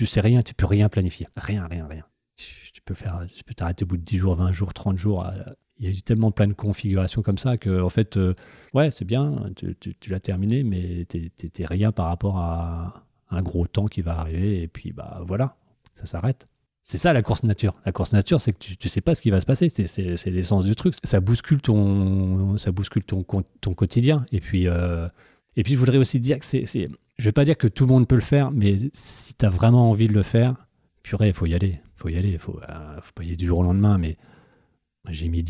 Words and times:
tu 0.00 0.06
sais 0.06 0.22
rien, 0.22 0.40
tu 0.40 0.54
peux 0.54 0.64
rien 0.64 0.88
planifier. 0.88 1.28
Rien, 1.36 1.66
rien, 1.70 1.86
rien. 1.86 2.06
Tu, 2.34 2.80
peux 2.80 2.94
faire, 2.94 3.26
tu 3.30 3.44
peux 3.44 3.52
t'arrêter 3.52 3.84
au 3.84 3.86
bout 3.86 3.98
de 3.98 4.02
10 4.02 4.16
jours, 4.16 4.34
20 4.34 4.50
jours, 4.50 4.72
30 4.72 4.96
jours. 4.96 5.30
Il 5.76 5.84
y 5.84 5.88
a 5.88 5.90
eu 5.90 6.00
tellement 6.00 6.30
plein 6.30 6.46
de 6.46 6.54
configurations 6.54 7.20
comme 7.20 7.36
ça 7.36 7.58
que, 7.58 7.82
en 7.82 7.90
fait, 7.90 8.18
ouais, 8.72 8.90
c'est 8.90 9.04
bien, 9.04 9.50
tu, 9.56 9.76
tu 9.76 10.10
l'as 10.10 10.20
terminé, 10.20 10.62
mais 10.62 11.04
tu 11.04 11.30
n'es 11.58 11.66
rien 11.66 11.92
par 11.92 12.06
rapport 12.06 12.38
à 12.38 13.04
un 13.30 13.42
gros 13.42 13.66
temps 13.66 13.88
qui 13.88 14.00
va 14.00 14.18
arriver. 14.18 14.62
Et 14.62 14.68
puis, 14.68 14.92
bah 14.92 15.20
voilà, 15.26 15.58
ça 15.96 16.06
s'arrête. 16.06 16.48
C'est 16.82 16.96
ça 16.96 17.12
la 17.12 17.20
course 17.20 17.42
nature. 17.42 17.74
La 17.84 17.92
course 17.92 18.14
nature, 18.14 18.40
c'est 18.40 18.54
que 18.54 18.58
tu, 18.58 18.78
ne 18.82 18.88
sais 18.88 19.02
pas 19.02 19.14
ce 19.14 19.20
qui 19.20 19.28
va 19.28 19.38
se 19.38 19.44
passer. 19.44 19.68
C'est 19.68 20.30
l'essence 20.30 20.64
du 20.64 20.74
truc. 20.76 20.94
Ça 21.04 21.20
bouscule 21.20 21.60
ton, 21.60 22.56
ça 22.56 22.72
bouscule 22.72 23.04
ton, 23.04 23.22
ton 23.22 23.74
quotidien. 23.74 24.24
Et 24.32 24.40
puis, 24.40 24.66
euh, 24.66 25.08
et 25.56 25.62
puis, 25.62 25.74
je 25.74 25.78
voudrais 25.78 25.98
aussi 25.98 26.20
dire 26.20 26.38
que 26.38 26.46
c'est, 26.46 26.88
je 27.20 27.26
vais 27.26 27.32
pas 27.32 27.44
dire 27.44 27.56
que 27.56 27.66
tout 27.66 27.84
le 27.84 27.92
monde 27.92 28.08
peut 28.08 28.14
le 28.14 28.22
faire, 28.22 28.50
mais 28.50 28.78
si 28.94 29.34
tu 29.34 29.44
as 29.44 29.50
vraiment 29.50 29.90
envie 29.90 30.08
de 30.08 30.14
le 30.14 30.22
faire, 30.22 30.66
purée, 31.02 31.28
il 31.28 31.34
faut 31.34 31.46
y 31.46 31.54
aller. 31.54 31.80
Il 31.82 32.00
faut 32.00 32.08
y 32.08 32.16
aller. 32.16 32.34
Euh, 32.34 32.38
faut 32.38 33.12
pas 33.14 33.22
y 33.22 33.26
aller 33.26 33.36
du 33.36 33.46
jour 33.46 33.58
au 33.58 33.62
lendemain. 33.62 33.98
Mais 33.98 34.16
j'ai 35.08 35.28
mis 35.28 35.44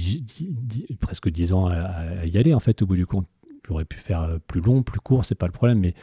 presque 0.99 1.31
10 1.31 1.53
ans 1.53 1.67
à, 1.67 2.27
y 2.27 2.37
aller, 2.39 2.55
en 2.55 2.61
fait, 2.61 2.83
au 2.83 2.87
bout 2.87 2.97
du 2.97 3.07
compte. 3.07 3.29
J'aurais 3.69 3.85
pu 3.85 3.99
faire 3.99 4.23
euh, 4.23 4.39
plus 4.45 4.61
long, 4.61 4.83
plus 4.83 4.99
court, 4.99 5.25
c'est 5.25 5.37
pas 5.37 5.47
le 5.47 5.53
problème. 5.53 5.79
Mais 5.79 5.95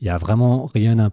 il 0.00 0.06
y 0.06 0.10
a 0.10 0.18
vraiment 0.18 0.66
rien 0.66 1.10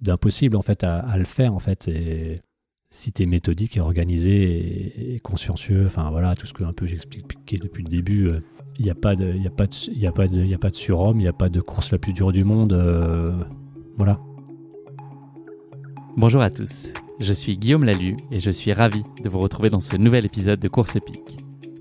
d'impossible, 0.00 0.56
en 0.56 0.62
fait, 0.62 0.82
à, 0.82 1.18
le 1.18 1.24
faire, 1.24 1.54
en 1.54 1.58
fait. 1.58 1.88
Et 1.88 2.40
si 2.88 3.12
tu 3.12 3.22
es 3.22 3.26
méthodique 3.26 3.76
et 3.76 3.80
organisé 3.80 5.14
et, 5.14 5.20
consciencieux, 5.20 5.84
enfin 5.86 6.08
voilà, 6.10 6.34
tout 6.36 6.46
ce 6.46 6.54
que 6.54 6.64
un 6.64 6.72
j'expliquais 6.84 7.58
depuis 7.58 7.84
le 7.84 7.90
début, 7.90 8.30
il 8.78 8.84
n'y 8.84 8.90
a, 8.90 8.94
pas 8.94 9.14
de, 9.14 9.32
a, 9.46 9.50
pas 9.50 9.66
de, 9.66 10.04
a, 10.04 10.08
a 10.54 10.58
pas 10.58 10.70
de 10.70 10.76
surhomme, 10.76 11.18
il 11.18 11.22
n'y 11.22 11.28
a 11.28 11.32
pas 11.32 11.48
de 11.48 11.60
course 11.60 11.90
la 11.92 11.98
plus 11.98 12.12
dure 12.12 12.32
du 12.32 12.44
monde. 12.44 12.72
Euh, 12.72 13.32
voilà. 13.96 14.20
Bonjour 16.16 16.40
à 16.40 16.50
tous, 16.50 16.88
je 17.20 17.32
suis 17.32 17.56
Guillaume 17.56 17.84
Lalu 17.84 18.16
et 18.32 18.40
je 18.40 18.50
suis 18.50 18.72
ravi 18.72 19.02
de 19.22 19.28
vous 19.28 19.40
retrouver 19.40 19.70
dans 19.70 19.80
ce 19.80 19.96
nouvel 19.96 20.24
épisode 20.24 20.60
de 20.60 20.68
Course 20.68 20.96
épique. 20.96 21.38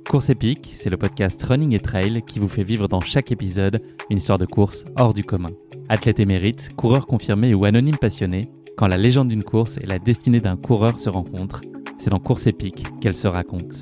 Course 0.09 0.29
épique, 0.29 0.71
c'est 0.75 0.89
le 0.89 0.97
podcast 0.97 1.41
Running 1.43 1.73
et 1.73 1.79
Trail 1.79 2.21
qui 2.25 2.39
vous 2.39 2.47
fait 2.47 2.63
vivre 2.63 2.87
dans 2.87 3.01
chaque 3.01 3.31
épisode 3.31 3.81
une 4.09 4.17
histoire 4.17 4.37
de 4.37 4.45
course 4.45 4.85
hors 4.97 5.13
du 5.13 5.23
commun. 5.23 5.49
Athlète 5.89 6.19
émérite, 6.19 6.75
coureur 6.75 7.07
confirmé 7.07 7.53
ou 7.53 7.65
anonyme 7.65 7.97
passionné, 7.97 8.49
quand 8.77 8.87
la 8.87 8.97
légende 8.97 9.29
d'une 9.29 9.43
course 9.43 9.77
et 9.77 9.85
la 9.85 9.99
destinée 9.99 10.39
d'un 10.39 10.57
coureur 10.57 10.99
se 10.99 11.09
rencontrent, 11.09 11.61
c'est 11.97 12.09
dans 12.09 12.19
Course 12.19 12.45
épique 12.45 12.85
qu'elle 12.99 13.15
se 13.15 13.27
raconte. 13.27 13.81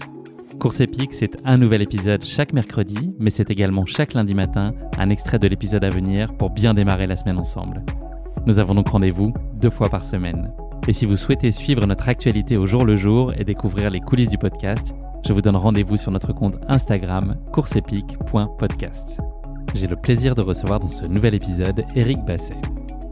Course 0.63 0.79
épique, 0.79 1.11
c'est 1.11 1.35
un 1.43 1.57
nouvel 1.57 1.81
épisode 1.81 2.23
chaque 2.23 2.53
mercredi, 2.53 3.13
mais 3.19 3.31
c'est 3.31 3.51
également 3.51 3.85
chaque 3.85 4.13
lundi 4.13 4.33
matin 4.33 4.71
un 4.97 5.09
extrait 5.09 5.37
de 5.37 5.45
l'épisode 5.49 5.83
à 5.83 5.89
venir 5.89 6.33
pour 6.37 6.51
bien 6.51 6.73
démarrer 6.73 7.05
la 7.05 7.17
semaine 7.17 7.37
ensemble. 7.37 7.83
Nous 8.45 8.59
avons 8.59 8.73
donc 8.73 8.87
rendez-vous 8.87 9.33
deux 9.59 9.69
fois 9.69 9.89
par 9.89 10.05
semaine. 10.05 10.53
Et 10.87 10.93
si 10.93 11.05
vous 11.05 11.17
souhaitez 11.17 11.51
suivre 11.51 11.85
notre 11.85 12.07
actualité 12.07 12.55
au 12.55 12.65
jour 12.65 12.85
le 12.85 12.95
jour 12.95 13.33
et 13.37 13.43
découvrir 13.43 13.89
les 13.89 13.99
coulisses 13.99 14.29
du 14.29 14.37
podcast, 14.37 14.95
je 15.27 15.33
vous 15.33 15.41
donne 15.41 15.57
rendez-vous 15.57 15.97
sur 15.97 16.11
notre 16.11 16.31
compte 16.31 16.55
Instagram 16.69 17.35
courseepique.podcast. 17.51 19.17
J'ai 19.75 19.87
le 19.87 19.97
plaisir 19.97 20.33
de 20.33 20.43
recevoir 20.43 20.79
dans 20.79 20.87
ce 20.87 21.05
nouvel 21.05 21.33
épisode 21.33 21.83
Eric 21.93 22.23
Basset. 22.23 22.61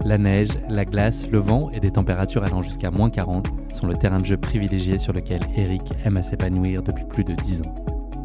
La 0.03 0.17
neige, 0.17 0.49
la 0.67 0.83
glace, 0.83 1.29
le 1.29 1.39
vent 1.39 1.69
et 1.71 1.79
des 1.79 1.91
températures 1.91 2.43
allant 2.43 2.61
jusqu'à 2.61 2.89
moins 2.89 3.09
40 3.09 3.47
sont 3.73 3.87
le 3.87 3.95
terrain 3.95 4.17
de 4.17 4.25
jeu 4.25 4.37
privilégié 4.37 4.97
sur 4.97 5.13
lequel 5.13 5.41
Eric 5.55 5.83
aime 6.03 6.17
à 6.17 6.23
s'épanouir 6.23 6.81
depuis 6.81 7.05
plus 7.05 7.23
de 7.23 7.33
10 7.33 7.61
ans. 7.61 7.75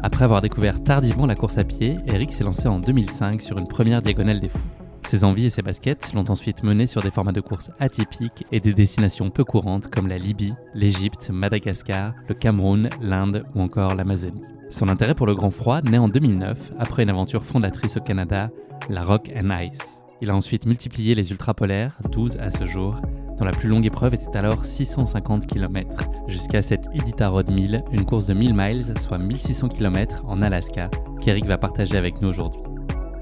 Après 0.01 0.25
avoir 0.25 0.41
découvert 0.41 0.83
tardivement 0.83 1.25
la 1.25 1.35
course 1.35 1.57
à 1.57 1.63
pied, 1.63 1.97
Eric 2.07 2.33
s'est 2.33 2.43
lancé 2.43 2.67
en 2.67 2.79
2005 2.79 3.41
sur 3.41 3.57
une 3.57 3.67
première 3.67 4.01
diagonale 4.01 4.39
des 4.39 4.49
fous. 4.49 4.59
Ses 5.03 5.23
envies 5.23 5.45
et 5.45 5.49
ses 5.49 5.61
baskets 5.61 6.13
l'ont 6.13 6.29
ensuite 6.29 6.63
mené 6.63 6.87
sur 6.87 7.01
des 7.01 7.11
formats 7.11 7.31
de 7.31 7.41
course 7.41 7.71
atypiques 7.79 8.45
et 8.51 8.59
des 8.59 8.73
destinations 8.73 9.29
peu 9.29 9.43
courantes 9.43 9.87
comme 9.87 10.07
la 10.07 10.17
Libye, 10.17 10.53
l'Égypte, 10.73 11.29
Madagascar, 11.31 12.13
le 12.27 12.35
Cameroun, 12.35 12.89
l'Inde 13.01 13.45
ou 13.55 13.61
encore 13.61 13.95
l'Amazonie. 13.95 14.41
Son 14.69 14.89
intérêt 14.89 15.15
pour 15.15 15.27
le 15.27 15.35
grand 15.35 15.51
froid 15.51 15.81
naît 15.81 15.97
en 15.97 16.09
2009 16.09 16.73
après 16.77 17.03
une 17.03 17.09
aventure 17.09 17.45
fondatrice 17.45 17.97
au 17.97 18.01
Canada, 18.01 18.49
la 18.89 19.03
Rock 19.03 19.31
and 19.33 19.49
Ice. 19.61 19.96
Il 20.19 20.31
a 20.31 20.35
ensuite 20.35 20.65
multiplié 20.65 21.13
les 21.13 21.31
ultrapolaires, 21.31 21.97
12 22.11 22.37
à 22.37 22.49
ce 22.49 22.65
jour, 22.65 22.95
dont 23.37 23.45
la 23.45 23.51
plus 23.51 23.69
longue 23.69 23.85
épreuve 23.85 24.15
était 24.15 24.35
alors 24.35 24.65
650 24.65 25.45
km, 25.45 26.09
jusqu'à 26.27 26.63
cette 26.63 26.87
Iditarod 26.93 27.51
1000, 27.51 27.83
une 27.91 28.05
course 28.05 28.25
de 28.25 28.33
1000 28.33 28.53
miles, 28.55 28.93
soit 28.99 29.19
1600 29.19 29.69
km 29.69 30.25
en 30.25 30.41
Alaska, 30.41 30.89
qu'Eric 31.21 31.45
va 31.45 31.59
partager 31.59 31.97
avec 31.97 32.19
nous 32.21 32.29
aujourd'hui. 32.29 32.61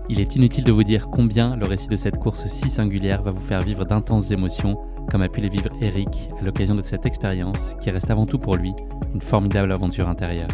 Il 0.08 0.22
est 0.22 0.36
inutile 0.38 0.64
de 0.64 0.72
vous 0.72 0.84
dire 0.84 1.08
combien 1.10 1.58
le 1.58 1.66
récit 1.66 1.88
de 1.88 1.96
cette 1.98 2.18
course 2.18 2.48
si 2.48 2.70
singulière 2.70 3.24
va 3.24 3.32
vous 3.32 3.42
faire 3.42 3.62
vivre 3.62 3.84
d'intenses 3.84 4.32
émotions, 4.32 4.82
comme 5.12 5.22
a 5.22 5.30
pu 5.30 5.42
les 5.42 5.50
vivre 5.50 5.70
Eric 5.82 6.30
à 6.40 6.44
l'occasion 6.44 6.76
de 6.76 6.82
cette 6.82 7.06
expérience, 7.06 7.76
qui 7.82 7.92
reste 7.92 8.10
avant 8.10 8.26
tout 8.26 8.40
pour 8.40 8.56
lui 8.56 8.74
une 9.14 9.22
formidable 9.22 9.72
aventure 9.72 10.08
intérieure. 10.08 10.48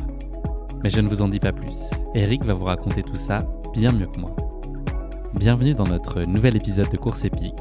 Mais 0.84 0.90
je 0.90 1.01
ne 1.01 1.07
vous 1.07 1.22
en 1.22 1.28
dis 1.28 1.40
pas 1.40 1.53
plus. 1.53 1.78
Eric 2.16 2.46
va 2.46 2.53
vous 2.53 2.66
raconter 2.66 3.03
tout 3.03 3.16
ça 3.16 3.40
bien 3.74 3.91
mieux 3.91 4.07
que 4.07 4.19
moi. 4.19 4.30
Bienvenue 5.36 5.74
dans 5.74 5.86
notre 5.86 6.22
nouvel 6.24 6.56
épisode 6.56 6.90
de 6.90 6.97
course 6.97 7.24
épique, 7.25 7.53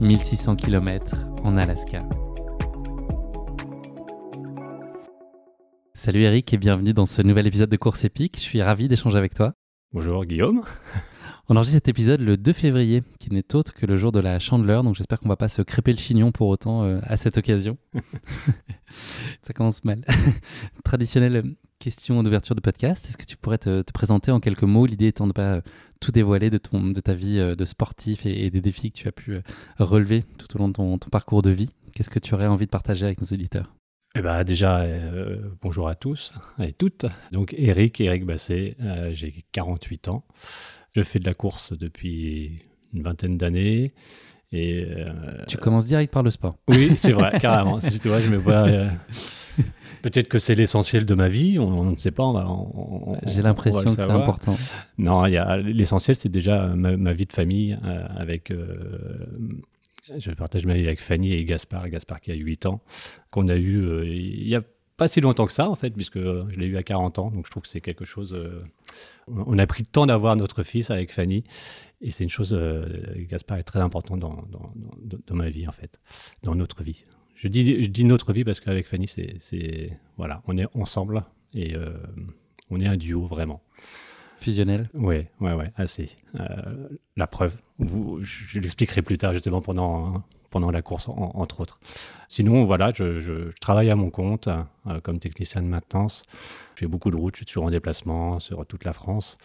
1600 0.00 0.56
km 0.56 1.16
en 1.44 1.56
Alaska. 1.56 2.00
Salut 5.94 6.22
Eric 6.22 6.52
et 6.52 6.58
bienvenue 6.58 6.92
dans 6.92 7.06
ce 7.06 7.22
nouvel 7.22 7.46
épisode 7.46 7.70
de 7.70 7.76
course 7.76 8.04
épique. 8.04 8.36
Je 8.36 8.42
suis 8.42 8.62
ravi 8.62 8.88
d'échanger 8.88 9.16
avec 9.16 9.32
toi. 9.34 9.52
Bonjour 9.92 10.24
Guillaume. 10.24 10.62
On 11.50 11.56
enregistre 11.56 11.76
cet 11.76 11.88
épisode 11.88 12.22
le 12.22 12.38
2 12.38 12.54
février, 12.54 13.02
qui 13.20 13.30
n'est 13.30 13.54
autre 13.54 13.74
que 13.74 13.84
le 13.84 13.98
jour 13.98 14.12
de 14.12 14.18
la 14.18 14.38
chandeleur, 14.38 14.82
donc 14.82 14.96
j'espère 14.96 15.20
qu'on 15.20 15.28
va 15.28 15.36
pas 15.36 15.50
se 15.50 15.60
crêper 15.60 15.92
le 15.92 15.98
chignon 15.98 16.32
pour 16.32 16.48
autant 16.48 16.84
euh, 16.84 17.00
à 17.02 17.18
cette 17.18 17.36
occasion. 17.36 17.76
Ça 19.42 19.52
commence 19.52 19.84
mal. 19.84 20.02
Traditionnelle 20.84 21.54
question 21.78 22.22
d'ouverture 22.22 22.54
de 22.54 22.62
podcast. 22.62 23.06
Est-ce 23.06 23.18
que 23.18 23.26
tu 23.26 23.36
pourrais 23.36 23.58
te, 23.58 23.82
présenter 23.92 24.30
en 24.30 24.40
quelques 24.40 24.62
mots, 24.62 24.86
l'idée 24.86 25.08
étant 25.08 25.24
de 25.24 25.28
ne 25.28 25.32
pas 25.34 25.60
tout 26.00 26.12
dévoiler 26.12 26.48
de, 26.48 26.56
ton, 26.56 26.80
de 26.82 27.00
ta 27.00 27.12
vie 27.12 27.38
euh, 27.38 27.54
de 27.54 27.66
sportif 27.66 28.24
et, 28.24 28.48
des 28.48 28.62
défis 28.62 28.90
que 28.90 28.96
tu 28.96 29.08
as 29.08 29.12
pu 29.12 29.34
euh, 29.34 29.42
relever 29.78 30.24
tout 30.38 30.56
au 30.56 30.58
long 30.58 30.68
de 30.68 30.72
ton, 30.72 30.96
parcours 30.96 31.42
de 31.42 31.50
vie? 31.50 31.74
Qu'est-ce 31.92 32.08
que 32.08 32.20
tu 32.20 32.32
aurais 32.32 32.46
envie 32.46 32.64
de 32.64 32.70
partager 32.70 33.04
avec 33.04 33.20
nos 33.20 33.26
auditeurs? 33.26 33.74
Eh 34.16 34.22
ben 34.22 34.44
déjà, 34.44 34.86
bonjour 35.60 35.88
à 35.88 35.96
tous 35.96 36.34
et 36.60 36.72
toutes. 36.72 37.04
Donc 37.32 37.52
Eric, 37.58 38.00
Eric 38.00 38.24
Basset, 38.24 38.76
j'ai 39.10 39.44
48 39.50 40.06
ans. 40.06 40.24
Je 40.94 41.02
fais 41.02 41.18
de 41.18 41.26
la 41.26 41.34
course 41.34 41.76
depuis 41.76 42.62
une 42.92 43.02
vingtaine 43.02 43.36
d'années. 43.36 43.92
Et, 44.52 44.84
euh, 44.84 45.10
tu 45.48 45.56
commences 45.56 45.86
direct 45.86 46.12
par 46.12 46.22
le 46.22 46.30
sport. 46.30 46.56
Oui, 46.68 46.92
c'est 46.96 47.10
vrai, 47.10 47.32
carrément. 47.40 47.80
tu 47.80 48.08
vois, 48.08 48.20
je 48.20 48.30
me 48.30 48.36
vois. 48.36 48.68
Euh, 48.68 48.88
peut-être 50.02 50.28
que 50.28 50.38
c'est 50.38 50.54
l'essentiel 50.54 51.04
de 51.04 51.14
ma 51.14 51.28
vie, 51.28 51.58
on, 51.58 51.90
ne 51.90 51.96
sait 51.96 52.12
pas. 52.12 52.32
J'ai 53.26 53.42
l'impression 53.42 53.82
que 53.82 53.90
c'est 53.90 54.02
important. 54.02 54.56
Non, 54.98 55.24
l'essentiel, 55.24 56.14
c'est 56.16 56.28
déjà 56.28 56.68
ma, 56.68 57.12
vie 57.12 57.26
de 57.26 57.32
famille 57.32 57.76
euh, 57.84 58.06
avec. 58.16 58.52
je 60.16 60.30
partage 60.30 60.66
ma 60.66 60.74
vie 60.74 60.86
avec 60.86 61.00
Fanny 61.00 61.32
et 61.32 61.44
Gaspard, 61.44 61.88
Gaspard 61.88 62.20
qui 62.20 62.30
a 62.30 62.34
8 62.34 62.66
ans, 62.66 62.80
qu'on 63.32 63.48
a 63.48 63.56
eu 63.56 64.06
il 64.06 64.46
y 64.46 64.54
a 64.54 64.62
pas 64.96 65.08
si 65.08 65.20
longtemps 65.20 65.46
que 65.46 65.52
ça, 65.52 65.68
en 65.68 65.74
fait, 65.74 65.90
puisque 65.90 66.20
je 66.20 66.56
l'ai 66.56 66.66
eu 66.66 66.76
à 66.76 66.84
40 66.84 67.18
ans. 67.18 67.30
Donc, 67.32 67.46
je 67.46 67.50
trouve 67.50 67.64
que 67.64 67.68
c'est 67.68 67.80
quelque 67.80 68.04
chose. 68.04 68.38
Euh, 69.28 69.42
on 69.46 69.58
a 69.58 69.66
pris 69.66 69.82
le 69.82 69.86
temps 69.86 70.06
d'avoir 70.06 70.36
notre 70.36 70.62
fils 70.62 70.90
avec 70.90 71.12
Fanny. 71.12 71.44
Et 72.00 72.10
c'est 72.10 72.24
une 72.24 72.30
chose, 72.30 72.52
euh, 72.52 72.86
Gaspard 73.28 73.58
est 73.58 73.64
très 73.64 73.80
important 73.80 74.16
dans, 74.16 74.44
dans, 74.50 75.34
ma 75.34 75.48
vie, 75.48 75.66
en 75.66 75.72
fait, 75.72 76.00
dans 76.42 76.54
notre 76.54 76.82
vie. 76.82 77.04
Je 77.34 77.48
dis, 77.48 77.82
je 77.82 77.88
dis 77.88 78.04
notre 78.04 78.32
vie 78.32 78.44
parce 78.44 78.60
qu'avec 78.60 78.86
Fanny, 78.86 79.08
c'est. 79.08 79.98
Voilà, 80.16 80.42
on 80.46 80.56
est 80.56 80.66
ensemble 80.74 81.24
et 81.54 81.74
euh, 81.74 81.92
on 82.70 82.80
est 82.80 82.86
un 82.86 82.96
duo, 82.96 83.26
vraiment. 83.26 83.62
Fusionnel 84.36 84.90
Oui, 84.92 85.26
ouais, 85.40 85.52
ouais, 85.54 85.72
assez. 85.76 86.10
la 87.16 87.26
preuve, 87.26 87.56
vous, 87.78 88.20
je 88.22 88.58
l'expliquerai 88.58 89.00
plus 89.00 89.16
tard, 89.16 89.32
justement, 89.32 89.62
pendant 89.62 90.22
pendant 90.54 90.70
la 90.70 90.82
course, 90.82 91.08
entre 91.08 91.58
autres. 91.58 91.80
Sinon, 92.28 92.62
voilà, 92.62 92.92
je, 92.94 93.50
travaille 93.60 93.90
à 93.90 93.96
mon 93.96 94.08
compte 94.08 94.46
euh, 94.86 95.00
comme 95.00 95.18
technicien 95.18 95.60
de 95.60 95.66
maintenance. 95.66 96.22
Je 96.76 96.80
fais 96.80 96.86
beaucoup 96.86 97.10
de 97.10 97.16
routes, 97.16 97.34
je 97.34 97.38
suis 97.38 97.46
toujours 97.46 97.64
en 97.64 97.72
déplacement 97.72 98.38
sur 98.38 98.64
toute 98.64 98.84
la 98.84 98.92
France. 98.92 99.36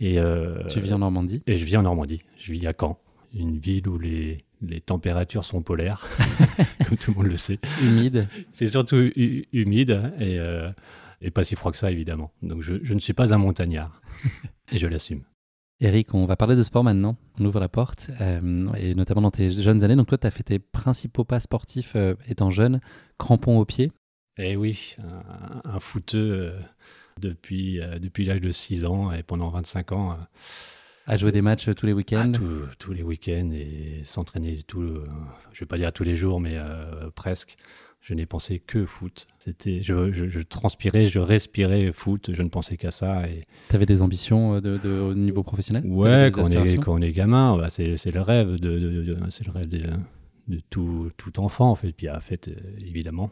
Et, 0.00 0.18
euh, 0.18 0.66
tu 0.66 0.80
vis 0.80 0.92
en 0.92 0.98
Normandie? 0.98 1.44
Et 1.46 1.54
je 1.54 1.64
vis 1.64 1.76
en 1.76 1.82
Normandie. 1.82 2.24
Je 2.36 2.52
vis 2.52 2.66
à 2.66 2.72
Caen, 2.78 2.98
une 3.32 3.56
ville 3.56 3.86
où 3.86 4.00
les, 4.00 4.38
les 4.62 4.80
températures 4.80 5.44
sont 5.44 5.62
polaires, 5.62 6.08
comme 6.88 6.98
tout 6.98 7.12
le 7.12 7.18
monde 7.18 7.28
le 7.28 7.36
sait. 7.36 7.60
Humide 7.80 8.26
C'est 8.50 8.66
surtout 8.66 9.12
humide 9.14 10.12
et, 10.18 10.40
euh, 10.40 10.72
et, 11.20 11.30
pas 11.30 11.44
si 11.44 11.54
froid 11.54 11.70
que 11.70 11.78
ça, 11.78 11.92
évidemment. 11.92 12.32
Donc 12.42 12.62
je, 12.62 12.74
je 12.82 12.94
ne 12.94 12.98
suis 12.98 13.12
pas 13.12 13.32
un 13.32 13.38
montagnard 13.38 14.02
et 14.72 14.78
je 14.78 14.88
l'assume. 14.88 15.22
Eric, 15.82 16.14
on 16.14 16.26
va 16.26 16.36
parler 16.36 16.54
de 16.54 16.62
sport 16.62 16.84
maintenant. 16.84 17.16
On 17.40 17.44
ouvre 17.44 17.58
la 17.58 17.68
porte, 17.68 18.08
euh, 18.20 18.72
et 18.74 18.94
notamment 18.94 19.22
dans 19.22 19.32
tes 19.32 19.50
jeunes 19.50 19.82
années. 19.82 19.96
Donc 19.96 20.06
toi, 20.06 20.16
tu 20.16 20.28
as 20.28 20.30
fait 20.30 20.44
tes 20.44 20.60
principaux 20.60 21.24
pas 21.24 21.40
sportifs 21.40 21.94
euh, 21.96 22.14
étant 22.28 22.52
jeune, 22.52 22.80
crampons 23.18 23.58
aux 23.58 23.64
pieds. 23.64 23.90
Eh 24.38 24.54
oui, 24.54 24.94
un, 25.02 25.60
un 25.64 25.80
footeux 25.80 26.52
euh, 26.52 26.60
depuis, 27.20 27.80
depuis 28.00 28.24
l'âge 28.24 28.40
de 28.40 28.52
6 28.52 28.84
ans 28.84 29.10
et 29.10 29.24
pendant 29.24 29.50
25 29.50 29.90
ans. 29.90 30.16
à 31.06 31.16
jouer 31.16 31.32
des 31.32 31.42
matchs 31.42 31.68
tous 31.74 31.86
les 31.86 31.92
week-ends 31.92 32.30
ah, 32.32 32.70
Tous 32.78 32.92
les 32.92 33.02
week-ends 33.02 33.50
et 33.52 34.02
s'entraîner 34.04 34.62
tout, 34.62 35.00
je 35.52 35.60
vais 35.60 35.66
pas 35.66 35.78
dire 35.78 35.92
tous 35.92 36.04
les 36.04 36.14
jours, 36.14 36.38
mais 36.38 36.58
presque. 37.16 37.56
Je 38.02 38.14
n'ai 38.14 38.26
pensé 38.26 38.58
que 38.58 38.84
foot. 38.84 39.28
C'était, 39.38 39.80
je, 39.80 40.40
transpirais, 40.40 41.06
je 41.06 41.20
respirais 41.20 41.92
foot. 41.92 42.30
Je 42.32 42.42
ne 42.42 42.48
pensais 42.48 42.76
qu'à 42.76 42.90
ça. 42.90 43.24
Et... 43.26 43.42
Tu 43.70 43.76
avais 43.76 43.86
des 43.86 44.02
ambitions 44.02 44.60
de, 44.60 44.80
au 45.00 45.14
niveau 45.14 45.44
professionnel? 45.44 45.84
Ouais, 45.86 46.32
quand 46.34 46.42
on, 46.42 46.64
est, 46.64 46.76
quand 46.78 46.94
on, 46.94 47.00
est, 47.00 47.12
gamin, 47.12 47.56
bah, 47.56 47.70
c'est, 47.70 47.94
le 48.12 48.20
rêve 48.20 48.58
de, 48.58 49.16
c'est 49.30 49.46
le 49.46 49.52
rêve 49.52 49.68
de, 49.68 50.60
tout, 50.68 51.12
tout, 51.16 51.38
enfant 51.38 51.70
en 51.70 51.76
fait. 51.76 51.92
Puis 51.92 52.10
en 52.10 52.18
fait, 52.18 52.48
euh, 52.48 52.54
évidemment, 52.78 53.30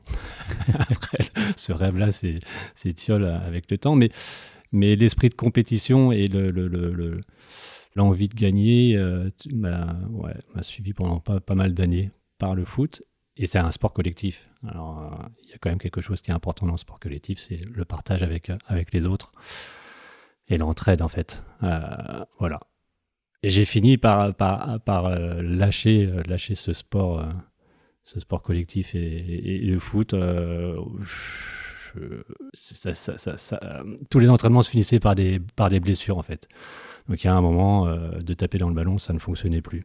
après 0.78 1.18
ce 1.56 1.72
rêve-là, 1.72 2.12
c'est, 2.12 2.38
c'est 2.76 2.92
tiole 2.92 3.24
avec 3.24 3.68
le 3.72 3.76
temps. 3.76 3.96
Mais, 3.96 4.10
mais 4.70 4.94
l'esprit 4.94 5.30
de 5.30 5.34
compétition 5.34 6.12
et 6.12 6.28
le, 6.28 6.52
le, 6.52 7.20
l'envie 7.96 8.28
de 8.28 8.36
gagner 8.36 8.96
euh, 8.96 9.30
m'a 9.52 9.98
ouais, 10.10 10.34
suivi 10.62 10.92
pendant 10.92 11.18
pas, 11.18 11.40
pas 11.40 11.56
mal 11.56 11.74
d'années 11.74 12.12
par 12.38 12.54
le 12.54 12.64
foot. 12.64 13.02
Et 13.40 13.46
c'est 13.46 13.58
un 13.58 13.72
sport 13.72 13.94
collectif. 13.94 14.50
Alors, 14.68 15.00
euh, 15.00 15.28
il 15.42 15.48
y 15.48 15.54
a 15.54 15.56
quand 15.58 15.70
même 15.70 15.78
quelque 15.78 16.02
chose 16.02 16.20
qui 16.20 16.30
est 16.30 16.34
important 16.34 16.66
dans 16.66 16.72
le 16.72 16.78
sport 16.78 17.00
collectif, 17.00 17.38
c'est 17.40 17.58
le 17.64 17.86
partage 17.86 18.22
avec, 18.22 18.52
avec 18.66 18.92
les 18.92 19.06
autres 19.06 19.32
et 20.48 20.58
l'entraide, 20.58 21.00
en 21.00 21.08
fait. 21.08 21.42
Euh, 21.62 22.22
voilà. 22.38 22.60
Et 23.42 23.48
j'ai 23.48 23.64
fini 23.64 23.96
par, 23.96 24.34
par, 24.34 24.78
par 24.82 25.06
euh, 25.06 25.40
lâcher, 25.40 26.06
lâcher 26.28 26.54
ce 26.54 26.74
sport, 26.74 27.26
ce 28.04 28.20
sport 28.20 28.42
collectif 28.42 28.94
et, 28.94 29.60
le 29.64 29.78
foot. 29.78 30.14
tous 34.10 34.18
les 34.18 34.28
entraînements 34.28 34.60
se 34.60 34.68
finissaient 34.68 35.00
par 35.00 35.14
des, 35.14 35.40
par 35.56 35.70
des 35.70 35.80
blessures, 35.80 36.18
en 36.18 36.22
fait. 36.22 36.46
Donc, 37.08 37.24
il 37.24 37.26
y 37.26 37.30
a 37.30 37.34
un 37.34 37.40
moment, 37.40 37.86
de 37.86 38.34
taper 38.34 38.58
dans 38.58 38.68
le 38.68 38.74
ballon, 38.74 38.98
ça 38.98 39.14
ne 39.14 39.18
fonctionnait 39.18 39.62
plus. 39.62 39.82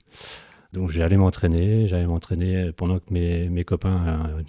Donc 0.76 0.92
j'allais 0.92 1.16
m'entraîner, 1.16 1.88
j'allais 1.88 2.06
m'entraîner 2.06 2.72
pendant 2.74 3.00
que 3.00 3.06
mes, 3.10 3.48
mes 3.48 3.64
copains 3.64 4.28
euh, 4.28 4.42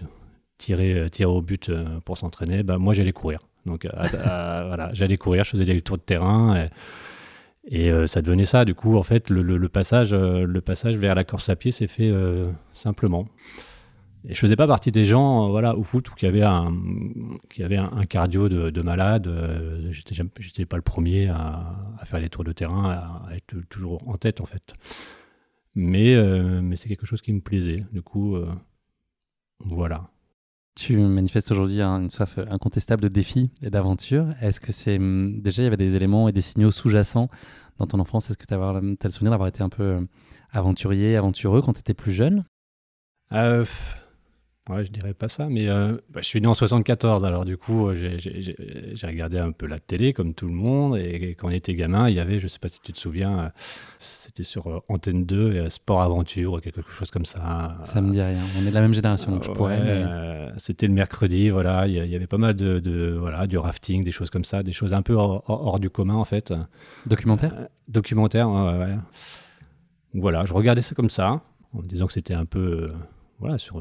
tiraient, 0.58 0.94
euh, 0.94 1.08
tiraient, 1.08 1.30
au 1.30 1.40
but 1.40 1.68
euh, 1.68 2.00
pour 2.04 2.18
s'entraîner. 2.18 2.64
Bah, 2.64 2.78
moi 2.78 2.94
j'allais 2.94 3.12
courir. 3.12 3.38
Donc 3.64 3.86
voilà, 4.02 4.90
j'allais 4.92 5.16
courir, 5.16 5.44
je 5.44 5.50
faisais 5.50 5.64
des 5.64 5.80
tours 5.80 5.98
de 5.98 6.02
terrain. 6.02 6.68
Et, 7.68 7.90
ça 8.06 8.22
devenait 8.22 8.44
ça. 8.44 8.64
Du 8.64 8.74
coup, 8.74 8.96
en 8.96 9.02
fait, 9.02 9.28
le, 9.28 9.42
le, 9.42 9.68
passage, 9.68 10.14
le 10.14 10.60
passage 10.60 10.96
vers 10.96 11.16
la 11.16 11.24
course 11.24 11.48
à 11.48 11.56
pied 11.56 11.72
s'est 11.72 11.88
fait 11.88 12.12
simplement. 12.72 13.26
Et 14.28 14.34
je 14.34 14.38
faisais 14.38 14.54
pas 14.54 14.68
partie 14.68 14.92
des 14.92 15.04
gens, 15.04 15.50
voilà, 15.50 15.76
au 15.76 15.82
foot, 15.82 16.10
qui 16.16 16.26
avaient 16.26 16.44
un, 16.44 16.72
qui 17.50 17.64
avait 17.64 17.76
un, 17.76 18.04
cardio 18.08 18.48
de, 18.48 18.70
de 18.70 18.82
malade. 18.82 19.28
J'étais, 19.90 20.14
j'étais 20.38 20.64
pas 20.64 20.76
le 20.76 20.82
premier 20.82 21.26
à, 21.26 21.74
à, 21.98 22.04
faire 22.04 22.20
les 22.20 22.28
tours 22.28 22.44
de 22.44 22.52
terrain, 22.52 22.88
à, 23.28 23.34
être 23.34 23.56
toujours 23.68 24.00
en 24.08 24.16
tête, 24.16 24.40
en 24.40 24.46
fait. 24.46 24.72
Mais, 25.76 26.14
euh, 26.14 26.62
mais 26.62 26.76
c'est 26.76 26.88
quelque 26.88 27.06
chose 27.06 27.20
qui 27.20 27.32
me 27.34 27.40
plaisait. 27.40 27.84
Du 27.92 28.00
coup, 28.02 28.34
euh, 28.34 28.50
voilà. 29.60 30.10
Tu 30.74 30.96
manifestes 30.96 31.50
aujourd'hui 31.52 31.80
une 31.80 32.10
soif 32.10 32.38
incontestable 32.50 33.02
de 33.02 33.08
défis 33.08 33.50
et 33.62 33.68
d'aventure. 33.68 34.28
Est-ce 34.40 34.58
que 34.58 34.72
c'est 34.72 34.96
hum, 34.96 35.40
déjà 35.40 35.62
il 35.62 35.64
y 35.64 35.68
avait 35.68 35.76
des 35.76 35.94
éléments 35.94 36.28
et 36.28 36.32
des 36.32 36.40
signaux 36.40 36.70
sous-jacents 36.70 37.28
dans 37.78 37.86
ton 37.86 38.00
enfance? 38.00 38.30
Est-ce 38.30 38.38
que 38.38 38.46
tu 38.46 38.54
as, 38.54 38.80
le 38.80 39.10
souvenir 39.10 39.30
d'avoir 39.30 39.48
été 39.48 39.62
un 39.62 39.68
peu 39.68 39.82
euh, 39.82 40.00
aventurier, 40.50 41.14
aventureux 41.14 41.60
quand 41.60 41.74
tu 41.74 41.80
étais 41.80 41.94
plus 41.94 42.12
jeune? 42.12 42.44
Ouais, 44.68 44.84
je 44.84 44.90
dirais 44.90 45.14
pas 45.14 45.28
ça, 45.28 45.46
mais 45.48 45.68
euh, 45.68 45.92
bah, 46.10 46.20
je 46.22 46.26
suis 46.26 46.40
né 46.40 46.48
en 46.48 46.54
74, 46.54 47.24
alors 47.24 47.44
du 47.44 47.56
coup, 47.56 47.86
euh, 47.86 47.94
j'ai 48.18 49.06
regardé 49.06 49.38
un 49.38 49.52
peu 49.52 49.66
la 49.66 49.78
télé 49.78 50.12
comme 50.12 50.34
tout 50.34 50.48
le 50.48 50.54
monde, 50.54 50.96
et, 50.96 51.36
quand 51.38 51.48
on 51.48 51.50
était 51.52 51.74
gamin, 51.74 52.08
il 52.08 52.16
y 52.16 52.20
avait, 52.20 52.40
je 52.40 52.48
sais 52.48 52.58
pas 52.58 52.66
si 52.66 52.80
tu 52.80 52.92
te 52.92 52.98
souviens, 52.98 53.38
euh, 53.38 53.48
c'était 54.00 54.42
sur 54.42 54.82
Antenne 54.88 55.24
2, 55.24 55.68
Sport 55.68 56.02
Aventure, 56.02 56.60
quelque 56.60 56.90
chose 56.90 57.12
comme 57.12 57.26
ça. 57.26 57.78
Ça 57.84 58.00
me 58.00 58.10
dit 58.10 58.20
rien, 58.20 58.40
on 58.58 58.66
est 58.66 58.70
de 58.70 58.74
la 58.74 58.80
même 58.80 58.92
génération, 58.92 59.30
donc 59.30 59.44
je 59.44 59.52
pourrais. 59.52 60.52
c'était 60.56 60.88
le 60.88 60.94
mercredi, 60.94 61.50
voilà, 61.50 61.86
il 61.86 61.94
y, 61.94 62.16
avait 62.16 62.26
pas 62.26 62.38
mal 62.38 62.54
de, 62.54 63.16
voilà, 63.16 63.46
du 63.46 63.58
rafting, 63.58 64.02
des 64.02 64.10
choses 64.10 64.30
comme 64.30 64.44
ça, 64.44 64.64
des 64.64 64.72
choses 64.72 64.94
un 64.94 65.02
peu 65.02 65.14
hors, 65.14 65.78
du 65.78 65.90
commun 65.90 66.16
en 66.16 66.24
fait. 66.24 66.52
Documentaire? 67.06 67.68
Documentaire, 67.86 68.48
ouais, 68.50 68.96
Voilà, 70.14 70.44
je 70.44 70.52
regardais 70.52 70.82
ça 70.82 70.96
comme 70.96 71.10
ça, 71.10 71.40
en 71.72 71.82
me 71.82 71.86
disant 71.86 72.08
que 72.08 72.14
c'était 72.14 72.34
un 72.34 72.46
peu, 72.46 72.88
voilà, 73.38 73.58
sur 73.58 73.80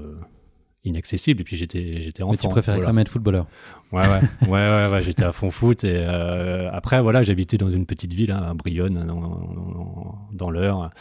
inaccessible. 0.86 1.42
Et 1.42 1.44
puis 1.44 1.58
j'étais 1.58 2.02
j'étais 2.02 2.24
enfant. 2.24 2.32
Mais 2.32 2.38
tu 2.38 2.48
préférais 2.48 2.80
quand 2.80 2.88
même 2.88 3.00
être 3.00 3.10
footballeur. 3.10 3.48
Ouais 3.92 4.02
ouais 4.44 4.50
ouais 4.50 4.90
ouais, 4.92 5.00
j'étais 5.02 5.24
à 5.24 5.32
fond 5.32 5.52
foot 5.52 5.84
et 5.84 5.94
euh, 5.96 6.70
après 6.72 7.02
voilà 7.02 7.22
j'habitais 7.22 7.58
dans 7.58 7.70
une 7.70 7.86
petite 7.86 8.14
ville 8.14 8.32
hein, 8.32 8.44
à 8.50 8.54
Brionne 8.54 9.06
dans, 9.06 10.30
dans, 10.32 10.50
l'heure. 10.50 10.92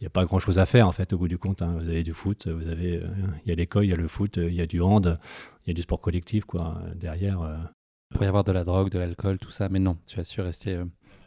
Il 0.00 0.04
n'y 0.04 0.06
a 0.06 0.10
pas 0.10 0.24
grand 0.24 0.38
chose 0.38 0.58
à 0.58 0.66
faire 0.66 0.86
en 0.86 0.92
fait 0.92 1.12
au 1.12 1.18
bout 1.18 1.28
du 1.28 1.38
compte. 1.38 1.62
Hein. 1.62 1.76
Vous 1.78 1.88
avez 1.88 2.02
du 2.02 2.12
foot, 2.12 2.48
vous 2.48 2.68
avez 2.68 2.96
euh, 2.96 3.06
il 3.44 3.48
y 3.48 3.52
a 3.52 3.54
l'école, 3.54 3.84
il 3.84 3.90
y 3.90 3.94
a 3.94 3.96
le 3.96 4.08
foot, 4.08 4.36
il 4.36 4.54
y 4.54 4.60
a 4.60 4.66
du 4.66 4.80
hand, 4.80 5.18
il 5.64 5.68
y 5.68 5.70
a 5.70 5.74
du 5.74 5.82
sport 5.82 6.00
collectif 6.00 6.44
quoi 6.44 6.82
derrière. 6.94 7.40
Euh. 7.42 7.56
Il 8.10 8.14
pourrait 8.14 8.26
y 8.26 8.28
avoir 8.28 8.44
de 8.44 8.52
la 8.52 8.62
drogue, 8.62 8.90
de 8.90 9.00
l'alcool, 9.00 9.36
tout 9.38 9.50
ça, 9.50 9.68
mais 9.68 9.80
non, 9.80 9.96
tu 10.06 10.20
as 10.20 10.24
su 10.24 10.40
rester 10.40 10.80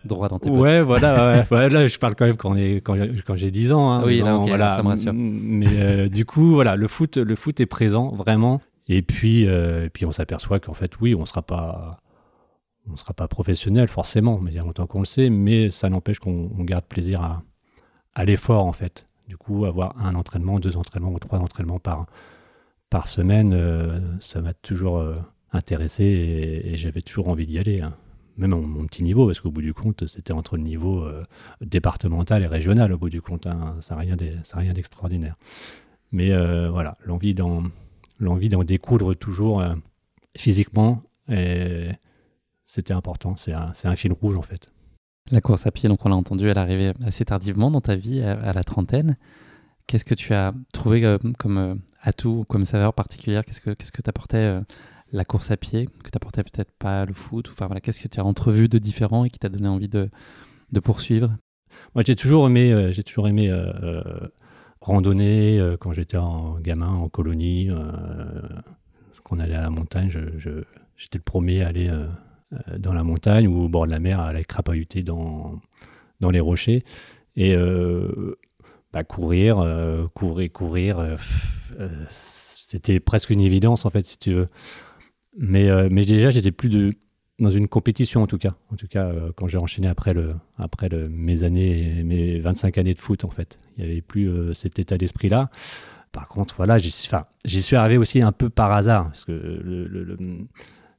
droit 0.05 0.29
dans 0.29 0.39
tes 0.39 0.49
Ouais, 0.49 0.81
voilà. 0.81 1.45
Ouais. 1.51 1.69
là, 1.69 1.87
je 1.87 1.97
parle 1.97 2.15
quand 2.15 2.25
même 2.25 2.37
quand, 2.37 2.55
quand, 2.55 2.97
quand 3.25 3.35
j'ai 3.35 3.51
10 3.51 3.71
ans. 3.71 3.91
Hein. 3.91 4.03
oui, 4.05 4.19
là, 4.19 4.35
voilà. 4.37 4.71
ça 4.71 4.83
me 4.83 4.87
rassure. 4.87 5.13
Mais 5.13 5.67
euh, 5.69 6.07
du 6.07 6.25
coup, 6.25 6.51
voilà, 6.51 6.75
le 6.75 6.87
foot, 6.87 7.17
le 7.17 7.35
foot 7.35 7.59
est 7.59 7.65
présent 7.65 8.09
vraiment. 8.15 8.61
Et 8.87 9.01
puis, 9.01 9.47
euh, 9.47 9.85
et 9.85 9.89
puis 9.89 10.05
on 10.05 10.11
s'aperçoit 10.11 10.59
qu'en 10.59 10.73
fait, 10.73 10.99
oui, 10.99 11.15
on 11.15 11.25
sera 11.25 11.41
pas, 11.41 11.99
on 12.91 12.95
sera 12.95 13.13
pas 13.13 13.27
professionnel 13.27 13.87
forcément, 13.87 14.39
mais 14.39 14.51
il 14.51 14.55
y 14.55 14.59
a 14.59 14.63
longtemps 14.63 14.87
qu'on 14.87 14.99
le 14.99 15.05
sait, 15.05 15.29
mais 15.29 15.69
ça 15.69 15.89
n'empêche 15.89 16.19
qu'on 16.19 16.47
garde 16.63 16.85
plaisir 16.85 17.21
à, 17.21 17.43
à 18.15 18.25
l'effort 18.25 18.65
en 18.65 18.73
fait. 18.73 19.05
Du 19.27 19.37
coup, 19.37 19.65
avoir 19.65 19.95
un 19.99 20.15
entraînement, 20.15 20.59
deux 20.59 20.75
entraînements 20.75 21.11
ou 21.11 21.19
trois 21.19 21.37
entraînements 21.37 21.77
par, 21.77 22.07
par 22.89 23.07
semaine, 23.07 23.53
euh, 23.53 23.99
ça 24.19 24.41
m'a 24.41 24.53
toujours 24.55 25.03
intéressé 25.51 26.03
et, 26.65 26.75
j'avais 26.75 27.01
toujours 27.01 27.27
envie 27.27 27.45
d'y 27.45 27.59
aller. 27.59 27.81
Hein 27.81 27.93
même 28.39 28.51
mon, 28.51 28.85
petit 28.85 29.03
niveau, 29.03 29.27
parce 29.27 29.41
qu'au 29.41 29.51
bout 29.51 29.61
du 29.61 29.73
compte, 29.73 30.07
c'était 30.07 30.31
entre 30.31 30.55
le 30.55 30.63
niveau 30.63 31.03
euh, 31.03 31.23
départemental 31.61 32.41
et 32.41 32.47
régional, 32.47 32.93
au 32.93 32.97
bout 32.97 33.09
du 33.09 33.21
compte, 33.21 33.45
hein, 33.45 33.75
ça 33.81 33.95
n'a 33.95 34.01
rien 34.01 34.73
d'extraordinaire. 34.73 35.35
Mais 36.11 36.31
euh, 36.31 36.69
voilà, 36.71 36.95
l'envie 37.05 37.33
d'en, 37.33 37.63
découdre 38.63 39.13
toujours 39.13 39.61
euh, 39.61 39.75
physiquement, 40.37 41.03
c'était 42.65 42.93
important, 42.93 43.35
c'est 43.35 43.53
un, 43.53 43.95
fil 43.95 44.13
rouge 44.13 44.37
en 44.37 44.41
fait. 44.41 44.71
La 45.31 45.41
course 45.41 45.67
à 45.67 45.71
pied, 45.71 45.89
donc 45.89 46.03
on 46.05 46.09
l'a 46.09 46.15
entendu, 46.15 46.47
elle 46.47 46.57
arrivait 46.57 46.93
assez 47.05 47.25
tardivement 47.25 47.69
dans 47.69 47.81
ta 47.81 47.95
vie, 47.95 48.21
à, 48.21 48.53
la 48.53 48.63
trentaine. 48.63 49.17
Qu'est-ce 49.85 50.05
que 50.05 50.15
tu 50.15 50.33
as 50.33 50.53
trouvé 50.73 51.17
comme 51.37 51.81
atout, 52.01 52.45
comme 52.47 52.65
saveur 52.65 52.93
particulière? 52.93 53.43
Qu'est-ce 53.43 53.61
que 53.61 54.01
tu 54.01 54.09
apportais 54.09 54.61
la 55.11 55.25
course 55.25 55.51
à 55.51 55.57
pied 55.57 55.87
que 56.03 56.09
tu 56.09 56.15
apportais 56.15 56.43
peut-être 56.43 56.71
pas 56.71 57.05
le 57.05 57.13
foot 57.13 57.49
Enfin 57.51 57.65
voilà, 57.65 57.81
qu'est-ce 57.81 57.99
que 57.99 58.07
tu 58.07 58.19
as 58.19 58.25
entrevu 58.25 58.69
de 58.69 58.77
différent 58.77 59.25
et 59.25 59.29
qui 59.29 59.39
t'a 59.39 59.49
donné 59.49 59.67
envie 59.67 59.87
de, 59.87 60.09
de 60.71 60.79
poursuivre? 60.79 61.35
Moi, 61.95 62.03
j'ai 62.05 62.15
toujours 62.15 62.47
aimé, 62.47 62.71
euh, 62.71 62.91
j'ai 62.91 63.03
toujours 63.03 63.27
aimé 63.27 63.49
euh, 63.49 63.71
euh, 63.83 64.03
randonner 64.81 65.75
quand 65.79 65.93
j'étais 65.93 66.17
en 66.17 66.59
gamin 66.59 66.87
en 66.87 67.09
colonie. 67.09 67.69
quand 69.23 69.35
on 69.35 69.39
allait 69.39 69.55
à 69.55 69.61
la 69.61 69.69
montagne, 69.69 70.09
j'étais 70.09 71.17
le 71.17 71.23
premier 71.23 71.63
à 71.63 71.67
aller 71.67 71.91
dans 72.77 72.93
la 72.93 73.03
montagne 73.03 73.47
ou 73.47 73.65
au 73.65 73.67
bord 73.67 73.85
de 73.87 73.91
la 73.91 73.99
mer 73.99 74.21
à 74.21 74.27
aller 74.27 74.45
crapahuter 74.45 75.03
dans, 75.03 75.59
dans 76.21 76.31
les 76.31 76.39
rochers. 76.39 76.85
Et 77.35 77.57
bah, 78.93 79.03
courir, 79.03 79.57
courir, 80.13 80.51
courir, 80.53 81.17
c'était 82.07 83.01
presque 83.01 83.29
une 83.31 83.41
évidence 83.41 83.85
en 83.85 83.89
fait, 83.89 84.05
si 84.05 84.17
tu 84.17 84.33
veux. 84.33 84.47
Mais, 85.39 85.69
euh, 85.69 85.87
mais 85.89 86.05
déjà, 86.05 86.29
j'étais 86.29 86.51
plus 86.51 86.67
de, 86.67 86.91
dans 87.39 87.49
une 87.49 87.67
compétition 87.67 88.21
en 88.21 88.27
tout 88.27 88.37
cas. 88.37 88.55
En 88.71 88.75
tout 88.75 88.87
cas, 88.87 89.05
euh, 89.05 89.31
quand 89.35 89.47
j'ai 89.47 89.57
enchaîné 89.57 89.87
après, 89.87 90.13
le, 90.13 90.35
après 90.57 90.89
le, 90.89 91.07
mes 91.07 91.43
années, 91.43 92.03
mes 92.03 92.39
25 92.39 92.77
années 92.77 92.93
de 92.93 92.99
foot 92.99 93.23
en 93.23 93.29
fait. 93.29 93.57
Il 93.77 93.85
n'y 93.85 93.91
avait 93.91 94.01
plus 94.01 94.29
euh, 94.29 94.53
cet 94.53 94.77
état 94.79 94.97
d'esprit-là. 94.97 95.49
Par 96.11 96.27
contre, 96.27 96.55
voilà, 96.57 96.77
j'y 96.77 96.91
suis 96.91 97.75
arrivé 97.75 97.97
aussi 97.97 98.21
un 98.21 98.33
peu 98.33 98.49
par 98.49 98.71
hasard. 98.73 99.05
Parce 99.05 99.25
que 99.25 99.31
le, 99.31 100.17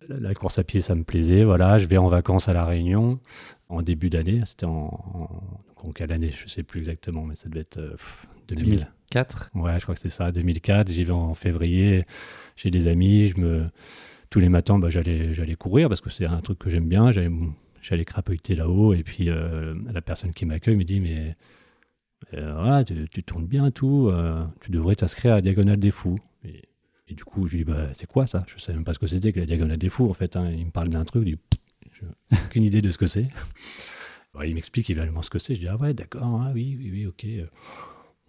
la 0.09 0.35
course 0.35 0.59
à 0.59 0.65
pied, 0.65 0.81
ça 0.81 0.95
me 0.95 1.05
plaisait. 1.05 1.45
Voilà, 1.45 1.77
je 1.77 1.87
vais 1.87 1.99
en 1.99 2.09
vacances 2.09 2.49
à 2.49 2.55
La 2.55 2.65
Réunion 2.65 3.19
en 3.69 3.83
début 3.83 4.09
d'année. 4.09 4.41
C'était 4.47 4.67
en, 4.67 5.43
en, 5.77 5.93
quelle 5.93 6.13
année? 6.13 6.31
Je 6.31 6.45
ne 6.45 6.49
sais 6.49 6.63
plus 6.63 6.79
exactement, 6.79 7.25
mais 7.25 7.35
ça 7.35 7.49
devait 7.49 7.63
être 7.63 7.81
2004. 8.49 9.51
Ouais, 9.57 9.79
je 9.79 9.83
crois 9.83 9.97
que 9.97 10.01
c'est 10.01 10.09
ça, 10.09 10.31
2004. 10.31 10.89
J'y 10.91 11.03
vais 11.03 11.13
en 11.13 11.35
février. 11.35 12.05
J'ai 12.55 12.71
des 12.71 12.87
amis. 12.87 13.29
Je 13.29 13.41
me 13.41 13.65
tous 14.31 14.39
les 14.39 14.49
matins, 14.49 14.79
bah, 14.79 14.89
j'allais, 14.91 15.57
courir 15.57 15.89
parce 15.89 16.01
que 16.01 16.09
c'est 16.09 16.25
un 16.25 16.41
truc 16.41 16.59
que 16.59 16.71
j'aime 16.71 16.89
bien. 16.89 17.11
J'allais, 17.11 17.31
j'allais 17.83 18.07
là-haut 18.51 18.95
et 18.95 19.03
puis 19.03 19.29
euh, 19.29 19.75
la 19.93 20.01
personne 20.01 20.33
qui 20.33 20.47
m'accueille 20.47 20.77
me 20.77 20.85
dit 20.85 21.01
mais 21.01 21.37
euh, 22.35 22.85
tu, 22.85 23.23
tournes 23.25 23.47
bien 23.47 23.71
tout, 23.71 24.09
euh, 24.09 24.45
tu 24.61 24.71
devrais 24.71 24.95
t'inscrire 24.95 25.33
à 25.33 25.37
la 25.37 25.43
Diagonale 25.43 25.79
des 25.79 25.91
Fous. 25.91 26.17
Et, 26.45 26.63
du 27.15 27.25
coup, 27.25 27.49
je 27.49 27.57
lui 27.57 27.65
dis 27.65 27.71
bah, 27.71 27.89
c'est 27.93 28.07
quoi 28.07 28.29
ça? 28.29 28.45
Je 28.47 28.55
ne 28.55 28.61
savais 28.61 28.77
même 28.77 28.85
pas 28.85 28.93
ce 28.93 29.01
que 29.01 29.09
c'était 29.09 29.33
que 29.33 29.41
la 29.41 29.47
Diagonale 29.47 29.79
des 29.79 29.89
Fous 29.89 30.09
en 30.09 30.15
fait. 30.15 30.37
Hein. 30.37 30.49
Il 30.57 30.67
me 30.67 30.71
parle 30.71 30.91
d'un 30.91 31.05
truc, 31.05 31.27
je 31.93 32.05
n'ai 32.05 32.43
aucune 32.45 32.63
idée 32.63 32.81
de 32.81 32.91
ce 32.91 32.99
que 32.99 33.07
c'est. 33.07 33.27
il 34.45 34.55
m'explique 34.55 34.89
évidemment 34.91 35.23
ce 35.23 35.31
que 35.31 35.41
c'est. 35.41 35.57
Je 35.57 35.61
dis 35.61 35.69
ah 35.69 35.77
ouais 35.77 35.93
d'accord, 35.93 36.41
ah 36.47 36.53
oui, 36.55 36.77
oui, 36.79 36.91
oui, 36.93 37.07
ok. 37.07 37.27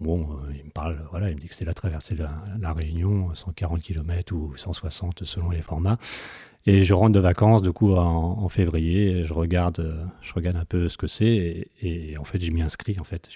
Bon, 0.02 0.24
euh, 0.32 0.54
il 0.58 0.66
me 0.66 0.72
parle, 0.72 1.00
voilà, 1.12 1.30
il 1.30 1.36
me 1.36 1.40
dit 1.40 1.48
que 1.48 1.54
c'est 1.54 1.64
la 1.64 1.74
traversée 1.74 2.16
de 2.16 2.26
la, 2.60 2.74
Réunion, 2.74 3.34
140 3.36 3.84
km 3.84 4.34
ou 4.34 4.58
160 4.58 5.24
selon 5.26 5.52
les 5.52 5.62
formats. 5.62 6.00
Et 6.66 6.84
je 6.84 6.94
rentre 6.94 7.12
de 7.12 7.20
vacances, 7.20 7.62
du 7.62 7.72
coup, 7.72 7.94
en, 7.94 8.50
février, 8.50 9.24
je 9.24 9.34
regarde, 9.34 9.80
euh, 9.80 10.04
je 10.22 10.34
regarde 10.34 10.58
un 10.58 10.66
peu 10.66 10.90
ce 10.90 10.98
que 10.98 11.06
c'est, 11.06 11.70
et, 11.82 12.18
en 12.18 12.24
fait, 12.24 12.44
je 12.44 12.52
m'y 12.52 12.64
inscris, 12.64 12.98
en 13.00 13.04
fait. 13.04 13.30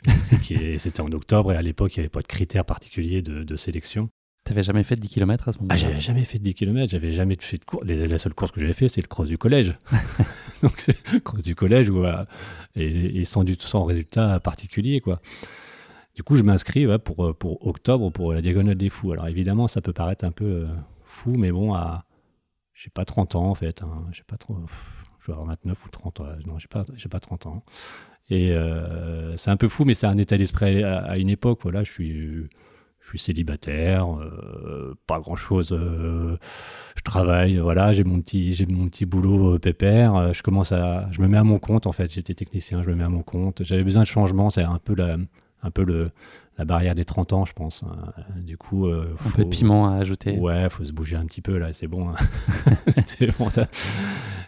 c'était 0.78 1.02
en 1.02 1.12
octobre, 1.12 1.52
et 1.52 1.56
à 1.56 1.62
l'époque, 1.62 1.96
il 1.96 2.00
n'y 2.00 2.04
avait 2.04 2.10
pas 2.10 2.22
de 2.22 2.28
critères 2.28 2.66
particuliers 2.66 3.22
de, 3.22 3.44
de 3.44 3.56
sélection. 3.56 4.10
T'avais 4.44 4.64
jamais 4.64 4.84
fait 4.84 4.96
de 4.96 5.02
10 5.02 5.10
km 5.10 5.48
à 5.48 5.52
ce 5.52 5.58
moment-là? 5.60 5.76
Ah, 5.76 5.78
J'avais 5.78 6.00
jamais 6.00 6.24
fait 6.24 6.40
de 6.40 6.44
10 6.44 6.54
km, 6.56 6.92
j'avais 6.92 7.14
jamais 7.14 7.36
fait 7.40 7.58
de 7.58 7.66
course. 7.66 7.86
La 7.86 8.18
seule 8.18 8.34
course 8.34 8.52
que 8.52 8.60
j'avais 8.60 8.74
fait, 8.74 8.88
c'est 8.88 9.02
le 9.02 9.08
cross 9.08 9.28
du 9.28 9.38
collège. 9.38 9.76
Donc, 10.64 10.80
c'est 10.80 10.98
le 11.14 11.20
cross 11.20 11.44
du 11.44 11.56
collège, 11.56 11.90
où, 11.90 12.04
et, 12.76 13.24
sans, 13.24 13.44
du, 13.44 13.56
sans 13.60 13.86
résultat 13.86 14.40
particulier, 14.40 15.00
quoi. 15.00 15.20
Du 16.16 16.24
coup, 16.24 16.38
je 16.38 16.44
m'inscris 16.44 16.88
pour, 17.00 17.36
pour 17.38 17.68
octobre, 17.68 18.10
pour 18.10 18.34
la 18.34 18.42
Diagonale 18.42 18.76
des 18.76 18.90
Fous. 18.90 19.12
Alors, 19.12 19.28
évidemment, 19.28 19.68
ça 19.68 19.82
peut 19.82 19.94
paraître 19.94 20.24
un 20.26 20.32
peu 20.32 20.46
euh, 20.46 20.68
fou, 21.04 21.36
mais 21.38 21.52
bon, 21.52 21.74
à, 21.74 22.06
j'ai 22.74 22.90
pas 22.90 23.06
30 23.06 23.36
ans, 23.36 23.50
en 23.50 23.56
fait. 23.56 23.84
Hein. 23.84 24.06
J'ai 24.12 24.24
pas 24.24 24.38
trop. 24.38 24.58
Je 25.20 25.28
vais 25.28 25.34
avoir 25.34 25.48
29 25.50 25.86
ou 25.86 25.90
30 25.90 26.20
ans. 26.22 26.26
Non, 26.46 26.58
j'ai 26.58 26.68
pas, 26.68 26.86
pas 27.10 27.20
30 27.20 27.48
ans. 27.48 27.64
Et 28.30 28.52
euh, 28.52 29.36
c'est 29.38 29.52
un 29.52 29.58
peu 29.58 29.68
fou, 29.68 29.86
mais 29.86 29.94
c'est 29.94 30.08
un 30.08 30.18
état 30.18 30.38
d'esprit 30.38 30.84
à, 30.84 31.18
une 31.18 31.30
époque. 31.30 31.60
Voilà, 31.64 31.84
je 31.84 31.92
suis 31.92 32.50
je 33.06 33.10
suis 33.10 33.20
célibataire, 33.20 34.08
euh, 34.20 34.96
pas 35.06 35.20
grand 35.20 35.36
chose. 35.36 35.72
Euh, 35.74 36.38
je 36.96 37.04
travaille, 37.04 37.58
voilà, 37.58 37.94
j'ai 37.94 38.04
mon 38.04 38.20
petit, 38.20 38.54
j'ai 38.54 38.66
mon 38.66 38.90
petit 38.90 39.06
boulot 39.06 39.56
euh, 39.56 39.60
pépère. 39.60 40.34
je 40.34 40.42
commence 40.42 40.72
à, 40.72 41.08
je 41.12 41.22
me 41.22 41.28
mets 41.28 41.38
à 41.38 41.44
mon 41.44 41.60
compte 41.60 41.86
en 41.86 41.92
fait. 41.92 42.12
J'étais 42.12 42.34
technicien, 42.34 42.82
je 42.82 42.90
me 42.90 42.96
mets 42.96 43.04
à 43.04 43.10
mon 43.10 43.22
compte. 43.22 43.64
J'avais 43.64 43.84
besoin 43.84 44.04
de 44.04 44.08
changement. 44.08 44.50
C'est 44.50 44.64
un 44.64 44.80
peu 44.80 44.96
la, 44.96 45.18
un 45.66 45.72
peu 45.72 45.84
le, 45.84 46.12
la 46.58 46.66
barrière 46.66 46.96
des 46.96 47.06
30 47.06 47.34
ans, 47.34 47.46
je 47.46 47.54
pense. 47.54 47.84
Hein. 47.84 48.14
Du 48.44 48.58
coup, 48.58 48.88
un 48.88 49.30
peu 49.36 49.44
de 49.44 49.50
piment 49.50 49.88
à 49.88 49.96
ajouter. 49.96 50.38
Ouais, 50.38 50.70
faut 50.70 50.86
se 50.86 50.94
bouger 50.94 51.16
un 51.16 51.26
petit 51.26 51.42
peu 51.42 51.58
là. 51.58 51.74
C'est 51.74 51.88
bon. 51.88 52.10
Hein. 52.10 52.16
bon 53.40 53.50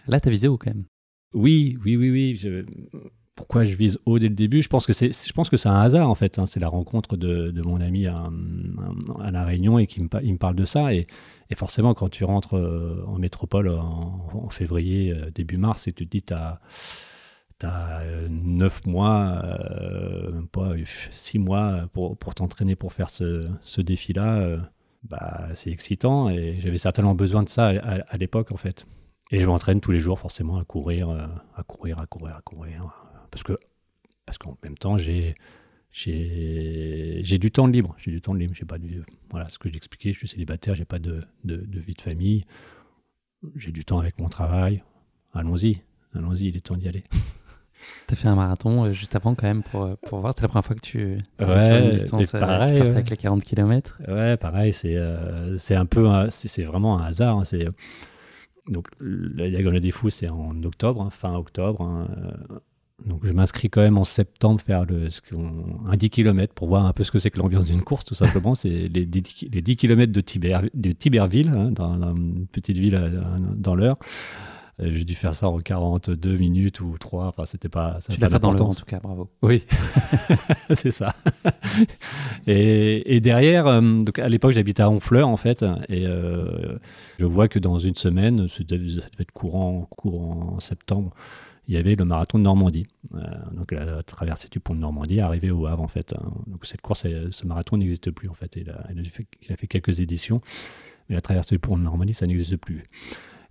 là, 0.07 0.19
t'as 0.19 0.29
visé 0.29 0.47
où 0.47 0.57
quand 0.57 0.71
même 0.71 0.85
Oui, 1.33 1.77
oui, 1.83 1.95
oui, 1.97 2.09
oui. 2.09 2.35
Je 2.35 2.65
pourquoi 3.37 3.63
je 3.63 3.75
vise 3.75 3.99
haut 4.05 4.17
dès 4.17 4.27
le 4.27 4.35
début? 4.35 4.61
Je 4.63 4.67
pense 4.67 4.87
que 4.87 4.93
c'est, 4.93 5.11
je 5.13 5.31
pense 5.31 5.49
que 5.49 5.57
c'est 5.57 5.69
un 5.69 5.79
hasard 5.79 6.09
en 6.09 6.15
fait. 6.15 6.39
Hein. 6.39 6.47
C'est 6.47 6.59
la 6.59 6.67
rencontre 6.67 7.15
de, 7.15 7.53
mon 7.63 7.79
ami 7.79 8.07
à, 8.07 8.29
la 9.31 9.45
Réunion 9.45 9.77
et 9.77 9.85
qui 9.85 10.01
me, 10.01 10.09
il 10.23 10.33
me 10.33 10.37
parle 10.37 10.55
de 10.55 10.65
ça. 10.65 10.93
Et, 10.93 11.05
forcément, 11.55 11.93
quand 11.93 12.09
tu 12.09 12.25
rentres 12.25 12.57
euh, 12.57 13.05
en 13.07 13.19
métropole 13.19 13.69
en, 13.69 14.49
février, 14.49 15.13
euh, 15.13 15.29
début 15.29 15.57
mars, 15.57 15.87
et 15.87 15.93
tu 15.93 16.05
te 16.05 16.09
dis, 16.09 16.23
tu 16.23 16.33
as, 17.63 17.67
as 17.67 18.29
9 18.29 18.85
mois, 18.85 19.41
euh, 19.43 20.41
pas 20.51 20.73
6 21.11 21.39
mois 21.39 21.87
pour, 21.93 22.17
pour 22.17 22.35
t'entraîner 22.35 22.75
pour 22.75 22.93
faire 22.93 23.09
ce, 23.09 23.47
ce 23.61 23.81
défi-là, 23.81 24.57
bah, 25.03 25.47
c'est 25.53 25.71
excitant. 25.71 26.29
Et 26.29 26.59
j'avais 26.59 26.77
certainement 26.77 27.15
besoin 27.15 27.43
de 27.43 27.49
ça 27.49 27.67
à, 27.67 28.17
l'époque 28.17 28.51
en 28.51 28.57
fait. 28.57 28.85
Et 29.31 29.39
je 29.39 29.47
m'entraîne 29.47 29.81
tous 29.81 29.91
les 29.91 29.99
jours 29.99 30.19
forcément 30.19 30.57
à 30.57 30.63
courir, 30.63 31.09
à 31.09 31.63
courir, 31.63 31.99
à 31.99 32.05
courir, 32.05 32.35
à 32.35 32.41
courir 32.41 32.93
parce 33.29 33.43
que 33.43 33.57
parce 34.25 34.37
qu'en 34.37 34.57
même 34.63 34.77
temps, 34.77 34.97
j'ai 34.97 35.35
du 35.93 37.51
temps 37.51 37.67
libre. 37.67 37.95
J'ai 37.97 38.11
du 38.11 38.21
temps 38.21 38.33
libre. 38.33 38.53
Pas 38.67 38.77
du, 38.77 39.03
voilà 39.29 39.49
ce 39.49 39.57
que 39.57 39.69
j'expliquais. 39.69 40.11
Je 40.11 40.17
suis 40.17 40.27
célibataire. 40.27 40.75
J'ai 40.75 40.85
pas 40.85 40.99
de, 40.99 41.21
de, 41.45 41.79
vie 41.79 41.93
de 41.93 42.01
famille. 42.01 42.45
J'ai 43.55 43.71
du 43.71 43.85
temps 43.85 43.99
avec 43.99 44.19
mon 44.19 44.27
travail. 44.27 44.83
Allons-y, 45.33 45.81
allons-y. 46.13 46.47
Il 46.47 46.57
est 46.57 46.61
temps 46.61 46.75
d'y 46.75 46.89
aller. 46.89 47.03
Tu 48.07 48.13
as 48.13 48.17
fait 48.17 48.27
un 48.27 48.35
marathon 48.35 48.85
euh, 48.85 48.91
juste 48.91 49.15
avant 49.15 49.35
quand 49.35 49.47
même 49.47 49.63
pour, 49.63 49.83
euh, 49.83 49.95
pour 50.07 50.19
voir. 50.19 50.33
C'est 50.35 50.43
la 50.43 50.47
première 50.47 50.65
fois 50.65 50.75
que 50.75 50.81
tu 50.81 51.17
ouais, 51.39 51.59
sur 51.59 51.75
une 51.75 51.89
distance 51.89 52.33
euh, 52.35 52.39
pareil, 52.39 52.79
avec 52.79 53.09
les 53.09 53.17
40 53.17 53.43
km. 53.43 53.99
Ouais, 54.07 54.37
pareil. 54.37 54.73
C'est 54.73 54.97
c'est 55.57 55.75
un 55.75 55.85
peu, 55.85 56.07
c'est 56.29 56.63
vraiment 56.63 56.99
un 56.99 57.05
hasard. 57.05 57.39
Hein, 57.39 57.45
c'est 57.45 57.67
donc 58.67 58.87
la 58.99 59.49
diagonale 59.49 59.81
des 59.81 59.91
fous, 59.91 60.09
c'est 60.09 60.29
en 60.29 60.63
octobre, 60.63 61.01
hein, 61.01 61.09
fin 61.11 61.33
octobre. 61.35 61.81
Hein, 61.81 62.07
donc 63.05 63.25
je 63.25 63.31
m'inscris 63.31 63.69
quand 63.69 63.81
même 63.81 63.97
en 63.97 64.03
septembre 64.03 64.59
faire 64.59 64.85
le, 64.85 65.09
un 65.87 65.95
10 65.95 66.09
km 66.09 66.53
pour 66.53 66.67
voir 66.67 66.85
un 66.85 66.93
peu 66.93 67.03
ce 67.03 67.11
que 67.11 67.19
c'est 67.19 67.29
que 67.29 67.37
l'ambiance 67.37 67.65
d'une 67.65 67.81
course, 67.81 68.05
tout 68.05 68.15
simplement. 68.15 68.55
c'est 68.55 68.69
les 68.69 69.05
10, 69.05 69.45
les 69.51 69.61
10 69.61 69.75
km 69.77 70.11
de, 70.11 70.21
de 70.73 70.91
Tiberville, 70.91 71.51
dans, 71.71 72.15
une 72.15 72.47
petite 72.47 72.77
ville 72.77 72.95
euh, 72.95 73.21
dans 73.55 73.75
l'heure. 73.75 73.97
Euh, 74.79 74.91
j'ai 74.93 75.03
dû 75.03 75.15
faire 75.15 75.33
ça 75.33 75.47
en 75.47 75.59
42 75.59 76.37
minutes 76.37 76.81
ou 76.81 76.97
3. 76.97 77.25
Enfin, 77.25 77.45
c'était 77.45 77.69
pas. 77.69 77.99
Ça 77.99 78.13
tu 78.13 78.19
l'as 78.19 78.29
fait 78.29 78.39
dans 78.39 78.51
l'heure 78.51 78.69
en 78.69 78.75
tout 78.75 78.85
cas, 78.85 78.99
bravo. 78.99 79.29
Oui, 79.41 79.65
c'est 80.73 80.91
ça. 80.91 81.15
et, 82.47 83.19
derrière, 83.21 83.67
euh, 83.67 83.81
donc 83.81 84.19
à 84.19 84.29
l'époque, 84.29 84.51
j'habitais 84.51 84.83
à 84.83 84.89
Honfleur 84.89 85.27
en 85.27 85.37
fait, 85.37 85.65
et 85.89 86.05
je 86.05 87.25
vois 87.25 87.47
que 87.47 87.59
dans 87.59 87.79
une 87.79 87.95
semaine, 87.95 88.47
ça 88.47 88.63
devait 88.63 89.01
être 89.19 89.31
courant, 89.31 89.87
courant 89.89 90.55
en 90.55 90.59
septembre 90.59 91.13
il 91.67 91.73
y 91.73 91.77
avait 91.77 91.95
le 91.95 92.05
marathon 92.05 92.37
de 92.37 92.43
Normandie. 92.43 92.87
Euh, 93.13 93.19
donc 93.51 93.71
la 93.71 94.01
traversée 94.03 94.47
du 94.49 94.59
pont 94.59 94.73
de 94.73 94.79
Normandie, 94.79 95.19
arrivé 95.19 95.51
au 95.51 95.65
Havre 95.67 95.83
en 95.83 95.87
fait. 95.87 96.13
Donc 96.47 96.65
cette 96.65 96.81
course, 96.81 97.05
ce 97.29 97.45
marathon 97.45 97.77
n'existe 97.77 98.11
plus 98.11 98.29
en 98.29 98.33
fait. 98.33 98.55
Il 98.55 98.69
a, 98.69 98.87
il, 98.91 98.99
a 99.51 99.55
fait, 99.55 99.67
quelques 99.67 99.99
éditions, 99.99 100.41
mais 101.09 101.15
la 101.15 101.21
traversée 101.21 101.55
du 101.55 101.59
pont 101.59 101.77
de 101.77 101.83
Normandie, 101.83 102.13
ça 102.13 102.25
n'existe 102.25 102.57
plus. 102.57 102.83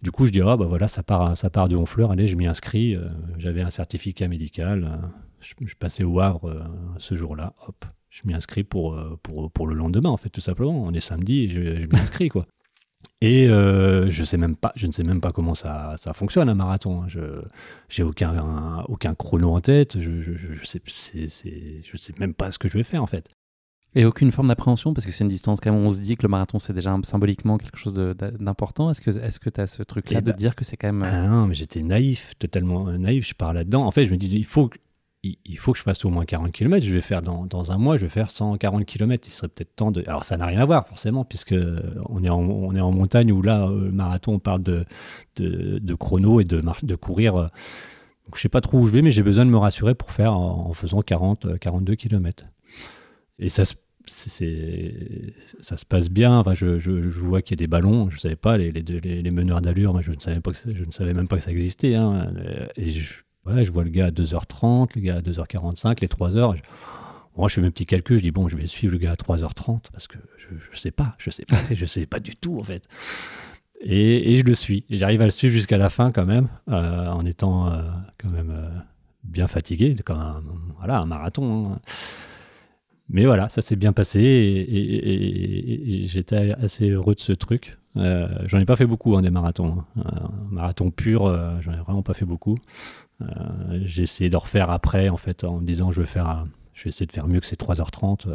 Du 0.03 0.11
coup, 0.11 0.27
je 0.27 0.31
dis, 0.33 0.41
ah 0.41 0.57
bah 0.57 0.67
voilà, 0.67 0.89
ça 0.89 1.03
part, 1.03 1.37
ça 1.37 1.51
part 1.51 1.69
de 1.69 1.77
Honfleur, 1.77 2.11
allez, 2.11 2.29
je 2.29 2.37
m'y 2.37 2.47
inscris. 2.47 2.95
Euh, 2.95 3.09
j'avais 3.39 3.63
un 3.63 3.71
certificat 3.71 4.29
médical. 4.29 4.85
Euh, 4.85 5.07
je, 5.41 5.75
passais 5.75 6.05
au 6.05 6.21
Havre 6.21 6.69
ce 6.99 7.15
jour-là, 7.15 7.55
hop, 7.67 7.85
je 8.11 8.23
m'y 8.25 8.35
inscris 8.35 8.65
pour, 8.65 8.99
pour, 9.23 9.51
pour, 9.51 9.67
le 9.67 9.75
lendemain, 9.75 10.11
en 10.11 10.17
fait, 10.17 10.31
tout 10.31 10.41
simplement. 10.41 10.83
On 10.83 10.93
est 10.93 11.01
samedi 11.01 11.49
je, 11.49 11.77
je 11.77 11.87
m'y 11.87 11.99
inscris, 11.99 12.29
quoi. 12.29 12.47
Et 13.21 13.49
euh, 13.49 14.11
je 14.11 14.25
sais 14.25 14.37
même 14.37 14.57
pas, 14.57 14.73
je 14.77 14.87
ne 14.87 14.93
sais 14.93 15.03
même 15.03 15.21
pas 15.21 15.33
comment 15.33 15.55
ça, 15.55 15.95
ça 15.97 16.13
fonctionne 16.13 16.49
un 16.49 16.55
marathon. 16.55 17.03
Hein. 17.03 17.09
Je 17.09 17.43
j'ai 17.89 18.03
aucun 18.03 18.85
aucun 18.89 19.15
chrono 19.15 19.55
en 19.55 19.61
tête. 19.61 19.99
Je 19.99 20.21
je, 20.21 20.33
je 20.35 20.65
sais 20.65 20.81
sais 20.87 22.19
même 22.19 22.35
pas 22.35 22.51
ce 22.51 22.59
que 22.59 22.69
je 22.69 22.77
vais 22.77 22.83
faire 22.83 23.03
en 23.03 23.07
fait. 23.07 23.31
Et 23.95 24.05
aucune 24.05 24.31
forme 24.31 24.49
d'appréhension 24.49 24.93
parce 24.93 25.07
que 25.07 25.13
c'est 25.13 25.25
une 25.25 25.31
distance 25.31 25.59
quand 25.63 25.73
même. 25.73 25.81
On 25.81 25.91
se 25.91 26.01
dit 26.01 26.17
que 26.17 26.23
le 26.23 26.29
marathon 26.29 26.59
c'est 26.59 26.75
déjà 26.75 26.95
symboliquement 27.03 27.57
quelque 27.57 27.79
chose 27.79 27.95
d'important. 27.95 28.91
Est-ce 28.91 29.01
que 29.01 29.11
est-ce 29.11 29.41
que 29.41 29.49
tu 29.49 29.61
as 29.61 29.67
ce 29.67 29.83
truc 29.83 30.11
là 30.11 30.19
eh 30.19 30.23
de 30.23 30.33
ben, 30.33 30.37
dire 30.37 30.55
que 30.55 30.65
c'est 30.65 30.77
quand 30.77 30.93
même 30.93 31.03
ah 31.03 31.27
non, 31.27 31.47
mais 31.47 31.55
j'étais 31.55 31.83
naïf, 31.83 32.35
totalement 32.39 32.85
naïf. 32.93 33.27
Je 33.27 33.35
pars 33.35 33.55
là-dedans. 33.55 33.87
En 33.87 33.91
fait, 33.91 34.05
je 34.05 34.11
me 34.11 34.17
dis 34.17 34.29
il 34.29 34.45
faut 34.45 34.71
il 35.45 35.59
faut 35.59 35.73
que 35.73 35.79
je 35.79 35.83
fasse 35.83 36.05
au 36.05 36.11
moins 36.11 36.25
40 36.25 36.53
km. 36.53 36.85
Je 36.85 36.93
vais 36.93 37.01
faire 37.01 37.23
dans, 37.23 37.47
dans, 37.47 37.73
un 37.73 37.79
mois, 37.79 37.97
je 37.97 38.03
vais 38.03 38.11
faire 38.11 38.31
140 38.31 38.85
km. 38.85 39.27
Il 39.27 39.31
serait 39.31 39.49
peut-être 39.49 39.75
temps 39.75 39.91
de. 39.91 40.05
Alors, 40.07 40.25
ça 40.25 40.37
n'a 40.37 40.47
rien 40.47 40.61
à 40.61 40.65
voir, 40.65 40.87
forcément, 40.87 41.25
puisque 41.25 41.55
on 42.09 42.23
est 42.25 42.29
en, 42.29 42.41
on 42.41 42.75
est 42.75 42.81
en 42.81 42.93
montagne 42.93 43.33
où 43.33 43.43
là, 43.43 43.67
le 43.69 43.93
marathon, 43.93 44.35
on 44.35 44.39
parle 44.39 44.63
de, 44.63 44.85
de, 45.37 45.95
chrono 45.95 46.41
et 46.41 46.45
de, 46.45 46.63
de 46.83 46.95
courir. 46.95 47.35
Donc, 47.35 48.35
je 48.35 48.41
sais 48.41 48.49
pas 48.49 48.61
trop 48.61 48.79
où 48.79 48.89
je 48.89 48.93
vais, 48.93 49.03
mais 49.03 49.11
j'ai 49.11 49.23
besoin 49.23 49.47
de 49.47 49.51
me 49.51 49.59
rassurer 49.59 49.95
pour 49.95 50.11
faire 50.11 50.33
en, 50.33 50.73
faisant 50.75 51.03
40, 51.03 51.59
42 51.59 51.95
km. 51.95 52.45
Et 53.39 53.49
ça 53.49 53.65
se 53.65 53.75
ça 54.09 55.77
se 55.77 55.85
passe 55.85 56.11
bien. 56.11 56.39
Enfin, 56.39 56.55
je, 56.55 56.79
je, 56.79 56.91
vois 57.09 57.43
qu'il 57.43 57.59
y 57.59 57.59
a 57.59 57.63
des 57.65 57.67
ballons. 57.67 58.09
Je 58.09 58.15
ne 58.15 58.21
savais 58.21 58.37
pas 58.37 58.57
les, 58.57 58.71
les, 58.71 58.83
les 59.01 59.31
meneurs 59.33 59.61
d'allure. 59.61 60.01
Je 60.01 60.13
ne 60.13 60.21
savais 60.21 60.41
pas 60.41 60.53
je 60.53 60.85
ne 60.85 60.91
savais 60.93 61.13
même 61.13 61.27
pas 61.27 61.37
que 61.37 61.43
ça 61.43 61.51
existait. 61.51 61.97
Hein. 61.97 62.33
Et 62.77 62.91
je, 62.91 63.15
vois 63.45 63.83
le 63.83 63.91
gars 63.91 64.07
à 64.07 64.11
2h30, 64.11 64.91
le 64.95 65.01
gars 65.01 65.17
à 65.17 65.21
2h45, 65.21 66.01
les 66.01 66.09
3h. 66.09 66.57
Moi, 67.37 67.49
je 67.49 67.55
fais 67.55 67.61
mes 67.61 67.71
petits 67.71 67.87
calculs, 67.87 68.17
je 68.17 68.23
dis, 68.23 68.31
bon, 68.31 68.49
je 68.49 68.57
vais 68.57 68.67
suivre 68.67 68.93
le 68.93 68.99
gars 68.99 69.13
à 69.13 69.15
3h30 69.15 69.91
parce 69.93 70.07
que 70.07 70.19
je 70.39 70.55
ne 70.55 70.77
sais 70.77 70.91
pas, 70.91 71.15
je 71.19 71.31
sais 71.31 71.45
pas, 71.45 71.59
je 71.71 71.85
sais 71.85 72.07
pas 72.07 72.21
du 72.21 72.37
tout 72.37 72.59
en 72.59 72.65
fait. 72.65 72.89
Et, 73.81 74.37
je 74.39 74.43
le 74.45 74.55
suis. 74.55 74.85
J'arrive 74.89 75.21
à 75.21 75.27
le 75.27 75.31
suivre 75.31 75.53
jusqu'à 75.53 75.77
la 75.77 75.91
fin 75.91 76.13
quand 76.13 76.25
même, 76.25 76.49
euh, 76.69 77.09
en 77.09 77.27
étant 77.27 77.69
euh, 77.69 77.83
quand 78.19 78.31
même 78.31 78.51
euh, 78.51 78.69
bien 79.23 79.47
fatigué, 79.49 79.95
comme 80.05 80.19
un, 80.19 80.43
voilà, 80.79 80.99
un 80.99 81.07
marathon. 81.07 81.75
Hein. 81.75 81.81
Mais 83.09 83.25
voilà, 83.25 83.49
ça 83.49 83.61
s'est 83.63 83.77
bien 83.77 83.93
passé 83.93 84.21
et, 84.21 86.07
j'étais 86.07 86.53
assez 86.61 86.91
heureux 86.91 87.15
de 87.15 87.21
ce 87.21 87.33
truc. 87.33 87.79
j'en 87.95 88.59
ai 88.59 88.65
pas 88.65 88.77
fait 88.77 88.87
beaucoup 88.87 89.17
hein, 89.17 89.23
des 89.23 89.31
marathons. 89.31 89.85
Hein. 89.97 90.03
Un 90.05 90.55
marathon 90.55 90.91
pur, 90.91 91.27
j'en 91.61 91.73
ai 91.73 91.77
vraiment 91.77 92.03
pas 92.03 92.15
fait 92.15 92.25
beaucoup. 92.25 92.57
Euh, 93.23 93.27
j'ai 93.85 94.03
essayé 94.03 94.31
de 94.31 94.37
refaire 94.37 94.71
après, 94.71 95.09
en 95.09 95.17
fait, 95.17 95.45
en 95.45 95.59
me 95.59 95.67
disant 95.67 95.93
je 95.93 96.01
vais 96.01 96.07
faire, 96.07 96.47
je 96.75 96.85
vais 96.85 96.89
essayer 96.89 97.07
de 97.07 97.13
faire 97.13 97.29
mieux 97.29 97.41
que 97.41 97.47
ces 97.47 97.57
3h30. 97.57 98.27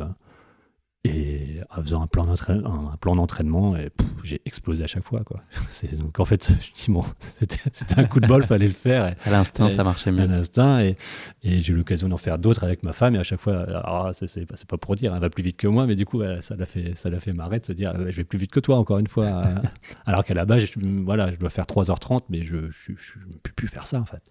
Et 1.04 1.62
en 1.72 1.82
faisant 1.82 2.04
un 2.04 2.08
plan 2.08 3.16
d'entraînement, 3.16 3.76
j'ai 4.24 4.40
explosé 4.46 4.84
à 4.84 4.88
chaque 4.88 5.04
fois. 5.04 5.24
Quoi. 5.24 5.42
Donc 6.00 6.20
en 6.20 6.26
fait, 6.26 6.52
je 6.62 6.72
dis, 6.74 6.92
bon, 6.92 7.04
c'était 7.72 8.00
un 8.00 8.04
coup 8.06 8.20
de 8.20 8.28
bol, 8.28 8.44
fallait 8.44 8.68
le 8.68 8.74
faire. 8.74 9.16
à 9.26 9.30
l'instinct, 9.32 9.70
ça 9.72 9.84
marchait 9.84 10.12
mieux. 10.12 10.24
À 10.24 10.28
l'instinct, 10.28 10.80
et, 10.82 10.98
et 11.42 11.62
j'ai 11.62 11.74
eu 11.74 11.76
l'occasion 11.76 12.08
d'en 12.08 12.18
faire 12.18 12.38
d'autres 12.38 12.64
avec 12.64 12.84
ma 12.84 12.94
femme, 12.94 13.16
et 13.16 13.20
à 13.20 13.24
chaque 13.24 13.40
fois, 13.40 13.66
ah, 13.84 14.12
c'est 14.14 14.46
pas, 14.46 14.78
pour 14.78 14.96
dire, 14.96 15.16
elle 15.16 15.22
va 15.22 15.32
plus 15.32 15.44
vite 15.44 15.58
que 15.58 15.68
moi, 15.68 15.88
mais 15.88 15.96
du 15.96 16.06
coup, 16.06 16.22
ça 16.42 16.56
l'a 16.56 16.66
fait, 16.68 16.96
ça 16.96 17.10
fait 17.20 17.34
marrer 17.34 17.60
de 17.60 17.66
se 17.66 17.74
dire, 17.74 17.94
je 17.98 18.16
vais 18.16 18.24
plus 18.24 18.38
vite 18.38 18.52
que 18.52 18.60
toi, 18.60 18.78
encore 18.78 19.00
une 19.00 19.08
fois. 19.08 19.44
alors 20.06 20.24
qu'à 20.24 20.36
la 20.36 20.46
base, 20.46 20.66
je, 20.66 20.80
voilà, 21.04 21.32
je 21.32 21.38
dois 21.38 21.50
faire 21.50 21.66
3h30, 21.66 22.26
mais 22.30 22.44
je 22.44 22.58
ne 22.58 23.34
peux 23.42 23.52
plus 23.56 23.68
faire 23.68 23.88
ça, 23.88 24.00
en 24.00 24.06
fait 24.06 24.22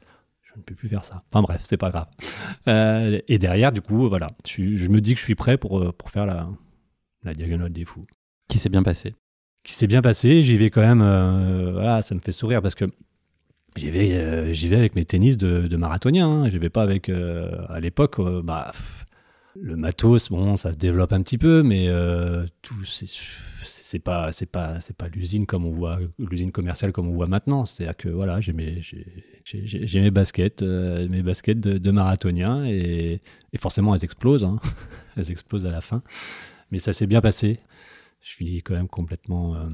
je 0.52 0.58
ne 0.58 0.62
peux 0.62 0.74
plus 0.74 0.88
faire 0.88 1.04
ça. 1.04 1.22
Enfin 1.30 1.42
bref, 1.42 1.62
c'est 1.64 1.76
pas 1.76 1.90
grave. 1.90 2.06
Euh, 2.68 3.20
et 3.28 3.38
derrière, 3.38 3.72
du 3.72 3.80
coup, 3.80 4.08
voilà, 4.08 4.30
je, 4.46 4.74
je, 4.76 4.88
me 4.88 5.00
dis 5.00 5.14
que 5.14 5.20
je 5.20 5.24
suis 5.24 5.34
prêt 5.34 5.56
pour, 5.56 5.80
euh, 5.80 5.92
pour 5.92 6.10
faire 6.10 6.26
la, 6.26 6.48
la 7.22 7.34
diagonale 7.34 7.72
des 7.72 7.84
fous. 7.84 8.04
Qui 8.48 8.58
s'est 8.58 8.68
bien 8.68 8.82
passé. 8.82 9.14
Qui 9.62 9.74
s'est 9.74 9.86
bien 9.86 10.02
passé. 10.02 10.42
J'y 10.42 10.56
vais 10.56 10.70
quand 10.70 10.80
même. 10.80 11.02
Euh, 11.02 11.72
voilà, 11.72 12.02
ça 12.02 12.14
me 12.14 12.20
fait 12.20 12.32
sourire 12.32 12.62
parce 12.62 12.74
que 12.74 12.84
j'y 13.76 13.90
vais, 13.90 14.52
j'y 14.52 14.68
vais 14.68 14.76
avec 14.76 14.96
mes 14.96 15.04
tennis 15.04 15.36
de, 15.36 15.68
de 15.68 15.76
marathonien. 15.76 16.28
Hein. 16.28 16.48
J'y 16.48 16.58
vais 16.58 16.70
pas 16.70 16.82
avec. 16.82 17.08
à 17.08 17.78
l'époque, 17.78 18.20
bah, 18.42 18.72
le 19.54 19.76
matos, 19.76 20.30
bon, 20.30 20.56
ça 20.56 20.72
se 20.72 20.78
développe 20.78 21.12
un 21.12 21.22
petit 21.22 21.38
peu, 21.38 21.62
mais 21.62 21.88
tout, 22.62 22.84
c'est 22.84 23.06
c'est 23.90 23.98
pas 23.98 24.30
c'est 24.30 24.46
pas 24.46 24.78
c'est 24.80 24.96
pas 24.96 25.08
l'usine 25.08 25.46
comme 25.46 25.64
on 25.64 25.72
voit 25.72 25.98
l'usine 26.18 26.52
commerciale 26.52 26.92
comme 26.92 27.08
on 27.08 27.12
voit 27.12 27.26
maintenant. 27.26 27.64
C'est 27.64 27.82
à 27.82 27.86
dire 27.86 27.96
que 27.96 28.08
voilà 28.08 28.40
j'ai 28.40 28.52
mes 28.52 28.80
j'ai 28.82 30.00
mes 30.00 30.12
baskets 30.12 30.62
euh, 30.62 31.08
mes 31.08 31.22
baskets 31.22 31.58
de, 31.58 31.90
marathonien 31.90 32.64
et, 32.64 33.20
forcément 33.58 33.92
elles 33.92 34.04
explosent 34.04 34.44
hein. 34.44 34.60
elles 35.16 35.32
explosent 35.32 35.66
à 35.66 35.72
la 35.72 35.80
fin. 35.80 36.02
Mais 36.70 36.78
ça 36.78 36.92
s'est 36.92 37.08
bien 37.08 37.20
passé. 37.20 37.58
Je 38.20 38.34
finis 38.34 38.62
quand 38.62 38.74
même 38.74 38.86
complètement 38.86 39.56
euh, 39.56 39.68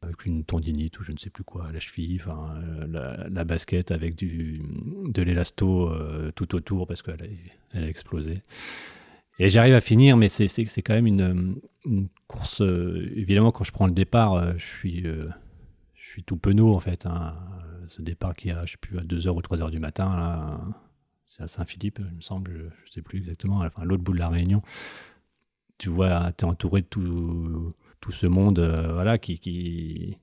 avec 0.00 0.24
une 0.24 0.44
tendinite 0.44 0.98
ou 0.98 1.04
je 1.04 1.12
ne 1.12 1.18
sais 1.18 1.28
plus 1.28 1.44
quoi 1.44 1.70
la 1.70 1.78
cheville. 1.78 2.18
Enfin 2.22 2.54
euh, 2.94 3.28
la, 3.28 3.44
basket 3.44 3.90
avec 3.90 4.14
du 4.14 4.62
de 5.08 5.20
l'élasto 5.20 5.92
tout 6.34 6.54
autour 6.54 6.86
parce 6.86 7.02
qu'elle 7.02 7.36
elle 7.74 7.84
a 7.84 7.88
explosé 7.88 8.40
et 9.38 9.48
j'arrive 9.48 9.74
à 9.74 9.80
finir, 9.80 10.16
mais 10.16 10.28
c'est 10.28 10.82
quand 10.82 10.94
même 10.94 11.06
une, 11.06 11.60
course. 12.26 12.60
Euh, 12.60 13.12
évidemment, 13.14 13.52
quand 13.52 13.64
je 13.64 13.72
prends 13.72 13.86
le 13.86 13.92
départ, 13.92 14.34
euh, 14.34 14.52
je, 14.56 14.66
suis, 14.66 15.06
euh, 15.06 15.28
je 15.94 16.10
suis 16.10 16.24
tout 16.24 16.36
penaud 16.36 16.74
en 16.74 16.80
fait. 16.80 17.06
Hein. 17.06 17.34
Ce 17.86 18.02
départ 18.02 18.34
qui 18.34 18.50
a, 18.50 18.66
je 18.66 18.72
sais 18.72 18.78
plus, 18.78 18.98
à 18.98 19.02
2h 19.02 19.28
ou 19.30 19.40
3h 19.40 19.70
du 19.70 19.78
matin, 19.78 20.60
c'est 21.26 21.42
à 21.42 21.46
Saint-Philippe, 21.46 22.00
il 22.00 22.16
me 22.16 22.20
semble, 22.20 22.50
je 22.84 22.90
ne 22.90 22.92
sais 22.92 23.02
plus 23.02 23.18
exactement, 23.18 23.60
enfin, 23.60 23.84
l'autre 23.84 24.02
bout 24.02 24.12
de 24.12 24.18
la 24.18 24.28
Réunion. 24.28 24.62
Tu 25.78 25.88
vois, 25.88 26.32
tu 26.32 26.44
es 26.44 26.48
entouré 26.48 26.82
de 26.82 26.86
tout, 26.86 27.74
tout 28.00 28.12
ce 28.12 28.26
monde 28.26 28.58
voilà, 28.92 29.16
qui, 29.16 29.38
qui, 29.38 30.18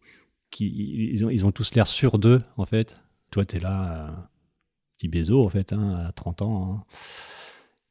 qui. 0.51 1.11
ils, 1.11 1.25
ont, 1.25 1.29
ils 1.31 1.43
ont 1.43 1.51
tous 1.51 1.73
l'air 1.73 1.87
sûrs 1.87 2.19
d'eux, 2.19 2.43
en 2.57 2.65
fait. 2.65 3.01
Toi, 3.31 3.45
tu 3.45 3.55
es 3.55 3.59
là, 3.59 4.29
petit 4.97 5.07
baiser, 5.07 5.33
en 5.33 5.49
fait, 5.49 5.73
hein, 5.73 6.05
à 6.07 6.11
30 6.11 6.43
ans. 6.43 6.71
Hein 6.71 6.83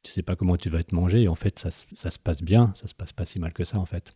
tu 0.05 0.11
sais 0.11 0.21
pas 0.21 0.35
comment 0.35 0.55
tu 0.55 0.69
vas 0.69 0.79
être 0.79 0.93
mangé. 0.93 1.23
Et 1.23 1.27
en 1.27 1.35
fait, 1.35 1.57
ça, 1.57 1.71
se 1.71 2.19
passe 2.19 2.43
bien, 2.43 2.71
ça 2.75 2.85
se 2.87 2.93
passe 2.93 3.11
pas 3.11 3.25
si 3.25 3.39
mal 3.39 3.53
que 3.53 3.63
ça, 3.63 3.79
en 3.79 3.85
fait. 3.85 4.13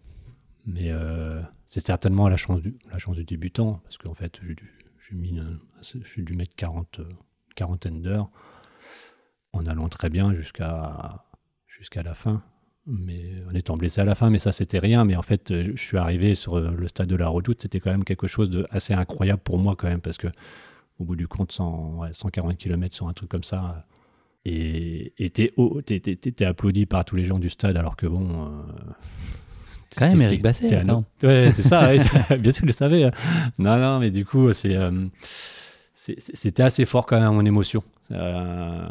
Mais 0.67 0.91
euh, 0.91 1.41
c'est 1.65 1.79
certainement 1.79 2.29
la 2.29 2.37
chance, 2.37 2.61
du, 2.61 3.25
débutant, 3.25 3.81
parce 3.83 3.97
qu'en 3.97 4.13
fait, 4.13 4.39
j'ai 4.45 4.55
j'ai 6.13 6.21
dû 6.21 6.35
mettre 6.35 6.55
40, 6.55 7.01
quarantaine 7.55 8.03
d'heures 8.03 8.29
en 9.53 9.65
allant 9.65 9.89
très 9.89 10.09
bien 10.11 10.35
jusqu'à 10.35 11.23
la 11.95 12.13
fin. 12.13 12.43
Mais 12.85 13.43
en 13.49 13.55
étant 13.55 13.75
blessé 13.75 14.01
à 14.01 14.05
la 14.05 14.13
fin, 14.13 14.29
mais 14.29 14.37
ça 14.37 14.51
c'était 14.51 14.77
rien. 14.77 15.05
Mais 15.05 15.15
en 15.15 15.23
fait, 15.23 15.51
je 15.51 15.81
suis 15.81 15.97
arrivé 15.97 16.35
sur 16.35 16.59
le 16.59 16.87
stade 16.87 17.07
de 17.07 17.15
la 17.15 17.27
Redoute, 17.27 17.63
c'était 17.63 17.79
quand 17.79 17.89
même 17.89 18.03
quelque 18.03 18.27
chose 18.27 18.51
de 18.51 18.67
assez 18.69 18.93
incroyable 18.93 19.41
pour 19.43 19.57
moi 19.57 19.75
quand 19.75 19.87
même, 19.87 20.01
parce 20.01 20.17
que 20.17 20.27
au 20.99 21.05
bout 21.05 21.15
du 21.15 21.27
compte, 21.27 21.51
140 21.51 22.57
km 22.57 22.95
sur 22.95 23.07
un 23.07 23.13
truc 23.13 23.29
comme 23.29 23.43
ça, 23.43 23.87
et 24.45 25.29
t'es 25.33 25.51
es, 26.39 26.45
applaudi 26.45 26.85
par 26.85 27.05
tous 27.05 27.15
les 27.15 27.23
gens 27.23 27.39
du 27.39 27.49
stade 27.49 27.77
alors 27.77 27.95
que 27.95 28.07
bon. 28.07 28.45
Euh, 28.45 28.47
Quand 29.97 30.07
même 30.07 30.21
Eric 30.21 30.43
Basset. 30.43 30.83
Ouais, 31.23 31.49
c'est 31.49 31.63
ça, 31.63 31.91
bien 32.37 32.51
sûr, 32.51 32.61
je 32.61 32.67
le 32.67 32.71
savais. 32.71 33.05
Hein. 33.05 33.11
Non, 33.57 33.77
non, 33.77 33.99
mais 33.99 34.11
du 34.11 34.23
coup, 34.23 34.53
c'est. 34.53 34.75
Euh, 34.75 34.91
c'était 35.95 36.63
assez 36.63 36.85
fort 36.85 37.05
quand 37.05 37.19
même 37.19 37.33
mon 37.33 37.45
émotion. 37.45 37.83
Euh, 38.11 38.87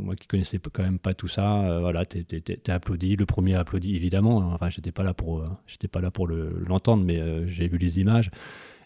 moi 0.00 0.16
qui 0.16 0.26
connaissais 0.26 0.58
quand 0.72 0.82
même 0.82 0.98
pas 0.98 1.12
tout 1.12 1.28
ça, 1.28 1.78
voilà, 1.80 2.06
t'es 2.06 2.70
applaudi. 2.70 3.16
Le 3.16 3.26
premier 3.26 3.54
applaudi 3.54 3.94
évidemment. 3.94 4.38
Enfin, 4.52 4.70
j'étais 4.70 4.92
pas 4.92 5.02
là 5.02 5.12
pour, 5.12 5.44
j'étais 5.66 5.88
pas 5.88 6.00
là 6.00 6.10
pour 6.10 6.26
l'entendre, 6.26 7.04
mais 7.04 7.46
j'ai 7.46 7.68
vu 7.68 7.76
les 7.76 8.00
images. 8.00 8.30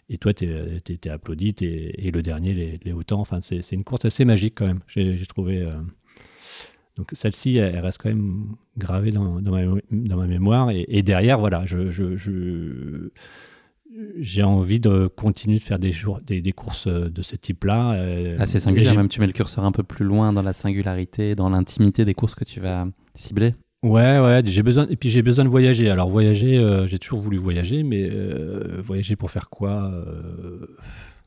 Et 0.09 0.17
toi, 0.17 0.33
tu 0.33 0.45
es, 0.45 1.09
applaudi, 1.09 1.55
et 1.61 2.11
le 2.11 2.21
dernier, 2.21 2.53
les, 2.53 2.79
les 2.83 2.91
autant. 2.91 3.19
Enfin, 3.19 3.39
c'est 3.41 3.71
une 3.71 3.83
course 3.83 4.05
assez 4.05 4.25
magique 4.25 4.55
quand 4.57 4.67
même. 4.67 4.81
J'ai 4.87 5.25
trouvé. 5.25 5.67
Donc 6.95 7.09
celle-ci, 7.13 7.57
elle, 7.57 7.79
reste 7.79 7.99
quand 8.01 8.09
même 8.09 8.55
gravée 8.77 9.11
dans, 9.11 9.41
dans, 9.41 9.51
ma, 9.51 9.63
dans 9.91 10.17
ma, 10.17 10.27
mémoire. 10.27 10.69
Et, 10.71 11.01
derrière, 11.01 11.39
voilà, 11.39 11.65
je, 11.65 11.89
je, 11.89 13.09
j'ai 14.19 14.43
envie 14.43 14.79
de 14.79 15.07
continuer 15.07 15.57
de 15.57 15.63
faire 15.63 15.79
des, 15.79 15.91
jours, 15.91 16.19
des, 16.21 16.41
des 16.41 16.51
courses 16.51 16.87
de 16.87 17.21
ce 17.21 17.35
type-là. 17.35 17.93
Euh, 17.93 18.35
Assez 18.39 18.59
singulier, 18.59 18.93
même 18.93 19.09
tu 19.09 19.19
mets 19.19 19.27
le 19.27 19.33
curseur 19.33 19.65
un 19.65 19.71
peu 19.71 19.83
plus 19.83 20.05
loin 20.05 20.33
dans 20.33 20.41
la 20.41 20.53
singularité, 20.53 21.35
dans 21.35 21.49
l'intimité 21.49 22.05
des 22.05 22.13
courses 22.13 22.35
que 22.35 22.45
tu 22.45 22.59
vas 22.59 22.87
cibler. 23.15 23.53
Ouais, 23.83 24.17
ouais, 24.17 24.41
j'ai 24.45 24.63
besoin, 24.63 24.87
et 24.89 24.95
puis 24.95 25.09
j'ai 25.09 25.21
besoin 25.21 25.43
de 25.43 25.49
voyager. 25.49 25.89
Alors 25.89 26.09
voyager, 26.09 26.57
euh, 26.57 26.87
j'ai 26.87 26.97
toujours 26.99 27.19
voulu 27.19 27.37
voyager, 27.37 27.83
mais 27.83 28.09
euh, 28.09 28.81
voyager 28.81 29.17
pour 29.17 29.29
faire 29.29 29.49
quoi 29.49 29.91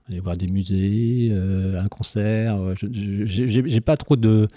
Aller 0.08 0.20
voir 0.20 0.36
des 0.36 0.46
musées, 0.46 1.32
un 1.78 1.88
concert. 1.88 2.58
J'ai 2.80 3.80
pas 3.80 3.96
trop 3.96 4.16
de 4.16 4.48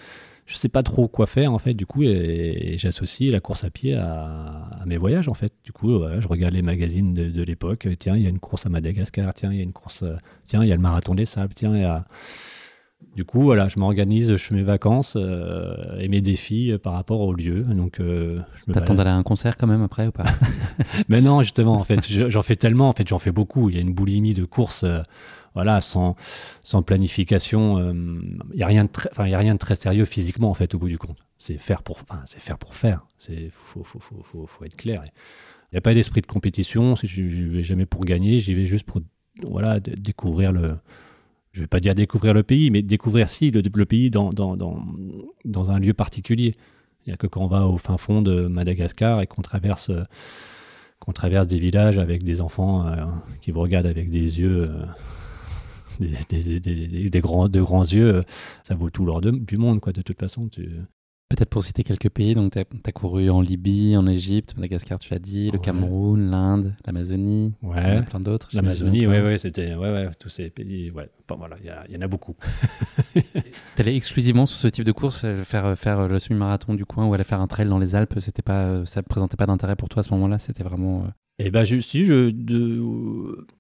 je 0.46 0.56
sais 0.56 0.70
pas 0.70 0.82
trop 0.82 1.08
quoi 1.08 1.28
faire 1.28 1.54
en 1.54 1.60
fait 1.60 1.76
du 1.76 1.86
coup 1.86 2.02
et, 2.02 2.74
j'associe 2.78 3.32
la 3.32 3.40
course 3.40 3.66
à 3.66 3.70
pied 3.70 3.94
à, 3.94 4.82
mes 4.88 4.98
voyages 4.98 5.28
en 5.28 5.36
fait 5.36 5.54
du 5.64 5.72
coup 5.72 6.02
je 6.20 6.28
regarde 6.28 6.56
les 6.56 6.64
magazines 6.64 7.14
de, 7.14 7.44
l'époque 7.44 7.88
tiens 8.00 8.16
il 8.18 8.24
y 8.24 8.26
a 8.26 8.30
une 8.30 8.40
course 8.40 8.66
à 8.66 8.70
Madagascar 8.70 9.32
tiens 9.36 9.52
il 9.52 9.58
y 9.58 9.60
a 9.60 9.64
une 9.64 9.74
course 9.74 10.04
tiens 10.48 10.64
il 10.64 10.70
y 10.70 10.72
a 10.72 10.76
le 10.76 10.82
marathon 10.82 11.14
des 11.14 11.26
sables 11.26 11.54
tiens 11.54 11.76
il 11.76 11.82
y 11.82 11.86
a 11.86 12.06
du 13.16 13.26
coup 13.26 13.42
voilà 13.42 13.68
je 13.68 13.80
m'organise 13.80 14.32
je 14.32 14.38
fais 14.38 14.56
mes 14.56 14.64
vacances 14.64 15.16
euh, 15.18 15.98
et 16.00 16.08
mes 16.08 16.22
défis 16.22 16.72
euh, 16.72 16.78
par 16.78 16.94
rapport 16.94 17.22
au 17.22 17.34
lieu 17.34 17.64
donc 17.64 18.00
euh, 18.00 18.40
t'attends 18.72 18.94
d'aller 18.94 19.10
à 19.10 19.16
un 19.16 19.24
concert 19.24 19.58
quand 19.58 19.68
même 19.68 19.82
après 19.82 20.08
ou 20.08 20.12
pas? 20.12 20.26
Mais 21.10 21.22
non 21.22 21.42
justement 21.42 21.76
en 21.76 21.84
fait 21.84 22.08
j'en 22.08 22.42
fais 22.42 22.56
tellement 22.56 22.90
en 22.90 22.94
fait 22.94 23.08
j'en 23.08 23.20
fais 23.20 23.32
beaucoup 23.32 23.70
il 23.70 23.76
y 23.76 23.80
a 23.80 23.82
une 23.82 23.94
boulimie 23.94 24.34
de 24.34 24.46
courses 24.46 24.86
voilà, 25.56 25.82
sans, 25.82 26.16
sans 26.64 26.84
planification, 26.84 27.80
il 27.80 27.84
euh, 27.84 28.22
n'y 28.56 28.64
a, 28.64 28.68
rien 28.68 28.86
de 28.86 28.90
très, 28.90 29.10
y 29.30 29.34
a 29.34 29.38
rien 29.38 29.54
de 29.54 29.60
très 29.60 29.76
sérieux 29.76 30.06
physiquement, 30.06 30.50
en 30.50 30.54
fait, 30.54 30.74
au 30.76 30.80
bout 30.80 30.88
du 30.88 30.98
compte. 30.98 31.18
C'est 31.38 31.58
faire 31.58 31.84
pour, 31.84 32.00
c'est 32.26 32.40
faire 32.40 32.58
pour 32.58 32.76
faire. 32.76 33.06
Il 33.30 33.50
faut, 33.52 33.84
faut, 33.84 34.00
faut, 34.00 34.46
faut, 34.46 34.66
être 34.66 34.76
clair. 34.76 35.04
Il 35.06 35.76
n'y 35.76 35.78
a 35.78 35.82
pas 35.82 35.94
d'esprit 35.94 36.22
de 36.22 36.28
compétition. 36.28 36.96
Je 37.02 37.22
ne 37.22 37.50
vais 37.50 37.64
jamais 37.64 37.86
pour 37.86 38.06
gagner. 38.06 38.40
J'y 38.40 38.54
vais 38.54 38.66
juste 38.66 38.86
pour 38.86 39.02
voilà, 39.44 39.80
découvrir 39.80 40.52
le. 40.52 40.76
Je 41.60 41.63
ne 41.63 41.65
vais 41.65 41.67
pas 41.67 41.82
dire 41.82 41.93
découvrir 41.93 42.34
le 42.34 42.41
pays, 42.41 42.69
mais 42.69 42.82
découvrir, 42.82 43.28
si, 43.28 43.52
le, 43.52 43.62
le 43.62 43.86
pays 43.86 44.10
dans, 44.10 44.30
dans, 44.30 44.56
dans, 44.56 44.82
dans, 45.43 45.72
un 45.72 45.78
lieu 45.78 45.93
particulier. 45.93 46.56
Il 47.06 47.10
n'y 47.10 47.13
a 47.13 47.17
que 47.17 47.28
quand 47.28 47.41
on 47.41 47.48
va 47.48 47.67
au 47.67 47.78
fin 47.78 47.98
fond 47.98 48.22
de 48.22 48.48
Madagascar 48.48 49.19
et 49.19 49.28
qu'on 49.28 49.41
traverse, 49.41 49.91
qu'on 51.00 51.12
traverse 51.12 51.48
des 51.48 51.60
villages 51.60 51.98
avec 51.98 52.24
des 52.24 52.39
enfants 52.39 52.88
euh, 52.88 53.04
qui 53.41 53.52
vous 53.52 53.60
regardent 53.60 53.88
avec 53.88 54.10
des 54.10 54.39
yeux. 54.39 54.69
Euh, 54.69 54.86
des, 56.30 57.19
grands, 57.19 57.50
de 57.50 57.62
grands 57.62 57.84
yeux, 57.84 58.22
ça 58.63 58.76
vaut 58.76 58.89
tout 58.89 59.04
l'or 59.04 59.19
du 59.19 59.58
monde, 59.58 59.82
quoi, 59.82 59.91
de 59.91 60.02
toute 60.02 60.17
façon. 60.17 60.48
Tu... 60.48 60.62
Peut-être 61.28 61.50
pour 61.50 61.62
citer 61.62 61.84
quelques 61.84 62.10
pays, 62.10 62.36
donc 62.36 62.54
tu 62.54 62.60
as, 62.60 62.91
couru 62.93 63.30
en 63.30 63.41
Libye, 63.41 63.98
en 63.98 64.08
Égypte, 64.08 64.56
Madagascar, 64.56 64.98
tu 64.98 65.12
l'as 65.12 65.19
dit, 65.19 65.52
le 65.52 65.60
Cameroun, 65.60 66.32
l'Inde, 66.32 66.74
l'Amazonie, 66.86 67.54
ouais. 67.63 68.02
plein 68.04 68.22
d'autres. 68.22 68.48
L'Amazonie, 68.54 69.08
oui, 69.08 69.19
ouais, 69.19 69.38
c'était, 69.38 69.76
ouais, 69.76 69.91
ouais, 69.91 70.10
tous 70.17 70.30
ces 70.30 70.50
pays, 70.50 70.89
ouais. 70.91 71.10
Voilà, 71.38 71.56
il 71.88 71.94
y, 71.94 71.98
en 71.98 72.02
a 72.02 72.08
beaucoup. 72.08 72.36
tu 73.15 73.22
allais 73.78 73.96
exclusivement 73.96 74.46
sur 74.46 74.58
ce 74.58 74.68
type 74.68 74.84
de 74.84 74.92
course, 74.92 75.22
euh, 75.24 75.44
faire, 75.44 75.78
faire 75.78 76.08
le 76.08 76.20
semi-marathon 76.20 76.74
du 76.74 76.86
coin 76.86 77.06
ou 77.06 77.13
aller 77.13 77.24
faire 77.24 77.42
un 77.42 77.48
trail 77.48 77.68
dans 77.68 77.80
les 77.80 77.96
Alpes, 77.96 78.20
c'était 78.20 78.42
pas, 78.42 78.86
ça 78.86 79.02
ne 79.02 79.06
présentait 79.06 79.38
pas 79.38 79.46
d'intérêt 79.46 79.76
pour 79.76 79.89
toi 79.89 80.02
à 80.02 80.04
ce 80.04 80.13
moment-là, 80.13 80.39
c'était 80.39 80.63
vraiment. 80.63 81.04
Euh, 81.04 81.10
eh 81.42 81.52
ben, 81.52 81.63
je, 81.63 81.80
si, 81.80 82.04
je, 82.04 82.30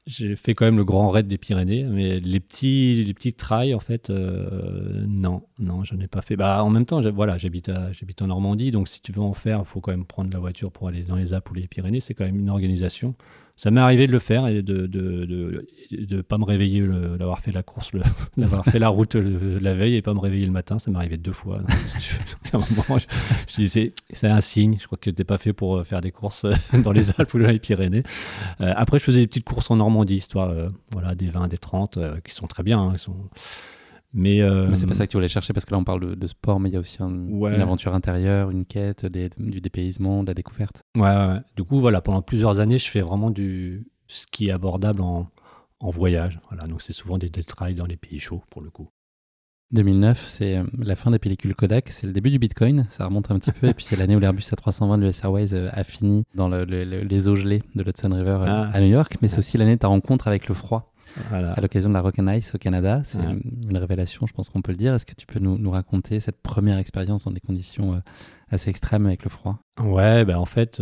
j'ai 0.05 0.35
fait 0.35 0.53
quand 0.53 0.65
même 0.65 0.75
le 0.75 0.83
grand 0.83 1.09
raid 1.09 1.27
des 1.27 1.37
Pyrénées, 1.37 1.83
mais 1.85 2.19
les 2.19 2.39
petits, 2.41 3.01
les 3.05 3.13
petits 3.13 3.31
trails, 3.31 3.73
en 3.73 3.79
fait, 3.79 4.09
euh, 4.09 5.05
non, 5.07 5.43
non, 5.59 5.85
je 5.85 5.95
n'ai 5.95 6.07
pas 6.07 6.21
fait. 6.21 6.35
Bah, 6.35 6.61
en 6.61 6.69
même 6.69 6.85
temps, 6.85 6.99
voilà, 7.11 7.37
j'habite, 7.37 7.71
j'habite 7.93 8.21
en 8.21 8.27
Normandie, 8.27 8.71
donc 8.71 8.89
si 8.89 9.01
tu 9.01 9.13
veux 9.13 9.21
en 9.21 9.33
faire, 9.33 9.59
il 9.59 9.65
faut 9.65 9.79
quand 9.79 9.91
même 9.91 10.05
prendre 10.05 10.29
la 10.33 10.39
voiture 10.39 10.71
pour 10.73 10.89
aller 10.89 11.03
dans 11.03 11.15
les 11.15 11.33
Alpes 11.33 11.49
ou 11.51 11.53
les 11.53 11.67
Pyrénées. 11.67 12.01
C'est 12.01 12.13
quand 12.13 12.25
même 12.25 12.39
une 12.39 12.49
organisation 12.49 13.15
ça 13.59 13.71
m'est 13.71 13.81
arrivé 13.81 14.07
de 14.07 14.13
le 14.13 14.19
faire 14.19 14.47
et 14.47 14.61
de 14.61 14.87
de, 14.87 15.25
de, 15.25 15.67
de 15.91 16.21
pas 16.21 16.37
me 16.37 16.45
réveiller, 16.45 16.81
d'avoir 17.17 17.41
fait 17.41 17.51
la 17.51 17.61
course, 17.61 17.91
d'avoir 18.37 18.63
fait 18.63 18.79
la 18.79 18.87
route 18.87 19.15
la 19.15 19.73
veille 19.73 19.95
et 19.95 20.01
pas 20.01 20.13
me 20.13 20.19
réveiller 20.19 20.45
le 20.45 20.53
matin. 20.53 20.79
Ça 20.79 20.89
m'est 20.89 20.97
arrivé 20.97 21.17
deux 21.17 21.33
fois. 21.33 21.59
je, 22.53 23.55
disais, 23.57 23.91
c'est 24.11 24.29
un 24.29 24.39
signe. 24.39 24.77
Je 24.79 24.85
crois 24.85 24.97
que 24.97 25.09
t'es 25.09 25.25
pas 25.25 25.37
fait 25.37 25.51
pour 25.51 25.75
euh, 25.75 25.83
faire 25.83 25.99
des 25.99 26.11
courses 26.11 26.45
euh, 26.45 26.53
dans 26.81 26.93
les 26.93 27.09
Alpes 27.17 27.33
ou 27.33 27.39
dans 27.39 27.47
les 27.47 27.59
Pyrénées. 27.59 28.03
Euh, 28.61 28.73
après, 28.77 28.97
je 28.97 29.03
faisais 29.03 29.19
des 29.19 29.27
petites 29.27 29.43
courses 29.43 29.69
en 29.69 29.75
Normandie, 29.75 30.15
histoire, 30.15 30.53
voilà, 30.93 31.13
des 31.15 31.27
20, 31.27 31.49
des 31.49 31.57
30, 31.57 31.99
qui 32.23 32.33
sont 32.33 32.47
très 32.47 32.63
bien. 32.63 32.79
Hein, 32.79 32.97
sont 32.97 33.17
mais, 34.13 34.41
euh, 34.41 34.73
c'est 34.73 34.87
pas 34.87 34.95
ça 34.95 35.05
que 35.05 35.11
tu 35.11 35.17
voulais 35.17 35.27
chercher 35.27 35.53
parce 35.53 35.65
que 35.65 35.71
là 35.71 35.77
on 35.77 35.83
parle 35.83 36.15
de, 36.15 36.27
sport, 36.27 36.59
mais 36.59 36.69
il 36.69 36.73
y 36.73 36.75
a 36.75 36.79
aussi 36.79 36.99
une 37.01 37.61
aventure 37.61 37.93
intérieure, 37.93 38.49
une 38.51 38.65
quête, 38.65 39.05
du 39.05 39.61
dépaysement, 39.61 40.23
de 40.23 40.27
la 40.27 40.33
découverte. 40.33 40.83
Ouais, 40.95 41.01
ouais, 41.03 41.41
Du 41.55 41.63
coup, 41.63 41.79
voilà, 41.79 42.01
pendant 42.01 42.21
plusieurs 42.21 42.59
années, 42.59 42.79
je 42.79 42.89
fais 42.89 43.01
vraiment 43.01 43.29
du 43.29 43.87
ski 44.07 44.51
abordable 44.51 45.01
en, 45.01 45.27
en 45.79 45.89
voyage. 45.89 46.39
Voilà, 46.49 46.67
donc 46.67 46.81
c'est 46.81 46.93
souvent 46.93 47.17
des, 47.17 47.29
des 47.29 47.43
trails 47.43 47.75
dans 47.75 47.85
les 47.85 47.97
pays 47.97 48.19
chauds 48.19 48.43
pour 48.49 48.61
le 48.61 48.69
coup. 48.69 48.89
2009, 49.71 50.25
c'est 50.27 50.57
euh, 50.57 50.63
la 50.79 50.95
fin 50.95 51.11
des 51.11 51.19
pellicules 51.19 51.53
Kodak, 51.53 51.89
c'est 51.91 52.07
le 52.07 52.13
début 52.13 52.31
du 52.31 52.39
Bitcoin, 52.39 52.87
ça 52.89 53.05
remonte 53.05 53.29
un 53.29 53.37
petit 53.37 53.51
peu, 53.51 53.67
et 53.67 53.73
puis 53.75 53.85
c'est 53.85 53.95
l'année 53.95 54.15
où 54.15 54.19
l'Airbus 54.19 54.41
A320 54.41 54.99
de 54.99 55.05
l'US 55.05 55.23
Airways 55.23 55.53
a 55.53 55.83
fini 55.83 56.25
dans 56.33 56.49
les 56.49 57.27
eaux 57.27 57.35
gelées 57.35 57.61
de 57.75 57.83
l'Hudson 57.83 58.09
River 58.11 58.39
euh, 58.41 58.45
ah. 58.47 58.71
à 58.73 58.79
New 58.79 58.87
York, 58.87 59.17
mais 59.21 59.27
c'est 59.27 59.37
aussi 59.37 59.57
l'année 59.57 59.75
de 59.75 59.79
ta 59.79 59.87
rencontre 59.87 60.27
avec 60.27 60.47
le 60.47 60.55
froid. 60.55 60.91
À 61.31 61.61
l'occasion 61.61 61.89
de 61.89 61.93
la 61.93 62.01
Rock 62.01 62.19
and 62.19 62.27
Ice 62.29 62.55
au 62.55 62.57
Canada, 62.57 63.01
c'est 63.03 63.19
une 63.69 63.77
révélation, 63.77 64.27
je 64.27 64.33
pense 64.33 64.49
qu'on 64.49 64.61
peut 64.61 64.71
le 64.71 64.77
dire. 64.77 64.93
Est-ce 64.93 65.05
que 65.05 65.15
tu 65.15 65.25
peux 65.25 65.39
nous, 65.39 65.71
raconter 65.71 66.19
cette 66.19 66.41
première 66.41 66.77
expérience 66.77 67.25
dans 67.25 67.31
des 67.31 67.39
conditions 67.39 68.01
assez 68.49 68.69
extrêmes 68.69 69.05
avec 69.05 69.23
le 69.23 69.29
froid? 69.29 69.59
Ouais, 69.81 70.25
ben 70.25 70.37
en 70.37 70.45
fait, 70.45 70.81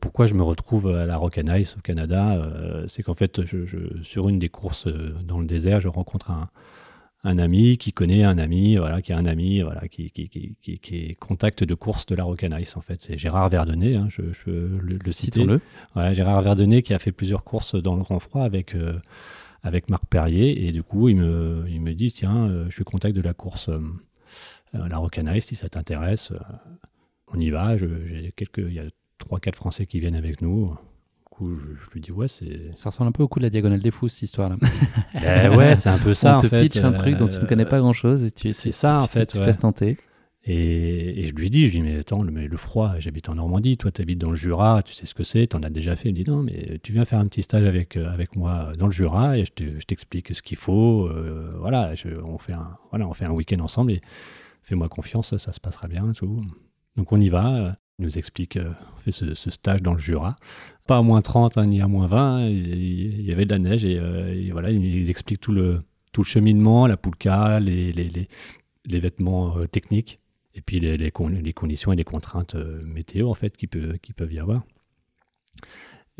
pourquoi 0.00 0.26
je 0.26 0.34
me 0.34 0.42
retrouve 0.42 0.88
à 0.88 1.06
la 1.06 1.16
Rock 1.16 1.38
and 1.38 1.54
Ice 1.54 1.76
au 1.76 1.80
Canada, 1.80 2.42
c'est 2.86 3.02
qu'en 3.02 3.14
fait, 3.14 3.44
je, 3.44 3.66
sur 4.02 4.28
une 4.28 4.38
des 4.38 4.48
courses 4.48 4.86
dans 5.24 5.38
le 5.38 5.46
désert, 5.46 5.80
je 5.80 5.88
rencontre 5.88 6.30
un, 6.30 6.48
un 7.22 7.38
ami 7.38 7.76
qui 7.76 7.92
connaît 7.92 8.24
un 8.24 8.38
ami, 8.38 8.76
voilà, 8.76 9.02
qui 9.02 9.12
a 9.12 9.18
un 9.18 9.26
ami, 9.26 9.60
voilà, 9.60 9.88
qui, 9.88 10.10
qui, 10.10 10.28
qui, 10.28 10.56
qui 10.78 10.96
est 10.96 11.14
contact 11.14 11.64
de 11.64 11.74
course 11.74 12.06
de 12.06 12.14
la 12.14 12.24
Ice 12.60 12.76
en 12.76 12.80
fait. 12.80 13.02
C'est 13.02 13.18
Gérard 13.18 13.50
Verdonnet, 13.50 13.96
hein, 13.96 14.06
je, 14.08 14.22
je 14.32 14.50
le, 14.50 14.98
le 15.04 15.12
citer. 15.12 15.44
Le. 15.44 15.60
Ouais, 15.96 16.14
Gérard 16.14 16.40
Verdonnet 16.42 16.82
qui 16.82 16.94
a 16.94 16.98
fait 16.98 17.12
plusieurs 17.12 17.44
courses 17.44 17.74
dans 17.74 17.94
le 17.94 18.02
grand 18.02 18.18
froid 18.20 18.42
avec, 18.42 18.74
euh, 18.74 18.94
avec 19.62 19.88
Marc 19.88 20.06
Perrier. 20.06 20.66
Et 20.66 20.72
du 20.72 20.82
coup, 20.82 21.08
il 21.08 21.20
me, 21.20 21.64
il 21.68 21.80
me 21.80 21.94
dit, 21.94 22.12
tiens, 22.12 22.48
euh, 22.48 22.66
je 22.68 22.74
suis 22.74 22.84
contact 22.84 23.14
de 23.14 23.22
la 23.22 23.34
course 23.34 23.68
euh, 23.68 23.80
la 24.72 25.36
Ice 25.36 25.46
si 25.46 25.54
ça 25.56 25.68
t'intéresse, 25.68 26.32
on 27.26 27.38
y 27.38 27.50
va. 27.50 27.76
J'ai 27.76 28.32
quelques, 28.36 28.58
il 28.58 28.74
y 28.74 28.78
a 28.78 28.84
trois, 29.18 29.40
quatre 29.40 29.56
Français 29.56 29.86
qui 29.86 29.98
viennent 29.98 30.14
avec 30.14 30.40
nous 30.40 30.76
je, 31.48 31.90
lui 31.92 32.00
dis, 32.00 32.12
ouais, 32.12 32.28
c'est. 32.28 32.70
Ça 32.74 32.90
ressemble 32.90 33.08
un 33.08 33.12
peu 33.12 33.22
au 33.22 33.28
coup 33.28 33.38
de 33.38 33.44
la 33.44 33.50
diagonale 33.50 33.80
des 33.80 33.90
fous, 33.90 34.08
cette 34.08 34.22
histoire-là. 34.22 34.56
Eh 35.14 35.48
ouais, 35.48 35.76
c'est 35.76 35.88
un 35.88 35.98
peu 35.98 36.14
ça. 36.14 36.36
On 36.36 36.40
te 36.40 36.46
pitch 36.46 36.76
un 36.78 36.92
truc 36.92 37.16
dont 37.16 37.28
tu 37.28 37.38
ne 37.38 37.46
connais 37.46 37.64
pas 37.64 37.76
euh, 37.76 37.80
grand-chose 37.80 38.24
et 38.24 38.30
tu. 38.30 38.52
C'est 38.52 38.72
ça, 38.72 38.96
en 38.96 39.06
fait. 39.06 39.26
Tu 39.26 39.38
te 39.38 39.58
tenter. 39.58 39.98
Et, 40.44 41.26
je 41.26 41.34
lui 41.34 41.50
dis, 41.50 41.66
je 41.68 41.72
lui 41.72 41.82
dis, 41.82 41.82
mais 41.82 41.98
attends, 41.98 42.22
le, 42.22 42.56
froid, 42.56 42.94
j'habite 42.98 43.28
en 43.28 43.34
Normandie, 43.34 43.76
toi 43.76 43.90
tu 43.90 44.00
habites 44.00 44.18
dans 44.18 44.30
le 44.30 44.36
Jura, 44.36 44.82
tu 44.82 44.94
sais 44.94 45.04
ce 45.04 45.14
que 45.14 45.22
c'est, 45.22 45.48
tu 45.48 45.56
en 45.56 45.62
as 45.62 45.70
déjà 45.70 45.96
fait. 45.96 46.08
Il 46.08 46.12
me 46.12 46.16
dit, 46.24 46.30
non, 46.30 46.42
mais 46.42 46.80
tu 46.82 46.92
viens 46.92 47.04
faire 47.04 47.18
un 47.18 47.26
petit 47.26 47.42
stage 47.42 47.66
avec, 47.66 47.96
euh, 47.96 48.10
avec 48.10 48.36
moi 48.36 48.72
dans 48.78 48.86
le 48.86 48.92
Jura 48.92 49.36
et 49.36 49.44
je 49.44 49.84
t'explique 49.84 50.34
ce 50.34 50.40
qu'il 50.40 50.56
faut. 50.56 51.06
Euh, 51.08 51.54
voilà, 51.58 51.92
on 52.24 52.38
fait 52.38 52.54
un, 52.54 52.78
voilà, 52.90 53.06
on 53.06 53.12
fait 53.12 53.26
un 53.26 53.32
week-end 53.32 53.60
ensemble 53.60 53.92
et 53.92 54.00
fais-moi 54.62 54.88
confiance, 54.88 55.36
ça 55.36 55.52
se 55.52 55.60
passera 55.60 55.88
bien. 55.88 56.10
Tout. 56.12 56.42
Donc 56.96 57.12
on 57.12 57.20
y 57.20 57.28
va 57.28 57.76
nous 57.98 58.16
explique, 58.16 58.56
euh, 58.56 58.72
on 58.96 58.98
fait 58.98 59.12
ce, 59.12 59.34
stage 59.50 59.82
dans 59.82 59.92
le 59.92 59.98
Jura. 59.98 60.36
Pas 60.86 60.96
à 60.96 61.02
moins 61.02 61.20
30 61.20 61.58
hein, 61.58 61.66
ni 61.66 61.82
à 61.82 61.86
moins 61.86 62.06
20, 62.06 62.46
il, 62.46 63.20
y 63.20 63.30
avait 63.30 63.44
de 63.44 63.50
la 63.50 63.58
neige 63.58 63.84
et, 63.84 64.50
voilà, 64.50 64.70
il, 64.70 65.10
explique 65.10 65.38
tout 65.38 65.52
le, 65.52 65.80
tout 66.10 66.22
le 66.22 66.26
cheminement, 66.26 66.86
la 66.86 66.96
poulka, 66.96 67.60
les, 67.60 67.92
les, 67.92 68.08
les, 68.08 68.26
les 68.86 69.00
vêtements 69.00 69.54
techniques 69.70 70.18
et 70.54 70.60
puis 70.60 70.80
les, 70.80 71.10
conditions 71.10 71.92
et 71.92 71.96
les 71.96 72.04
contraintes 72.04 72.54
météo 72.84 73.28
en 73.28 73.34
fait 73.34 73.56
qui, 73.56 73.66
peuvent 73.66 74.32
y 74.32 74.38
avoir. 74.38 74.62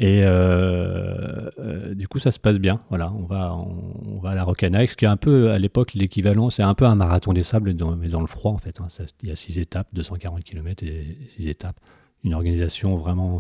Et 0.00 0.22
euh, 0.24 1.50
euh, 1.58 1.94
du 1.94 2.08
coup, 2.08 2.18
ça 2.18 2.30
se 2.30 2.38
passe 2.38 2.58
bien. 2.58 2.80
Voilà, 2.88 3.12
on 3.12 3.26
va, 3.26 4.30
à 4.30 4.34
la 4.34 4.44
Rocanax, 4.44 4.96
qui 4.96 5.04
est 5.04 5.08
un 5.08 5.18
peu 5.18 5.50
à 5.50 5.58
l'époque 5.58 5.92
l'équivalent, 5.92 6.48
c'est 6.48 6.62
un 6.62 6.72
peu 6.72 6.86
un 6.86 6.94
marathon 6.94 7.34
des 7.34 7.42
sables, 7.42 7.74
dans, 7.74 7.96
mais 7.96 8.08
dans 8.08 8.22
le 8.22 8.26
froid 8.26 8.52
en 8.52 8.56
fait. 8.56 8.80
Hein. 8.80 8.88
il 9.22 9.28
y 9.28 9.32
a 9.32 9.36
six 9.36 9.58
étapes, 9.58 9.88
240 9.92 10.42
km 10.42 10.84
et 10.84 11.18
six 11.26 11.48
étapes. 11.48 11.78
Une 12.24 12.32
organisation 12.32 12.96
vraiment 12.96 13.38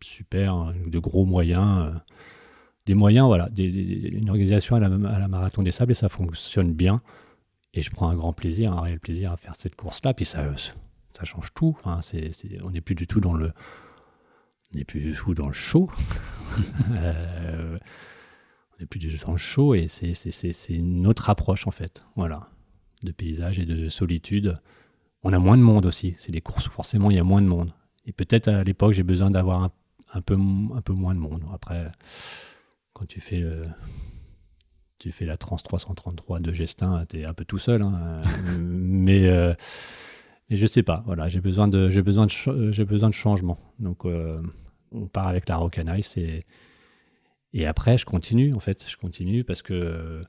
super, 0.00 0.54
hein, 0.54 0.74
de 0.84 0.98
gros 0.98 1.24
moyens. 1.24 1.86
Euh, 1.86 1.98
des 2.84 2.94
moyens, 2.94 3.26
voilà, 3.26 3.48
une 3.56 4.28
organisation 4.28 4.74
à 4.74 4.80
la, 4.80 4.86
à 4.86 5.20
la, 5.20 5.28
marathon 5.28 5.62
des 5.62 5.70
sables 5.70 5.92
et 5.92 5.94
ça 5.94 6.08
fonctionne 6.08 6.72
bien. 6.72 7.00
Et 7.74 7.80
je 7.80 7.90
prends 7.90 8.08
un 8.08 8.14
grand 8.14 8.32
plaisir, 8.32 8.72
un 8.72 8.80
réel 8.80 9.00
plaisir 9.00 9.32
à 9.32 9.36
faire 9.36 9.56
cette 9.56 9.76
course-là. 9.76 10.14
Puis 10.14 10.24
ça, 10.24 10.44
ça 11.12 11.24
change 11.24 11.52
tout. 11.54 11.74
Enfin, 11.78 12.00
on 12.62 12.70
n'est 12.70 12.80
plus 12.80 12.94
du 12.94 13.06
tout 13.06 13.20
dans 13.20 13.34
le 13.34 13.52
on 14.74 14.78
n'est 14.78 14.84
plus 14.84 15.00
du 15.00 15.14
tout 15.14 15.34
dans 15.34 15.46
le 15.46 15.52
show. 15.52 15.90
Euh, 16.90 17.78
on 18.74 18.80
n'est 18.80 18.86
plus 18.86 18.98
du 19.00 19.16
tout 19.16 19.24
dans 19.24 19.32
le 19.32 19.38
show 19.38 19.74
et 19.74 19.86
c'est 19.88 20.68
une 20.68 21.06
autre 21.06 21.30
approche 21.30 21.66
en 21.66 21.70
fait. 21.70 22.04
Voilà. 22.14 22.50
De 23.02 23.10
paysage 23.10 23.58
et 23.58 23.64
de 23.64 23.88
solitude. 23.88 24.56
On 25.22 25.32
a 25.32 25.38
moins 25.38 25.56
de 25.56 25.62
monde 25.62 25.86
aussi. 25.86 26.14
C'est 26.18 26.30
des 26.30 26.42
courses 26.42 26.66
où 26.68 26.70
forcément 26.70 27.10
il 27.10 27.16
y 27.16 27.18
a 27.18 27.24
moins 27.24 27.40
de 27.40 27.46
monde. 27.46 27.72
Et 28.04 28.12
peut-être 28.12 28.48
à 28.48 28.64
l'époque 28.64 28.92
j'ai 28.92 29.02
besoin 29.02 29.30
d'avoir 29.30 29.70
un, 30.12 30.20
peu, 30.20 30.34
un 30.34 30.82
peu 30.82 30.92
moins 30.92 31.14
de 31.14 31.20
monde. 31.20 31.42
Après, 31.54 31.90
quand 32.92 33.06
tu 33.06 33.20
fais 33.20 33.38
le, 33.38 33.62
tu 35.02 35.10
fais 35.10 35.24
la 35.24 35.36
Trans 35.36 35.56
333 35.56 36.38
de 36.38 36.52
Gestin, 36.52 37.04
tu 37.08 37.18
es 37.18 37.24
un 37.24 37.34
peu 37.34 37.44
tout 37.44 37.58
seul. 37.58 37.82
Hein. 37.82 38.18
mais, 38.60 39.26
euh, 39.26 39.52
mais 40.48 40.56
je 40.56 40.64
sais 40.64 40.84
pas. 40.84 41.02
Voilà, 41.06 41.28
j'ai 41.28 41.40
besoin 41.40 41.66
de, 41.66 41.88
j'ai 41.88 42.02
besoin 42.02 42.26
de, 42.26 42.70
j'ai 42.70 42.84
besoin 42.84 43.08
de 43.08 43.14
changement. 43.14 43.58
Donc, 43.80 44.06
euh, 44.06 44.40
on 44.92 45.08
part 45.08 45.26
avec 45.26 45.48
la 45.48 45.56
Rock 45.56 45.80
and 45.80 45.92
Ice 45.96 46.16
et, 46.16 46.44
après, 47.66 47.98
je 47.98 48.06
continue, 48.06 48.54
en 48.54 48.60
fait. 48.60 48.88
Je 48.88 48.96
continue 48.96 49.42
parce 49.42 49.60
que, 49.60 50.22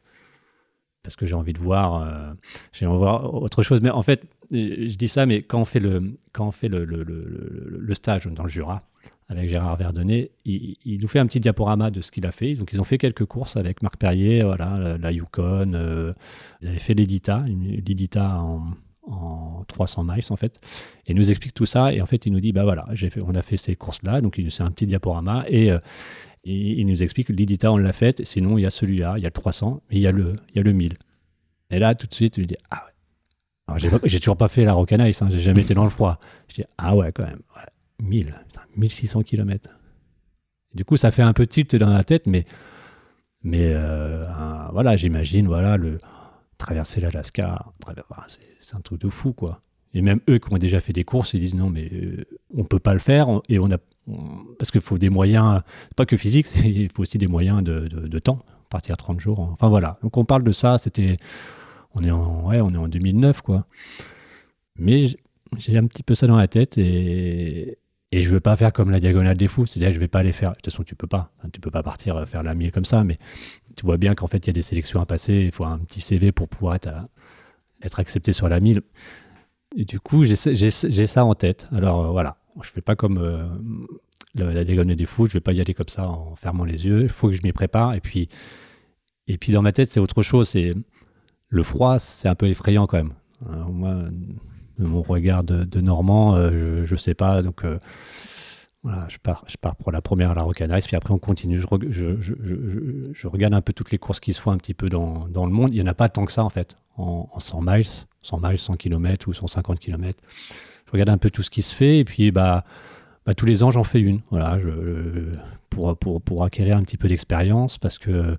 parce 1.03 1.15
que 1.15 1.27
j'ai 1.27 1.35
envie 1.35 1.53
de 1.53 1.59
voir, 1.59 2.01
euh, 2.01 2.33
j'ai 2.71 2.87
envie 2.87 2.95
de 2.95 2.99
voir 2.99 3.31
autre 3.31 3.61
chose. 3.61 3.79
Mais 3.81 3.91
en 3.91 4.01
fait, 4.01 4.25
je 4.49 4.95
dis 4.95 5.07
ça, 5.07 5.27
mais 5.27 5.43
quand 5.43 5.61
on 5.61 5.65
fait 5.65 5.79
le, 5.79 6.17
quand 6.31 6.47
on 6.47 6.51
fait 6.51 6.67
le, 6.67 6.83
le, 6.83 7.93
stage 7.93 8.25
dans 8.25 8.43
le 8.43 8.49
Jura 8.49 8.81
avec 9.29 9.49
Gérard 9.49 9.77
Verdonnet, 9.77 10.31
il, 10.45 10.75
il, 10.85 11.01
nous 11.01 11.07
fait 11.07 11.19
un 11.19 11.25
petit 11.25 11.39
diaporama 11.39 11.91
de 11.91 12.01
ce 12.01 12.11
qu'il 12.11 12.25
a 12.25 12.31
fait. 12.31 12.55
Donc, 12.55 12.73
ils 12.73 12.81
ont 12.81 12.83
fait 12.83 12.97
quelques 12.97 13.25
courses 13.25 13.57
avec 13.57 13.81
Marc 13.81 13.97
Perrier, 13.97 14.43
voilà, 14.43 14.97
la, 14.97 15.11
Yukon. 15.11 15.73
Euh, 15.73 16.13
ils 16.61 16.67
avaient 16.67 16.79
fait 16.79 16.93
l'Edita, 16.93 17.43
l'Edita 17.47 18.39
en, 18.39 18.73
en 19.07 19.63
300 19.67 20.03
miles 20.03 20.23
en 20.29 20.35
fait, 20.35 20.59
et 21.05 21.13
nous 21.13 21.29
explique 21.29 21.53
tout 21.53 21.65
ça. 21.65 21.93
Et 21.93 22.01
en 22.01 22.05
fait, 22.05 22.25
il 22.25 22.31
nous 22.31 22.39
dit 22.39 22.51
bah 22.51 22.63
voilà, 22.63 22.87
on 23.25 23.35
a 23.35 23.41
fait 23.41 23.57
ces 23.57 23.75
courses-là, 23.75 24.21
donc 24.21 24.39
c'est 24.49 24.63
un 24.63 24.71
petit 24.71 24.87
diaporama 24.87 25.45
et, 25.47 25.71
euh, 25.71 25.79
il 26.45 26.85
nous 26.87 27.03
explique 27.03 27.29
l'Idita 27.29 27.71
on 27.71 27.77
l'a 27.77 27.93
fait, 27.93 28.25
sinon 28.25 28.57
il 28.57 28.63
y 28.63 28.65
a 28.65 28.69
celui-là, 28.69 29.13
il 29.15 29.23
y 29.23 29.25
a 29.25 29.29
le 29.29 29.33
300, 29.33 29.81
mais 29.89 29.95
il 29.95 30.01
y 30.01 30.07
a 30.07 30.11
le, 30.11 30.33
il 30.49 30.57
y 30.57 30.59
a 30.59 30.63
le 30.63 30.73
1000. 30.73 30.95
Et 31.69 31.79
là, 31.79 31.95
tout 31.95 32.05
de 32.05 32.13
suite, 32.13 32.35
il 32.37 32.47
dit 32.47 32.57
ah 32.69 32.83
ouais. 32.85 33.79
J'ai 34.03 34.19
toujours 34.19 34.35
pas 34.35 34.49
fait 34.49 34.65
la 34.65 34.73
Rocanice, 34.73 35.21
hein, 35.21 35.29
j'ai 35.31 35.39
jamais 35.39 35.61
été 35.61 35.73
dans 35.73 35.85
le 35.85 35.89
froid. 35.89 36.19
Je 36.49 36.55
dis 36.55 36.63
ah 36.77 36.97
ouais 36.97 37.13
quand 37.13 37.23
même, 37.23 37.39
1000, 38.01 38.33
1600 38.75 39.23
km. 39.23 39.69
du 40.73 40.85
coup, 40.85 40.97
ça 40.97 41.11
fait 41.11 41.21
un 41.21 41.33
peu 41.33 41.47
tilt 41.47 41.75
dans 41.75 41.89
la 41.89 42.03
tête, 42.03 42.27
mais 42.27 42.45
mais 43.43 43.73
euh, 43.73 44.25
voilà, 44.71 44.95
j'imagine 44.95 45.47
voilà 45.47 45.77
le 45.77 45.99
traverser 46.57 47.01
l'Alaska, 47.01 47.65
c'est 48.59 48.75
un 48.75 48.81
truc 48.81 49.01
de 49.01 49.09
fou, 49.09 49.33
quoi. 49.33 49.59
Et 49.93 50.01
même 50.01 50.21
eux 50.29 50.39
qui 50.39 50.51
ont 50.51 50.57
déjà 50.57 50.79
fait 50.79 50.93
des 50.93 51.03
courses, 51.03 51.33
ils 51.33 51.39
disent 51.39 51.53
non, 51.55 51.69
mais 51.69 51.89
euh, 51.91 52.25
on 52.55 52.63
peut 52.63 52.79
pas 52.79 52.93
le 52.93 52.99
faire. 52.99 53.27
Et 53.49 53.59
on 53.59 53.69
a, 53.71 53.77
parce 54.57 54.71
qu'il 54.71 54.81
faut 54.81 54.97
des 54.97 55.09
moyens, 55.09 55.61
pas 55.95 56.05
que 56.05 56.17
physiques, 56.17 56.47
il 56.63 56.89
faut 56.91 57.03
aussi 57.03 57.17
des 57.17 57.27
moyens 57.27 57.61
de, 57.63 58.19
temps, 58.19 58.39
partir 58.69 58.97
30 58.97 59.19
jours. 59.19 59.39
Enfin 59.39 59.69
voilà. 59.69 59.99
Donc 60.01 60.17
on 60.17 60.25
parle 60.25 60.43
de 60.43 60.51
ça, 60.51 60.77
c'était, 60.77 61.17
on 61.93 62.03
est 62.03 62.11
en, 62.11 62.47
ouais, 62.47 62.61
on 62.61 62.73
est 62.73 62.77
en 62.77 62.87
2009, 62.87 63.41
quoi. 63.41 63.67
Mais 64.77 65.07
j'ai 65.57 65.77
un 65.77 65.85
petit 65.85 66.01
peu 66.01 66.15
ça 66.15 66.25
dans 66.25 66.37
la 66.37 66.47
tête 66.47 66.77
et, 66.79 67.77
et 68.13 68.21
je 68.21 68.29
veux 68.29 68.39
pas 68.39 68.55
faire 68.55 68.71
comme 68.71 68.91
la 68.91 68.99
diagonale 68.99 69.35
des 69.35 69.47
fous, 69.47 69.65
c'est-à-dire 69.65 69.89
je 69.89 69.99
vais 69.99 70.07
pas 70.07 70.19
aller 70.19 70.33
faire. 70.33 70.51
De 70.51 70.55
toute 70.57 70.65
façon, 70.65 70.83
tu 70.83 70.93
peux 70.93 71.07
pas. 71.07 71.31
Tu 71.51 71.59
peux 71.59 71.71
pas 71.71 71.81
partir 71.81 72.15
euh, 72.15 72.25
faire 72.25 72.43
la 72.43 72.53
mille 72.53 72.71
comme 72.71 72.85
ça, 72.85 73.03
mais 73.03 73.17
tu 73.75 73.87
vois 73.87 73.97
bien 73.97 74.13
qu'en 74.13 74.27
fait, 74.27 74.37
il 74.45 74.47
y 74.47 74.49
a 74.51 74.53
des 74.53 74.61
sélections 74.61 75.01
à 75.01 75.07
passer. 75.07 75.33
Il 75.33 75.51
faut 75.51 75.65
un 75.65 75.79
petit 75.79 75.99
CV 75.99 76.31
pour 76.31 76.47
pouvoir 76.47 76.75
être, 76.75 76.89
être 77.81 77.99
accepté 77.99 78.31
sur 78.31 78.47
la 78.47 78.59
mille. 78.59 78.83
Du 79.75 79.99
coup, 79.99 80.25
j'ai 80.25 80.35
ça 80.35 81.25
en 81.25 81.33
tête. 81.33 81.67
Alors 81.71 82.05
euh, 82.05 82.11
voilà, 82.11 82.37
je 82.61 82.69
fais 82.69 82.81
pas 82.81 82.95
comme 82.95 83.17
euh, 83.17 83.47
la, 84.35 84.63
diagonale 84.63 84.95
des 84.95 85.07
fous. 85.07 85.25
Je 85.25 85.33
vais 85.33 85.41
pas 85.41 85.53
y 85.53 85.59
aller 85.59 85.73
comme 85.73 85.89
ça 85.89 86.07
en 86.07 86.35
fermant 86.35 86.65
les 86.65 86.85
yeux. 86.85 87.01
Il 87.01 87.09
faut 87.09 87.29
que 87.29 87.33
je 87.33 87.41
m'y 87.41 87.51
prépare. 87.51 87.95
Et 87.95 87.99
puis, 87.99 88.29
et 89.25 89.39
puis 89.39 89.53
dans 89.53 89.63
ma 89.63 89.71
tête, 89.71 89.89
c'est 89.89 89.99
autre 89.99 90.21
chose. 90.21 90.55
Le 91.47 91.63
froid, 91.63 91.97
c'est 91.97 92.27
un 92.27 92.35
peu 92.35 92.45
effrayant 92.47 92.85
quand 92.85 92.97
même. 92.97 93.13
moi, 93.71 94.03
mon 94.85 95.01
regard 95.01 95.43
de, 95.43 95.81
Normand, 95.81 96.35
euh, 96.35 96.85
je, 96.85 96.93
ne 96.93 96.97
sais 96.97 97.13
pas. 97.13 97.41
Donc 97.41 97.63
euh, 97.63 97.79
voilà, 98.83 99.05
je 99.09 99.17
pars, 99.17 99.43
je 99.47 99.57
pars 99.57 99.75
pour 99.75 99.91
la 99.91 100.01
première 100.01 100.31
à 100.31 100.35
la 100.35 100.43
Rocanice, 100.43 100.87
puis 100.87 100.95
après 100.95 101.13
on 101.13 101.19
continue. 101.19 101.59
Je, 101.59 101.67
je, 101.89 103.27
regarde 103.27 103.53
un 103.53 103.61
peu 103.61 103.73
toutes 103.73 103.91
les 103.91 103.97
courses 103.97 104.19
qui 104.19 104.33
se 104.33 104.41
font 104.41 104.51
un 104.51 104.57
petit 104.57 104.73
peu 104.73 104.89
dans, 104.89 105.27
dans 105.27 105.45
le 105.45 105.51
monde. 105.51 105.69
Il 105.71 105.75
n'y 105.75 105.81
en 105.81 105.87
a 105.87 105.93
pas 105.93 106.09
tant 106.09 106.25
que 106.25 106.31
ça 106.31 106.43
en 106.43 106.49
fait, 106.49 106.75
en, 106.97 107.27
100 107.37 107.61
miles, 107.61 107.85
100 108.21 108.39
miles, 108.41 108.59
100 108.59 108.75
km 108.75 109.27
ou 109.27 109.33
150 109.33 109.79
km. 109.79 110.19
Je 110.85 110.91
regarde 110.91 111.09
un 111.09 111.17
peu 111.17 111.29
tout 111.29 111.43
ce 111.43 111.49
qui 111.49 111.61
se 111.61 111.73
fait 111.73 111.99
et 111.99 112.03
puis 112.03 112.31
bah, 112.31 112.65
bah 113.25 113.33
tous 113.33 113.45
les 113.45 113.63
ans 113.63 113.71
j'en 113.71 113.83
fais 113.83 113.99
une. 113.99 114.21
Voilà, 114.31 114.59
pour, 115.69 115.97
pour, 115.97 116.21
pour 116.21 116.43
acquérir 116.43 116.77
un 116.77 116.83
petit 116.83 116.97
peu 116.97 117.07
d'expérience 117.07 117.77
parce 117.77 117.97
que 117.97 118.35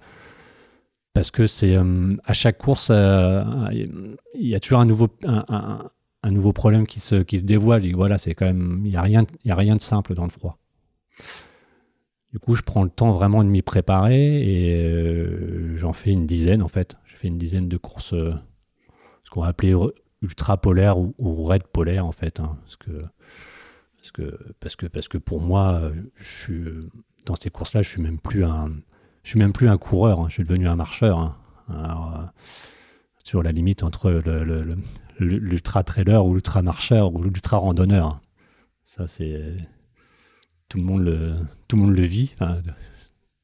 parce 1.14 1.30
que 1.30 1.46
c'est 1.46 1.76
euh, 1.76 2.16
à 2.24 2.32
chaque 2.32 2.58
course, 2.58 2.90
il 2.90 4.18
y 4.34 4.54
a 4.54 4.60
toujours 4.60 4.80
un 4.80 4.84
nouveau, 4.84 5.08
nouveau 6.30 6.52
problème 6.52 6.86
qui 6.86 7.00
se, 7.00 7.16
qui 7.16 7.38
se 7.38 7.44
dévoile. 7.44 7.86
Et 7.86 7.92
voilà, 7.92 8.18
c'est 8.18 8.34
quand 8.34 8.46
même, 8.46 8.82
il 8.84 8.90
n'y 8.90 8.96
a, 8.96 9.02
rien, 9.02 9.24
a 9.48 9.54
rien 9.54 9.76
de 9.76 9.80
simple 9.80 10.14
dans 10.14 10.24
le 10.24 10.30
froid. 10.30 10.58
Du 12.32 12.38
coup, 12.38 12.56
je 12.56 12.62
prends 12.62 12.82
le 12.82 12.90
temps 12.90 13.12
vraiment 13.12 13.44
de 13.44 13.48
m'y 13.48 13.62
préparer 13.62 14.42
et 14.42 14.84
euh, 14.84 15.76
j'en 15.76 15.92
fais 15.92 16.10
une 16.10 16.26
dizaine 16.26 16.62
en 16.62 16.68
fait. 16.68 16.96
Je 17.04 17.14
fais 17.14 17.28
une 17.28 17.38
dizaine 17.38 17.68
de 17.68 17.76
courses 17.76 18.14
euh, 18.14 18.34
qu'on 19.30 19.42
va 19.42 19.48
appeler 19.48 19.74
ultra 20.22 20.56
polaire 20.56 20.98
ou, 20.98 21.14
ou 21.18 21.44
raid 21.44 21.62
polaire 21.64 22.06
en 22.06 22.12
fait. 22.12 22.40
Hein, 22.40 22.56
parce, 22.64 22.76
que, 22.76 22.90
parce, 23.96 24.10
que, 24.12 24.54
parce, 24.58 24.76
que, 24.76 24.86
parce 24.86 25.08
que 25.08 25.18
pour 25.18 25.40
moi, 25.40 25.92
je 26.16 26.42
suis, 26.42 26.64
dans 27.26 27.36
ces 27.36 27.50
courses-là, 27.50 27.82
je 27.82 27.90
suis 27.90 28.02
un, 28.42 28.72
suis 29.22 29.38
même 29.38 29.52
plus 29.52 29.68
un 29.68 29.78
coureur, 29.78 30.20
hein, 30.20 30.26
je 30.28 30.34
suis 30.34 30.44
devenu 30.44 30.68
un 30.68 30.76
marcheur. 30.76 31.18
Hein. 31.18 31.36
Alors, 31.68 32.30
sur 33.24 33.42
la 33.42 33.52
limite 33.52 33.82
entre 33.82 34.10
l'ultra 34.10 34.82
trailer 35.84 36.24
ou 36.24 36.34
l'ultra 36.34 36.62
marcheur 36.62 37.14
ou 37.14 37.22
l'ultra 37.22 37.56
randonneur. 37.56 38.20
Ça, 38.84 39.06
c'est 39.06 39.56
tout 40.68 40.78
le 40.78 40.84
monde 40.84 41.02
le, 41.02 41.34
tout 41.68 41.76
le 41.76 41.82
monde 41.82 41.96
le 41.96 42.04
vit. 42.04 42.36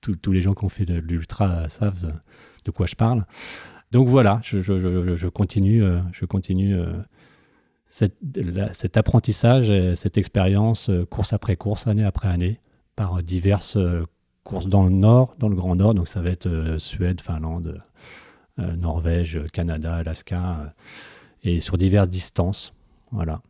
tous 0.00 0.32
les 0.32 0.40
gens 0.40 0.54
qui 0.54 0.64
ont 0.64 0.68
fait 0.68 0.86
de 0.86 0.98
l'ultra 0.98 1.68
savent 1.68 2.20
de 2.64 2.70
quoi 2.70 2.86
je 2.86 2.94
parle. 2.94 3.24
Donc 3.92 4.08
voilà, 4.08 4.40
je, 4.42 5.28
continue, 5.28 5.82
je 6.12 6.24
continue 6.24 6.78
euh, 6.78 6.92
euh, 8.02 8.68
cet 8.72 8.96
apprentissage, 8.96 9.72
cette 9.94 10.16
expérience, 10.16 10.90
euh, 10.90 11.04
course 11.04 11.32
après 11.32 11.56
course, 11.56 11.88
année 11.88 12.04
après 12.04 12.28
année, 12.28 12.60
par 12.94 13.20
diverses 13.22 13.78
courses 14.44 14.68
dans 14.68 14.84
le 14.84 14.90
nord, 14.90 15.34
dans 15.38 15.48
le 15.48 15.56
Grand 15.56 15.74
Nord. 15.74 15.94
Donc 15.94 16.08
ça 16.08 16.20
va 16.20 16.30
être 16.30 16.76
Suède, 16.78 17.20
Finlande, 17.20 17.82
Norvège, 18.58 19.40
Canada, 19.52 19.96
Alaska, 19.96 20.74
et 21.42 21.60
sur 21.60 21.78
diverses 21.78 22.08
distances. 22.08 22.72
Voilà. 23.12 23.42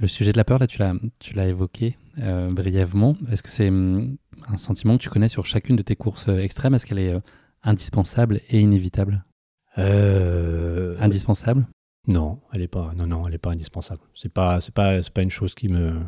Le 0.00 0.06
sujet 0.06 0.32
de 0.32 0.36
la 0.36 0.44
peur, 0.44 0.58
là, 0.58 0.66
tu 0.66 0.78
l'as, 0.78 0.94
tu 1.18 1.34
l'as 1.34 1.46
évoqué 1.46 1.96
brièvement. 2.16 3.16
Est-ce 3.30 3.42
que 3.42 3.50
c'est 3.50 3.68
hum, 3.68 4.16
un 4.46 4.56
sentiment 4.56 4.96
que 4.96 5.02
tu 5.02 5.10
connais 5.10 5.28
sur 5.28 5.44
chacune 5.44 5.76
de 5.76 5.82
tes 5.82 5.96
courses 5.96 6.28
extrêmes? 6.28 6.74
Est-ce 6.74 6.86
qu'elle 6.86 7.00
est 7.00 7.14
indispensable 7.62 8.40
et 8.48 8.60
inévitable? 8.60 9.24
Euh, 9.78 10.96
Indispensable? 11.00 11.66
Non, 12.06 12.40
elle 12.52 12.62
est 12.62 12.68
pas. 12.68 12.92
Non, 12.96 13.06
non, 13.06 13.28
elle 13.28 13.34
est 13.34 13.38
pas 13.38 13.52
indispensable. 13.52 14.00
C'est 14.14 14.32
pas, 14.32 14.60
c'est 14.60 14.74
pas, 14.74 15.02
c'est 15.02 15.12
pas 15.12 15.22
une 15.22 15.30
chose 15.30 15.54
qui 15.54 15.68
me. 15.68 16.00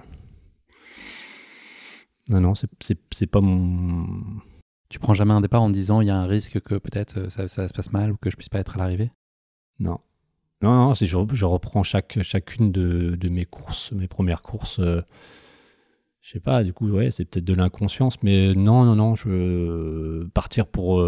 Non, 2.29 2.41
non, 2.41 2.55
c'est, 2.55 3.27
pas 3.27 3.41
mon. 3.41 4.41
Tu 4.89 4.99
prends 4.99 5.15
jamais 5.15 5.35
un 5.35 5.41
départ 5.41 5.63
en 5.63 5.71
disant 5.71 6.01
il 6.01 6.09
y 6.09 6.11
a 6.11 6.17
un 6.17 6.27
risque 6.27 6.61
que 6.61 6.77
peut-être 6.77 7.19
euh, 7.19 7.29
ça, 7.29 7.49
ça, 7.49 7.69
se 7.69 7.73
passe 7.73 7.93
mal 7.93 8.13
ou 8.13 8.17
que 8.17 8.31
je 8.31 8.37
puisse 8.37 8.49
pas 8.49 8.59
être 8.59 8.77
à 8.77 8.79
l'arrivée? 8.79 9.13
Non. 9.79 10.01
Non, 10.63 10.75
non, 10.75 10.95
je, 10.95 11.45
reprends 11.47 11.83
chaque, 11.83 12.23
chacune 12.23 12.71
de, 12.71 13.29
mes 13.29 13.47
courses, 13.47 13.93
mes 13.93 14.09
premières 14.09 14.43
courses. 14.43 14.79
Euh, 14.79 15.01
je 16.21 16.33
sais 16.33 16.41
pas, 16.41 16.63
du 16.63 16.73
coup, 16.75 16.89
ouais, 16.91 17.11
c'est 17.11 17.25
peut-être 17.25 17.47
de 17.47 17.55
l'inconscience, 17.55 18.23
mais 18.23 18.53
non, 18.55 18.85
non, 18.85 18.95
non, 18.95 19.15
je 19.15 20.27
partir 20.35 20.67
pour 20.67 21.01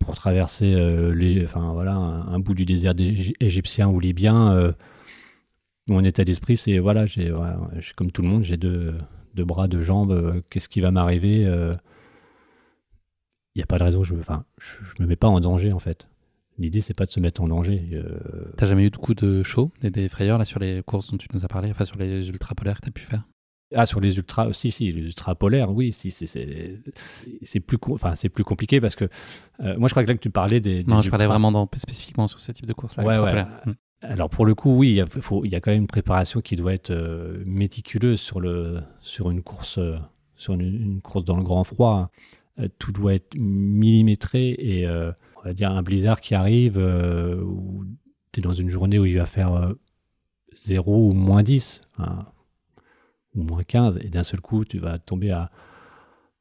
pour 0.00 0.14
traverser 0.14 0.74
euh, 0.74 1.14
les, 1.14 1.44
enfin, 1.44 1.72
voilà, 1.72 1.94
un, 1.94 2.40
bout 2.40 2.54
du 2.54 2.64
désert 2.64 2.94
égyptien 3.38 3.88
ou 3.88 4.00
libyen, 4.00 4.52
euh, 4.52 4.72
mon 5.88 6.02
état 6.02 6.24
d'esprit, 6.24 6.56
c'est 6.56 6.78
voilà, 6.78 7.06
j'ai 7.06 7.32
comme 7.94 8.10
tout 8.10 8.22
le 8.22 8.28
monde, 8.28 8.42
j'ai 8.42 8.56
deux, 8.56 8.94
deux, 9.34 9.44
bras, 9.44 9.68
deux 9.68 9.82
jambes, 9.82 10.12
euh, 10.12 10.40
qu'est-ce 10.50 10.68
qui 10.68 10.80
va 10.80 10.90
m'arriver 10.90 11.42
Il 11.42 11.78
n'y 13.56 13.62
a 13.62 13.66
pas 13.66 13.78
de 13.78 13.84
raison, 13.84 14.02
je 14.02 14.14
ne 14.14 14.22
je, 14.22 14.84
je, 14.84 15.02
me 15.02 15.06
mets 15.06 15.16
pas 15.16 15.28
en 15.28 15.38
danger 15.38 15.72
en 15.72 15.78
fait. 15.78 16.09
L'idée, 16.60 16.80
c'est 16.80 16.94
pas 16.94 17.06
de 17.06 17.10
se 17.10 17.18
mettre 17.18 17.42
en 17.42 17.48
danger. 17.48 18.00
T'as 18.56 18.66
jamais 18.66 18.84
eu 18.84 18.90
de 18.90 18.96
coup 18.96 19.14
de 19.14 19.42
chaud 19.42 19.72
et 19.82 19.90
des 19.90 20.08
frayeurs 20.08 20.38
là 20.38 20.44
sur 20.44 20.60
les 20.60 20.82
courses 20.82 21.10
dont 21.10 21.16
tu 21.16 21.26
nous 21.34 21.44
as 21.44 21.48
parlé, 21.48 21.70
enfin 21.70 21.84
sur 21.84 21.98
les 21.98 22.28
ultra 22.28 22.54
polaires 22.54 22.76
que 22.80 22.84
tu 22.84 22.88
as 22.90 22.92
pu 22.92 23.02
faire? 23.02 23.24
Ah, 23.74 23.86
sur 23.86 24.00
les 24.00 24.16
ultras, 24.16 24.52
si, 24.52 24.72
si, 24.72 24.90
les 24.90 25.00
ultras 25.00 25.36
polaires, 25.36 25.70
oui, 25.70 25.92
si, 25.92 26.10
c'est 26.10 27.60
plus, 27.60 27.78
enfin, 27.90 28.16
c'est 28.16 28.28
plus 28.28 28.42
compliqué 28.42 28.80
parce 28.80 28.96
que 28.96 29.04
euh, 29.60 29.78
moi, 29.78 29.86
je 29.86 29.92
crois 29.92 30.02
que 30.02 30.08
là 30.08 30.14
que 30.14 30.20
tu 30.20 30.30
parlais 30.30 30.60
des. 30.60 30.82
non, 30.84 31.02
je 31.02 31.10
parlais 31.10 31.26
vraiment 31.26 31.52
dans, 31.52 31.68
spécifiquement 31.76 32.26
sur 32.26 32.40
ce 32.40 32.50
type 32.50 32.66
de 32.66 32.72
course-là. 32.72 33.04
Ouais, 33.04 33.18
ouais. 33.18 33.42
Mm. 33.42 33.74
Alors 34.02 34.30
pour 34.30 34.44
le 34.44 34.54
coup, 34.54 34.76
oui, 34.76 34.88
il 34.88 34.94
y, 34.94 35.00
a, 35.00 35.06
faut, 35.06 35.44
il 35.44 35.52
y 35.52 35.54
a 35.54 35.60
quand 35.60 35.70
même 35.70 35.82
une 35.82 35.86
préparation 35.86 36.40
qui 36.40 36.56
doit 36.56 36.72
être 36.72 36.90
euh, 36.90 37.44
méticuleuse 37.46 38.18
sur, 38.18 38.40
le, 38.40 38.80
sur 39.02 39.30
une 39.30 39.42
course, 39.42 39.78
euh, 39.78 39.98
sur 40.34 40.54
une, 40.54 41.00
course 41.02 41.24
dans 41.24 41.36
le 41.36 41.42
grand 41.42 41.62
froid. 41.62 42.10
tout 42.78 42.92
doit 42.92 43.14
être 43.14 43.38
millimétré 43.38 44.56
et 44.58 44.86
on 45.40 45.48
va 45.48 45.54
dire 45.54 45.70
un 45.70 45.82
blizzard 45.82 46.20
qui 46.20 46.34
arrive 46.34 46.76
où 46.76 47.84
tu 48.32 48.40
es 48.40 48.42
dans 48.42 48.52
une 48.52 48.68
journée 48.68 48.98
où 48.98 49.06
il 49.06 49.16
va 49.16 49.26
faire 49.26 49.74
0 50.54 51.08
ou 51.08 51.12
moins 51.12 51.42
10 51.42 51.82
ou 53.34 53.42
moins 53.42 53.62
15, 53.62 53.98
et 54.02 54.08
d'un 54.08 54.22
seul 54.22 54.40
coup, 54.40 54.64
tu 54.64 54.78
vas 54.78 54.98
tomber 54.98 55.30
à, 55.30 55.50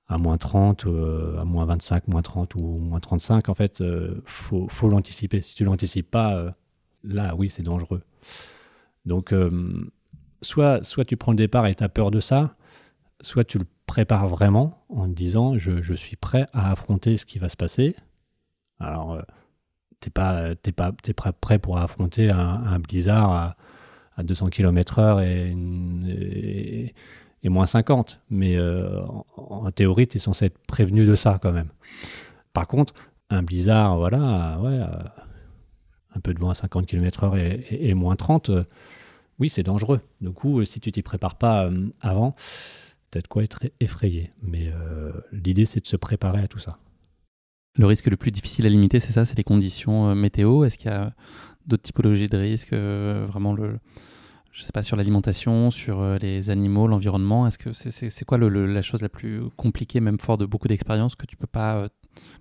à 0.08 0.18
moins 0.18 0.38
30, 0.38 0.86
euh, 0.86 1.40
à 1.40 1.46
moins 1.46 1.66
25, 1.66 2.08
moins 2.08 2.22
30 2.22 2.56
ou 2.56 2.62
moins 2.80 3.00
35. 3.00 3.50
En 3.50 3.54
fait, 3.54 3.80
il 3.80 3.86
euh, 3.86 4.22
faut, 4.26 4.68
faut 4.70 4.90
l'anticiper. 4.90 5.42
Si 5.42 5.56
tu 5.56 5.64
l'anticipes 5.64 6.10
pas, 6.10 6.36
euh, 6.36 6.52
là, 7.04 7.36
oui, 7.36 7.50
c'est 7.50 7.64
dangereux. 7.64 8.02
Donc, 9.06 9.34
soit, 10.42 10.84
soit 10.84 11.06
tu 11.06 11.18
prends 11.18 11.32
le 11.32 11.38
départ 11.38 11.66
et 11.66 11.74
tu 11.74 11.84
as 11.84 11.90
peur 11.90 12.12
de 12.12 12.20
ça, 12.20 12.56
soit 13.22 13.44
tu 13.44 13.58
le 13.58 13.66
prépares 13.88 14.28
vraiment 14.28 14.84
en 14.90 15.08
te 15.08 15.14
disant 15.14 15.58
je, 15.58 15.82
je 15.82 15.94
suis 15.96 16.16
prêt 16.16 16.48
à 16.54 16.70
affronter 16.70 17.18
ce 17.18 17.26
qui 17.26 17.40
va 17.40 17.50
se 17.50 17.58
passer. 17.58 17.96
Alors, 18.80 19.22
tu 20.02 20.08
n'es 20.08 20.12
pas, 20.12 20.56
pas, 20.76 20.92
pas 20.92 21.34
prêt 21.34 21.60
pour 21.60 21.78
affronter 21.78 22.30
un, 22.30 22.80
blizzard 22.80 23.32
à 23.32 23.56
à 24.20 24.24
200 24.24 24.50
km/h 24.50 25.24
et, 25.24 26.94
et, 27.42 27.50
moins 27.50 27.66
50. 27.66 28.20
Mais 28.30 28.58
euh, 28.58 29.02
en, 29.38 29.72
théorie, 29.72 30.08
tu 30.08 30.18
es 30.18 30.20
censé 30.20 30.46
être 30.46 30.58
prévenu 30.68 31.06
de 31.06 31.16
ça 31.16 31.40
quand 31.42 31.54
même. 31.54 31.70
Par 32.52 32.68
contre, 32.68 32.94
un 33.30 33.44
blizzard, 33.44 33.98
voilà, 33.98 34.60
ouais, 34.60 34.80
un 36.16 36.20
peu 36.20 36.34
de 36.34 36.40
vent 36.40 36.50
à 36.50 36.54
50 36.54 36.86
km/h 36.86 37.64
et, 37.72 37.94
moins 37.94 38.18
30, 38.18 38.50
euh, 38.50 38.64
oui, 39.40 39.50
c'est 39.50 39.64
dangereux. 39.64 40.02
Du 40.20 40.32
coup, 40.32 40.66
si 40.66 40.82
tu 40.82 40.92
t'y 40.92 41.02
prépares 41.02 41.36
pas 41.36 41.66
euh, 41.66 41.88
avant, 42.02 42.36
peut-être 43.10 43.28
quoi 43.28 43.44
être 43.44 43.62
effrayé. 43.80 44.34
Mais 44.42 44.72
l'idée, 45.32 45.66
c'est 45.66 45.80
de 45.80 45.88
se 45.88 45.96
préparer 45.96 46.42
à 46.42 46.48
tout 46.50 46.60
ça. 46.60 46.78
Le 47.78 47.86
risque 47.86 48.08
le 48.08 48.18
plus 48.18 48.32
difficile 48.32 48.66
à 48.66 48.70
limiter, 48.70 49.00
c'est 49.00 49.12
ça, 49.12 49.26
c'est 49.26 49.38
les 49.38 49.44
conditions 49.44 50.14
météo. 50.16 50.64
Est-ce 50.64 50.78
qu'il 50.78 50.92
y 50.92 50.94
a 50.94 51.14
d'autres 51.66 51.84
typologies 51.84 52.28
de 52.28 52.38
risques, 52.38 52.74
vraiment 52.74 53.54
le, 53.54 53.80
je 54.60 54.64
sais 54.64 54.72
pas, 54.74 54.84
sur 54.84 54.98
l'alimentation, 54.98 55.72
sur 55.72 56.02
euh, 56.02 56.18
les 56.18 56.50
animaux, 56.50 56.88
l'environnement? 56.88 57.48
Est-ce 57.48 57.58
que 57.58 57.72
c'est 57.74 58.26
quoi 58.26 58.38
la 58.38 58.82
chose 58.82 59.02
la 59.02 59.10
plus 59.10 59.42
compliquée, 59.56 60.02
même 60.02 60.20
fort 60.20 60.38
de 60.38 60.46
beaucoup 60.46 60.68
d'expérience, 60.68 61.16
que 61.16 61.26
tu 61.26 61.38
peux 61.38 61.48
pas 61.48 61.78
euh, 61.78 61.88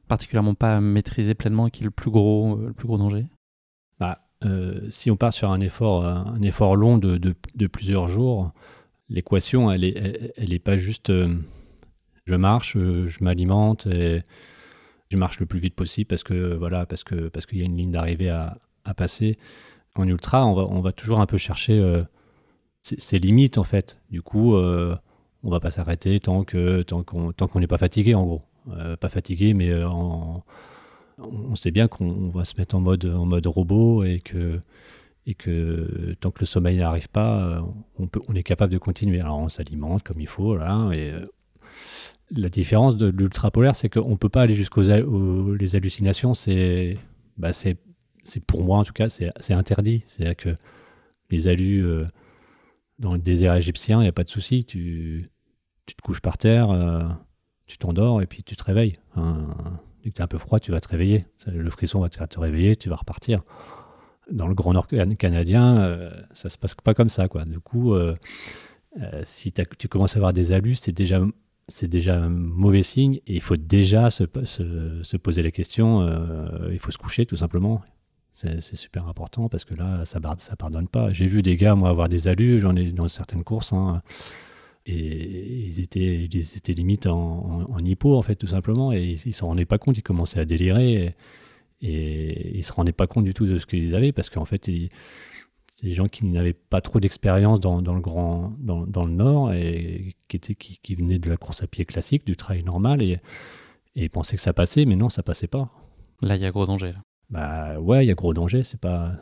particulièrement 0.09 0.55
pas 0.55 0.81
maîtriser 0.81 1.35
pleinement 1.35 1.69
et 1.69 1.71
qui 1.71 1.83
est 1.83 1.85
le 1.85 1.91
plus 1.91 2.11
gros, 2.11 2.59
euh, 2.59 2.67
le 2.69 2.73
plus 2.73 2.89
gros 2.89 2.99
danger? 2.99 3.27
Bah, 4.01 4.21
Si 4.91 5.11
on 5.11 5.17
part 5.17 5.33
sur 5.33 5.51
un 5.51 5.61
effort, 5.61 6.05
un 6.05 6.43
effort 6.43 6.77
long 6.77 6.99
de, 6.99 7.19
de, 7.19 7.67
plusieurs 7.67 8.09
jours, 8.09 8.53
l'équation, 9.09 9.71
elle 9.71 9.85
est, 9.85 10.33
elle, 10.37 10.53
est 10.53 10.59
pas 10.59 10.77
juste 10.77 11.13
je 12.25 12.35
marche, 12.35 12.77
je 12.77 13.25
m'alimente 13.25 13.87
et 13.87 14.23
je 15.11 15.17
marche 15.17 15.41
le 15.41 15.47
plus 15.47 15.59
vite 15.59 15.75
possible 15.75 16.07
parce 16.07 16.23
que 16.23 16.55
voilà, 16.55 16.87
parce 16.87 17.05
que 17.05 17.29
parce 17.29 17.47
qu'il 17.47 17.59
y 17.59 17.63
a 17.63 17.65
une 17.65 17.77
ligne 17.77 17.93
d'arrivée 17.93 18.29
à, 18.29 18.59
à 18.85 18.95
passer 18.95 19.39
en 19.97 20.07
ultra, 20.07 20.47
on 20.47 20.81
va, 20.81 20.93
toujours 20.93 21.21
un 21.21 21.27
peu 21.27 21.39
chercher 21.39 21.79
euh, 21.79 22.03
ses 22.83 23.19
limites 23.19 23.59
en 23.59 23.65
fait. 23.65 23.99
Du 24.11 24.23
coup, 24.23 24.55
euh, 24.55 24.97
on 25.43 25.51
va 25.51 25.61
pas 25.61 25.71
s'arrêter 25.71 26.21
tant 26.21 26.45
que 26.45 26.83
tant 26.83 27.03
qu'on 27.03 27.61
n'est 27.61 27.67
pas 27.67 27.79
fatigué 27.79 28.15
en 28.15 28.25
gros. 28.25 28.43
Euh, 28.71 28.97
pas 28.97 29.09
fatigué, 29.09 29.55
mais 29.55 29.73
on 29.83 30.43
sait 31.57 31.71
bien 31.71 31.89
qu'on 31.89 32.29
va 32.29 32.45
se 32.45 32.55
mettre 32.59 32.77
en 32.77 32.81
mode 32.81 33.07
en 33.07 33.25
mode 33.25 33.47
robot 33.47 34.05
et 34.05 34.21
que 34.21 34.61
et 35.27 35.35
que 35.35 36.15
tant 36.21 36.31
que 36.31 36.41
le 36.41 36.47
sommeil 36.47 36.79
n'arrive 36.79 37.09
pas, 37.09 37.63
on, 37.99 38.07
peut, 38.07 38.21
on 38.29 38.35
est 38.35 38.43
capable 38.43 38.73
de 38.73 38.79
continuer. 38.79 39.21
Alors 39.21 39.39
on 39.39 39.49
s'alimente 39.49 40.03
comme 40.03 40.21
il 40.21 40.29
faut, 40.29 40.57
là, 40.57 40.91
et 40.93 41.13
la 42.31 42.49
différence 42.49 42.97
de 42.97 43.07
l'ultra 43.07 43.51
polaire, 43.51 43.77
c'est 43.77 43.89
qu'on 43.89 44.11
ne 44.11 44.17
peut 44.17 44.29
pas 44.29 44.43
aller 44.43 44.55
jusqu'aux 44.55 44.83
les 44.83 45.77
hallucinations. 45.77 46.35
C'est 46.35 46.99
bah, 47.37 47.53
c'est 47.53 47.79
pour 48.47 48.63
moi 48.65 48.79
en 48.79 48.85
tout 48.85 48.93
cas, 48.93 49.09
c'est 49.09 49.55
interdit. 49.55 50.05
C'est-à-dire 50.07 50.37
que 50.37 50.57
les 51.31 51.49
alus 51.49 51.85
euh, 51.85 52.05
dans 52.99 53.13
le 53.13 53.19
désert 53.19 53.55
égyptien, 53.55 54.01
il 54.01 54.03
n'y 54.03 54.09
a 54.09 54.13
pas 54.13 54.25
de 54.25 54.29
souci. 54.29 54.65
Tu, 54.65 55.27
tu, 55.87 55.95
te 55.95 56.03
couches 56.03 56.21
par 56.21 56.37
terre, 56.37 56.71
euh, 56.71 57.03
tu 57.67 57.79
t'endors 57.79 58.21
et 58.23 58.27
puis 58.27 58.43
tu 58.43 58.57
te 58.57 58.65
réveilles. 58.65 58.99
dès 60.03 60.11
que 60.11 60.15
tu 60.15 60.21
es 60.21 60.23
un 60.23 60.29
peu 60.29 60.39
froid, 60.39 60.61
tu 60.61 60.71
vas 60.71 60.81
te 60.81 60.89
réveiller. 60.89 61.27
Le 61.47 61.71
frisson 61.71 62.01
va 62.01 62.09
te 62.09 62.17
faire 62.17 62.29
te 62.29 62.39
réveiller, 62.39 62.77
tu 62.77 62.89
vas 62.89 62.97
repartir. 62.97 63.43
Dans 64.31 64.47
le 64.47 64.55
Grand 64.55 64.75
Nord 64.75 64.89
canadien, 65.19 65.79
euh, 65.79 66.11
ça 66.33 66.51
se 66.51 66.59
passe 66.59 66.75
pas 66.75 66.93
comme 66.93 67.09
ça. 67.09 67.29
Quoi. 67.29 67.47
Du 67.47 67.61
coup, 67.61 67.95
si 69.23 69.53
tu 69.79 69.89
commences 69.89 70.17
à 70.17 70.19
avoir 70.19 70.35
des 70.35 70.53
alus, 70.53 70.77
c'est 70.77 70.93
déjà 70.93 71.21
c'est 71.69 71.89
déjà 71.89 72.19
un 72.19 72.29
mauvais 72.29 72.83
signe 72.83 73.17
et 73.27 73.35
il 73.35 73.41
faut 73.41 73.57
déjà 73.57 74.11
se, 74.11 74.25
se, 74.45 75.03
se 75.03 75.17
poser 75.17 75.43
la 75.43 75.51
question, 75.51 76.09
il 76.71 76.79
faut 76.79 76.91
se 76.91 76.99
coucher 76.99 77.27
tout 77.27 77.37
simplement. 77.37 77.83
C'est 78.33 78.77
super 78.77 79.09
important 79.09 79.49
parce 79.49 79.65
que 79.65 79.75
là, 79.75 80.05
ça 80.05 80.21
ne 80.21 80.55
pardonne 80.57 80.87
pas. 80.87 81.13
J'ai 81.13 81.27
vu 81.27 81.43
des 81.43 81.57
gars, 81.57 81.75
moi, 81.75 81.89
avoir 81.89 82.09
des 82.09 82.29
alus, 82.29 82.61
j'en 82.61 82.77
ai 82.77 82.93
dans 82.93 83.09
certaines 83.09 83.43
courses, 83.43 83.73
hein, 83.73 84.01
et 84.87 85.65
ils 85.67 85.81
étaient, 85.81 86.25
ils 86.25 86.57
étaient 86.57 86.73
limite 86.73 87.07
en, 87.07 87.67
en, 87.69 87.79
hypo, 87.85 88.17
en 88.17 88.23
fait, 88.23 88.37
tout 88.37 88.47
simplement, 88.47 88.93
et 88.93 89.17
ils 89.25 89.29
ne 89.29 89.33
s'en 89.33 89.49
rendaient 89.49 89.65
pas 89.65 89.79
compte, 89.79 89.99
ils 89.99 90.03
commençaient 90.03 90.41
à 90.41 90.45
délirer. 90.45 91.15
Et 91.81 92.57
ils 92.57 92.63
se 92.65 92.73
rendaient 92.73 92.93
pas 92.93 93.07
compte 93.07 93.25
du 93.25 93.35
tout 93.35 93.47
de 93.47 93.59
ce 93.59 93.67
qu'ils 93.67 93.95
avaient 93.95 94.13
parce 94.13 94.31
qu'en 94.31 94.45
fait, 94.45 94.69
c'est 95.79 95.87
des 95.87 95.93
gens 95.93 96.09
qui 96.09 96.25
n'avaient 96.25 96.55
pas 96.55 96.81
trop 96.81 96.99
d'expérience 96.99 97.61
dans, 97.61 97.79
le 97.79 98.01
grand, 98.01 98.53
dans, 98.59 98.85
dans, 98.85 99.05
le 99.05 99.13
Nord 99.13 99.53
et 99.53 100.17
qui, 100.27 100.37
étaient, 100.37 100.57
qui, 100.57 100.81
qui, 100.83 100.97
venaient 100.97 101.21
de 101.21 101.31
la 101.31 101.37
course 101.37 101.63
à 101.63 101.69
pied 101.69 101.85
classique, 101.85 102.27
du 102.27 102.37
trail 102.37 102.65
normal 102.65 103.01
et, 103.01 103.21
et 103.95 104.09
pensaient 104.09 104.35
que 104.35 104.43
ça 104.43 104.53
passait, 104.53 104.87
mais 104.87 104.97
non, 104.97 105.09
ça 105.09 105.23
passait 105.23 105.47
pas. 105.47 105.71
Là, 106.21 106.35
il 106.35 106.43
y 106.43 106.47
a 106.47 106.51
gros 106.51 106.67
danger. 106.67 106.95
Bah 107.31 107.79
ouais, 107.79 108.05
il 108.05 108.09
y 108.09 108.11
a 108.11 108.17
gros 108.17 108.35
danger. 108.35 108.65
C'est 108.65 108.81
pas, 108.81 109.13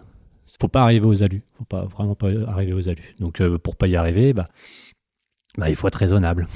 faut 0.59 0.69
pas 0.69 0.83
arriver 0.83 1.07
aux 1.07 1.23
alus. 1.23 1.43
Faut 1.53 1.67
pas 1.67 1.85
vraiment 1.85 2.15
pas 2.15 2.29
arriver 2.49 2.73
aux 2.73 2.89
alus. 2.89 3.15
Donc 3.21 3.43
euh, 3.43 3.59
pour 3.59 3.77
pas 3.77 3.87
y 3.87 3.97
arriver, 3.97 4.33
bah, 4.33 4.47
bah, 5.59 5.69
il 5.69 5.77
faut 5.77 5.89
être 5.89 5.97
raisonnable. 5.97 6.49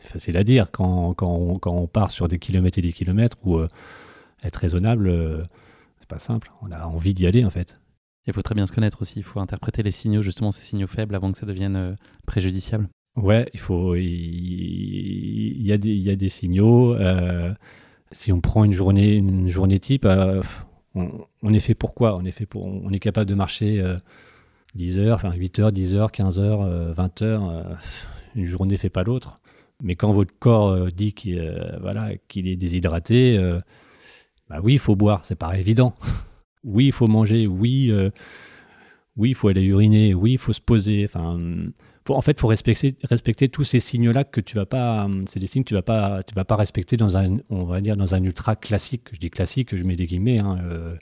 C'est 0.00 0.10
facile 0.10 0.36
à 0.36 0.42
dire 0.42 0.72
quand, 0.72 1.14
quand, 1.14 1.32
on, 1.32 1.60
quand, 1.60 1.72
on, 1.72 1.86
part 1.86 2.10
sur 2.10 2.26
des 2.26 2.40
kilomètres 2.40 2.80
et 2.80 2.82
des 2.82 2.92
kilomètres 2.92 3.36
ou 3.44 3.58
euh, 3.58 3.68
être 4.42 4.56
raisonnable, 4.56 5.06
euh, 5.06 5.44
c'est 6.00 6.08
pas 6.08 6.18
simple. 6.18 6.50
On 6.62 6.72
a 6.72 6.84
envie 6.84 7.14
d'y 7.14 7.28
aller 7.28 7.44
en 7.44 7.50
fait. 7.50 7.78
Il 8.26 8.32
faut 8.32 8.42
très 8.42 8.54
bien 8.54 8.66
se 8.66 8.72
connaître 8.72 9.02
aussi. 9.02 9.18
Il 9.18 9.22
faut 9.24 9.40
interpréter 9.40 9.82
les 9.82 9.90
signaux, 9.90 10.22
justement 10.22 10.52
ces 10.52 10.62
signaux 10.62 10.86
faibles, 10.86 11.14
avant 11.14 11.32
que 11.32 11.38
ça 11.38 11.46
devienne 11.46 11.96
préjudiciable. 12.26 12.88
Ouais, 13.16 13.48
il 13.52 13.60
faut. 13.60 13.94
Il, 13.94 15.62
y, 15.62 15.72
a 15.72 16.16
des, 16.16 16.28
signaux 16.28 16.96
si 18.14 18.32
on 18.32 18.40
prend 18.40 18.64
une 18.64 18.72
journée, 18.72 19.16
une 19.16 19.48
journée 19.48 19.78
type, 19.78 20.04
euh, 20.04 20.42
on, 20.94 21.52
est 21.52 21.60
fait 21.60 21.74
pour 21.74 21.94
quoi? 21.94 22.16
On 22.16 22.24
est, 22.24 22.30
fait 22.30 22.46
pour, 22.46 22.64
on 22.64 22.90
est 22.90 22.98
capable 22.98 23.28
de 23.28 23.34
marcher 23.34 23.82
10 24.74 24.98
euh, 24.98 25.02
heures, 25.02 25.16
enfin 25.16 25.32
8 25.32 25.58
heures, 25.58 25.72
10 25.72 25.96
heures, 25.96 26.12
15 26.12 26.38
heures, 26.38 26.60
20 26.94 27.22
euh, 27.22 27.26
heures. 27.26 27.78
une 28.34 28.46
journée 28.46 28.76
fait 28.76 28.88
pas 28.88 29.02
l'autre. 29.02 29.40
Mais 29.82 29.96
quand 29.96 30.12
votre 30.12 30.32
corps 30.38 30.86
dit 30.92 31.12
qu'il 31.12 31.36
est 31.36 32.56
déshydraté, 32.56 33.38
bah 34.48 34.60
oui, 34.62 34.74
il 34.74 34.78
faut 34.78 34.94
boire, 34.94 35.24
c'est 35.24 35.34
pas 35.34 35.58
évident. 35.58 35.94
oui, 36.64 36.86
il 36.86 36.92
faut 36.92 37.06
manger, 37.06 37.46
oui, 37.46 37.92
oui, 39.16 39.30
il 39.30 39.34
faut 39.34 39.48
aller 39.48 39.62
uriner, 39.62 40.14
oui, 40.14 40.32
il 40.32 40.38
faut 40.38 40.52
se 40.52 40.60
poser. 40.60 41.04
Enfin, 41.04 41.38
en 42.12 42.20
fait, 42.20 42.32
il 42.32 42.40
faut 42.40 42.48
respecter, 42.48 42.96
respecter 43.04 43.48
tous 43.48 43.64
ces 43.64 43.80
signes-là 43.80 44.24
que 44.24 44.40
tu 44.40 44.56
vas 44.56 44.66
pas. 44.66 45.08
C'est 45.26 45.40
des 45.40 45.46
signes 45.46 45.64
tu 45.64 45.74
vas 45.74 45.82
pas, 45.82 46.22
tu 46.22 46.34
vas 46.34 46.44
pas 46.44 46.56
respecter 46.56 46.96
dans 46.96 47.16
un, 47.16 47.38
on 47.48 47.64
va 47.64 47.80
dire 47.80 47.96
dans 47.96 48.14
un 48.14 48.22
ultra 48.22 48.56
classique. 48.56 49.08
Je 49.12 49.18
dis 49.18 49.30
classique, 49.30 49.74
je 49.74 49.82
mets 49.82 49.96
des 49.96 50.06
guillemets. 50.06 50.38
Hein, 50.38 50.58
euh, 50.64 50.96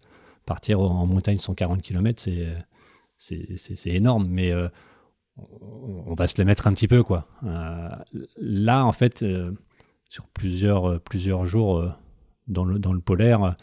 partir 0.47 0.81
en 0.81 1.07
montagne 1.07 1.39
140 1.39 1.83
km, 1.83 2.23
c'est 2.23 3.57
c'est 3.57 3.91
énorme, 3.91 4.27
mais 4.29 4.51
euh, 4.51 4.69
on, 5.37 6.15
va 6.15 6.27
se 6.27 6.37
les 6.37 6.45
mettre 6.45 6.67
un 6.67 6.75
petit 6.75 6.89
peu 6.89 7.05
quoi. 7.05 7.29
Euh, 7.45 7.89
là, 8.37 8.85
en 8.85 8.93
fait, 8.93 9.25
sur 10.09 10.27
plusieurs 10.29 11.01
plusieurs 11.01 11.45
jours 11.45 11.85
dans 12.49 12.65
le 12.65 12.79
dans 12.79 12.93
le 12.93 13.01
polaire. 13.01 13.57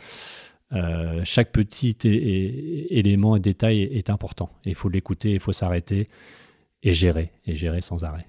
Chaque 1.24 1.52
petit 1.52 1.98
élément 2.04 3.36
et 3.36 3.40
détail 3.40 3.82
est, 3.82 4.10
important. 4.10 4.50
Il 4.66 4.76
faut 4.76 4.90
l'écouter, 4.90 5.32
il 5.32 5.40
faut 5.40 5.54
s'arrêter 5.54 6.08
et 6.84 6.94
gérer, 6.94 7.32
et 7.46 7.56
gérer 7.56 7.82
sans 7.82 8.04
arrêt. 8.04 8.26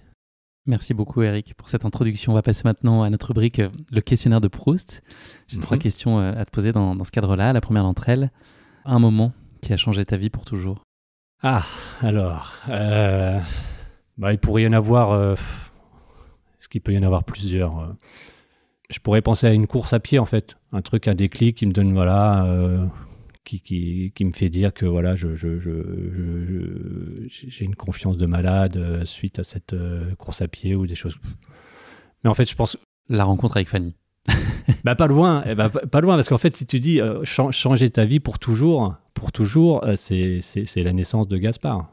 Merci 0.66 0.92
beaucoup 0.92 1.22
Eric 1.22 1.54
pour 1.54 1.68
cette 1.68 1.84
introduction. 1.84 2.32
On 2.32 2.34
va 2.34 2.42
passer 2.42 2.62
maintenant 2.64 3.02
à 3.02 3.10
notre 3.10 3.28
rubrique 3.28 3.60
euh, 3.60 3.70
le 3.90 4.00
questionnaire 4.00 4.40
de 4.40 4.48
Proust. 4.48 5.02
J'ai 5.48 5.58
trois 5.58 5.76
mhm. 5.76 5.82
questions 5.82 6.20
euh, 6.20 6.32
à 6.36 6.44
te 6.44 6.50
poser 6.50 6.72
dans, 6.72 7.02
ce 7.02 7.10
cadre-là. 7.10 7.52
La 7.52 7.60
première 7.60 7.82
d'entre 7.82 8.08
elles, 8.08 8.30
un 8.84 8.98
moment 8.98 9.32
qui 9.62 9.72
a 9.72 9.76
changé 9.76 10.04
ta 10.04 10.16
vie 10.16 10.30
pour 10.30 10.44
toujours. 10.44 10.82
Ah, 11.42 11.64
alors, 12.00 12.58
euh, 12.68 13.40
bah, 14.18 14.32
il 14.32 14.38
pourrait 14.38 14.62
y 14.62 14.66
en 14.66 14.72
avoir. 14.72 15.32
Est-ce 15.32 16.68
qu'il 16.68 16.82
peut 16.82 16.92
y 16.92 16.98
en 16.98 17.02
avoir 17.02 17.24
plusieurs 17.24 17.96
Je 18.90 18.98
pourrais 18.98 19.22
penser 19.22 19.46
à 19.46 19.52
une 19.52 19.66
course 19.66 19.94
à 19.94 20.00
pied 20.00 20.18
en 20.18 20.26
fait, 20.26 20.56
un 20.72 20.82
truc, 20.82 21.08
un 21.08 21.14
déclic 21.14 21.56
qui 21.56 21.66
me 21.66 21.72
donne 21.72 21.92
voilà 21.92 22.46
qui, 23.58 24.12
qui, 24.14 24.24
me 24.24 24.32
fait 24.32 24.48
dire 24.48 24.72
que 24.72 24.86
voilà, 24.86 25.14
je, 25.14 25.34
je, 25.34 25.58
j'ai 27.28 27.64
une 27.64 27.74
confiance 27.74 28.16
de 28.16 28.26
malade 28.26 28.76
euh, 28.76 29.04
suite 29.04 29.38
à 29.38 29.44
cette 29.44 29.72
euh, 29.72 30.14
course 30.16 30.42
à 30.42 30.48
pied 30.48 30.74
ou 30.74 30.86
des 30.86 30.94
choses. 30.94 31.16
Mais 32.22 32.30
en 32.30 32.34
fait, 32.34 32.48
je 32.48 32.54
pense. 32.54 32.76
La 33.08 33.24
rencontre 33.24 33.56
avec 33.56 33.68
Fanny. 33.68 33.96
bah 34.84 34.94
pas 34.94 35.06
loin, 35.06 35.42
eh 35.46 35.54
bah, 35.54 35.68
pas 35.68 36.00
loin 36.00 36.14
parce 36.14 36.28
qu'en 36.28 36.38
fait 36.38 36.54
si 36.54 36.66
tu 36.66 36.78
dis 36.78 37.00
euh, 37.00 37.24
changer 37.24 37.88
ta 37.88 38.04
vie 38.04 38.20
pour 38.20 38.38
toujours, 38.38 38.94
pour 39.14 39.32
toujours, 39.32 39.82
c'est, 39.96 40.40
c'est, 40.42 40.82
la 40.82 40.92
naissance 40.92 41.26
de 41.26 41.38
Gaspard. 41.38 41.88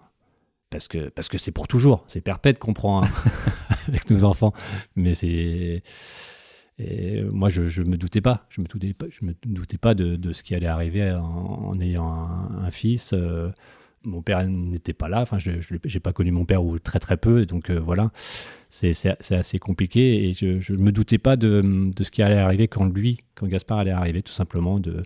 Parce 0.70 0.90
que 0.90 1.08
parce 1.10 1.30
que 1.30 1.38
c'est 1.38 1.52
pour 1.52 1.68
toujours, 1.68 2.04
c'est 2.08 2.20
perpète 2.20 2.60
qu'on 2.60 2.74
prend 2.74 3.02
hein, 3.02 3.08
avec 3.88 4.10
nos 4.12 4.26
enfants, 4.26 4.54
mais 4.96 5.14
c'est 5.14 5.82
et 6.80 7.24
moi, 7.24 7.50
je 7.50 7.82
ne 7.82 7.88
me 7.88 7.98
doutais 7.98 8.22
pas. 8.22 8.46
Je 8.50 8.62
me 8.62 8.68
doutais 8.68 8.94
pas, 8.94 9.08
je 9.10 9.26
me 9.26 9.34
doutais 9.46 9.78
pas 9.78 9.96
de, 9.96 10.32
ce 10.32 10.44
qui 10.44 10.54
allait 10.54 10.68
arriver 10.68 11.12
en, 11.12 11.80
ayant 11.80 12.08
un, 12.08 12.70
fils. 12.70 13.14
Euh, 13.14 13.50
mon 14.04 14.22
père 14.22 14.46
n'était 14.48 14.94
pas 14.94 15.10
là. 15.10 15.22
Enfin, 15.22 15.38
je 15.38 15.52
n'ai 15.52 16.00
pas 16.00 16.14
connu 16.14 16.32
mon 16.32 16.46
père 16.46 16.64
ou 16.64 16.78
très 16.78 17.00
très 17.00 17.18
peu. 17.18 17.46
Donc 17.46 17.70
euh, 17.70 17.80
voilà, 17.80 18.12
c'est 18.70 18.94
assez 19.32 19.60
compliqué. 19.60 20.28
Et 20.30 20.34
je 20.34 20.74
ne 20.74 20.78
me 20.78 20.92
doutais 20.92 21.18
pas 21.18 21.36
de, 21.36 21.92
ce 22.00 22.12
qui 22.12 22.22
allait 22.22 22.38
arriver 22.38 22.68
quand 22.68 22.86
lui, 22.86 23.22
quand 23.34 23.48
Gaspard 23.48 23.80
allait 23.80 23.92
arriver, 23.92 24.22
tout 24.22 24.34
simplement 24.34 24.80
de, 24.80 25.04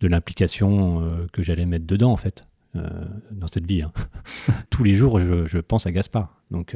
de 0.00 0.08
l'implication 0.08 1.02
euh, 1.02 1.26
que 1.32 1.42
j'allais 1.42 1.66
mettre 1.66 1.86
dedans, 1.86 2.12
en 2.12 2.16
fait, 2.16 2.46
dans 2.74 3.48
cette 3.52 3.66
vie. 3.66 3.82
Hein. 3.82 3.92
Tous 4.70 4.84
les 4.84 4.94
jours, 4.94 5.20
je, 5.20 5.44
je, 5.44 5.58
pense 5.58 5.86
à 5.86 5.92
Gaspard. 5.92 6.34
Donc 6.50 6.74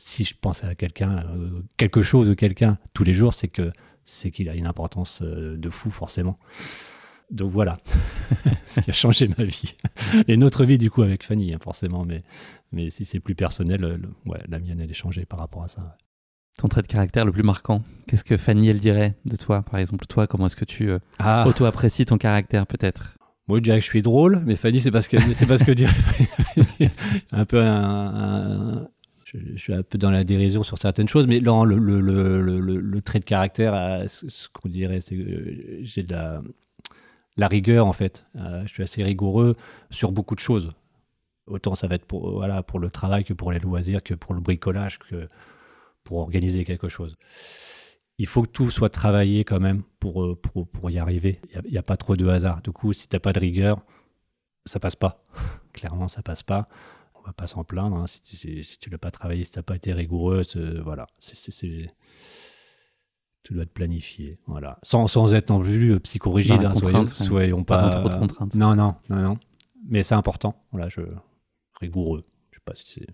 si 0.00 0.24
je 0.24 0.34
pense 0.40 0.64
à 0.64 0.74
quelqu'un, 0.74 1.26
euh, 1.28 1.62
quelque 1.76 2.00
chose 2.00 2.30
ou 2.30 2.34
quelqu'un 2.34 2.78
tous 2.94 3.04
les 3.04 3.12
jours, 3.12 3.34
c'est 3.34 3.48
que 3.48 3.70
c'est 4.04 4.30
qu'il 4.30 4.48
a 4.48 4.54
une 4.54 4.66
importance 4.66 5.20
euh, 5.22 5.58
de 5.58 5.68
fou 5.68 5.90
forcément. 5.90 6.38
Donc 7.30 7.50
voilà, 7.50 7.78
ce 8.64 8.80
qui 8.80 8.90
a 8.90 8.94
changé 8.94 9.28
ma 9.36 9.44
vie 9.44 9.76
et 10.26 10.36
notre 10.38 10.64
vie 10.64 10.78
du 10.78 10.90
coup 10.90 11.02
avec 11.02 11.22
Fanny 11.22 11.52
hein, 11.52 11.58
forcément, 11.62 12.04
mais 12.04 12.22
mais 12.72 12.88
si 12.88 13.04
c'est 13.04 13.20
plus 13.20 13.34
personnel, 13.34 13.84
euh, 13.84 13.98
ouais, 14.24 14.40
la 14.48 14.58
mienne 14.58 14.80
elle 14.80 14.90
est 14.90 14.94
changée 14.94 15.26
par 15.26 15.38
rapport 15.38 15.62
à 15.64 15.68
ça. 15.68 15.98
Ton 16.56 16.68
trait 16.68 16.82
de 16.82 16.86
caractère 16.86 17.26
le 17.26 17.32
plus 17.32 17.42
marquant, 17.42 17.84
qu'est-ce 18.08 18.24
que 18.24 18.38
Fanny 18.38 18.68
elle 18.68 18.80
dirait 18.80 19.16
de 19.26 19.36
toi 19.36 19.62
par 19.62 19.78
exemple? 19.78 20.06
Toi, 20.06 20.26
comment 20.26 20.46
est-ce 20.46 20.56
que 20.56 20.64
tu 20.64 20.90
ah. 21.18 21.44
auto-apprécies 21.46 22.06
ton 22.06 22.16
caractère 22.16 22.66
peut-être? 22.66 23.18
Moi, 23.48 23.58
je 23.58 23.64
dirais 23.64 23.78
que 23.78 23.84
je 23.84 23.90
suis 23.90 24.02
drôle, 24.02 24.42
mais 24.46 24.54
Fanny, 24.56 24.80
c'est 24.80 24.92
parce 24.92 25.08
que 25.08 25.18
c'est 25.34 25.46
parce 25.46 25.64
que 25.64 25.72
un 27.32 27.44
peu 27.44 27.60
un, 27.60 28.88
je, 29.32 29.56
suis 29.56 29.72
un 29.72 29.82
peu 29.82 29.98
dans 29.98 30.10
la 30.10 30.24
dérision 30.24 30.62
sur 30.62 30.78
certaines 30.78 31.08
choses, 31.08 31.26
mais 31.26 31.40
le, 31.40 33.00
trait 33.00 33.20
de 33.20 33.24
caractère, 33.24 34.04
ce, 34.08 34.48
qu'on 34.48 34.68
dirait, 34.68 35.00
c'est 35.00 35.16
que 35.16 35.78
j'ai 35.82 36.02
de 36.02 36.14
la, 37.36 37.48
rigueur 37.48 37.86
en 37.86 37.92
fait. 37.92 38.26
Euh, 38.36 38.62
je 38.66 38.72
suis 38.72 38.82
assez 38.82 39.02
rigoureux 39.02 39.56
sur 39.90 40.12
beaucoup 40.12 40.34
de 40.34 40.40
choses. 40.40 40.72
Autant 41.46 41.74
ça 41.74 41.86
va 41.86 41.96
être 41.96 42.06
pour, 42.06 42.42
le 42.42 42.90
travail 42.90 43.24
que 43.24 43.32
pour 43.32 43.52
les 43.52 43.58
loisirs, 43.58 44.02
que 44.02 44.14
pour 44.14 44.34
le 44.34 44.40
bricolage, 44.40 44.98
que 44.98 45.28
pour 46.04 46.18
organiser 46.18 46.64
quelque 46.64 46.88
chose. 46.88 47.16
Il 48.18 48.26
faut 48.26 48.42
que 48.42 48.50
tout 48.50 48.70
soit 48.70 48.90
travaillé 48.90 49.44
quand 49.44 49.60
même 49.60 49.82
pour, 49.98 50.24
euh, 50.24 50.38
y 50.90 50.98
arriver. 50.98 51.40
Il 51.64 51.70
n'y 51.70 51.76
a, 51.78 51.80
a, 51.80 51.82
pas 51.82 51.96
trop 51.96 52.16
de 52.16 52.26
hasard. 52.28 52.60
Du 52.62 52.70
coup, 52.70 52.92
si 52.92 53.08
tu 53.08 53.16
n'as 53.16 53.20
pas 53.20 53.32
de 53.32 53.40
rigueur, 53.40 53.80
ça 54.66 54.78
passe 54.78 54.96
pas. 54.96 55.24
Clairement, 55.72 56.08
ça 56.08 56.22
passe 56.22 56.42
pas 56.42 56.68
on 57.22 57.26
va 57.26 57.32
pas 57.32 57.46
s'en 57.46 57.64
plaindre. 57.64 57.96
Hein. 57.96 58.06
Si 58.06 58.22
tu, 58.22 58.64
si 58.64 58.78
tu 58.78 58.90
l'as 58.90 58.98
pas 58.98 59.10
travaillé, 59.10 59.44
si 59.44 59.52
tu 59.52 59.58
n'as 59.58 59.62
pas 59.62 59.76
été 59.76 59.92
rigoureux, 59.92 60.42
voilà. 60.82 61.06
C'est, 61.18 61.52
tu 63.42 63.54
dois 63.54 63.64
te 63.64 63.70
planifier. 63.70 64.38
Voilà. 64.46 64.78
Sans, 64.82 65.06
sans 65.06 65.32
être 65.34 65.50
non 65.50 65.60
plus 65.60 65.94
euh, 65.94 66.00
psychorigide. 66.00 66.64
Hein, 66.64 66.74
soyons, 66.74 67.06
soyons, 67.06 67.64
pas. 67.64 67.90
trop 67.90 68.08
de 68.08 68.14
contraintes. 68.14 68.54
Non, 68.54 68.74
non, 68.74 68.94
non, 69.08 69.16
non. 69.16 69.38
Mais 69.88 70.02
c'est 70.02 70.14
important. 70.14 70.62
Voilà, 70.72 70.88
je... 70.88 71.00
rigoureux. 71.80 72.22
Je 72.50 72.58
sais 72.58 72.62
pas 72.64 72.74
si 72.74 72.84
c'est. 72.92 73.06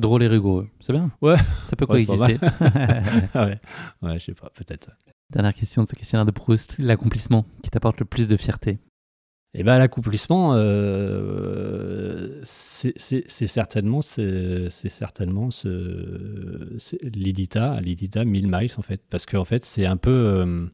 Drôle 0.00 0.22
et 0.22 0.28
rigoureux, 0.28 0.68
c'est 0.80 0.94
bien. 0.94 1.10
Ouais. 1.20 1.36
Ça 1.66 1.76
peut 1.76 1.84
coexister. 1.84 2.38
ouais. 3.34 3.60
ouais, 4.02 4.18
je 4.18 4.24
sais 4.24 4.34
pas, 4.34 4.50
peut-être. 4.50 4.90
Dernière 5.30 5.52
question 5.52 5.82
de 5.82 5.88
ce 5.88 5.94
questionnaire 5.94 6.24
de 6.24 6.30
Proust, 6.30 6.78
l'accomplissement 6.78 7.44
qui 7.62 7.70
t'apporte 7.70 8.00
le 8.00 8.06
plus 8.06 8.28
de 8.28 8.36
fierté 8.36 8.78
et 9.54 9.60
eh 9.60 9.64
ben 9.64 9.76
l'accomplissement, 9.76 10.54
euh, 10.54 12.40
c'est 12.42 12.96
certainement, 13.26 14.00
c'est 14.00 14.70
certainement 14.70 15.50
l'Idita, 17.02 17.78
l'Idita 17.82 18.24
1000 18.24 18.48
miles 18.48 18.72
en 18.78 18.82
fait, 18.82 19.02
parce 19.10 19.26
qu'en 19.26 19.44
fait 19.44 19.66
c'est 19.66 19.84
un 19.84 19.98
peu, 19.98 20.10
euh, 20.10 20.64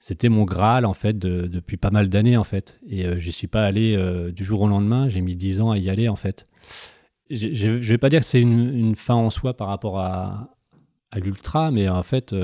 c'était 0.00 0.28
mon 0.28 0.42
graal 0.42 0.86
en 0.86 0.92
fait 0.92 1.16
depuis 1.20 1.76
pas 1.76 1.92
mal 1.92 2.08
d'années 2.08 2.36
en 2.36 2.42
fait, 2.42 2.80
et 2.88 3.06
euh, 3.06 3.16
j'y 3.16 3.30
suis 3.30 3.46
pas 3.46 3.64
allé 3.64 3.96
du 4.32 4.42
jour 4.44 4.62
au 4.62 4.68
lendemain, 4.68 5.08
j'ai 5.08 5.20
mis 5.20 5.36
10 5.36 5.60
ans 5.60 5.70
à 5.70 5.78
y 5.78 5.88
aller 5.88 6.08
en 6.08 6.16
fait. 6.16 6.46
Je, 7.30 7.54
je 7.54 7.68
vais 7.68 7.98
pas 7.98 8.08
dire 8.08 8.20
que 8.20 8.26
c'est 8.26 8.40
une, 8.40 8.96
fin 8.96 9.14
en 9.14 9.30
soi 9.30 9.56
par 9.56 9.68
rapport 9.68 10.00
à, 10.00 10.56
à 11.12 11.20
l'ultra, 11.20 11.70
mais 11.70 11.88
en 11.88 12.02
fait. 12.02 12.34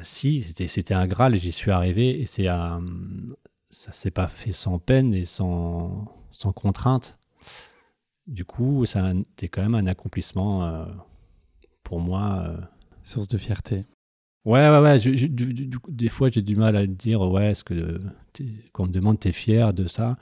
si, 0.00 0.40
c'était 0.42 0.94
un 0.94 1.06
Graal 1.06 1.34
et 1.34 1.38
j'y 1.38 1.52
suis 1.52 1.70
arrivé. 1.70 2.18
Et 2.20 2.24
c'est 2.26 2.46
un, 2.46 2.80
ça 3.70 3.92
s'est 3.92 4.10
pas 4.10 4.26
fait 4.28 4.52
sans 4.52 4.78
peine 4.78 5.14
et 5.14 5.24
sans, 5.24 6.04
sans 6.32 6.52
contrainte. 6.52 7.16
Du 8.26 8.44
coup, 8.44 8.84
c'était 8.86 9.48
quand 9.48 9.62
même 9.62 9.74
un 9.74 9.86
accomplissement 9.86 10.64
euh, 10.66 10.84
pour 11.82 12.00
moi. 12.00 12.44
Euh, 12.46 12.56
Source 13.02 13.28
de 13.28 13.38
fierté. 13.38 13.86
Ouais, 14.44 14.68
ouais, 14.68 14.78
ouais. 14.78 14.98
je- 14.98 15.16
je- 15.16 15.26
du- 15.26 15.52
du- 15.54 15.66
du 15.66 15.78
coup, 15.78 15.90
des 15.90 16.08
fois, 16.08 16.28
j'ai 16.28 16.42
du 16.42 16.54
mal 16.54 16.76
à 16.76 16.86
dire, 16.86 17.22
ouais, 17.22 17.52
est-ce 17.52 17.64
que 17.64 18.00
quand 18.72 18.84
on 18.84 18.86
me 18.86 18.92
demande, 18.92 19.18
t'es 19.18 19.32
fier 19.32 19.72
de 19.72 19.86
ça? 19.86 20.16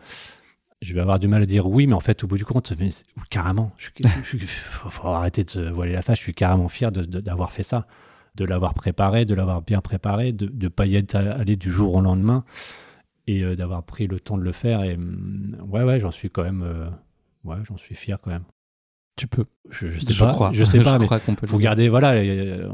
Je 0.80 0.94
vais 0.94 1.00
avoir 1.00 1.18
du 1.18 1.26
mal 1.26 1.42
à 1.42 1.46
dire 1.46 1.66
oui, 1.66 1.86
mais 1.88 1.94
en 1.94 2.00
fait, 2.00 2.22
au 2.22 2.28
bout 2.28 2.38
du 2.38 2.44
compte, 2.44 2.72
mais 2.78 2.90
carrément, 3.30 3.72
suis- 4.24 4.38
faut, 4.46 4.90
faut 4.90 5.08
arrêter 5.08 5.42
de 5.44 5.50
se 5.50 5.58
voiler 5.60 5.92
la 5.92 6.02
face. 6.02 6.18
Je 6.18 6.22
suis 6.22 6.34
carrément 6.34 6.68
fier 6.68 6.92
d'avoir 6.92 7.50
fait 7.50 7.64
ça, 7.64 7.86
de 8.36 8.44
l'avoir 8.44 8.74
préparé, 8.74 9.24
de 9.24 9.34
l'avoir 9.34 9.60
bien 9.62 9.80
préparé, 9.80 10.32
de 10.32 10.50
ne 10.54 10.68
pas 10.68 10.86
y 10.86 10.94
être 10.96 11.16
allé 11.16 11.56
du 11.56 11.70
jour 11.70 11.94
au 11.94 12.00
lendemain 12.00 12.44
et 13.28 13.42
euh, 13.44 13.54
d'avoir 13.54 13.82
pris 13.84 14.06
le 14.08 14.18
temps 14.18 14.36
de 14.38 14.42
le 14.42 14.52
faire. 14.52 14.82
Et 14.82 14.94
hum, 14.94 15.56
ouais, 15.70 15.84
ouais, 15.84 16.00
j'en 16.00 16.10
suis 16.10 16.30
quand 16.30 16.42
même, 16.42 16.62
euh, 16.64 16.88
ouais, 17.44 17.58
j'en 17.64 17.76
suis 17.76 17.94
fier 17.94 18.18
quand 18.20 18.30
même. 18.30 18.42
Tu 19.16 19.26
peux. 19.26 19.44
Je, 19.68 19.88
je 19.88 19.98
sais 19.98 20.12
je 20.12 20.20
pas, 20.24 20.30
crois. 20.32 20.50
je 20.52 20.64
sais 20.64 20.80
pas, 20.82 20.96
mais 20.98 21.06
crois 21.06 21.18
qu'on 21.18 21.34
peut 21.34 21.46
dire. 21.46 21.58
gardez, 21.58 21.88
voilà, 21.88 22.12
euh, 22.12 22.68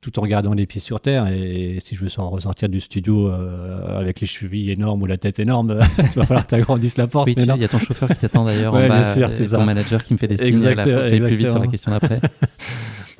tout 0.00 0.18
en 0.20 0.26
gardant 0.26 0.54
les 0.54 0.66
pieds 0.66 0.80
sur 0.80 1.00
terre. 1.00 1.26
Et 1.26 1.78
si 1.80 1.96
je 1.96 2.00
veux 2.02 2.08
s'en 2.08 2.30
ressortir 2.30 2.68
du 2.68 2.78
studio 2.80 3.28
euh, 3.28 3.98
avec 3.98 4.20
les 4.20 4.26
chevilles 4.28 4.70
énormes 4.70 5.02
ou 5.02 5.06
la 5.06 5.16
tête 5.18 5.40
énorme, 5.40 5.80
il 5.98 6.04
va 6.16 6.24
falloir 6.26 6.44
que 6.46 6.50
tu 6.50 6.54
agrandisses 6.54 6.96
la 6.96 7.08
porte. 7.08 7.26
Oui, 7.26 7.34
mais 7.36 7.42
il 7.44 7.56
y 7.60 7.64
a 7.64 7.68
ton 7.68 7.80
chauffeur 7.80 8.08
qui 8.08 8.18
t'attend 8.18 8.44
d'ailleurs 8.44 8.72
Ouais, 8.74 8.84
en 8.86 8.88
bas, 8.88 9.00
bien 9.00 9.12
sûr, 9.14 9.30
et 9.30 9.34
c'est 9.34 9.44
ton 9.46 9.58
ça. 9.58 9.64
manager 9.64 10.04
qui 10.04 10.12
me 10.14 10.18
fait 10.18 10.28
des 10.28 10.36
signes. 10.36 10.46
Exact- 10.48 10.76
là, 10.76 10.82
faut 10.84 10.90
que 10.90 11.08
j'aille 11.08 11.20
plus 11.20 11.36
vite 11.36 11.50
sur 11.50 11.58
la 11.58 11.64
exactement. 11.64 11.70
question 11.70 11.90
d'après. 11.90 12.20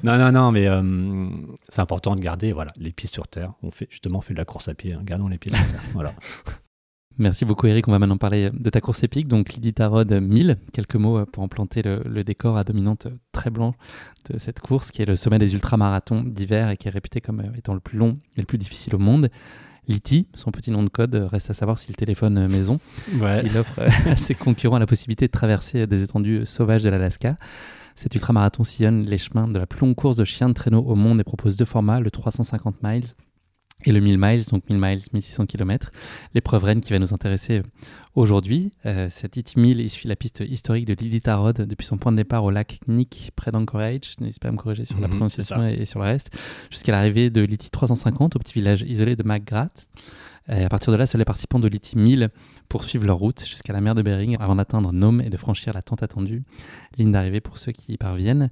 Non, 0.04 0.16
non, 0.16 0.30
non, 0.30 0.52
mais 0.52 0.68
euh, 0.68 1.28
c'est 1.68 1.80
important 1.80 2.14
de 2.14 2.20
garder 2.20 2.52
voilà, 2.52 2.72
les 2.78 2.92
pieds 2.92 3.08
sur 3.08 3.26
terre. 3.26 3.52
On 3.62 3.70
fait 3.70 3.88
justement 3.90 4.18
on 4.18 4.22
fait 4.22 4.34
de 4.34 4.38
la 4.38 4.44
course 4.44 4.68
à 4.68 4.74
pied, 4.74 4.92
hein, 4.92 5.00
gardons 5.04 5.28
les 5.28 5.38
pieds 5.38 5.52
sur 5.52 5.66
terre. 5.68 5.82
Voilà. 5.92 6.14
Merci 7.18 7.44
beaucoup 7.44 7.66
Eric. 7.66 7.88
On 7.88 7.90
va 7.90 7.98
maintenant 7.98 8.16
parler 8.16 8.50
de 8.52 8.70
ta 8.70 8.80
course 8.80 9.02
épique, 9.02 9.26
donc 9.26 9.52
l'Iditarod 9.52 10.12
1000. 10.12 10.58
Quelques 10.72 10.94
mots 10.94 11.18
euh, 11.18 11.26
pour 11.26 11.42
en 11.42 11.48
planter 11.48 11.82
le, 11.82 12.00
le 12.04 12.22
décor 12.22 12.56
à 12.56 12.62
dominante 12.62 13.06
euh, 13.06 13.18
très 13.32 13.50
blanche 13.50 13.74
de 14.30 14.38
cette 14.38 14.60
course, 14.60 14.92
qui 14.92 15.02
est 15.02 15.06
le 15.06 15.16
sommet 15.16 15.40
des 15.40 15.54
ultramarathons 15.54 16.22
d'hiver 16.22 16.70
et 16.70 16.76
qui 16.76 16.86
est 16.86 16.92
réputé 16.92 17.20
comme 17.20 17.42
étant 17.56 17.74
le 17.74 17.80
plus 17.80 17.98
long 17.98 18.18
et 18.36 18.40
le 18.40 18.46
plus 18.46 18.58
difficile 18.58 18.94
au 18.94 18.98
monde. 18.98 19.30
Liti, 19.88 20.28
son 20.34 20.52
petit 20.52 20.70
nom 20.70 20.84
de 20.84 20.90
code, 20.90 21.14
reste 21.32 21.50
à 21.50 21.54
savoir 21.54 21.78
si 21.78 21.88
le 21.88 21.94
téléphone 21.94 22.46
maison. 22.46 22.78
Ouais. 23.20 23.42
Il 23.44 23.56
offre 23.56 23.80
à 24.06 24.16
ses 24.16 24.34
concurrents 24.34 24.78
la 24.78 24.86
possibilité 24.86 25.26
de 25.26 25.32
traverser 25.32 25.86
des 25.86 26.02
étendues 26.02 26.44
sauvages 26.44 26.82
de 26.82 26.90
l'Alaska. 26.90 27.36
Cet 27.98 28.14
ultramarathon 28.14 28.62
sillonne 28.62 29.06
les 29.06 29.18
chemins 29.18 29.48
de 29.48 29.58
la 29.58 29.66
plus 29.66 29.80
longue 29.84 29.96
course 29.96 30.16
de 30.16 30.24
chiens 30.24 30.48
de 30.48 30.54
traîneau 30.54 30.82
au 30.82 30.94
monde 30.94 31.20
et 31.20 31.24
propose 31.24 31.56
deux 31.56 31.64
formats, 31.64 31.98
le 31.98 32.12
350 32.12 32.76
miles 32.80 33.06
et 33.84 33.90
le 33.90 33.98
1000 33.98 34.18
miles, 34.18 34.44
donc 34.52 34.62
1000 34.70 34.78
miles, 34.80 35.00
1600 35.12 35.46
km. 35.46 35.90
L'épreuve 36.32 36.62
reine 36.62 36.80
qui 36.80 36.92
va 36.92 37.00
nous 37.00 37.12
intéresser 37.12 37.58
euh, 37.58 37.62
aujourd'hui. 38.14 38.72
Euh, 38.86 39.08
cette 39.10 39.36
IT 39.36 39.56
1000 39.56 39.80
il 39.80 39.90
suit 39.90 40.08
la 40.08 40.14
piste 40.14 40.44
historique 40.48 40.84
de 40.84 40.94
l'Iditarod 40.94 41.56
depuis 41.62 41.86
son 41.86 41.96
point 41.96 42.12
de 42.12 42.16
départ 42.16 42.44
au 42.44 42.50
lac 42.50 42.78
Nick, 42.86 43.32
près 43.34 43.50
d'Anchorage. 43.50 44.14
N'hésitez 44.20 44.42
pas 44.42 44.48
à 44.48 44.52
me 44.52 44.58
corriger 44.58 44.84
sur 44.84 45.00
la 45.00 45.08
Mhm, 45.08 45.14
prononciation 45.14 45.66
et, 45.66 45.74
et 45.74 45.84
sur 45.84 45.98
le 45.98 46.06
reste. 46.06 46.30
Jusqu'à 46.70 46.92
l'arrivée 46.92 47.30
de 47.30 47.40
l'IT 47.40 47.68
350 47.72 48.36
au 48.36 48.38
petit 48.38 48.54
village 48.54 48.82
isolé 48.82 49.16
de 49.16 49.24
McGrath. 49.24 49.88
Et 50.50 50.64
à 50.64 50.68
partir 50.68 50.92
de 50.92 50.98
là, 50.98 51.06
seuls 51.06 51.18
les 51.18 51.24
participants 51.24 51.58
de 51.58 51.68
l'IT 51.68 51.94
1000 51.94 52.30
poursuivent 52.68 53.04
leur 53.04 53.18
route 53.18 53.44
jusqu'à 53.44 53.72
la 53.72 53.80
mer 53.80 53.94
de 53.94 54.02
Bering 54.02 54.36
avant 54.40 54.56
d'atteindre 54.56 54.92
Nome 54.92 55.20
et 55.20 55.30
de 55.30 55.36
franchir 55.36 55.72
la 55.74 55.82
tant 55.82 55.96
attendue 55.96 56.42
ligne 56.96 57.12
d'arrivée 57.12 57.40
pour 57.40 57.58
ceux 57.58 57.72
qui 57.72 57.92
y 57.92 57.96
parviennent. 57.96 58.50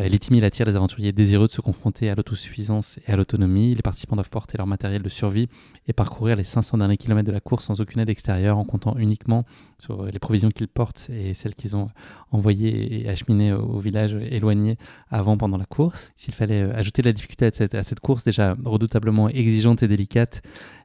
Euh, 0.00 0.08
L'IT 0.08 0.30
1000 0.30 0.44
attire 0.44 0.66
les 0.66 0.74
aventuriers 0.76 1.12
désireux 1.12 1.46
de 1.46 1.52
se 1.52 1.60
confronter 1.60 2.10
à 2.10 2.14
l'autosuffisance 2.14 2.98
et 3.06 3.12
à 3.12 3.16
l'autonomie. 3.16 3.74
Les 3.74 3.82
participants 3.82 4.16
doivent 4.16 4.30
porter 4.30 4.58
leur 4.58 4.66
matériel 4.66 5.02
de 5.02 5.08
survie 5.08 5.48
et 5.86 5.92
parcourir 5.92 6.36
les 6.36 6.44
500 6.44 6.78
derniers 6.78 6.96
kilomètres 6.96 7.28
de 7.28 7.32
la 7.32 7.40
course 7.40 7.66
sans 7.66 7.80
aucune 7.80 8.00
aide 8.00 8.08
extérieure 8.08 8.58
en 8.58 8.64
comptant 8.64 8.96
uniquement 8.96 9.44
sur 9.78 10.02
euh, 10.02 10.08
les 10.10 10.18
provisions 10.18 10.50
qu'ils 10.50 10.68
portent 10.68 11.10
et 11.10 11.34
celles 11.34 11.54
qu'ils 11.54 11.76
ont 11.76 11.90
envoyées 12.32 13.02
et 13.02 13.08
acheminées 13.08 13.52
au 13.52 13.78
village 13.78 14.14
éloigné 14.14 14.78
avant, 15.10 15.36
pendant 15.36 15.58
la 15.58 15.66
course. 15.66 16.12
S'il 16.16 16.34
fallait 16.34 16.62
euh, 16.62 16.74
ajouter 16.74 17.02
de 17.02 17.08
la 17.08 17.12
difficulté 17.12 17.50
à 17.72 17.82
cette 17.82 18.00
course 18.00 18.24
déjà 18.24 18.56
redoutablement 18.64 19.28
exigeante 19.28 19.82
et 19.82 19.88
délicate, 19.88 20.42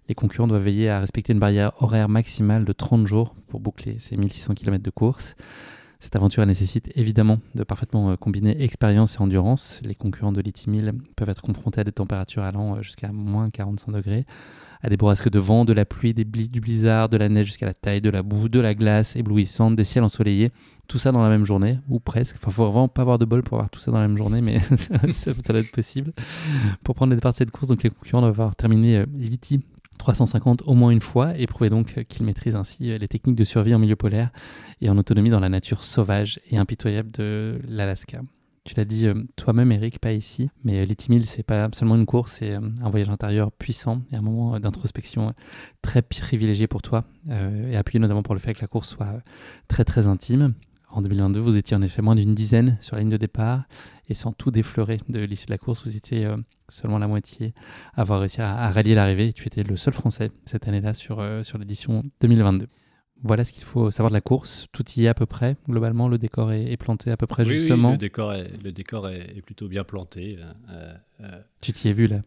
les 0.09 0.15
concurrents 0.15 0.47
doivent 0.47 0.63
veiller 0.63 0.89
à 0.89 0.99
respecter 0.99 1.33
une 1.33 1.39
barrière 1.39 1.71
horaire 1.81 2.09
maximale 2.09 2.65
de 2.65 2.73
30 2.73 3.05
jours 3.07 3.35
pour 3.47 3.59
boucler 3.59 3.97
ces 3.99 4.17
1600 4.17 4.55
km 4.55 4.83
de 4.83 4.89
course. 4.89 5.35
Cette 6.01 6.15
aventure 6.15 6.45
nécessite 6.45 6.89
évidemment 6.95 7.39
de 7.55 7.63
parfaitement 7.63 8.11
euh, 8.11 8.15
combiner 8.15 8.63
expérience 8.63 9.15
et 9.15 9.21
endurance. 9.21 9.81
Les 9.83 9.95
concurrents 9.95 10.31
de 10.31 10.39
l'IT 10.39 10.67
1000 10.67 10.93
peuvent 11.17 11.29
être 11.29 11.41
confrontés 11.41 11.81
à 11.81 11.83
des 11.83 11.91
températures 11.91 12.41
allant 12.41 12.77
euh, 12.77 12.81
jusqu'à 12.81 13.11
moins 13.11 13.49
45 13.49 13.91
degrés, 13.91 14.25
à 14.81 14.89
des 14.89 14.95
bourrasques 14.95 15.29
de 15.29 15.39
vent, 15.39 15.65
de 15.65 15.73
la 15.73 15.83
pluie, 15.83 16.13
du 16.13 16.23
blizzard, 16.23 17.09
de 17.09 17.17
la 17.17 17.27
neige 17.27 17.47
jusqu'à 17.47 17.65
la 17.65 17.73
taille, 17.73 17.99
de 17.99 18.09
la 18.09 18.23
boue, 18.23 18.47
de 18.47 18.61
la 18.61 18.73
glace 18.73 19.17
éblouissante, 19.17 19.75
des 19.75 19.83
ciels 19.83 20.05
ensoleillés, 20.05 20.53
tout 20.87 20.99
ça 20.99 21.11
dans 21.11 21.21
la 21.21 21.29
même 21.29 21.45
journée, 21.45 21.79
ou 21.89 21.99
presque. 21.99 22.37
Enfin, 22.37 22.49
faut 22.49 22.71
vraiment 22.71 22.87
pas 22.87 23.01
avoir 23.01 23.19
de 23.19 23.25
bol 23.25 23.43
pour 23.43 23.57
avoir 23.57 23.69
tout 23.69 23.81
ça 23.81 23.91
dans 23.91 23.99
la 23.99 24.07
même 24.07 24.17
journée, 24.17 24.39
mais 24.39 24.59
ça, 25.11 25.33
doit 25.33 25.59
être 25.59 25.71
possible. 25.71 26.13
Pour 26.81 26.95
prendre 26.95 27.09
le 27.09 27.17
départ 27.17 27.33
de 27.33 27.37
cette 27.37 27.51
course, 27.51 27.67
donc 27.67 27.83
les 27.83 27.89
concurrents 27.89 28.21
doivent 28.21 28.39
avoir 28.39 28.55
terminé 28.55 28.99
euh, 28.99 29.05
l'IT 29.17 29.59
350 29.99 30.63
au 30.65 30.73
moins 30.73 30.89
une 30.89 31.01
fois 31.01 31.37
et 31.37 31.45
prouver 31.45 31.69
donc 31.69 32.03
qu'ils 32.05 32.25
maîtrisent 32.25 32.55
ainsi 32.55 32.97
les 32.97 33.07
techniques 33.07 33.35
de 33.35 33.43
survie 33.43 33.75
en 33.75 33.79
milieu 33.79 33.95
polaire 33.95 34.31
et 34.81 34.89
en 34.89 34.97
autonomie 34.97 35.29
dans 35.29 35.39
la 35.39 35.49
nature 35.49 35.83
sauvage 35.83 36.39
et 36.49 36.57
impitoyable 36.57 37.11
de 37.11 37.61
l'Alaska. 37.67 38.21
Tu 38.69 38.75
l'as 38.75 38.85
dit 38.85 39.07
euh, 39.07 39.15
toi-même, 39.35 39.71
Eric, 39.71 39.97
pas 39.99 40.11
ici, 40.11 40.49
mais 40.63 40.79
euh, 40.79 40.85
l'IT 40.85 41.09
1000, 41.09 41.25
c'est 41.25 41.41
pas 41.41 41.69
seulement 41.73 41.95
une 41.95 42.05
course, 42.05 42.33
c'est 42.33 42.53
euh, 42.53 42.59
un 42.83 42.89
voyage 42.89 43.09
intérieur 43.09 43.51
puissant 43.51 44.03
et 44.11 44.15
un 44.15 44.21
moment 44.21 44.59
d'introspection 44.59 45.33
très 45.81 46.03
privilégié 46.03 46.67
pour 46.67 46.83
toi 46.83 47.05
et 47.31 47.75
appuyé 47.75 47.99
notamment 47.99 48.21
pour 48.21 48.35
le 48.35 48.39
fait 48.39 48.53
que 48.53 48.61
la 48.61 48.67
course 48.67 48.89
soit 48.89 49.23
très 49.67 49.85
très 49.85 50.05
intime. 50.05 50.53
En 50.91 51.01
2022, 51.01 51.39
vous 51.39 51.57
étiez 51.57 51.75
en 51.77 51.81
effet 51.81 52.01
moins 52.01 52.15
d'une 52.15 52.35
dizaine 52.35 52.77
sur 52.81 52.95
la 52.95 53.01
ligne 53.01 53.11
de 53.11 53.17
départ 53.17 53.63
et 54.09 54.13
sans 54.15 54.31
tout 54.33 54.51
déflorer 54.51 54.99
de 55.09 55.19
l'issue 55.19 55.45
de 55.45 55.51
la 55.51 55.57
course, 55.57 55.83
vous 55.85 55.95
étiez 55.95 56.25
euh, 56.25 56.35
seulement 56.67 56.97
la 56.97 57.07
moitié 57.07 57.53
à 57.95 58.01
avoir 58.01 58.19
réussi 58.19 58.41
à, 58.41 58.55
à 58.57 58.71
rallier 58.71 58.95
l'arrivée. 58.95 59.31
Tu 59.33 59.45
étais 59.47 59.63
le 59.63 59.77
seul 59.77 59.93
Français 59.93 60.31
cette 60.45 60.67
année-là 60.67 60.93
sur, 60.93 61.19
euh, 61.19 61.43
sur 61.43 61.57
l'édition 61.57 62.03
2022. 62.21 62.67
Voilà 63.21 63.43
ce 63.43 63.51
qu'il 63.51 63.65
faut 63.65 63.91
savoir 63.91 64.09
de 64.11 64.15
la 64.15 64.21
course. 64.21 64.67
Tout 64.71 64.85
y 64.95 65.05
est 65.05 65.07
à 65.09 65.13
peu 65.13 65.25
près. 65.25 65.57
Globalement, 65.67 66.07
le 66.07 66.17
décor 66.17 66.51
est, 66.53 66.71
est 66.71 66.77
planté 66.77 67.11
à 67.11 67.17
peu 67.17 67.27
près 67.27 67.43
Oui, 67.43 67.49
oui, 67.49 67.59
justement. 67.59 67.91
le 67.91 67.97
décor, 67.97 68.33
est, 68.33 68.51
le 68.63 68.71
décor 68.71 69.09
est, 69.09 69.35
est 69.37 69.41
plutôt 69.41 69.67
bien 69.67 69.83
planté. 69.83 70.37
euh, 70.71 70.93
euh, 71.21 71.41
Tu 71.61 71.73
t'y 71.73 71.89
es 71.89 71.93
vu 71.93 72.07
là? 72.07 72.21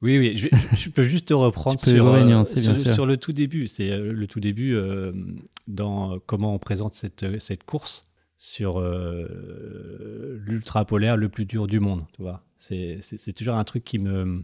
Oui, 0.00 0.18
oui, 0.18 0.36
je, 0.36 0.48
je 0.76 0.90
peux 0.90 1.04
juste 1.04 1.28
te 1.28 1.34
reprendre 1.34 1.78
sur, 1.78 2.06
euh, 2.06 2.44
sur, 2.44 3.06
le 3.06 3.16
tout 3.16 3.32
début. 3.32 3.66
C'est 3.68 3.96
le 3.96 4.26
tout 4.26 4.40
début 4.40 4.76
dans 5.68 6.18
comment 6.26 6.54
on 6.54 6.58
présente 6.58 6.94
cette, 6.94 7.40
cette 7.40 7.64
course 7.64 8.08
sur 8.44 8.80
euh, 8.80 10.36
l'ultra 10.44 10.84
polaire 10.84 11.16
le 11.16 11.28
plus 11.28 11.46
dur 11.46 11.68
du 11.68 11.78
monde. 11.78 12.04
Tu 12.12 12.22
vois, 12.22 12.42
c'est 12.58 12.98
toujours 13.36 13.54
un 13.54 13.62
truc 13.62 13.84
qui 13.84 14.00
me. 14.00 14.42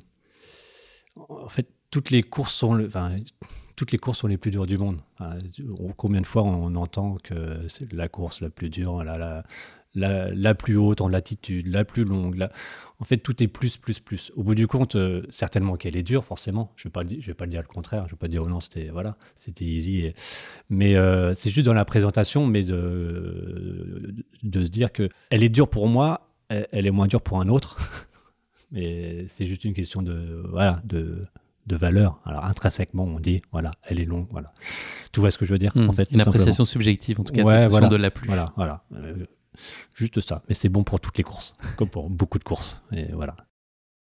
En 1.17 1.49
fait, 1.49 1.69
toutes 1.91 2.13
les 2.13 2.23
courses 2.23 2.55
sont 2.55 2.77
les 2.77 4.39
plus 4.39 4.53
dures 4.53 4.69
du 4.69 4.79
monde. 4.79 5.01
Combien 5.97 6.21
de 6.21 6.27
fois 6.27 6.45
on 6.45 6.77
entend 6.77 7.17
que 7.25 7.67
c'est 7.67 7.93
la 7.93 8.07
course 8.07 8.41
la 8.41 8.51
plus 8.51 8.71
dure, 8.71 9.03
la, 9.03 9.19
la, 9.19 9.43
la, 9.99 10.33
la 10.35 10.55
plus 10.55 10.77
haute 10.77 11.01
en 11.01 11.09
latitude, 11.09 11.67
la 11.69 11.85
plus 11.85 12.05
longue. 12.05 12.37
la- 12.37 12.51
En 13.01 13.05
fait, 13.05 13.19
tout 13.19 13.43
est 13.43 13.47
plus, 13.49 13.77
plus, 13.77 14.01
plus. 14.01 14.33
Au 14.37 14.43
bout 14.43 14.55
du 14.55 14.67
compte, 14.67 14.97
euh, 14.97 15.23
certainement 15.31 15.77
qu'elle 15.77 15.97
est 15.97 16.03
dure, 16.03 16.25
forcément. 16.25 16.73
Je 16.77 16.83
ne 16.83 16.89
vais, 16.89 16.93
pas 16.93 17.03
le 17.03 17.09
di- 17.09 17.21
je 17.21 17.27
vais 17.29 17.35
pas 17.35 17.45
le 17.45 17.51
dire 17.51 17.61
le 17.61 17.67
contraire. 17.67 18.03
Je 18.03 18.07
ne 18.09 18.11
vais 18.13 18.17
pas 18.17 18.29
dire, 18.29 18.43
oh 18.45 18.49
non, 18.49 18.61
c'était 18.61 18.89
voilà, 18.89 19.17
c'était 19.37 19.65
easy. 19.65 20.01
et- 20.07 20.15
Mais 20.71 20.97
euh, 20.97 21.33
c'est 21.35 21.51
juste 21.51 21.67
dans 21.67 21.75
la 21.75 21.85
présentation, 21.85 22.47
mais 22.47 22.65
de, 22.65 24.15
de 24.43 24.65
se 24.65 24.71
dire 24.71 24.93
que 24.93 25.09
elle 25.31 25.43
est 25.43 25.49
dure 25.49 25.69
pour 25.69 25.87
moi, 25.89 26.29
elle, 26.49 26.67
elle 26.73 26.87
est 26.87 26.91
moins 26.91 27.07
dure 27.07 27.23
pour 27.23 27.41
un 27.41 27.49
autre. 27.49 27.77
mais 28.73 29.25
c'est 29.29 29.47
juste 29.47 29.65
une 29.65 29.75
question 29.75 30.03
de, 30.03 30.43
voilà, 30.51 30.81
de, 30.85 31.27
de 31.67 31.77
valeur. 31.77 32.21
Alors, 32.25 32.45
intrinsèquement, 32.45 33.05
on 33.05 33.21
dit, 33.21 33.43
voilà, 33.53 33.71
elle 33.85 34.01
est 34.01 34.05
longue. 34.05 34.27
Voilà. 34.31 34.53
Tu 35.13 35.21
vois 35.21 35.31
ce 35.31 35.39
que 35.39 35.45
je 35.47 35.53
veux 35.53 35.59
dire, 35.59 35.73
Hmm, 35.75 35.89
en 35.89 35.93
fait 35.93 36.09
une 36.13 36.21
appréciation 36.21 36.65
subjective, 36.65 37.21
en 37.21 37.25
tout 37.25 37.33
cas, 37.33 37.43
Ouais, 37.45 37.69
voilà. 37.69 37.89
de 37.89 37.97
la 37.97 38.11
pluie. 38.11 38.27
Voilà, 38.29 38.53
voilà. 38.57 38.83
Euh, 38.95 39.25
juste 39.95 40.21
ça. 40.21 40.43
Mais 40.49 40.55
c'est 40.55 40.69
bon 40.69 40.85
pour 40.85 41.01
toutes 41.01 41.19
les 41.19 41.25
courses, 41.25 41.57
comme 41.77 41.89
pour 41.89 42.11
beaucoup 42.11 42.39
de 42.39 42.45
courses. 42.45 42.83
Et 42.93 43.13
voilà. 43.13 43.37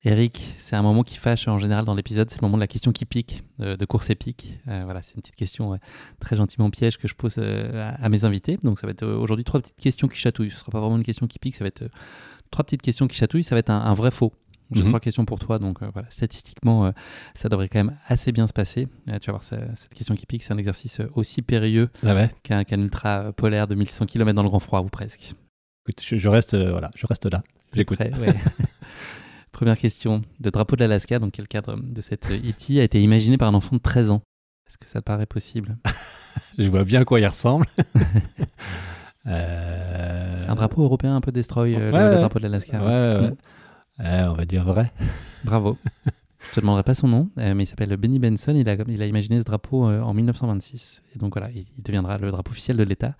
Eric, 0.04 0.56
c'est 0.58 0.76
un 0.76 0.82
moment 0.82 1.04
qui 1.04 1.16
fâche 1.16 1.48
en 1.48 1.60
général 1.60 1.86
dans 1.86 1.94
l'épisode, 1.94 2.28
c'est 2.32 2.42
le 2.42 2.48
moment 2.48 2.58
de 2.58 2.62
la 2.62 2.68
question 2.68 2.92
qui 2.92 3.06
pique, 3.06 3.44
euh, 3.60 3.78
de 3.78 3.86
course 3.86 4.10
épique. 4.10 4.58
Euh, 4.68 4.82
voilà, 4.84 5.04
c'est 5.04 5.14
une 5.14 5.22
petite 5.22 5.36
question 5.36 5.78
très 6.20 6.36
gentiment 6.36 6.72
piège 6.72 6.98
que 6.98 7.08
je 7.08 7.14
pose 7.14 7.36
euh, 7.38 7.92
à, 8.02 8.10
mes 8.10 8.26
invités. 8.26 8.58
Donc 8.64 8.80
ça 8.80 8.88
va 8.88 8.92
être 8.92 9.06
aujourd'hui 9.06 9.44
trois 9.44 9.60
petites 9.60 9.80
questions 9.80 10.08
qui 10.08 10.18
chatouillent. 10.18 10.50
Ce 10.50 10.58
sera 10.58 10.72
pas 10.72 10.80
vraiment 10.80 10.98
une 10.98 11.04
question 11.04 11.28
qui 11.28 11.38
pique, 11.38 11.56
ça 11.56 11.64
va 11.64 11.68
être 11.68 11.84
trois 12.50 12.64
petites 12.64 12.82
questions 12.82 13.08
qui 13.08 13.16
chatouillent. 13.16 13.44
Ça 13.44 13.54
va 13.54 13.60
être 13.60 13.70
un 13.70 13.94
vrai 13.94 14.10
faux. 14.10 14.34
J'ai 14.72 14.82
Mhm. 14.84 14.88
trois 14.90 15.00
questions 15.00 15.26
pour 15.26 15.40
toi, 15.40 15.60
donc 15.60 15.82
euh, 15.84 15.90
voilà, 15.94 16.10
statistiquement, 16.12 16.86
euh, 16.86 16.92
ça 17.36 17.50
devrait 17.50 17.68
quand 17.70 17.80
même 17.80 17.96
assez 18.08 18.32
bien 18.32 18.48
se 18.48 18.54
passer. 18.54 18.88
Euh, 19.10 19.20
tu 19.20 19.28
vas 19.28 19.34
voir, 19.34 19.44
cette 19.44 19.94
question 19.94 20.16
qui 20.16 20.26
pique, 20.26 20.44
c'est 20.44 20.54
un 20.54 20.58
exercice 20.58 21.02
aussi 21.16 21.42
périlleux 21.42 21.90
Ah 22.06 22.16
ouais 22.16 22.30
qu'un 22.44 22.64
qu'un 22.64 22.80
ultra 22.80 23.34
polaire 23.34 23.68
de 23.68 23.76
1600 23.76 24.06
km 24.06 24.34
dans 24.36 24.44
le 24.44 24.50
grand 24.50 24.60
froid, 24.60 24.80
ou 24.82 24.88
presque. 24.90 25.34
Écoute, 25.86 26.02
je, 26.04 26.16
je 26.18 26.30
reste, 26.30 26.56
voilà, 26.56 26.90
je 26.96 27.06
reste 27.08 27.26
là. 27.32 27.44
J'écoute. 27.74 28.00
Ouais. 28.00 28.34
Première 29.52 29.78
question. 29.78 30.22
Le 30.44 30.50
drapeau 30.52 30.76
de 30.76 30.82
l'Alaska, 30.82 31.20
dans 31.20 31.30
quel 31.30 31.48
cadre 31.48 31.76
de 31.82 32.02
cette 32.02 32.32
E.T., 32.32 32.80
a 32.80 32.84
été 32.84 33.02
imaginé 33.02 33.38
par 33.38 33.50
un 33.50 33.54
enfant 33.54 33.76
de 33.76 33.82
13 33.82 34.10
ans? 34.12 34.22
Est-ce 34.68 34.78
que 34.78 34.86
ça 34.88 35.00
te 35.02 35.06
paraît 35.06 35.26
possible? 35.26 35.78
Je 36.58 36.70
vois 36.70 36.84
bien 36.86 37.02
à 37.02 37.06
quoi 37.06 37.20
il 37.20 37.28
ressemble. 37.28 37.66
C'est 39.26 40.50
un 40.50 40.56
drapeau 40.56 40.84
européen 40.84 41.16
un 41.16 41.22
peu 41.22 41.32
destroy, 41.32 41.76
le- 41.76 41.92
drapeau 41.92 42.40
de 42.40 42.44
l'Alaska. 42.44 42.80
Ouais, 42.84 43.32
Eh, 44.04 44.24
on 44.24 44.34
va 44.34 44.46
dire 44.46 44.64
vrai. 44.64 44.92
Bravo. 45.44 45.78
Je 46.50 46.56
te 46.56 46.60
demanderai 46.62 46.84
pas 46.84 46.96
son 46.96 47.08
nom, 47.08 47.30
euh, 47.38 47.54
mais 47.54 47.64
il 47.64 47.68
s'appelle 47.68 47.96
Benny 47.98 48.18
Benson. 48.20 48.54
Il 48.56 48.68
a, 48.68 48.74
il 48.88 49.02
a 49.02 49.06
imaginé 49.06 49.40
ce 49.40 49.44
drapeau 49.46 49.88
euh, 49.88 50.02
en 50.02 50.14
1926. 50.14 51.02
Et 51.16 51.20
donc 51.20 51.34
voilà, 51.36 51.52
il, 51.52 51.66
il 51.78 51.84
deviendra 51.84 52.18
le 52.18 52.32
drapeau 52.32 52.52
officiel 52.52 52.78
de 52.78 52.84
l'État 52.84 53.16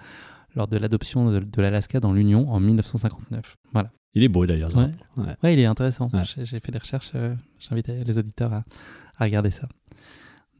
lors 0.56 0.68
de 0.68 0.78
l'adoption 0.78 1.30
de, 1.32 1.40
de 1.40 1.62
l'Alaska 1.62 2.00
dans 2.00 2.14
l'Union 2.14 2.50
en 2.52 2.60
1959. 2.60 3.58
Voilà. 3.74 3.92
Il 4.16 4.24
est 4.24 4.28
beau 4.28 4.46
d'ailleurs. 4.46 4.76
Ouais. 4.76 4.90
Ouais. 5.18 5.36
Ouais, 5.44 5.54
il 5.54 5.60
est 5.60 5.66
intéressant. 5.66 6.10
Ouais. 6.14 6.24
J'ai 6.26 6.60
fait 6.60 6.72
des 6.72 6.80
recherches. 6.80 7.12
euh, 7.16 7.36
J'invite 7.60 7.88
les 7.88 8.18
auditeurs 8.18 8.52
à, 8.54 8.64
à 9.18 9.24
regarder 9.24 9.52
ça. 9.52 9.70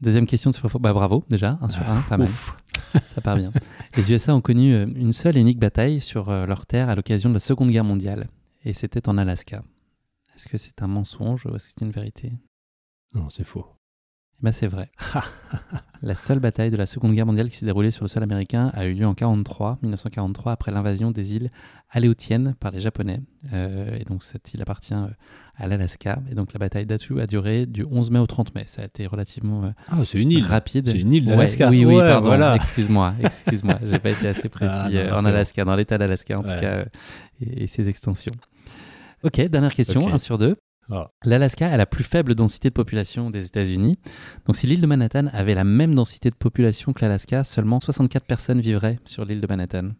Deuxième 0.00 0.26
question 0.26 0.50
de 0.50 0.54
ce. 0.54 0.60
Bah 0.78 0.92
bravo 0.92 1.24
déjà, 1.28 1.58
un 1.60 1.68
sur 1.68 1.88
un, 1.88 2.00
pas 2.02 2.16
mal. 2.16 2.28
Ouf. 2.28 2.56
Ça 3.04 3.20
part 3.20 3.36
bien. 3.36 3.50
Les 3.96 4.10
USA 4.12 4.34
ont 4.34 4.40
connu 4.40 4.72
euh, 4.74 4.86
une 4.96 5.12
seule 5.12 5.36
et 5.36 5.40
unique 5.40 5.58
bataille 5.60 6.00
sur 6.00 6.28
euh, 6.30 6.46
leur 6.46 6.64
terre 6.66 6.88
à 6.88 6.94
l'occasion 6.94 7.28
de 7.28 7.34
la 7.34 7.40
Seconde 7.40 7.70
Guerre 7.70 7.84
mondiale. 7.84 8.26
Et 8.64 8.72
c'était 8.72 9.08
en 9.08 9.18
Alaska. 9.18 9.62
Est-ce 10.36 10.48
que 10.48 10.58
c'est 10.58 10.82
un 10.82 10.88
mensonge 10.88 11.46
ou 11.46 11.54
est-ce 11.54 11.66
que 11.68 11.72
c'est 11.78 11.84
une 11.84 11.92
vérité? 11.92 12.32
Non, 13.14 13.28
c'est 13.30 13.44
faux. 13.44 13.66
Eh 14.40 14.44
ben, 14.44 14.52
c'est 14.52 14.66
vrai. 14.66 14.90
la 16.02 16.14
seule 16.16 16.40
bataille 16.40 16.70
de 16.72 16.76
la 16.76 16.86
Seconde 16.86 17.14
Guerre 17.14 17.26
mondiale 17.26 17.48
qui 17.48 17.56
s'est 17.56 17.66
déroulée 17.66 17.90
sur 17.92 18.02
le 18.02 18.08
sol 18.08 18.22
américain 18.24 18.72
a 18.74 18.86
eu 18.86 18.94
lieu 18.94 19.06
en 19.06 19.14
43, 19.14 19.78
1943, 19.82 20.50
après 20.52 20.72
l'invasion 20.72 21.10
des 21.12 21.36
îles 21.36 21.50
Aléoutiennes 21.90 22.54
par 22.58 22.72
les 22.72 22.80
Japonais. 22.80 23.20
Euh, 23.52 23.96
et 24.00 24.04
donc 24.04 24.24
cette 24.24 24.52
île 24.54 24.62
appartient 24.62 24.94
euh, 24.94 25.06
à 25.56 25.68
l'Alaska. 25.68 26.18
Et 26.30 26.34
donc 26.34 26.54
la 26.54 26.58
bataille 26.58 26.86
d'Attu 26.86 27.20
a 27.20 27.26
duré 27.28 27.66
du 27.66 27.84
11 27.84 28.10
mai 28.10 28.18
au 28.18 28.26
30 28.26 28.54
mai. 28.56 28.64
Ça 28.66 28.82
a 28.82 28.86
été 28.86 29.06
relativement 29.06 29.64
euh, 29.64 29.70
Ah, 29.88 29.98
c'est 30.04 30.18
une 30.18 30.32
île. 30.32 30.44
rapide. 30.44 30.88
C'est 30.88 30.98
une 30.98 31.12
île 31.12 31.24
Ouais, 31.24 31.36
d'Alaska. 31.36 31.68
oui, 31.68 31.84
oui, 31.84 31.94
Ouais, 31.96 32.08
pardon. 32.08 32.26
voilà. 32.28 32.56
Excuse-moi, 32.56 33.12
excuse-moi. 33.22 33.78
J'ai 33.86 33.98
pas 33.98 34.10
été 34.10 34.26
assez 34.26 34.48
précis 34.48 34.74
Ah, 34.76 34.88
non, 34.88 34.96
euh, 34.96 35.12
en. 35.18 35.24
Alaska, 35.26 35.64
dans 35.64 35.76
l'état 35.76 35.98
d'Alaska 35.98 36.38
en 36.38 36.42
tout 36.42 36.56
cas, 36.58 36.86
et, 37.40 37.64
et 37.64 37.66
ses 37.68 37.88
extensions. 37.88 38.32
Ok, 39.24 39.40
dernière 39.40 39.74
question, 39.74 40.02
Ok. 40.02 40.12
un 40.12 40.18
sur 40.18 40.38
deux. 40.38 40.56
Ah. 40.90 41.10
L'Alaska 41.24 41.70
a 41.70 41.76
la 41.76 41.86
plus 41.86 42.02
faible 42.04 42.34
densité 42.34 42.68
de 42.68 42.74
population 42.74 43.30
des 43.30 43.46
États-Unis. 43.46 43.98
Donc, 44.46 44.56
si 44.56 44.66
l'île 44.66 44.80
de 44.80 44.86
Manhattan 44.86 45.28
avait 45.32 45.54
la 45.54 45.64
même 45.64 45.94
densité 45.94 46.28
de 46.30 46.34
population 46.34 46.92
que 46.92 47.00
l'Alaska, 47.02 47.44
seulement 47.44 47.78
64 47.80 48.26
personnes 48.26 48.60
vivraient 48.60 48.98
sur 49.04 49.24
l'île 49.24 49.40
de 49.40 49.46
Manhattan. 49.46 49.92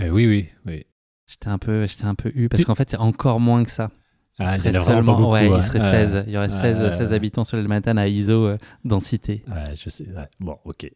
Eh 0.00 0.08
oui, 0.10 0.26
oui, 0.26 0.48
oui. 0.66 0.86
J'étais 1.28 1.48
un 1.48 1.58
peu, 1.58 1.86
j'étais 1.86 2.06
un 2.06 2.14
peu 2.14 2.32
eu 2.34 2.48
parce 2.48 2.64
qu'en 2.64 2.74
fait, 2.74 2.90
c'est 2.90 2.96
encore 2.96 3.40
moins 3.40 3.62
que 3.62 3.70
ça. 3.70 3.90
Il 4.38 4.46
Ah, 4.46 4.56
serait 4.56 4.72
seulement, 4.72 5.18
beaucoup, 5.18 5.32
ouais, 5.32 5.46
il 5.48 5.62
serait 5.62 5.80
Ouais. 5.80 6.06
16. 6.06 6.24
Il 6.26 6.32
y 6.32 6.36
aurait 6.38 6.48
16, 6.50 6.80
Ouais, 6.80 6.90
16 6.90 7.10
ouais. 7.10 7.14
habitants 7.14 7.44
sur 7.44 7.56
l'île 7.58 7.64
de 7.64 7.68
Manhattan 7.68 7.98
à 7.98 8.08
ISO 8.08 8.46
euh, 8.46 8.58
densité. 8.84 9.44
Ouais, 9.48 9.74
je 9.76 9.90
sais. 9.90 10.04
ouais. 10.08 10.28
Bon, 10.40 10.56
ok. 10.64 10.90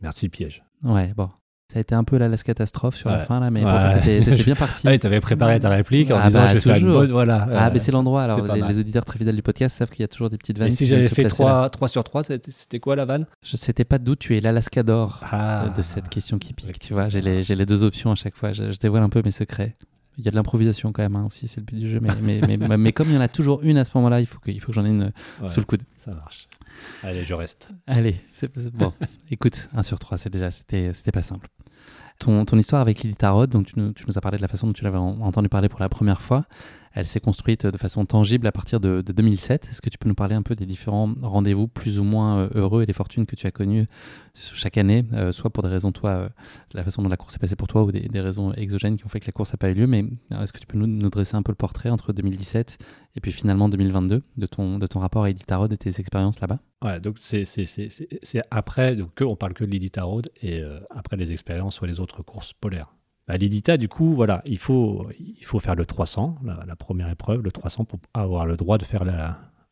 Merci, 0.00 0.28
piège. 0.30 0.64
Ouais, 0.82 1.12
bon. 1.14 1.28
Ça 1.72 1.78
a 1.78 1.80
été 1.80 1.94
un 1.94 2.04
peu 2.04 2.18
l'Alaska 2.18 2.52
catastrophe 2.52 2.96
sur 2.96 3.08
la 3.08 3.20
fin 3.20 3.40
là, 3.40 3.50
mais 3.50 3.64
Ouais. 3.64 3.70
pourtant 3.70 3.98
t'étais 4.04 4.34
bien 4.44 4.54
parti. 4.54 4.86
Ah, 4.86 4.98
tu 4.98 5.06
avais 5.06 5.20
préparé 5.20 5.58
ta 5.58 5.70
réplique 5.70 6.10
en 6.10 6.18
Ah 6.20 6.26
disant 6.26 6.40
bah, 6.40 6.48
je 6.50 6.54
vais 6.54 6.60
faire 6.60 6.76
une 6.76 6.82
toujours. 6.82 7.00
bonne. 7.00 7.10
Voilà. 7.12 7.48
Ah, 7.50 7.66
euh, 7.66 7.70
mais 7.72 7.78
c'est 7.78 7.92
l'endroit. 7.92 8.22
Alors, 8.24 8.54
les, 8.54 8.60
les 8.60 8.78
auditeurs 8.80 9.04
très 9.06 9.18
fidèles 9.18 9.36
du 9.36 9.42
podcast 9.42 9.76
savent 9.78 9.88
qu'il 9.88 10.00
y 10.00 10.04
a 10.04 10.08
toujours 10.08 10.28
des 10.28 10.36
petites 10.36 10.58
vannes. 10.58 10.68
Et 10.68 10.70
si 10.70 10.86
j'avais 10.86 11.06
fait 11.06 11.22
placer 11.22 11.42
là. 11.42 11.48
3, 11.48 11.70
3 11.70 11.88
sur 11.88 12.04
3, 12.04 12.22
c'était 12.24 12.78
quoi 12.80 12.94
la 12.94 13.06
vanne? 13.06 13.26
Je 13.42 13.56
C'était 13.56 13.84
pas 13.84 13.98
de 13.98 14.04
doute, 14.04 14.18
tu 14.18 14.36
es 14.36 14.40
l'Alaska 14.40 14.82
d'or 14.82 15.20
ah. 15.22 15.68
de, 15.70 15.76
de 15.76 15.82
cette 15.82 16.08
question 16.10 16.38
qui 16.38 16.52
pique. 16.52 16.78
tu 16.78 16.92
vois, 16.92 17.08
j'ai 17.08 17.22
les, 17.22 17.66
deux 17.66 17.84
options 17.84 18.12
à 18.12 18.16
chaque 18.16 18.36
fois. 18.36 18.52
Je, 18.52 18.70
je 18.70 18.78
dévoile 18.78 19.02
un 19.02 19.08
peu 19.08 19.22
mes 19.24 19.30
secrets. 19.30 19.74
Il 20.18 20.24
y 20.26 20.28
a 20.28 20.30
de 20.30 20.36
l'improvisation 20.36 20.92
quand 20.92 21.02
même 21.02 21.16
hein, 21.16 21.24
aussi, 21.26 21.48
c'est 21.48 21.60
le 21.60 21.64
but 21.64 21.78
du 21.78 21.88
jeu. 21.88 21.98
Mais, 22.02 22.10
mais, 22.20 22.58
mais, 22.58 22.76
mais 22.76 22.92
comme 22.92 23.08
il 23.08 23.14
y 23.14 23.18
en 23.18 23.22
a 23.22 23.28
toujours 23.28 23.60
une 23.62 23.78
à 23.78 23.84
ce 23.84 23.92
moment-là, 23.94 24.20
il 24.20 24.26
faut 24.26 24.38
que, 24.40 24.50
il 24.50 24.60
faut 24.60 24.66
que 24.66 24.74
j'en 24.74 24.84
ai 24.84 24.90
une 24.90 25.10
Ouais, 25.40 25.48
sous 25.48 25.60
le 25.60 25.64
coude. 25.64 25.82
Ça 25.96 26.10
marche. 26.12 26.48
Allez, 27.02 27.24
je 27.24 27.34
reste. 27.34 27.70
Allez, 27.86 28.16
c'est 28.32 28.52
bon. 28.72 28.92
Écoute, 29.30 29.68
1 29.74 29.82
sur 29.82 29.98
3, 29.98 30.18
c'est 30.18 30.30
déjà, 30.30 30.50
c'était 30.50 30.92
c'était 30.92 31.12
pas 31.12 31.22
simple. 31.22 31.48
Ton, 32.18 32.44
ton 32.44 32.56
histoire 32.58 32.80
avec 32.82 33.00
Lily 33.00 33.16
Tarot, 33.16 33.46
donc 33.46 33.66
tu 33.66 33.72
nous, 33.76 33.92
tu 33.92 34.04
nous 34.06 34.16
as 34.16 34.20
parlé 34.20 34.36
de 34.36 34.42
la 34.42 34.48
façon 34.48 34.66
dont 34.68 34.72
tu 34.72 34.84
l'avais 34.84 34.98
en- 34.98 35.20
entendu 35.22 35.48
parler 35.48 35.68
pour 35.68 35.80
la 35.80 35.88
première 35.88 36.20
fois. 36.22 36.44
Elle 36.94 37.06
s'est 37.06 37.20
construite 37.20 37.66
de 37.66 37.78
façon 37.78 38.04
tangible 38.04 38.46
à 38.46 38.52
partir 38.52 38.80
de, 38.80 39.02
de 39.02 39.12
2007. 39.12 39.68
Est-ce 39.70 39.82
que 39.82 39.90
tu 39.90 39.98
peux 39.98 40.08
nous 40.08 40.14
parler 40.14 40.34
un 40.34 40.42
peu 40.42 40.54
des 40.54 40.66
différents 40.66 41.14
rendez-vous 41.22 41.68
plus 41.68 42.00
ou 42.00 42.04
moins 42.04 42.38
euh, 42.38 42.48
heureux 42.54 42.82
et 42.82 42.86
des 42.86 42.92
fortunes 42.92 43.26
que 43.26 43.36
tu 43.36 43.46
as 43.46 43.50
connues 43.50 43.86
sur 44.34 44.56
chaque 44.56 44.78
année, 44.78 45.04
euh, 45.12 45.32
soit 45.32 45.50
pour 45.50 45.62
des 45.62 45.68
raisons, 45.68 45.92
toi, 45.92 46.10
euh, 46.10 46.28
la 46.74 46.84
façon 46.84 47.02
dont 47.02 47.08
la 47.08 47.16
course 47.16 47.34
s'est 47.34 47.38
passée 47.38 47.56
pour 47.56 47.68
toi 47.68 47.82
ou 47.82 47.92
des, 47.92 48.20
raisons 48.20 48.52
exogènes 48.54 48.96
qui 48.96 49.04
ont 49.04 49.08
fait 49.08 49.20
que 49.20 49.26
la 49.26 49.32
course 49.32 49.52
n'a 49.52 49.56
pas 49.56 49.70
eu 49.70 49.74
lieu. 49.74 49.86
Mais 49.86 50.04
euh, 50.32 50.42
est-ce 50.42 50.52
que 50.52 50.58
tu 50.58 50.66
peux 50.66 50.78
nous, 50.78 51.10
dresser 51.10 51.36
un 51.36 51.42
peu 51.42 51.52
le 51.52 51.56
portrait 51.56 51.90
entre 51.90 52.12
2017 52.12 52.78
et 53.16 53.20
puis 53.20 53.32
finalement 53.32 53.68
2022 53.68 54.22
de 54.36 54.46
ton, 54.46 54.78
de 54.78 54.86
ton 54.86 55.00
rapport 55.00 55.24
à 55.24 55.28
Lily 55.28 55.42
Tarot, 55.44 55.68
de 55.68 55.76
tes 55.76 56.00
expériences 56.00 56.40
là-bas? 56.40 56.58
Ouais, 56.82 57.00
donc 57.00 57.16
c'est 57.18 57.44
après, 58.50 58.96
donc 58.96 59.14
que, 59.14 59.24
on 59.24 59.36
parle 59.36 59.54
que 59.54 59.64
de 59.64 59.70
l'Idita 59.70 60.04
Road 60.04 60.30
et 60.40 60.60
euh, 60.60 60.80
après 60.90 61.16
les 61.16 61.32
expériences 61.32 61.74
sur 61.74 61.86
les 61.86 62.00
autres 62.00 62.22
courses 62.22 62.52
polaires. 62.52 62.94
Bah, 63.28 63.38
du 63.38 63.88
coup, 63.88 64.12
voilà, 64.14 64.42
il 64.46 64.58
faut, 64.58 65.08
il 65.18 65.44
faut 65.44 65.60
faire 65.60 65.76
le 65.76 65.86
300, 65.86 66.38
la, 66.66 66.76
première 66.76 67.08
épreuve, 67.08 67.42
le 67.42 67.52
300 67.52 67.84
pour 67.84 68.00
avoir 68.14 68.46
le 68.46 68.56
droit 68.56 68.78
de 68.78 68.84
faire 68.84 69.04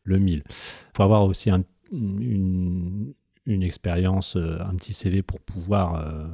le 0.03 0.19
1000. 0.19 0.43
Il 0.47 0.53
faut 0.95 1.03
avoir 1.03 1.23
aussi 1.25 1.49
un- 1.49 1.63
une, 1.91 3.13
expérience, 3.45 4.37
euh, 4.37 4.59
un 4.61 4.75
petit 4.75 4.93
CV 4.93 5.21
pour 5.21 5.41
pouvoir 5.41 5.95
euh, 5.95 6.27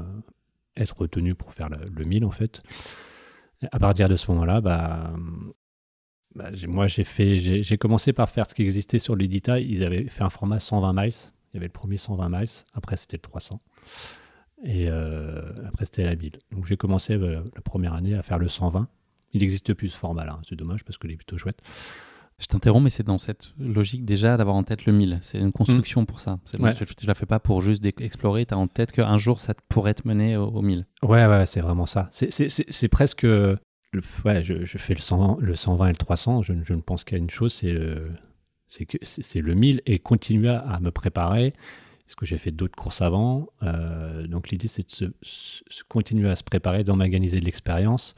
être 0.76 0.96
retenu 1.00 1.34
pour 1.34 1.54
faire 1.54 1.70
le, 1.70 1.90
le 1.90 2.06
1000 2.06 2.24
en 2.26 2.32
fait. 2.32 2.62
À 3.72 3.80
partir 3.80 4.08
de 4.08 4.16
ce 4.16 4.30
moment-là, 4.32 4.62
bah, 4.62 5.12
bah, 6.36 6.52
moi 6.68 6.86
j'ai 6.86 7.04
fait, 7.04 7.40
j'ai 7.40 7.78
commencé 7.80 8.14
par 8.14 8.30
faire 8.30 8.48
ce 8.48 8.54
qui 8.54 8.62
existait 8.62 9.00
sur 9.00 9.16
l'Edita. 9.16 9.60
Ils 9.60 9.84
avaient 9.84 10.08
fait 10.08 10.24
un 10.24 10.30
format 10.30 10.60
120 10.60 10.94
miles. 10.94 11.14
Il 11.52 11.56
y 11.56 11.58
avait 11.58 11.66
le 11.66 11.72
premier 11.72 11.98
120 11.98 12.30
miles. 12.30 12.48
Après 12.74 12.96
c'était 12.96 13.18
le 13.18 13.22
300. 13.22 13.60
Et 14.64 14.90
euh, 14.90 15.42
après 15.68 15.86
c'était 15.86 16.04
la 16.04 16.16
1000. 16.16 16.40
Donc 16.52 16.66
j'ai 16.66 16.78
commencé 16.78 17.14
euh, 17.14 17.42
la 17.56 17.62
première 17.62 17.94
année 17.94 18.16
à 18.16 18.24
faire 18.24 18.40
le 18.40 18.48
120. 18.48 18.88
Il 19.34 19.42
n'existe 19.42 19.74
plus 19.74 19.90
ce 19.90 19.98
format-là. 19.98 20.40
C'est 20.48 20.56
dommage 20.56 20.84
parce 20.84 20.98
qu'il 20.98 21.12
est 21.12 21.16
plutôt 21.18 21.38
chouette. 21.38 21.60
Je 22.40 22.46
t'interromps, 22.46 22.84
mais 22.84 22.90
c'est 22.92 23.04
dans 23.06 23.18
cette 23.18 23.54
logique 23.60 24.06
déjà 24.06 24.38
d'avoir 24.38 24.56
en 24.56 24.64
tête 24.64 24.86
le 24.86 24.94
1000. 24.94 25.20
C'est 25.24 25.40
une 25.40 25.52
construction 25.52 26.06
pour 26.06 26.20
ça. 26.20 26.38
Ouais. 26.60 26.74
Tu, 26.76 26.86
tu 26.86 27.08
la 27.08 27.16
fais 27.16 27.26
pas 27.26 27.40
pour 27.40 27.62
juste 27.62 27.84
explorer, 28.00 28.46
tu 28.46 28.54
as 28.54 28.58
en 28.58 28.68
tête 28.68 28.92
qu'un 28.92 29.18
jour 29.18 29.40
ça 29.40 29.54
pourrait 29.70 29.96
te 29.96 30.08
mener 30.08 30.38
au, 30.38 30.46
au 30.46 30.62
1000. 30.62 30.86
Ouais, 31.02 31.26
ouais, 31.26 31.46
c'est 31.48 31.62
vraiment 31.62 31.86
ça. 31.88 32.08
C'est- 32.12 32.88
presque. 32.90 33.24
le- 33.24 33.58
ouais, 34.26 34.44
je, 34.44 34.66
je 34.66 34.78
fais 34.78 34.94
le 34.94 35.00
100, 35.00 35.38
le 35.40 35.56
120 35.56 35.88
et 35.88 35.92
le 35.92 35.96
300. 35.98 36.42
Je, 36.44 36.54
ne- 36.54 36.64
je 36.64 36.74
ne 36.74 36.82
pense 36.82 37.04
qu'à 37.04 37.18
une 37.18 37.30
chose, 37.32 37.54
c'est 37.54 37.74
euh, 37.74 38.10
c'est 38.68 39.42
le 39.42 39.54
1000 39.56 39.82
et 39.86 39.98
continuer 40.00 40.50
à 40.50 40.80
me 40.80 40.92
préparer. 40.92 41.54
Parce 42.08 42.16
que 42.16 42.26
j'ai 42.26 42.38
fait 42.38 42.52
d'autres 42.52 42.78
courses 42.78 43.02
avant. 43.02 43.50
Euh, 43.64 44.26
donc 44.28 44.48
l'idée, 44.50 44.70
c'est 44.70 45.02
de 45.04 45.14
continuer 45.90 46.30
à 46.30 46.38
se 46.38 46.44
préparer, 46.44 46.86
d'organiser 46.86 47.42
de 47.42 47.46
l'expérience 47.46 48.16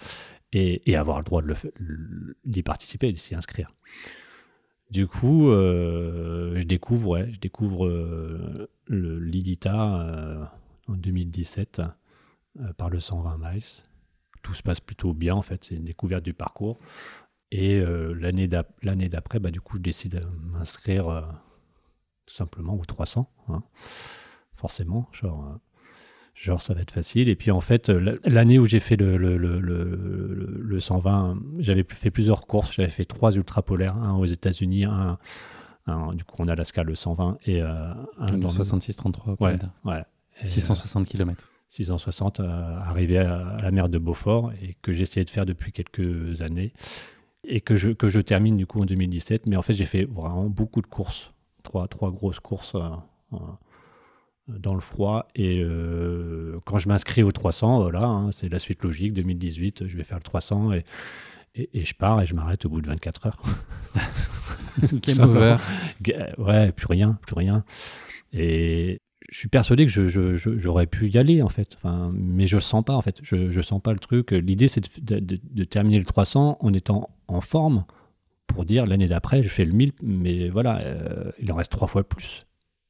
et, 0.53 0.95
avoir 0.95 1.17
le 1.17 1.23
droit 1.23 1.41
d'y 2.45 2.61
participer, 2.63 3.11
de 3.11 3.17
s'y 3.17 3.33
inscrire. 3.33 3.71
Du 4.91 5.07
coup, 5.07 5.49
euh, 5.49 6.53
je 6.57 6.63
découvre, 6.65 7.25
je 7.31 7.39
découvre 7.39 7.87
euh, 7.87 8.69
l'IDITA 8.89 10.51
en 10.87 10.93
2017 10.93 11.81
euh, 12.59 12.73
par 12.73 12.91
le 12.91 12.99
120 12.99 13.37
miles. 13.39 13.63
Tout 14.43 14.53
se 14.53 14.61
passe 14.63 14.79
plutôt 14.79 15.13
bien 15.13 15.33
en 15.33 15.41
fait, 15.41 15.63
c'est 15.63 15.75
une 15.75 15.85
découverte 15.85 16.23
du 16.23 16.33
parcours. 16.35 16.77
Et 17.51 17.81
l'année 17.81 18.47
d'ap- 18.47 18.77
l'année 18.83 19.09
d'après, 19.09 19.39
bah, 19.39 19.49
du 19.49 19.59
coup, 19.59 19.77
je 19.77 19.81
décide 19.81 20.19
de 20.19 20.27
m'inscrire 20.51 21.27
tout 22.29 22.35
simplement 22.35 22.75
au 22.75 22.85
300. 22.85 23.27
hein. 23.49 23.63
Forcément, 24.55 25.07
genre, 25.13 25.45
euh, 25.45 25.57
genre 26.35 26.61
ça 26.61 26.73
va 26.73 26.81
être 26.81 26.91
facile. 26.91 27.29
Et 27.29 27.35
puis 27.35 27.49
en 27.51 27.61
fait, 27.61 27.89
euh, 27.89 27.99
la- 27.99 28.29
l'année 28.29 28.59
où 28.59 28.65
j'ai 28.65 28.79
fait 28.79 28.97
le, 28.97 29.17
le, 29.17 29.37
le, 29.37 29.59
le- 29.59 29.95
le- 29.95 30.59
le 30.61 30.79
120, 30.79 31.37
j'avais 31.59 31.85
fait 31.87 32.11
plusieurs 32.11 32.45
courses. 32.45 32.73
J'avais 32.73 32.89
fait 32.89 33.05
trois 33.05 33.31
ultrapolaires, 33.35 33.95
un 33.95 34.15
aux 34.15 34.25
États-Unis, 34.25 34.83
un, 34.85 35.17
un, 35.87 36.13
du 36.13 36.23
coup 36.25 36.41
en 36.41 36.47
Alaska, 36.49 36.83
le 36.83 36.93
120, 36.93 37.37
et 37.45 37.61
euh, 37.61 37.93
un 38.19 38.37
dans 38.37 38.49
le- 38.49 38.53
66-33 38.53 39.35
Ouais, 39.39 39.57
ouais. 39.85 40.03
Et, 40.41 40.43
euh, 40.43 40.47
660 40.47 41.07
km. 41.07 41.49
660 41.69 42.39
euh, 42.41 42.77
arrivé 42.79 43.17
à, 43.19 43.47
à 43.47 43.61
la 43.61 43.71
mer 43.71 43.89
de 43.89 43.97
Beaufort 43.97 44.51
et 44.61 44.75
que 44.81 44.91
essayé 44.91 45.23
de 45.23 45.29
faire 45.29 45.45
depuis 45.45 45.71
quelques 45.71 46.41
années 46.41 46.73
et 47.45 47.61
que 47.61 47.75
je, 47.75 47.91
que 47.91 48.07
je 48.09 48.19
termine 48.19 48.57
du 48.57 48.65
coup 48.65 48.81
en 48.81 48.85
2017. 48.85 49.45
Mais 49.47 49.55
en 49.55 49.61
fait, 49.61 49.73
j'ai 49.73 49.85
fait 49.85 50.03
vraiment 50.05 50.49
beaucoup 50.49 50.81
de 50.81 50.87
courses, 50.87 51.31
trois, 51.69 51.87
trois 51.87 52.11
grosses 52.11 52.39
courses 52.39 52.73
euh, 52.75 52.89
euh, 53.33 53.37
dans 54.47 54.73
le 54.73 54.79
froid. 54.81 55.27
Et 55.35 55.61
euh, 55.63 56.59
quand 56.65 56.79
je 56.79 56.87
m'inscris 56.89 57.21
au 57.23 57.31
300, 57.31 57.81
voilà, 57.81 58.03
hein, 58.05 58.31
c'est 58.31 58.49
la 58.49 58.57
suite 58.59 58.83
logique. 58.83 59.13
2018, 59.13 59.87
je 59.87 59.95
vais 59.97 60.03
faire 60.03 60.17
le 60.17 60.23
300 60.23 60.73
et, 60.73 60.83
et, 61.55 61.69
et 61.79 61.83
je 61.85 61.93
pars 61.93 62.19
et 62.21 62.25
je 62.25 62.33
m'arrête 62.33 62.65
au 62.65 62.69
bout 62.69 62.81
de 62.81 62.87
24 62.87 63.27
heures. 63.27 63.41
Game 64.81 65.29
over. 65.29 65.57
Ouais, 66.37 66.71
plus 66.71 66.87
rien, 66.87 67.17
plus 67.25 67.35
rien. 67.35 67.63
Et 68.33 68.99
je 69.31 69.37
suis 69.37 69.49
persuadé 69.49 69.85
que 69.85 69.91
je- 69.91 70.07
je- 70.07 70.35
je- 70.35 70.57
j'aurais 70.57 70.87
pu 70.87 71.09
y 71.09 71.17
aller, 71.17 71.41
en 71.43 71.49
fait. 71.49 71.69
Enfin, 71.75 72.11
mais 72.13 72.47
je 72.47 72.55
le 72.57 72.61
sens 72.61 72.83
pas, 72.83 72.93
en 72.95 73.01
fait. 73.01 73.19
Je, 73.21 73.61
sens 73.61 73.81
pas 73.81 73.93
le 73.93 73.99
truc. 73.99 74.31
L'idée, 74.31 74.67
c'est 74.67 74.81
de, 75.03 75.19
de- 75.19 75.39
de 75.43 75.63
terminer 75.63 75.99
le 75.99 76.05
300 76.05 76.57
en 76.59 76.73
étant 76.73 77.09
en 77.27 77.41
forme 77.41 77.85
pour 78.49 78.65
dire 78.65 78.85
l'année 78.85 79.07
d'après, 79.07 79.41
je 79.41 79.49
fais 79.49 79.65
le 79.65 79.71
1000, 79.71 79.93
mais 80.01 80.49
voilà, 80.49 80.79
euh, 80.81 81.31
il 81.41 81.51
en 81.51 81.55
reste 81.55 81.71
trois 81.71 81.87
fois 81.87 82.03
plus. 82.03 82.45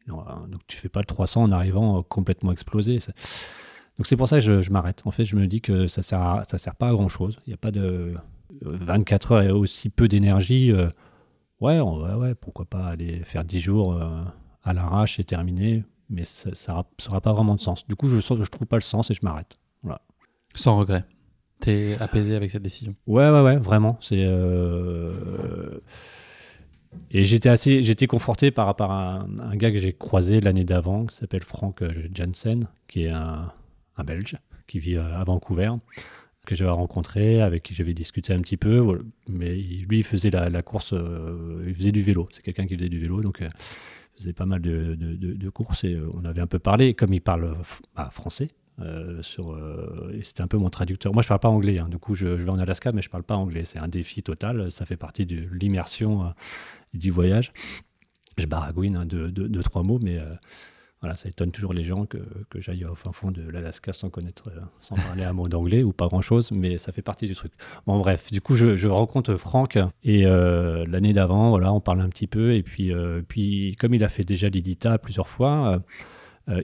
Donc, 0.08 0.62
tu 0.66 0.78
fais 0.78 0.90
pas 0.90 1.02
le 1.02 1.06
300 1.06 1.44
en 1.44 1.52
arrivant 1.52 2.02
complètement 2.02 2.52
explosé. 2.52 2.98
Donc 3.98 4.08
c'est 4.08 4.16
pour 4.16 4.28
ça 4.28 4.40
que 4.40 4.62
je, 4.62 4.72
m'arrête. 4.72 5.02
En 5.06 5.12
fait, 5.12 5.24
je 5.24 5.36
me 5.36 5.46
dis 5.46 5.62
que 5.62 5.86
ça 5.86 6.02
sert, 6.02 6.42
ça 6.48 6.58
sert 6.58 6.76
pas 6.76 6.90
à 6.90 6.94
grand 6.94 7.10
chose. 7.10 7.40
Il 7.46 7.52
y 7.52 7.54
a 7.54 7.58
pas 7.58 7.70
de, 7.70 8.16
24 8.62 9.32
heures 9.34 9.42
et 9.44 9.52
aussi 9.52 9.90
peu 9.90 10.08
d'énergie, 10.08 10.74
ouais, 11.62 11.80
ouais, 11.80 12.14
ouais, 12.16 12.34
pourquoi 12.34 12.66
pas 12.66 12.86
aller 12.86 13.20
faire 13.20 13.44
10 13.44 13.60
jours 13.60 14.02
à 14.64 14.74
l'arrache 14.74 15.20
et 15.20 15.24
terminer, 15.24 15.84
mais 16.10 16.24
ça 16.26 16.84
n'aura 17.06 17.22
pas 17.22 17.34
vraiment 17.34 17.54
de 17.54 17.62
sens. 17.62 17.88
Du 17.88 17.96
coup, 17.96 18.10
je 18.10 18.16
ne 18.16 18.22
je 18.22 18.50
trouve 18.50 18.68
pas 18.68 18.78
le 18.78 18.82
sens 18.82 19.12
et 19.12 19.14
je 19.14 19.20
m'arrête. 19.22 19.60
Voilà. 19.84 20.02
Sans 20.56 20.78
regret. 20.78 21.06
T'es 21.60 21.96
apaisé 22.00 22.36
avec 22.36 22.52
cette 22.52 22.64
décision 22.64 22.96
Ouais, 23.06 23.30
ouais, 23.30 23.42
ouais, 23.42 23.58
vraiment. 23.58 23.98
C'est. 24.02 24.24
Euh, 24.24 25.80
et 27.12 27.26
j'étais 27.26 27.50
assez, 27.50 27.84
j'étais 27.84 28.08
conforté 28.08 28.52
par 28.52 28.66
rapport 28.66 28.92
à 28.92 29.26
un, 29.40 29.56
gars 29.56 29.72
que 29.72 29.78
j'ai 29.78 29.94
croisé 29.94 30.40
l'année 30.40 30.64
d'avant, 30.64 31.06
qui 31.06 31.16
s'appelle 31.16 31.44
Frank 31.44 31.82
euh, 31.82 32.08
Janssen, 32.14 32.68
qui 32.88 33.04
est 33.04 33.10
un, 33.10 33.52
un 33.98 34.04
Belge, 34.04 34.38
qui 34.68 34.80
vit 34.80 34.98
à 34.98 35.24
Vancouver, 35.26 35.72
que 36.46 36.56
j'avais 36.56 36.72
rencontré, 36.72 37.42
avec 37.42 37.64
qui 37.64 37.74
j'avais 37.74 37.94
discuté 37.94 38.34
un 38.34 38.40
petit 38.40 38.58
peu. 38.58 39.02
Mais 39.30 39.56
lui, 39.56 40.00
il 40.00 40.04
faisait 40.04 40.30
la, 40.30 40.62
course, 40.62 40.94
euh, 40.94 41.66
il 41.68 41.76
faisait 41.76 41.92
du 41.92 42.02
vélo. 42.02 42.30
C'est 42.32 42.42
quelqu'un 42.42 42.68
qui 42.68 42.76
faisait 42.76 42.90
du 42.90 43.00
vélo, 43.00 43.22
donc 43.22 43.40
il 43.42 43.50
faisait 44.18 44.34
pas 44.34 44.46
mal 44.46 44.62
de, 44.62 44.96
de, 44.96 45.16
de, 45.16 45.50
courses 45.50 45.84
et 45.84 46.00
on 46.14 46.24
avait 46.24 46.42
un 46.42 46.48
peu 46.48 46.60
parlé. 46.60 46.94
Comme 46.94 47.14
il 47.14 47.22
parle 47.22 47.58
bah, 47.96 48.10
français, 48.12 48.48
euh, 48.82 49.22
euh, 49.40 50.20
c'était 50.24 50.42
un 50.42 50.48
peu 50.48 50.58
mon 50.58 50.70
traducteur. 50.70 51.14
Moi, 51.14 51.24
je 51.24 51.28
parle 51.28 51.40
pas 51.40 51.50
anglais. 51.50 51.80
Hein. 51.80 51.88
Du 51.90 51.98
coup, 51.98 52.16
je, 52.16 52.28
vais 52.28 52.50
en 52.50 52.60
Alaska, 52.60 52.92
mais 52.92 53.02
je 53.02 53.10
parle 53.10 53.24
pas 53.24 53.36
anglais. 53.36 53.66
C'est 53.66 53.80
un 53.80 53.88
défi 53.88 54.24
total. 54.24 54.72
Ça 54.72 54.86
fait 54.86 54.98
partie 54.98 55.26
de 55.26 55.48
l'immersion 55.52 56.24
euh, 56.24 56.30
du 56.94 57.12
voyage. 57.12 57.52
Je 58.38 58.46
baragouine 58.46 58.96
hein, 58.96 59.06
de, 59.06 59.28
de, 59.28 59.62
trois 59.62 59.84
mots, 59.84 60.00
mais 60.02 60.18
voilà, 61.02 61.18
ça 61.18 61.28
étonne 61.28 61.52
toujours 61.52 61.74
les 61.74 61.84
gens 61.84 62.06
que, 62.06 62.20
j'aille 62.56 62.86
au 62.86 62.96
fin 62.96 63.12
fond 63.12 63.32
de 63.32 63.42
l'Alaska 63.42 63.92
sans 63.92 64.10
connaître, 64.10 64.50
sans 64.80 64.96
parler 64.96 65.24
un 65.26 65.34
mot 65.34 65.50
d'anglais 65.50 65.84
ou 65.84 65.92
pas 65.92 66.08
grand 66.08 66.22
chose, 66.22 66.54
mais 66.54 66.78
ça 66.78 66.94
fait 66.94 67.02
partie 67.02 67.28
du 67.28 67.36
truc. 67.36 67.52
Bon, 67.86 68.00
bref, 68.00 68.32
du 68.32 68.40
coup, 68.40 68.56
je, 68.56 68.88
rencontre 68.88 69.36
Franck 69.36 69.78
et 70.06 70.24
l'année 70.24 71.12
d'avant, 71.12 71.50
voilà, 71.50 71.74
on 71.74 71.82
parle 71.82 72.00
un 72.00 72.08
petit 72.08 72.28
peu 72.28 72.54
et 72.54 72.64
puis, 72.64 72.94
puis 73.28 73.76
comme 73.78 73.94
il 73.94 74.06
a 74.06 74.10
fait 74.10 74.24
déjà 74.24 74.48
l'Idita 74.48 74.98
plusieurs 75.00 75.28
fois, 75.28 75.82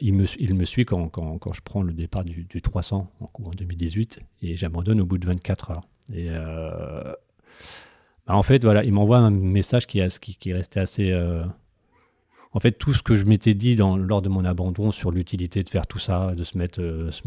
il, 0.01 0.13
me, 0.13 0.25
il, 0.39 0.55
me, 0.55 0.65
suit 0.65 0.85
quand, 0.85 1.11
je 1.53 1.61
prends 1.63 1.81
le 1.81 1.93
départ 1.93 2.23
du, 2.23 2.45
300 2.47 3.11
en, 3.19 3.29
en 3.43 3.49
2018 3.51 4.19
et 4.41 4.55
j'abandonne 4.55 5.01
au 5.01 5.05
bout 5.05 5.17
de 5.17 5.27
24 5.27 5.71
heures. 5.71 5.87
Euh, 6.13 7.13
bah, 8.27 8.35
en 8.35 8.43
fait, 8.43 8.65
il 8.83 8.93
m'envoie 8.93 9.17
un 9.17 9.31
message 9.31 9.87
qui, 9.87 10.01
qui, 10.21 10.35
qui 10.35 10.49
est 10.49 10.53
resté 10.53 10.79
assez. 10.79 11.11
Euh, 11.11 11.43
en 12.53 12.59
fait, 12.59 12.71
tout 12.71 12.93
ce 12.93 13.03
que 13.03 13.15
je 13.15 13.25
m'étais 13.25 13.53
dit 13.53 13.75
lors 13.75 14.21
de 14.21 14.29
mon 14.29 14.45
abandon 14.45 14.91
sur 14.91 15.11
l'utilité 15.11 15.61
de 15.61 15.69
faire 15.69 15.87
tout 15.87 15.99
ça, 15.99 16.33
de 16.35 16.43
se 16.43 16.57
mettre, 16.57 16.79
se 17.11 17.21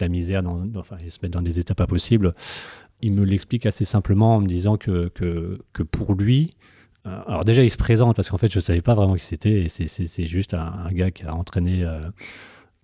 la, 0.00 0.08
misère, 0.08 0.42
enfin, 0.76 0.98
et 0.98 1.08
se 1.08 1.18
mettre 1.22 1.32
dans 1.32 1.42
des 1.42 1.58
états 1.58 1.74
pas 1.74 1.86
possibles, 1.86 2.34
il 3.00 3.14
me 3.14 3.24
l'explique 3.24 3.64
assez 3.64 3.86
simplement 3.86 4.36
en 4.36 4.40
me 4.40 4.46
disant 4.46 4.76
que, 4.76 5.10
pour 5.90 6.14
lui, 6.14 6.50
euh, 6.50 6.57
alors 7.26 7.44
déjà, 7.44 7.62
il 7.62 7.70
se 7.70 7.76
présente 7.76 8.16
parce 8.16 8.30
qu'en 8.30 8.38
fait, 8.38 8.50
je 8.52 8.58
ne 8.58 8.62
savais 8.62 8.80
pas 8.80 8.94
vraiment 8.94 9.14
qui 9.14 9.24
c'était. 9.24 9.66
C'est 9.68 10.26
juste 10.26 10.54
un, 10.54 10.88
gars 10.92 11.10
qui 11.10 11.24
a 11.24 11.34
entraîné, 11.34 11.82
euh, 11.84 12.00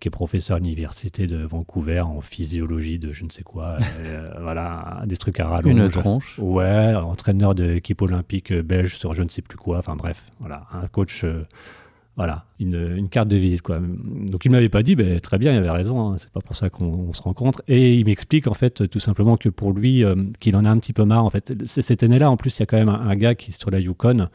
qui 0.00 0.08
est 0.08 0.10
professeur 0.10 0.56
à 0.56 0.60
l'université 0.60 1.26
de 1.26 1.44
Vancouver 1.44 2.00
en 2.00 2.20
physiologie 2.20 2.98
de 2.98 3.12
je 3.12 3.24
ne 3.24 3.30
sais 3.30 3.42
quoi. 3.42 3.76
Euh, 4.00 4.30
voilà, 4.40 5.02
des 5.06 5.16
trucs 5.16 5.40
à 5.40 5.48
rallonge. 5.48 5.72
Une 5.72 5.88
tranche. 5.88 6.38
Ouais, 6.38 6.94
entraîneur 6.94 7.54
d'équipe 7.54 8.02
olympique 8.02 8.52
belge 8.52 8.96
sur 8.96 9.14
je 9.14 9.22
ne 9.22 9.28
sais 9.28 9.42
plus 9.42 9.56
quoi. 9.56 9.78
Enfin 9.78 9.96
bref, 9.96 10.24
voilà, 10.40 10.66
un 10.72 10.86
coach 10.88 11.24
voilà, 12.16 12.44
une, 12.60 13.08
carte 13.08 13.28
de 13.28 13.36
visite. 13.36 13.62
Quoi. 13.62 13.80
Donc 13.80 14.44
il 14.44 14.50
ne 14.50 14.56
m'avait 14.56 14.68
pas 14.68 14.82
dit, 14.84 14.94
ben, 14.94 15.18
très 15.18 15.36
bien, 15.38 15.52
il 15.52 15.58
avait 15.58 15.70
raison, 15.70 16.12
hein, 16.12 16.14
c'est 16.16 16.30
pas 16.30 16.40
pour 16.40 16.56
ça 16.56 16.70
qu'on 16.70 17.12
se 17.12 17.22
rencontre. 17.22 17.62
Et 17.66 17.94
il 17.94 18.04
m'explique 18.06 18.46
en 18.46 18.54
fait 18.54 18.88
tout 18.88 19.00
simplement 19.00 19.36
que 19.36 19.48
pour 19.48 19.72
lui, 19.72 20.04
euh, 20.04 20.14
qu'il 20.38 20.54
en 20.56 20.64
a 20.64 20.70
un 20.70 20.78
petit 20.78 20.92
peu 20.92 21.04
marre. 21.04 21.24
En 21.24 21.30
fait, 21.30 21.52
cette 21.64 22.02
année-là, 22.04 22.30
en 22.30 22.36
plus, 22.36 22.56
il 22.56 22.60
y 22.60 22.62
a 22.62 22.66
quand 22.66 22.76
même 22.76 22.88
un, 22.88 23.16
gars 23.16 23.34
qui 23.34 23.50
est 23.50 23.60
sur 23.60 23.70
la 23.70 23.80
Yukon. 23.80 24.28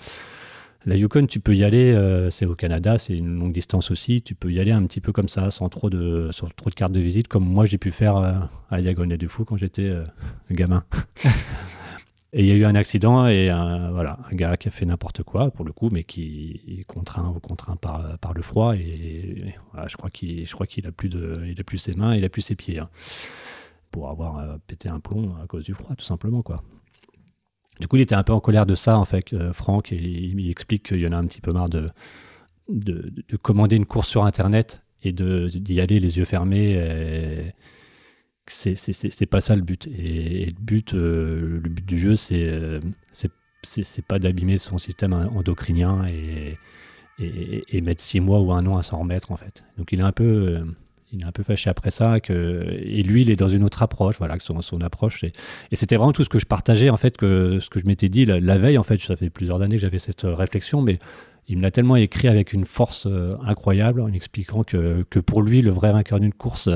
La 0.86 0.96
Yukon, 0.96 1.26
tu 1.28 1.40
peux 1.40 1.56
y 1.56 1.64
aller, 1.64 1.92
euh, 1.94 2.30
c'est 2.30 2.46
au 2.46 2.56
Canada, 2.56 2.98
c'est 2.98 3.16
une 3.16 3.40
longue 3.40 3.54
distance 3.54 3.92
aussi. 3.92 4.22
Tu 4.22 4.36
peux 4.36 4.52
y 4.52 4.60
aller 4.60 4.72
un 4.72 4.84
petit 4.86 5.02
peu 5.02 5.14
comme 5.14 5.30
ça, 5.30 5.50
sans 5.50 5.70
trop 5.70 5.90
de, 5.90 6.30
sans 6.32 6.48
trop 6.56 6.70
de 6.70 6.76
cartes 6.76 6.94
de 6.94 7.00
visite, 7.00 7.30
comme 7.30 7.46
moi 7.46 7.66
j'ai 7.66 7.78
pu 7.78 7.92
faire 7.92 8.18
euh, 8.18 8.34
à 8.72 8.82
Diagonale 8.82 9.18
du 9.18 9.30
Fou 9.30 9.46
quand 9.46 9.56
j'étais 9.56 9.90
gamin. 10.52 10.84
Et 12.32 12.42
il 12.42 12.46
y 12.46 12.52
a 12.52 12.56
eu 12.56 12.66
un 12.66 12.76
accident 12.76 13.26
et 13.28 13.50
un, 13.50 13.90
voilà, 13.92 14.20
un 14.32 14.36
gars 14.36 14.56
qui 14.56 14.68
a 14.68 14.72
fait 14.72 14.86
n'importe 14.86 15.24
quoi, 15.24 15.50
pour 15.50 15.66
le 15.66 15.74
coup, 15.74 15.90
mais 15.92 16.04
qui 16.04 16.62
est 16.68 16.84
contraint, 16.84 17.34
contraint 17.42 17.76
par, 17.76 18.20
par 18.20 18.34
le 18.34 18.44
froid. 18.44 18.76
Et, 18.76 19.56
je 19.88 19.98
crois 19.98 20.12
qu'il 20.12 20.46
qu'il 20.68 20.88
a, 20.88 20.92
plus 20.92 21.10
de, 21.10 21.44
il 21.48 21.60
a 21.60 21.64
plus 21.64 21.80
ses 21.80 21.94
mains, 21.94 22.16
il 22.16 22.24
a 22.24 22.30
plus 22.30 22.44
ses 22.44 22.56
pieds. 22.56 22.80
Hein, 22.80 22.90
pour 23.92 24.10
avoir 24.10 24.38
euh, 24.38 24.58
pété 24.68 24.90
un 24.90 25.00
plomb 25.00 25.36
à 25.44 25.48
cause 25.48 25.64
du 25.64 25.74
froid, 25.74 25.96
tout 25.96 26.06
simplement. 26.06 26.42
quoi. 26.42 26.64
Du 27.80 27.88
coup, 27.88 27.96
il 27.96 28.02
était 28.02 28.16
un 28.16 28.24
peu 28.24 28.34
en 28.34 28.40
colère 28.40 28.66
de 28.66 28.76
ça, 28.76 28.98
en 28.98 29.06
fait, 29.06 29.34
euh, 29.34 29.54
Franck, 29.54 29.92
et 29.92 29.96
il, 29.96 30.50
explique 30.50 30.84
qu'il 30.84 31.00
y 31.00 31.08
en 31.08 31.12
a 31.12 31.18
un 31.18 31.26
petit 31.26 31.42
peu 31.42 31.52
marre 31.52 31.70
de, 31.70 31.90
de, 32.68 33.12
de 33.28 33.38
commander 33.38 33.76
une 33.76 33.86
course 33.86 34.08
sur 34.08 34.26
Internet 34.26 34.84
et 35.02 35.14
d'y 35.14 35.82
aller 35.82 36.00
les 36.00 36.18
yeux 36.18 36.26
fermés. 36.26 36.74
Et, 36.74 37.54
c'est 38.52 39.26
pas 39.26 39.42
ça 39.42 39.56
le 39.56 39.62
but. 39.62 39.88
Et, 39.88 40.46
le 40.48 40.60
but, 40.60 40.94
euh, 40.94 41.60
le 41.64 41.70
but 41.70 41.86
du 41.86 42.00
jeu, 42.00 42.16
c'est 42.16 42.44
euh, 42.46 42.80
c'est 43.62 44.06
pas 44.06 44.20
d'abîmer 44.20 44.58
son 44.58 44.78
système 44.78 45.14
endocrinien 45.14 46.08
et, 46.08 46.58
et, 47.20 47.82
mettre 47.82 48.02
six 48.02 48.22
mois 48.22 48.40
ou 48.40 48.54
un 48.54 48.66
an 48.68 48.78
à 48.78 48.84
s'en 48.84 49.00
remettre 49.00 49.32
en 49.34 49.36
fait. 49.36 49.64
Donc 49.78 49.92
il 49.92 50.00
est 50.00 50.04
un 50.04 50.14
peu 50.14 50.24
euh, 50.24 50.64
il 51.12 51.24
est 51.24 51.26
un 51.26 51.34
peu 51.34 51.44
fâché 51.44 51.70
après 51.70 51.92
ça 51.92 52.22
que 52.22 52.66
et 52.80 53.04
lui 53.04 53.24
il 53.24 53.30
est 53.30 53.36
dans 53.36 53.50
une 53.50 53.64
autre 53.64 53.84
approche 53.84 54.18
voilà 54.18 54.38
son 54.40 54.82
approche 54.82 55.26
et, 55.26 55.34
c'était 55.74 55.98
vraiment 55.98 56.14
tout 56.14 56.24
ce 56.24 56.30
que 56.30 56.40
je 56.40 56.46
partageais 56.46 56.90
en 56.90 56.96
fait 56.96 57.18
que 57.18 57.60
ce 57.60 57.70
que 57.70 57.82
je 57.82 57.86
m'étais 57.86 58.08
dit 58.08 58.26
la, 58.26 58.58
veille 58.58 58.78
en 58.78 58.84
fait 58.84 58.98
ça 59.02 59.18
fait 59.18 59.30
plusieurs 59.30 59.62
années 59.62 59.76
que 59.76 59.82
j'avais 59.82 60.00
cette 60.00 60.22
réflexion 60.24 60.82
mais 60.82 61.00
il 61.50 61.58
me 61.58 61.64
l'a 61.64 61.72
tellement 61.72 61.98
écrit 61.98 62.30
avec 62.30 62.54
une 62.54 62.64
force 62.64 63.08
incroyable 63.44 64.00
en 64.02 64.14
expliquant 64.14 64.64
que, 64.64 65.04
que 65.10 65.20
pour 65.20 65.42
lui 65.42 65.62
le 65.62 65.72
vrai 65.72 65.92
vainqueur 65.92 66.22
d'une 66.22 66.34
course 66.34 66.70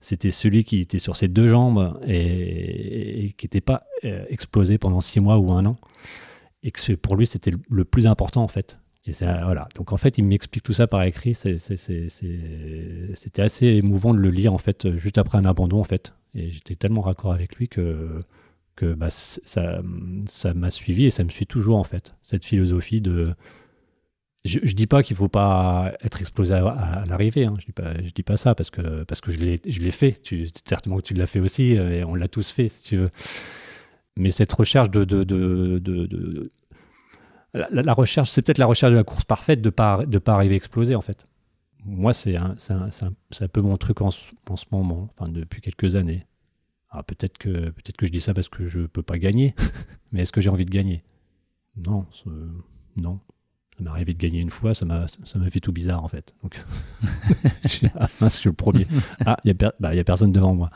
c'était 0.00 0.30
celui 0.30 0.64
qui 0.64 0.80
était 0.80 0.98
sur 0.98 1.16
ses 1.16 1.28
deux 1.28 1.48
jambes 1.48 2.00
et, 2.06 3.34
qui 3.36 3.46
n'était 3.46 3.60
pas 3.60 3.84
euh, 4.04 4.24
explosé 4.28 4.78
pendant 4.78 5.00
six 5.00 5.20
mois 5.20 5.38
ou 5.38 5.52
un 5.52 5.66
an. 5.66 5.76
Et 6.62 6.70
que 6.70 6.92
pour 6.94 7.16
lui, 7.16 7.26
c'était 7.26 7.50
le 7.68 7.84
plus 7.84 8.06
important, 8.06 8.42
en 8.42 8.48
fait. 8.48 8.78
Et 9.06 9.12
voilà. 9.12 9.68
Donc, 9.74 9.92
en 9.92 9.96
fait, 9.96 10.18
il 10.18 10.24
m'explique 10.24 10.62
tout 10.62 10.72
ça 10.72 10.86
par 10.86 11.02
écrit. 11.02 11.34
C'était 11.34 12.12
assez 13.42 13.66
émouvant 13.66 14.12
de 14.12 14.18
le 14.18 14.30
lire, 14.30 14.52
en 14.52 14.58
fait, 14.58 14.96
juste 14.96 15.18
après 15.18 15.38
un 15.38 15.44
abandon, 15.44 15.80
en 15.80 15.84
fait. 15.84 16.12
Et 16.34 16.50
j'étais 16.50 16.74
tellement 16.74 17.00
raccord 17.00 17.32
avec 17.32 17.56
lui 17.56 17.68
que, 17.68 18.18
que 18.76 18.92
bah, 18.92 19.08
ça 19.10 19.82
m'a 20.54 20.70
suivi 20.70 21.06
et 21.06 21.10
ça 21.10 21.24
me 21.24 21.30
suit 21.30 21.46
toujours, 21.46 21.78
en 21.78 21.84
fait. 21.84 22.14
Cette 22.22 22.44
philosophie 22.44 23.00
de 23.00 23.34
je, 24.48 24.58
ne 24.60 24.72
dis 24.72 24.86
pas 24.86 25.02
qu'il 25.02 25.16
faut 25.16 25.28
pas 25.28 25.92
être 26.02 26.20
explosé 26.20 26.54
à, 26.54 27.04
l'arrivée. 27.08 27.44
Hein. 27.44 27.54
Je 27.58 27.72
je 28.04 28.10
dis 28.10 28.22
pas 28.22 28.36
ça 28.36 28.54
parce 28.54 28.70
que 28.70 29.04
parce 29.04 29.20
que 29.20 29.30
je 29.30 29.38
l'ai, 29.38 29.90
fait. 29.90 30.20
Tu, 30.22 30.48
certainement 30.64 30.98
que 30.98 31.02
tu 31.02 31.14
l'as 31.14 31.26
fait 31.26 31.40
aussi 31.40 31.76
euh, 31.76 31.90
et 31.90 32.04
on 32.04 32.14
l'a 32.14 32.28
tous 32.28 32.50
fait 32.50 32.68
si 32.68 32.84
tu 32.84 32.96
veux. 32.96 33.10
Mais 34.16 34.30
cette 34.30 34.52
recherche 34.52 34.90
de, 34.90 35.04
de, 35.04 35.22
de, 35.22 35.78
de 35.78 36.50
la, 37.54 37.92
recherche, 37.92 38.30
c'est 38.30 38.42
peut-être 38.42 38.58
la 38.58 38.66
recherche 38.66 38.90
de 38.92 38.96
la 38.96 39.04
course 39.04 39.24
parfaite 39.24 39.60
de 39.60 39.70
pas 39.70 40.04
de 40.04 40.18
pas 40.18 40.34
arriver 40.34 40.56
explosé 40.56 40.94
en 40.94 41.00
fait. 41.00 41.26
Moi, 41.84 42.12
c'est 42.12 42.36
un, 42.36 42.56
un, 42.70 42.88
un, 43.40 43.48
peu 43.48 43.60
mon 43.60 43.76
truc 43.76 44.00
en, 44.00 44.08
en 44.08 44.56
ce 44.56 44.64
moment, 44.72 45.08
enfin 45.16 45.30
depuis 45.30 45.60
quelques 45.60 45.94
années. 45.94 46.26
Alors 46.90 47.04
peut-être 47.04 47.38
que 47.38 47.70
peut-être 47.70 47.96
que 47.96 48.06
je 48.06 48.12
dis 48.12 48.20
ça 48.20 48.34
parce 48.34 48.48
que 48.48 48.66
je 48.66 48.80
peux 48.80 49.02
pas 49.02 49.18
gagner, 49.18 49.54
mais 50.12 50.22
est-ce 50.22 50.32
que 50.32 50.40
j'ai 50.40 50.50
envie 50.50 50.64
de 50.64 50.70
gagner? 50.70 51.04
Non, 51.76 52.06
non 52.96 53.20
ça 53.78 53.84
m'est 53.84 53.90
arrivé 53.90 54.12
de 54.12 54.18
gagner 54.18 54.40
une 54.40 54.50
fois, 54.50 54.74
ça 54.74 54.84
m'a, 54.84 55.06
ça 55.06 55.38
m'a 55.38 55.48
fait 55.50 55.60
tout 55.60 55.72
bizarre 55.72 56.02
en 56.02 56.08
fait. 56.08 56.34
Donc, 56.42 56.60
ah, 57.94 58.08
je 58.22 58.28
suis 58.28 58.48
le 58.48 58.52
premier. 58.52 58.86
Ah, 59.24 59.36
il 59.44 59.54
n'y 59.54 59.64
a, 59.64 59.72
bah, 59.78 59.90
a, 59.90 60.04
personne 60.04 60.32
devant 60.32 60.52
moi. 60.52 60.70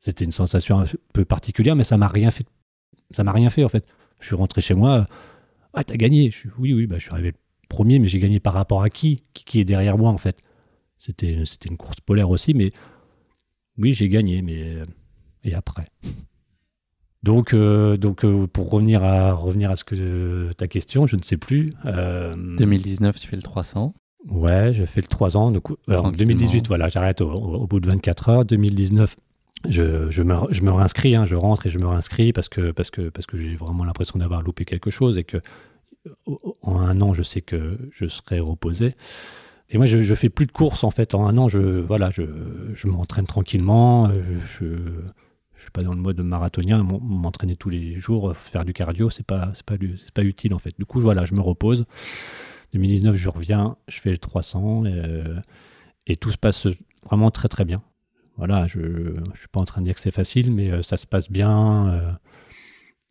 C'était 0.00 0.24
une 0.24 0.30
sensation 0.30 0.80
un 0.80 0.86
peu 1.12 1.26
particulière, 1.26 1.76
mais 1.76 1.84
ça 1.84 1.98
m'a 1.98 2.08
rien 2.08 2.30
fait. 2.30 2.46
Ça 3.10 3.24
m'a 3.24 3.32
rien 3.32 3.50
fait 3.50 3.62
en 3.62 3.68
fait. 3.68 3.86
Je 4.20 4.26
suis 4.26 4.36
rentré 4.36 4.62
chez 4.62 4.74
moi. 4.74 5.06
Ah, 5.74 5.84
t'as 5.84 5.96
gagné. 5.96 6.30
Je 6.30 6.38
suis, 6.38 6.50
oui, 6.58 6.72
oui, 6.72 6.86
bah, 6.86 6.96
je 6.96 7.02
suis 7.02 7.12
arrivé 7.12 7.32
le 7.32 7.68
premier, 7.68 7.98
mais 7.98 8.08
j'ai 8.08 8.18
gagné 8.18 8.40
par 8.40 8.54
rapport 8.54 8.82
à 8.82 8.88
qui, 8.88 9.22
qui, 9.34 9.60
est 9.60 9.64
derrière 9.66 9.98
moi 9.98 10.10
en 10.10 10.18
fait. 10.18 10.38
C'était, 10.96 11.42
c'était 11.44 11.68
une 11.68 11.76
course 11.76 12.00
polaire 12.00 12.30
aussi, 12.30 12.54
mais 12.54 12.72
oui, 13.76 13.92
j'ai 13.92 14.08
gagné, 14.08 14.40
mais 14.40 14.78
et 15.44 15.54
après? 15.54 15.88
Donc, 17.26 17.54
euh, 17.54 17.96
donc 17.96 18.24
euh, 18.24 18.46
pour 18.46 18.70
revenir 18.70 19.02
à, 19.02 19.32
revenir 19.32 19.68
à 19.72 19.76
ce 19.76 19.82
que 19.82 20.52
ta 20.52 20.68
question, 20.68 21.08
je 21.08 21.16
ne 21.16 21.22
sais 21.22 21.36
plus. 21.36 21.72
2019, 21.84 23.16
euh, 23.16 23.18
tu 23.18 23.26
fais 23.26 23.34
le 23.34 23.42
300 23.42 23.94
Ouais, 24.30 24.72
je 24.72 24.84
fais 24.84 25.00
le 25.00 25.08
3 25.08 25.36
ans. 25.36 25.50
Donc, 25.50 25.76
2018, 25.88 26.68
voilà, 26.68 26.88
j'arrête 26.88 27.20
au, 27.20 27.66
bout 27.66 27.80
de 27.80 27.88
24 27.88 28.28
heures. 28.28 28.44
2019, 28.44 29.16
je, 29.68 30.08
je, 30.08 30.22
me, 30.22 30.36
je 30.50 30.62
me 30.62 30.70
réinscris, 30.70 31.16
hein, 31.16 31.24
je 31.24 31.34
rentre 31.34 31.66
et 31.66 31.70
je 31.70 31.80
me 31.80 31.86
réinscris 31.86 32.32
parce 32.32 32.48
que, 32.48 32.70
parce 32.70 32.90
que, 32.90 33.08
parce 33.08 33.26
que 33.26 33.36
j'ai 33.36 33.56
vraiment 33.56 33.84
l'impression 33.84 34.20
d'avoir 34.20 34.42
loupé 34.42 34.64
quelque 34.64 34.90
chose 34.90 35.18
et 35.18 35.24
que 35.24 35.38
en 36.62 36.78
un 36.78 37.00
an, 37.00 37.12
je 37.12 37.24
sais 37.24 37.40
que 37.40 37.76
je 37.92 38.06
serai 38.06 38.38
reposé. 38.38 38.94
Et 39.70 39.78
moi, 39.78 39.86
je, 39.86 40.00
je 40.00 40.14
fais 40.14 40.28
plus 40.28 40.46
de 40.46 40.52
courses 40.52 40.84
en 40.84 40.92
fait. 40.92 41.12
En 41.14 41.26
un 41.26 41.36
an, 41.38 41.48
je, 41.48 41.58
voilà, 41.58 42.10
je, 42.10 42.22
je 42.74 42.86
m'entraîne 42.86 43.26
tranquillement. 43.26 44.12
Je, 44.12 44.64
je 44.64 44.66
suis 45.66 45.72
pas 45.72 45.82
dans 45.82 45.94
le 45.94 46.00
mode 46.00 46.22
marathonien, 46.24 46.82
m'entraîner 46.82 47.56
tous 47.56 47.70
les 47.70 47.98
jours, 47.98 48.36
faire 48.36 48.64
du 48.64 48.72
cardio, 48.72 49.10
c'est 49.10 49.26
pas, 49.26 49.52
c'est 49.54 49.64
pas, 49.64 49.76
c'est 49.78 50.12
pas 50.12 50.22
utile 50.22 50.54
en 50.54 50.58
fait. 50.58 50.76
Du 50.78 50.86
coup, 50.86 51.00
voilà, 51.00 51.24
je 51.24 51.34
me 51.34 51.40
repose. 51.40 51.84
2019, 52.72 53.14
je 53.16 53.28
reviens, 53.28 53.76
je 53.88 54.00
fais 54.00 54.10
le 54.10 54.18
300 54.18 54.86
et, 54.86 55.22
et 56.06 56.16
tout 56.16 56.30
se 56.30 56.38
passe 56.38 56.66
vraiment 57.04 57.30
très 57.30 57.48
très 57.48 57.64
bien. 57.64 57.82
Voilà, 58.36 58.66
je 58.66 58.80
ne 58.80 59.34
suis 59.34 59.48
pas 59.50 59.60
en 59.60 59.64
train 59.64 59.80
de 59.80 59.86
dire 59.86 59.94
que 59.94 60.00
c'est 60.00 60.10
facile, 60.10 60.52
mais 60.52 60.70
euh, 60.70 60.82
ça 60.82 60.96
se 60.96 61.06
passe 61.06 61.30
bien. 61.30 61.88
Euh, 61.88 62.12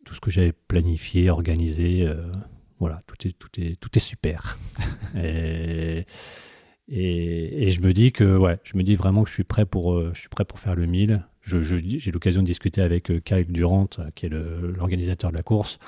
tout 0.04 0.14
ce 0.14 0.20
que 0.20 0.30
j'avais 0.30 0.52
planifié, 0.52 1.30
organisé, 1.30 2.06
euh, 2.06 2.30
voilà, 2.78 3.02
tout 3.06 3.16
est, 3.26 3.32
tout 3.32 3.48
est, 3.58 3.80
tout 3.80 3.90
est 3.96 4.00
super. 4.00 4.56
et, 5.16 6.06
et, 6.88 7.70
je 7.70 7.80
me 7.80 7.92
dis 7.92 8.12
que, 8.12 8.36
ouais, 8.36 8.60
je 8.62 8.76
me 8.76 8.84
dis 8.84 8.94
vraiment 8.94 9.24
que 9.24 9.28
je 9.28 9.34
suis 9.34 9.44
prêt 9.44 9.66
pour, 9.66 10.00
je 10.14 10.18
suis 10.18 10.28
prêt 10.28 10.44
pour 10.44 10.60
faire 10.60 10.76
le 10.76 10.86
1000. 10.86 11.26
J'ai 11.46 11.62
je, 11.62 12.10
l'occasion 12.10 12.42
de 12.42 12.46
discuter 12.46 12.82
avec 12.82 13.10
Kai 13.24 13.44
Durant, 13.44 13.88
qui 14.14 14.26
est 14.26 14.28
l'organisateur 14.28 15.30
de 15.30 15.36
la 15.36 15.42
course. 15.42 15.78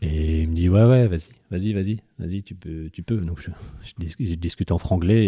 Et 0.00 0.42
il 0.42 0.48
me 0.48 0.54
dit 0.54 0.68
ouais 0.68 0.84
ouais 0.84 1.08
vas-y 1.08 1.32
vas-y 1.50 1.72
vas-y 1.72 1.98
vas-y 2.20 2.42
tu 2.44 2.54
peux 2.54 2.88
tu 2.92 3.02
peux. 3.02 3.16
Donc 3.16 3.40
je, 3.40 3.50
discute 4.36 4.70
en 4.70 4.78
franglais 4.78 5.26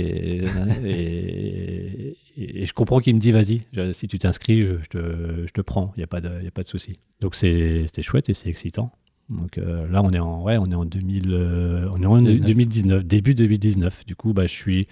et, 0.84 2.14
je 2.64 2.72
comprends 2.72 3.00
qu'il 3.00 3.16
me 3.16 3.20
dit 3.20 3.32
vas-y 3.32 3.62
si 3.92 4.06
tu 4.06 4.20
t'inscris 4.20 4.64
je, 4.64 4.88
te, 4.88 5.44
je 5.46 5.52
te 5.52 5.60
prends 5.60 5.92
il 5.96 6.00
y 6.00 6.04
a 6.04 6.06
pas 6.06 6.20
de 6.20 6.28
a 6.28 6.50
pas 6.52 6.62
de 6.62 6.68
souci. 6.68 7.00
Donc 7.20 7.34
c'était 7.34 8.02
chouette 8.02 8.28
et 8.28 8.34
c'est 8.34 8.48
excitant. 8.48 8.92
Donc 9.28 9.58
euh, 9.58 9.88
là 9.88 10.02
on 10.04 10.12
est 10.12 10.20
en 10.20 10.42
ouais 10.42 10.56
on 10.56 10.66
est 10.66 10.74
en 10.74 10.84
2000 10.84 11.32
euh, 11.32 11.88
on 11.92 12.02
est 12.02 12.06
en 12.06 12.20
2019 12.20 13.04
début 13.04 13.34
2019 13.34 14.04
du 14.06 14.16
coup 14.16 14.32
bah 14.32 14.46
je 14.46 14.52
suis 14.52 14.88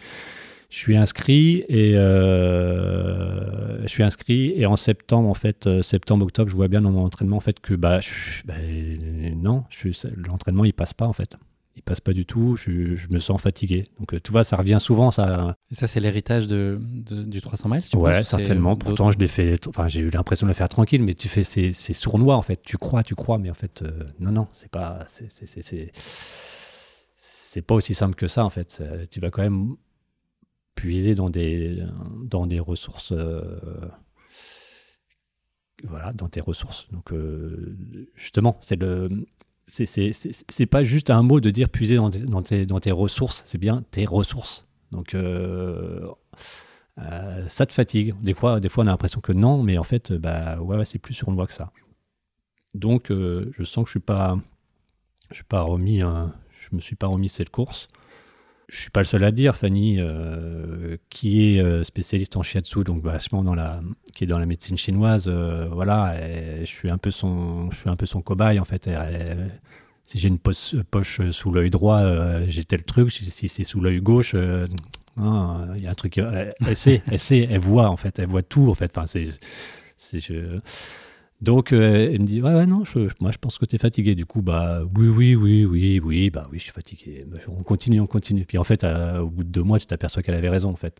je 0.68 0.76
suis 0.76 0.96
inscrit 0.96 1.64
et 1.68 1.96
euh, 1.96 3.80
je 3.82 3.88
suis 3.88 4.02
inscrit 4.02 4.52
et 4.54 4.66
en 4.66 4.76
septembre 4.76 5.28
en 5.28 5.34
fait 5.34 5.66
euh, 5.66 5.80
septembre 5.80 6.26
octobre 6.26 6.50
je 6.50 6.56
vois 6.56 6.68
bien 6.68 6.82
dans 6.82 6.90
mon 6.90 7.04
entraînement 7.04 7.38
en 7.38 7.40
fait 7.40 7.58
que 7.60 7.74
bah, 7.74 8.00
bah 8.44 8.54
non 9.34 9.64
l'entraînement 10.16 10.64
il 10.64 10.74
passe 10.74 10.94
pas 10.94 11.06
en 11.06 11.12
fait. 11.12 11.36
Il 11.76 11.82
passe 11.82 12.00
pas 12.00 12.12
du 12.12 12.26
tout 12.26 12.56
je, 12.56 12.96
je 12.96 13.08
me 13.08 13.18
sens 13.18 13.40
fatigué. 13.40 13.86
Donc 13.98 14.12
euh, 14.12 14.20
tu 14.22 14.30
vois 14.30 14.44
ça 14.44 14.56
revient 14.56 14.76
souvent 14.78 15.10
ça. 15.10 15.56
Et 15.70 15.74
ça 15.74 15.86
c'est 15.86 16.00
l'héritage 16.00 16.46
de, 16.48 16.78
du 16.82 17.40
300 17.40 17.68
miles 17.70 17.82
tu 17.88 17.96
ouais 17.96 18.22
certainement. 18.24 18.76
pourtant 18.76 19.10
je 19.10 19.18
l'ai 19.18 19.28
fait 19.28 19.66
enfin 19.68 19.88
j'ai 19.88 20.00
eu 20.00 20.10
l'impression 20.10 20.46
de 20.46 20.50
le 20.50 20.54
faire 20.54 20.68
tranquille 20.68 21.02
mais 21.02 21.14
tu 21.14 21.28
fais 21.28 21.44
c'est 21.44 21.72
sournois 21.72 22.36
en 22.36 22.42
fait. 22.42 22.60
Tu 22.62 22.76
crois 22.76 23.02
tu 23.02 23.14
crois 23.14 23.38
mais 23.38 23.48
en 23.48 23.54
fait 23.54 23.82
non 24.20 24.32
non 24.32 24.48
c'est 24.52 24.70
pas 24.70 25.04
c'est 25.06 25.30
c'est 27.16 27.62
pas 27.62 27.74
aussi 27.74 27.94
simple 27.94 28.16
que 28.16 28.26
ça 28.26 28.44
en 28.44 28.50
fait. 28.50 28.82
Tu 29.10 29.18
vas 29.18 29.30
quand 29.30 29.42
même 29.42 29.76
puiser 30.78 31.16
dans 31.16 31.28
des, 31.28 31.82
dans 32.22 32.46
des 32.46 32.60
ressources. 32.60 33.10
Euh, 33.10 33.58
voilà, 35.82 36.12
dans 36.12 36.28
tes 36.28 36.40
ressources. 36.40 36.88
Donc, 36.92 37.12
euh, 37.12 37.76
justement, 38.14 38.56
c'est 38.60 38.76
le. 38.76 39.26
C'est 39.66 40.66
pas 40.66 40.82
juste 40.84 41.10
un 41.10 41.22
mot 41.22 41.40
de 41.40 41.50
dire 41.50 41.68
puiser 41.68 41.96
dans 41.96 42.10
tes, 42.10 42.20
dans 42.20 42.42
tes, 42.42 42.64
dans 42.64 42.80
tes 42.80 42.92
ressources, 42.92 43.42
c'est 43.44 43.58
bien 43.58 43.82
tes 43.90 44.06
ressources. 44.06 44.66
Donc, 44.92 45.14
euh, 45.14 46.08
ça 47.48 47.66
te 47.66 47.72
fatigue. 47.72 48.14
Des 48.22 48.32
fois, 48.32 48.60
des 48.60 48.68
fois, 48.68 48.84
on 48.84 48.86
a 48.86 48.90
l'impression 48.90 49.20
que 49.20 49.32
non, 49.32 49.62
mais 49.62 49.76
en 49.76 49.82
fait, 49.82 50.12
bah, 50.12 50.58
ouais, 50.60 50.84
c'est 50.84 50.98
plus 50.98 51.12
sur 51.12 51.28
une 51.28 51.34
voie 51.34 51.46
que 51.46 51.52
ça. 51.52 51.72
Donc, 52.74 53.08
je 53.10 53.64
sens 53.64 53.84
que 53.84 53.88
je 53.88 53.92
suis 53.92 54.00
pas, 54.00 54.38
je 55.30 55.34
suis 55.34 55.44
pas 55.44 55.60
remis, 55.60 55.98
je 55.98 56.68
me 56.72 56.80
suis 56.80 56.96
pas 56.96 57.08
remis 57.08 57.28
cette 57.28 57.50
course 57.50 57.88
je 58.68 58.82
suis 58.82 58.90
pas 58.90 59.00
le 59.00 59.06
seul 59.06 59.24
à 59.24 59.30
dire, 59.30 59.56
Fanny, 59.56 59.96
euh, 59.98 60.98
qui 61.08 61.56
est 61.56 61.60
euh, 61.60 61.84
spécialiste 61.84 62.36
en 62.36 62.42
shiatsu, 62.42 62.84
donc 62.84 63.02
vachement 63.02 63.42
dans 63.42 63.54
la, 63.54 63.80
qui 64.14 64.24
est 64.24 64.26
dans 64.26 64.38
la 64.38 64.44
médecine 64.44 64.76
chinoise, 64.76 65.24
euh, 65.26 65.66
voilà, 65.72 66.14
je 66.60 66.66
suis 66.66 66.90
un 66.90 66.98
peu 66.98 67.10
son, 67.10 67.70
je 67.70 67.78
suis 67.78 67.88
un 67.88 67.96
peu 67.96 68.04
son 68.04 68.20
cobaye 68.20 68.58
en 68.58 68.66
fait. 68.66 68.90
si 70.02 70.18
j'ai 70.18 70.28
une 70.28 70.38
poche, 70.38 70.76
poche 70.90 71.30
sous 71.30 71.50
l'œil 71.50 71.70
droit, 71.70 72.02
j'ai 72.46 72.64
tel 72.64 72.84
truc. 72.84 73.10
Si 73.10 73.48
c'est 73.48 73.64
sous 73.64 73.80
l'œil 73.80 74.00
gauche, 74.00 74.34
hein, 75.16 75.68
il 75.74 75.82
y 75.82 75.86
a 75.86 75.90
un 75.90 75.94
truc. 75.94 76.18
Elle, 76.18 76.76
sait, 76.76 77.02
elle 77.10 77.18
sait, 77.18 77.48
elle 77.50 77.60
voit 77.60 77.88
en 77.88 77.96
fait, 77.96 78.18
elle 78.18 78.28
voit 78.28 78.42
tout 78.42 78.68
en 78.68 78.74
fait. 78.74 78.96
Enfin, 78.96 79.06
c'est, 79.06 80.20
donc, 81.40 81.72
euh, 81.72 82.10
elle 82.12 82.20
me 82.20 82.26
dit, 82.26 82.42
ouais, 82.42 82.52
ouais, 82.52 82.66
non, 82.66 82.84
je, 82.84 83.00
moi, 83.20 83.30
je 83.30 83.38
pense 83.38 83.58
que 83.58 83.64
tu 83.64 83.76
es 83.76 83.78
fatigué. 83.78 84.16
Du 84.16 84.26
coup, 84.26 84.42
bah, 84.42 84.82
oui, 84.96 85.08
oui, 85.08 85.36
oui, 85.36 85.64
oui, 85.64 86.00
oui, 86.02 86.30
bah, 86.30 86.48
oui, 86.50 86.58
je 86.58 86.64
suis 86.64 86.72
fatigué. 86.72 87.24
On 87.46 87.62
continue, 87.62 88.00
on 88.00 88.08
continue. 88.08 88.44
Puis, 88.44 88.58
en 88.58 88.64
fait, 88.64 88.84
au 88.84 89.28
bout 89.28 89.44
de 89.44 89.48
deux 89.48 89.62
mois, 89.62 89.78
tu 89.78 89.86
t'aperçois 89.86 90.22
qu'elle 90.22 90.34
avait 90.34 90.48
raison, 90.48 90.70
en 90.70 90.76
fait. 90.76 90.96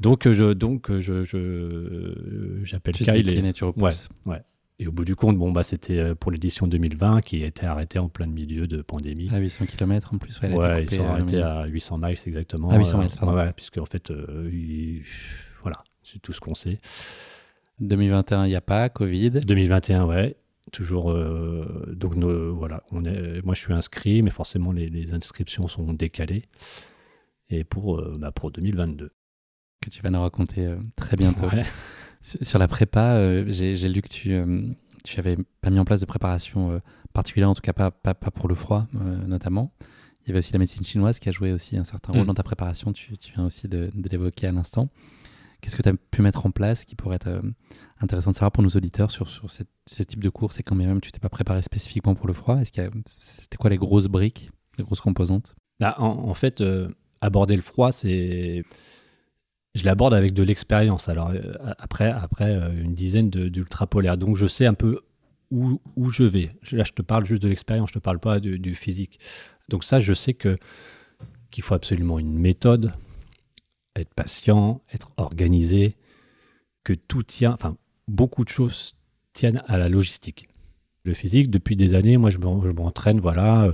Donc, 0.00 0.26
euh, 0.26 0.34
je, 0.34 0.52
donc, 0.52 0.90
euh, 0.90 1.00
je, 1.00 1.24
je, 1.24 2.60
j'appelle 2.64 2.94
Kyle. 2.94 3.46
Et... 3.46 3.52
Tu 3.54 3.64
ouais, 3.64 3.92
ouais. 4.26 4.42
Et 4.78 4.86
au 4.86 4.92
bout 4.92 5.04
du 5.04 5.14
compte, 5.14 5.36
bon, 5.36 5.50
bah, 5.50 5.62
c'était 5.62 6.14
pour 6.14 6.30
l'édition 6.30 6.66
2020 6.66 7.22
qui 7.22 7.42
était 7.42 7.66
arrêtée 7.66 7.98
en 7.98 8.08
plein 8.08 8.26
milieu 8.26 8.66
de 8.66 8.82
pandémie. 8.82 9.28
À 9.32 9.38
800 9.38 9.66
km 9.66 10.14
en 10.14 10.18
plus, 10.18 10.40
ouais. 10.40 10.54
ouais 10.54 10.84
ils 10.84 10.90
sont 10.90 11.04
arrêtés 11.04 11.42
à 11.42 11.66
800 11.66 11.98
miles 11.98 12.18
exactement. 12.26 12.68
À 12.68 12.78
800 12.78 12.98
miles, 12.98 13.10
pardon. 13.18 13.34
Ouais, 13.34 13.52
puisque 13.54 13.78
en 13.78 13.86
fait, 13.86 14.12
voilà, 15.62 15.84
c'est 16.02 16.20
tout 16.20 16.32
ce 16.32 16.40
qu'on 16.40 16.54
sait. 16.54 16.78
2021, 17.80 18.46
il 18.46 18.48
n'y 18.50 18.56
a 18.56 18.60
pas, 18.60 18.88
Covid. 18.88 19.30
2021, 19.30 20.04
ouais. 20.04 20.36
Toujours. 20.72 21.10
Euh, 21.10 21.84
donc, 21.96 22.14
voilà. 22.14 22.82
On 22.92 23.04
est, 23.04 23.42
moi, 23.44 23.54
je 23.54 23.60
suis 23.60 23.72
inscrit, 23.72 24.22
mais 24.22 24.30
forcément, 24.30 24.72
les, 24.72 25.12
inscriptions 25.12 25.66
sont 25.68 25.92
décalées. 25.92 26.44
Et 27.48 27.64
pour, 27.64 27.98
euh, 27.98 28.16
bah, 28.18 28.30
pour 28.32 28.50
2022. 28.50 29.10
Que 29.82 29.90
tu 29.90 30.02
vas 30.02 30.10
nous 30.10 30.20
raconter 30.20 30.66
euh, 30.66 30.76
très 30.94 31.16
bientôt. 31.16 31.46
Sur 32.22 32.58
la 32.58 32.68
prépa, 32.68 33.46
j'ai 33.46 33.88
lu 33.88 34.02
que 34.02 34.08
tu, 34.08 34.38
tu 35.04 35.18
avais 35.18 35.38
pas 35.62 35.70
mis 35.70 35.78
en 35.78 35.86
place 35.86 36.00
de 36.00 36.04
préparation 36.04 36.82
particulière, 37.14 37.48
en 37.48 37.54
tout 37.54 37.62
cas 37.62 37.72
pas, 37.72 37.90
pas, 37.90 38.14
pour 38.14 38.46
le 38.46 38.54
froid, 38.54 38.86
notamment. 39.26 39.72
Il 40.20 40.28
y 40.28 40.30
avait 40.32 40.40
aussi 40.40 40.52
la 40.52 40.58
médecine 40.58 40.84
chinoise 40.84 41.18
qui 41.18 41.30
a 41.30 41.32
joué 41.32 41.50
aussi 41.50 41.78
un 41.78 41.84
certain 41.84 42.12
rôle 42.12 42.24
mm. 42.24 42.26
dans 42.26 42.34
ta 42.34 42.42
préparation. 42.42 42.92
Tu, 42.92 43.16
tu 43.16 43.32
viens 43.32 43.46
aussi 43.46 43.68
de, 43.68 43.90
de 43.94 44.08
l'évoquer 44.10 44.48
à 44.48 44.52
l'instant. 44.52 44.90
Qu'est-ce 45.60 45.76
que 45.76 45.82
tu 45.82 45.88
as 45.88 45.94
pu 45.94 46.22
mettre 46.22 46.46
en 46.46 46.50
place 46.50 46.84
qui 46.84 46.96
pourrait 46.96 47.16
être 47.16 47.28
euh, 47.28 47.40
intéressant 48.00 48.30
de 48.30 48.36
savoir 48.36 48.52
pour 48.52 48.62
nos 48.62 48.70
auditeurs 48.70 49.10
sur, 49.10 49.28
sur 49.28 49.50
ce 49.50 50.02
type 50.02 50.22
de 50.22 50.28
course 50.28 50.58
et 50.60 50.62
quand 50.62 50.74
même 50.74 51.00
tu 51.00 51.12
t'es 51.12 51.18
pas 51.18 51.28
préparé 51.28 51.62
spécifiquement 51.62 52.14
pour 52.14 52.26
le 52.26 52.32
froid? 52.32 52.58
Est-ce 52.58 52.72
C'était 53.06 53.56
quoi 53.56 53.70
les 53.70 53.78
grosses 53.78 54.06
briques, 54.06 54.50
les 54.78 54.84
grosses 54.84 55.00
composantes? 55.00 55.54
Bah, 55.78 55.94
en, 55.98 56.34
fait, 56.34 56.60
euh, 56.60 56.88
aborder 57.20 57.56
le 57.56 57.62
froid, 57.62 57.90
c'est. 57.92 58.64
Je 59.74 59.84
l'aborde 59.84 60.14
avec 60.14 60.34
de 60.34 60.42
l'expérience. 60.42 61.08
Alors, 61.08 61.30
euh, 61.30 61.54
après, 61.78 62.10
après 62.10 62.54
une 62.76 62.94
dizaine 62.94 63.30
d'ultra 63.30 63.86
polaires. 63.86 64.18
Donc, 64.18 64.36
je 64.36 64.46
sais 64.46 64.66
un 64.66 64.74
peu 64.74 65.00
où, 65.50 65.80
où, 65.96 66.10
je 66.10 66.24
vais. 66.24 66.50
Là, 66.72 66.84
je 66.84 66.92
te 66.92 67.02
parle 67.02 67.24
juste 67.24 67.42
de 67.42 67.48
l'expérience, 67.48 67.90
je 67.90 67.94
te 67.94 67.98
parle 67.98 68.18
pas 68.18 68.40
du, 68.40 68.58
du 68.58 68.74
physique. 68.74 69.20
Donc, 69.68 69.84
ça, 69.84 70.00
je 70.00 70.12
sais 70.12 70.34
que 70.34 70.58
qu'il 71.50 71.64
faut 71.64 71.74
absolument 71.74 72.18
une 72.18 72.38
méthode, 72.38 72.92
être 73.96 74.14
patient, 74.14 74.82
être 74.92 75.12
organisé, 75.16 75.96
que 76.84 76.92
tout 76.92 77.22
tient, 77.22 77.52
enfin, 77.52 77.76
beaucoup 78.08 78.44
de 78.44 78.48
choses 78.48 78.94
tiennent 79.32 79.62
à 79.66 79.78
la 79.78 79.88
logistique 79.88 80.49
le 81.04 81.14
physique. 81.14 81.50
Depuis 81.50 81.76
des 81.76 81.94
années, 81.94 82.16
moi, 82.16 82.30
je 82.30 82.38
m'entraîne, 82.38 83.20
voilà. 83.20 83.62
Euh, 83.62 83.72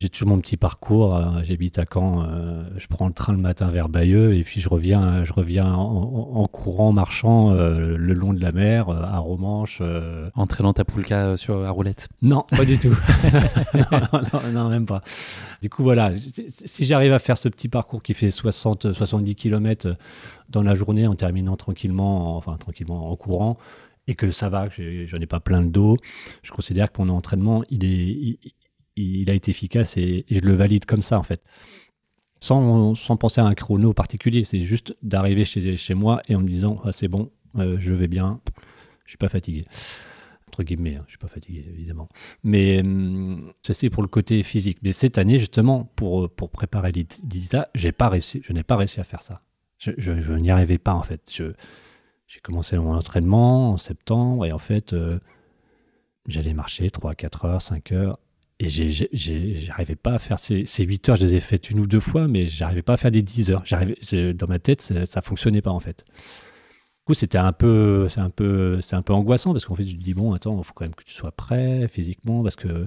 j'ai 0.00 0.08
toujours 0.08 0.28
mon 0.28 0.40
petit 0.40 0.56
parcours. 0.56 1.16
Euh, 1.16 1.42
j'habite 1.42 1.78
à 1.78 1.84
Caen. 1.90 2.22
Euh, 2.22 2.64
je 2.76 2.86
prends 2.86 3.06
le 3.06 3.12
train 3.12 3.32
le 3.32 3.38
matin 3.38 3.68
vers 3.68 3.88
Bayeux 3.88 4.34
et 4.34 4.44
puis 4.44 4.60
je 4.60 4.68
reviens, 4.68 5.24
je 5.24 5.32
reviens 5.32 5.72
en, 5.72 6.46
courant, 6.46 6.92
marchant 6.92 7.52
le 7.52 8.14
long 8.14 8.32
de 8.32 8.40
la 8.40 8.52
mer, 8.52 8.88
à 8.90 9.18
Romanche. 9.18 9.82
Entraînant 10.34 10.72
ta 10.72 10.84
poulka 10.84 11.36
sur 11.36 11.60
la 11.60 11.70
roulette 11.70 12.08
Non, 12.22 12.44
pas 12.50 12.64
du 12.64 12.78
tout. 12.78 12.96
non, 14.32 14.52
non, 14.52 14.68
même 14.68 14.86
pas. 14.86 15.02
Du 15.62 15.70
coup, 15.70 15.82
voilà. 15.82 16.12
Si 16.48 16.84
j'arrive 16.84 17.12
à 17.12 17.18
faire 17.18 17.38
ce 17.38 17.48
petit 17.48 17.68
parcours 17.68 18.02
qui 18.02 18.14
fait 18.14 18.30
60, 18.30 18.92
70 18.92 19.34
km 19.34 19.96
dans 20.48 20.62
la 20.62 20.74
journée 20.74 21.06
en 21.06 21.14
terminant 21.14 21.56
tranquillement, 21.56 22.36
enfin 22.36 22.56
tranquillement 22.56 23.10
en 23.10 23.16
courant, 23.16 23.58
et 24.06 24.14
que 24.14 24.30
ça 24.30 24.48
va, 24.48 24.68
que 24.68 25.06
j'en 25.06 25.18
ai 25.18 25.26
pas 25.26 25.40
plein 25.40 25.62
le 25.62 25.68
dos, 25.68 25.96
je 26.42 26.50
considère 26.50 26.92
que 26.92 27.00
mon 27.00 27.08
entraînement, 27.10 27.62
il, 27.70 27.84
est, 27.84 28.38
il, 28.96 29.30
a 29.30 29.34
été 29.34 29.50
efficace 29.50 29.96
et, 29.96 30.24
je 30.30 30.40
le 30.40 30.54
valide 30.54 30.84
comme 30.84 31.02
ça 31.02 31.18
en 31.18 31.22
fait. 31.22 31.42
Sans, 32.40 32.94
sans 32.94 33.16
penser 33.16 33.40
à 33.40 33.44
un 33.44 33.54
chrono 33.54 33.92
particulier, 33.92 34.44
c'est 34.44 34.62
juste 34.62 34.96
d'arriver 35.02 35.44
chez, 35.44 35.76
chez 35.76 35.94
moi 35.94 36.22
et 36.28 36.34
en 36.34 36.40
me 36.40 36.48
disant 36.48 36.80
ah, 36.84 36.92
c'est 36.92 37.08
bon, 37.08 37.30
euh, 37.56 37.76
je 37.78 37.92
vais 37.92 38.08
bien, 38.08 38.40
je 39.04 39.10
suis 39.10 39.18
pas 39.18 39.28
fatigué 39.28 39.64
entre 40.50 40.64
guillemets, 40.64 40.96
hein, 40.96 41.04
je 41.06 41.12
suis 41.12 41.18
pas 41.18 41.28
fatigué 41.28 41.64
évidemment. 41.72 42.08
Mais 42.42 42.80
hum, 42.80 43.52
c'est 43.62 43.88
pour 43.88 44.02
le 44.02 44.08
côté 44.08 44.42
physique. 44.42 44.78
Mais 44.82 44.92
cette 44.92 45.16
année 45.16 45.38
justement, 45.38 45.84
pour, 45.96 46.28
pour 46.28 46.50
préparer 46.50 46.92
l'ISA, 46.92 47.68
je 47.74 47.86
n'ai 47.86 47.92
pas 47.92 48.08
réussi 48.76 49.00
à 49.00 49.04
faire 49.04 49.22
ça. 49.22 49.42
Je, 49.78 50.32
n'y 50.34 50.50
arrivais 50.50 50.78
pas 50.78 50.94
en 50.94 51.02
fait. 51.02 51.40
J'ai 52.30 52.38
commencé 52.38 52.78
mon 52.78 52.94
entraînement 52.94 53.72
en 53.72 53.76
septembre 53.76 54.46
et 54.46 54.52
en 54.52 54.58
fait, 54.58 54.92
euh, 54.92 55.18
j'allais 56.26 56.54
marcher 56.54 56.88
3, 56.88 57.16
4 57.16 57.44
heures, 57.44 57.62
5 57.62 57.90
heures. 57.90 58.18
Et 58.60 58.68
j'arrivais 58.68 59.96
pas 59.96 60.12
à 60.12 60.18
faire 60.18 60.38
ces, 60.38 60.64
ces, 60.66 60.84
8 60.84 61.08
heures, 61.08 61.16
je 61.16 61.22
les 61.22 61.34
ai 61.34 61.40
faites 61.40 61.70
une 61.70 61.80
ou 61.80 61.86
deux 61.86 61.98
fois, 61.98 62.28
mais 62.28 62.46
j'arrivais 62.46 62.82
pas 62.82 62.92
à 62.92 62.96
faire 62.98 63.10
des 63.10 63.22
10 63.22 63.50
heures. 63.50 63.64
Dans 64.34 64.46
ma 64.46 64.58
tête, 64.60 64.82
ça, 64.82 64.94
ne 65.00 65.24
fonctionnait 65.24 65.62
pas 65.62 65.72
en 65.72 65.80
fait. 65.80 66.04
coup, 67.04 67.14
c'était 67.14 67.38
un 67.38 67.52
peu, 67.52 68.06
un 68.16 68.24
un 68.26 68.30
peu 69.02 69.12
angoissant 69.12 69.52
parce 69.52 69.64
qu'en 69.64 69.74
fait, 69.74 69.84
tu 69.84 69.98
te 69.98 70.02
dis 70.02 70.14
bon, 70.14 70.32
attends, 70.32 70.56
il 70.58 70.64
faut 70.64 70.74
quand 70.74 70.84
même 70.84 70.94
que 70.94 71.04
tu 71.04 71.14
sois 71.14 71.32
prêt 71.32 71.88
physiquement 71.88 72.44
parce 72.44 72.54
que 72.54 72.86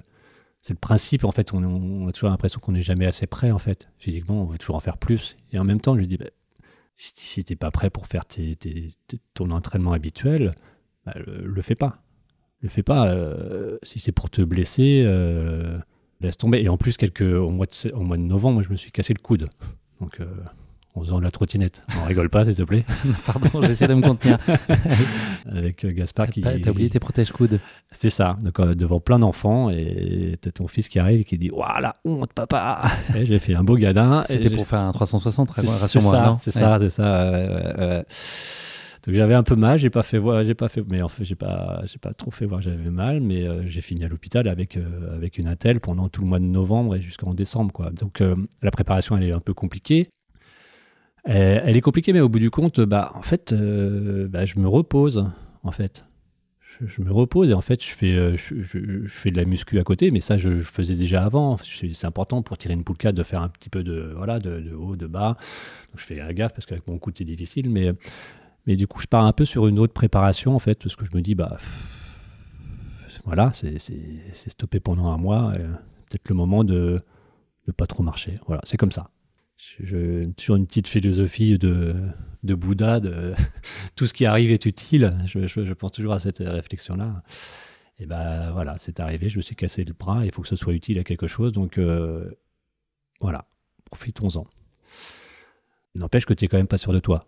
c'est 0.61 0.73
le 0.73 0.79
principe. 0.79 1.25
En 1.25 1.31
fait, 1.31 1.53
on, 1.53 2.07
a 2.07 2.11
toujours 2.13 2.29
l'impression 2.29 2.61
qu'on 2.61 2.71
n'est 2.71 2.81
jamais 2.81 3.07
assez 3.07 3.27
prêt 3.27 3.51
en 3.51 3.59
fait. 3.59 3.89
Physiquement, 3.97 4.43
on 4.43 4.45
veut 4.45 4.57
toujours 4.57 4.75
en 4.75 4.79
faire 4.79 4.97
plus. 4.97 5.35
Et 5.51 5.59
en 5.59 5.65
même 5.65 5.81
temps, 5.81 5.95
je 5.95 5.99
lui 5.99 6.07
dis, 6.07 6.17
bah, 6.17 6.29
si, 6.95 7.43
t'es 7.43 7.55
pas 7.55 7.71
prêt 7.71 7.89
pour 7.89 8.07
faire 8.07 8.25
tes, 8.25 8.57
ton 9.33 9.51
entraînement 9.51 9.93
habituel, 9.93 10.53
bah, 11.05 11.13
le, 11.15 11.61
fais 11.61 11.75
pas. 11.75 12.01
Le 12.61 12.69
fais 12.69 12.83
pas. 12.83 13.09
Euh, 13.09 13.77
si 13.83 13.99
c'est 13.99 14.11
pour 14.11 14.29
te 14.29 14.41
blesser, 14.41 15.03
euh, 15.05 15.77
laisse 16.21 16.37
tomber. 16.37 16.61
Et 16.61 16.69
en 16.69 16.77
plus, 16.77 16.97
quelques, 16.97 17.21
au, 17.21 17.49
mois 17.49 17.65
de, 17.65 18.17
novembre, 18.17 18.61
je 18.61 18.69
me 18.69 18.75
suis 18.75 18.91
cassé 18.91 19.13
le 19.13 19.21
coude. 19.21 19.47
Donc, 19.99 20.19
euh, 20.19 20.25
en 20.95 21.01
faisant 21.01 21.19
de 21.19 21.23
la 21.23 21.31
trottinette. 21.31 21.83
On 22.01 22.05
rigole 22.05 22.29
pas, 22.29 22.45
s'il 22.45 22.55
te 22.55 22.63
plaît. 22.63 22.85
Pardon, 23.25 23.65
j'essaie 23.65 23.87
de 23.87 23.93
me 23.93 24.01
contenir. 24.01 24.37
Avec 25.45 25.85
Gaspard 25.85 26.29
qui. 26.29 26.41
T'as 26.41 26.71
oublié 26.71 26.89
tes 26.89 26.99
protège-coudes. 26.99 27.59
C'est 27.91 28.09
ça, 28.09 28.37
donc, 28.41 28.59
devant 28.75 28.99
plein 28.99 29.19
d'enfants, 29.19 29.69
et 29.69 30.37
t'as 30.41 30.51
ton 30.51 30.67
fils 30.67 30.87
qui 30.87 30.99
arrive 30.99 31.21
et 31.21 31.23
qui 31.23 31.37
dit 31.37 31.51
Waouh, 31.51 31.81
la 31.81 31.95
honte, 32.05 32.33
papa 32.33 32.83
J'ai 33.15 33.39
fait 33.39 33.55
un 33.55 33.63
beau 33.63 33.75
gadin. 33.75 34.23
C'était 34.25 34.49
pour 34.49 34.67
faire 34.67 34.79
un 34.79 34.91
360, 34.91 35.51
rassure-moi. 35.51 36.37
C'est 36.41 36.51
ça, 36.51 36.77
c'est 36.79 36.89
ça. 36.89 38.03
Donc 39.05 39.15
j'avais 39.15 39.33
un 39.33 39.43
peu 39.43 39.55
mal, 39.55 39.77
j'ai 39.77 39.89
pas 39.89 40.01
fait 40.01 40.17
voir, 40.17 40.43
j'ai 40.45 40.53
pas 40.53 40.69
fait, 40.69 40.81
mais 40.87 41.01
en 41.01 41.09
fait 41.09 41.25
j'ai 41.25 41.35
pas, 41.35 41.81
j'ai 41.85 41.99
pas 41.99 42.13
trop 42.13 42.31
fait 42.31 42.45
voir 42.45 42.61
que 42.61 42.65
j'avais 42.65 42.89
mal, 42.89 43.19
mais 43.19 43.45
euh, 43.45 43.67
j'ai 43.67 43.81
fini 43.81 44.03
à 44.05 44.07
l'hôpital 44.07 44.47
avec 44.47 44.77
euh, 44.77 45.13
avec 45.13 45.37
une 45.37 45.47
attelle 45.47 45.81
pendant 45.81 46.07
tout 46.07 46.21
le 46.21 46.27
mois 46.27 46.39
de 46.39 46.45
novembre 46.45 46.95
et 46.95 47.01
jusqu'en 47.01 47.33
décembre 47.33 47.73
quoi. 47.73 47.89
Donc 47.89 48.21
euh, 48.21 48.35
la 48.61 48.71
préparation 48.71 49.17
elle 49.17 49.23
est 49.23 49.33
un 49.33 49.41
peu 49.41 49.53
compliquée. 49.53 50.07
Elle 51.25 51.77
est 51.77 51.81
compliquée, 51.81 52.13
mais 52.13 52.19
au 52.19 52.29
bout 52.29 52.39
du 52.39 52.51
compte, 52.51 52.79
bah 52.81 53.11
en 53.15 53.21
fait, 53.21 53.53
bah, 53.53 54.45
je 54.45 54.59
me 54.59 54.67
repose 54.67 55.29
en 55.63 55.71
fait. 55.71 56.05
Je, 56.85 57.01
me 57.01 57.13
repose 57.13 57.51
et 57.51 57.53
en 57.53 57.61
fait 57.61 57.81
je 57.83 57.91
fais, 57.91 58.35
je, 58.35 59.05
fais 59.07 59.29
de 59.29 59.37
la 59.37 59.45
muscu 59.45 59.79
à 59.79 59.83
côté, 59.83 60.09
mais 60.11 60.19
ça 60.19 60.37
je, 60.37 60.59
faisais 60.59 60.95
déjà 60.95 61.23
avant. 61.23 61.57
C'est 61.57 62.05
important 62.05 62.41
pour 62.41 62.57
tirer 62.57 62.73
une 62.73 62.83
poule 62.83 62.97
de 62.97 63.23
faire 63.23 63.41
un 63.41 63.47
petit 63.47 63.69
peu 63.69 63.83
de 63.83 64.15
haut, 64.77 64.95
de 64.95 65.07
bas. 65.07 65.37
Je 65.95 66.03
fais 66.03 66.15
la 66.15 66.33
gaffe 66.33 66.53
parce 66.53 66.65
qu'avec 66.65 66.87
mon 66.87 66.97
coude 66.97 67.13
c'est 67.17 67.23
difficile, 67.23 67.69
mais 67.69 67.93
mais 68.65 68.75
du 68.75 68.87
coup, 68.87 68.99
je 68.99 69.07
pars 69.07 69.25
un 69.25 69.33
peu 69.33 69.45
sur 69.45 69.67
une 69.67 69.79
autre 69.79 69.93
préparation, 69.93 70.55
en 70.55 70.59
fait, 70.59 70.81
parce 70.81 70.95
que 70.95 71.05
je 71.05 71.15
me 71.15 71.21
dis, 71.21 71.35
bah, 71.35 71.57
voilà, 73.25 73.51
c'est 73.53 74.49
stoppé 74.49 74.79
pendant 74.79 75.07
un 75.11 75.17
mois. 75.17 75.53
Peut-être 76.09 76.29
le 76.29 76.35
moment 76.35 76.63
de 76.63 77.01
ne 77.67 77.71
pas 77.73 77.87
trop 77.87 78.03
marcher. 78.03 78.39
Voilà, 78.47 78.61
c'est 78.65 78.77
comme 78.77 78.91
ça. 78.91 79.09
Je, 79.79 80.25
toujours 80.31 80.57
une 80.57 80.67
petite 80.67 80.87
philosophie 80.87 81.57
de, 81.57 81.95
de 82.43 82.53
Bouddha, 82.53 82.99
de 82.99 83.33
tout 83.95 84.07
ce 84.07 84.13
qui 84.13 84.25
arrive 84.25 84.51
est 84.51 84.65
utile. 84.65 85.15
Je, 85.25 85.47
je, 85.47 85.73
pense 85.73 85.91
toujours 85.91 86.13
à 86.13 86.19
cette 86.19 86.39
réflexion-là. 86.39 87.23
Et 87.99 88.05
ben 88.05 88.51
voilà, 88.51 88.77
c'est 88.77 88.99
arrivé, 88.99 89.29
je 89.29 89.37
me 89.37 89.41
suis 89.41 89.55
cassé 89.55 89.83
le 89.85 89.93
bras, 89.93 90.25
il 90.25 90.31
faut 90.31 90.41
que 90.41 90.47
ce 90.47 90.55
soit 90.55 90.73
utile 90.73 90.99
à 90.99 91.03
quelque 91.03 91.27
chose. 91.27 91.53
Donc 91.53 91.77
euh, 91.77 92.29
voilà, 93.21 93.45
profitons-en. 93.85 94.47
N'empêche 95.95 96.25
que 96.25 96.33
tu 96.33 96.43
n'es 96.43 96.49
quand 96.49 96.57
même 96.57 96.67
pas 96.67 96.77
sûr 96.77 96.91
de 96.91 96.99
toi. 96.99 97.27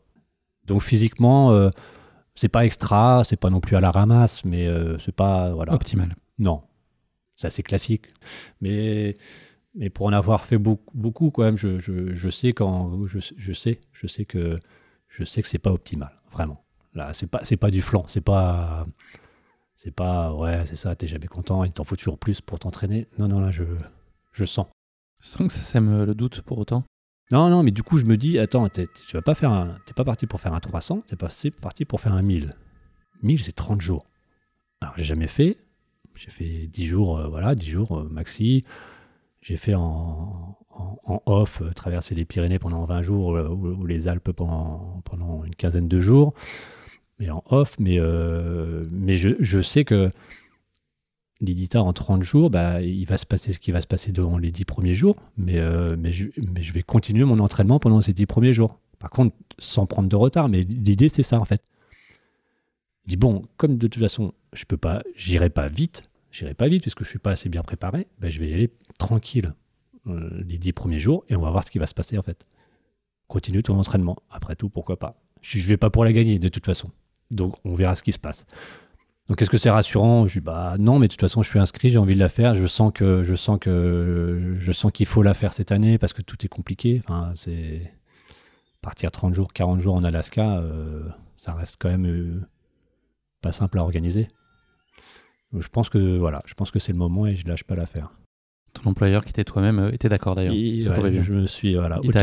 Donc 0.65 0.81
physiquement, 0.81 1.51
euh, 1.51 1.69
c'est 2.33 2.49
pas 2.49 2.65
extra, 2.65 3.23
c'est 3.23 3.37
pas 3.37 3.49
non 3.49 3.61
plus 3.61 3.75
à 3.75 3.79
la 3.79 3.91
ramasse, 3.91 4.43
mais 4.43 4.67
euh, 4.67 4.97
c'est 4.99 5.15
pas 5.15 5.53
voilà. 5.53 5.73
optimal. 5.73 6.15
Non, 6.39 6.63
c'est 7.35 7.47
assez 7.47 7.63
classique. 7.63 8.07
Mais 8.59 9.17
mais 9.75 9.89
pour 9.89 10.05
en 10.07 10.13
avoir 10.13 10.45
fait 10.45 10.57
beaucoup, 10.57 10.97
beaucoup 10.97 11.31
quand 11.31 11.43
même, 11.43 11.57
je, 11.57 11.79
je, 11.79 12.11
je 12.11 12.29
sais 12.29 12.53
quand 12.53 13.05
je, 13.07 13.19
je, 13.37 13.53
sais, 13.53 13.81
je 13.93 14.07
sais 14.07 14.25
que 14.25 14.57
je 15.07 15.23
sais 15.23 15.41
que 15.41 15.47
c'est 15.47 15.59
pas 15.59 15.71
optimal, 15.71 16.11
vraiment. 16.31 16.63
Là, 16.93 17.13
c'est 17.13 17.27
pas 17.27 17.43
c'est 17.43 17.57
pas 17.57 17.71
du 17.71 17.81
flanc, 17.81 18.05
c'est 18.07 18.21
pas 18.21 18.85
c'est 19.75 19.91
pas 19.93 20.33
ouais, 20.33 20.65
c'est 20.65 20.77
ça, 20.77 20.95
t'es 20.95 21.07
jamais 21.07 21.27
content, 21.27 21.63
il 21.63 21.71
t'en 21.71 21.83
faut 21.83 21.95
toujours 21.95 22.17
plus 22.17 22.41
pour 22.41 22.59
t'entraîner. 22.59 23.07
Non 23.17 23.27
non 23.27 23.39
là, 23.39 23.51
je 23.51 23.63
je 24.31 24.45
sens. 24.45 24.67
Sans 25.19 25.47
que 25.47 25.53
ça 25.53 25.63
sème 25.63 26.03
le 26.05 26.15
doute 26.15 26.41
pour 26.41 26.57
autant. 26.57 26.83
Non, 27.31 27.49
non, 27.49 27.63
mais 27.63 27.71
du 27.71 27.81
coup, 27.81 27.97
je 27.97 28.05
me 28.05 28.17
dis, 28.17 28.37
attends, 28.37 28.69
tu 28.69 28.87
vas 29.13 29.21
pas 29.21 29.33
faire 29.33 29.51
un, 29.51 29.79
t'es 29.87 29.93
pas 29.93 30.03
parti 30.03 30.27
pour 30.27 30.39
faire 30.39 30.53
un 30.53 30.59
300, 30.59 31.03
t'es 31.07 31.15
parti 31.15 31.85
pour 31.85 31.99
faire 31.99 32.13
un 32.13 32.21
1000. 32.21 32.55
1000, 33.23 33.43
c'est 33.43 33.51
30 33.51 33.81
jours. 33.81 34.05
Alors, 34.81 34.93
j'ai 34.97 35.03
jamais 35.05 35.27
fait. 35.27 35.57
J'ai 36.13 36.29
fait 36.29 36.67
10 36.67 36.85
jours, 36.85 37.17
euh, 37.17 37.27
voilà, 37.27 37.55
10 37.55 37.65
jours 37.67 37.99
euh, 37.99 38.07
maxi. 38.09 38.63
J'ai 39.45 39.57
fait 39.57 39.75
en, 39.75 40.57
off, 41.27 41.61
euh, 41.61 41.69
traverser 41.69 42.15
les 42.15 42.25
Pyrénées 42.25 42.57
pendant 42.57 42.83
20 42.83 43.01
jours 43.03 43.27
ou, 43.27 43.85
les 43.85 44.07
Alpes 44.07 44.31
pendant, 44.31 45.03
une 45.45 45.53
quinzaine 45.53 45.87
de 45.87 45.99
jours. 45.99 46.33
Mais 47.19 47.29
en 47.29 47.43
off, 47.51 47.75
mais, 47.77 47.99
mais 48.91 49.15
je, 49.15 49.29
je 49.39 49.61
sais 49.61 49.85
que 49.85 50.11
l'éditeur 51.41 51.85
en 51.85 51.93
30 51.93 52.23
jours, 52.23 52.49
bah, 52.49 52.81
il 52.81 53.05
va 53.05 53.17
se 53.17 53.27
passer 53.27 53.53
ce 53.53 53.59
qui 53.59 53.71
va 53.71 53.81
se 53.81 53.87
passer 53.87 54.11
dans 54.11 54.39
les 54.39 54.51
10 54.51 54.65
premiers 54.65 54.93
jours, 54.93 55.15
mais, 55.37 55.59
euh, 55.59 55.95
je, 56.11 56.25
je 56.35 56.73
vais 56.73 56.81
continuer 56.81 57.23
mon 57.23 57.37
entraînement 57.37 57.79
pendant 57.79 58.01
ces 58.01 58.13
10 58.13 58.25
premiers 58.25 58.53
jours. 58.53 58.79
Par 58.97 59.11
contre, 59.11 59.35
sans 59.59 59.85
prendre 59.85 60.09
de 60.09 60.15
retard, 60.15 60.49
mais 60.49 60.63
l'idée 60.63 61.09
c'est 61.09 61.23
ça 61.23 61.39
en 61.39 61.45
fait. 61.45 61.61
Il 63.05 63.09
dit 63.09 63.17
bon, 63.17 63.43
comme 63.57 63.77
de 63.77 63.87
toute 63.87 64.01
façon, 64.01 64.33
je 64.53 64.65
peux 64.65 64.77
pas, 64.77 65.03
j'irai 65.15 65.51
pas 65.51 65.67
vite, 65.67 66.09
j'irai 66.35 66.53
pas 66.53 66.67
vite 66.67 66.81
puisque 66.81 67.03
je 67.03 67.09
suis 67.09 67.19
pas 67.19 67.31
assez 67.31 67.49
bien 67.49 67.63
préparé, 67.63 68.07
bah, 68.19 68.29
je 68.29 68.39
vais 68.39 68.49
y 68.49 68.53
aller 68.53 68.71
tranquille 68.97 69.53
euh, 70.07 70.43
les 70.45 70.57
10 70.57 70.73
premiers 70.73 70.99
jours 70.99 71.23
et 71.29 71.35
on 71.35 71.41
va 71.41 71.49
voir 71.49 71.63
ce 71.63 71.71
qui 71.71 71.79
va 71.79 71.87
se 71.87 71.93
passer 71.93 72.17
en 72.17 72.23
fait. 72.23 72.45
Continue 73.27 73.63
ton 73.63 73.77
entraînement. 73.79 74.17
Après 74.29 74.55
tout, 74.55 74.69
pourquoi 74.69 74.99
pas? 74.99 75.19
Je, 75.41 75.59
je 75.59 75.67
vais 75.67 75.77
pas 75.77 75.89
pour 75.89 76.03
la 76.03 76.13
gagner 76.13 76.37
de 76.37 76.49
toute 76.49 76.65
façon. 76.65 76.91
Donc 77.31 77.55
on 77.63 77.73
verra 77.73 77.95
ce 77.95 78.03
qui 78.03 78.11
se 78.11 78.19
passe. 78.19 78.45
Donc 79.27 79.41
est-ce 79.41 79.49
que 79.49 79.57
c'est 79.57 79.71
rassurant? 79.71 80.27
Je 80.27 80.39
dis 80.39 80.45
bah 80.45 80.75
non, 80.77 80.99
mais 80.99 81.07
de 81.07 81.13
toute 81.13 81.21
façon 81.21 81.41
je 81.41 81.49
suis 81.49 81.57
inscrit, 81.57 81.89
j'ai 81.89 81.97
envie 81.97 82.13
de 82.13 82.19
la 82.19 82.29
faire. 82.29 82.55
Je 82.55 82.67
sens 82.67 82.91
que 82.93 83.23
je 83.23 83.33
sens 83.33 83.57
que 83.59 84.55
je 84.57 84.71
sens 84.71 84.91
qu'il 84.91 85.07
faut 85.07 85.23
la 85.23 85.33
faire 85.33 85.53
cette 85.53 85.71
année 85.71 85.97
parce 85.97 86.13
que 86.13 86.21
tout 86.21 86.37
est 86.45 86.49
compliqué. 86.49 87.01
C'est 87.35 87.91
partir 88.81 89.09
30 89.09 89.33
jours, 89.33 89.51
40 89.51 89.79
jours 89.79 89.95
en 89.95 90.03
Alaska, 90.03 90.59
euh, 90.59 91.01
ça 91.37 91.53
reste 91.55 91.77
quand 91.79 91.89
même 91.89 92.05
euh, 92.05 92.41
pas 93.41 93.51
simple 93.51 93.79
à 93.79 93.81
organiser. 93.81 94.27
Je 95.59 95.67
pense 95.69 95.89
que 95.89 96.17
voilà, 96.17 96.41
je 96.45 96.53
pense 96.53 96.71
que 96.71 96.79
c'est 96.79 96.91
le 96.91 96.97
moment 96.97 97.27
et 97.27 97.35
je 97.35 97.47
lâche 97.47 97.63
pas 97.63 97.75
l'affaire. 97.75 98.09
Ton 98.73 98.89
employeur 98.89 99.23
qui 99.23 99.29
était 99.29 99.45
toi-même 99.45 99.79
euh, 99.79 99.91
était 99.91 100.09
d'accord 100.09 100.35
d'ailleurs. 100.35 100.53
je 100.53 101.33
me 101.33 101.47
suis 101.47 101.75
voilà, 101.75 101.99
auto, 101.99 102.19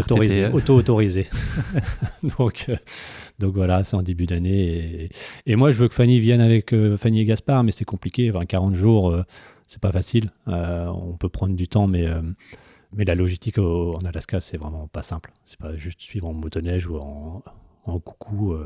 autorisé, 0.00 0.46
autorisé. 0.52 1.26
donc, 2.38 2.66
euh, 2.68 2.76
donc 3.40 3.54
voilà, 3.54 3.82
c'est 3.82 3.96
en 3.96 4.02
début 4.02 4.26
d'année. 4.26 5.10
Et, 5.46 5.56
moi, 5.56 5.70
je 5.72 5.78
veux 5.78 5.88
que 5.88 5.94
Fanny 5.94 6.20
vienne 6.20 6.40
avec 6.40 6.72
euh, 6.72 6.96
Fanny 6.96 7.20
et 7.20 7.24
Gaspard, 7.24 7.64
mais 7.64 7.72
c'est 7.72 7.84
compliqué. 7.84 8.30
40 8.48 8.74
jours, 8.76 9.16
c'est 9.66 9.80
pas 9.80 9.90
facile. 9.90 10.30
on 10.46 11.16
peut 11.18 11.28
prendre 11.28 11.56
du 11.56 11.66
temps, 11.66 11.88
mais, 11.88 12.06
mais 12.92 13.04
la 13.04 13.16
logistique 13.16 13.58
en 13.58 13.98
Alaska, 13.98 14.38
c'est 14.38 14.58
vraiment 14.58 14.86
pas 14.86 15.02
simple. 15.02 15.32
C'est 15.44 15.58
pas 15.58 15.74
juste 15.74 16.00
suivre 16.00 16.28
en 16.28 16.34
motoneige 16.34 16.86
ou 16.86 16.98
en, 16.98 17.42
en 17.84 17.98
coucou 17.98 18.56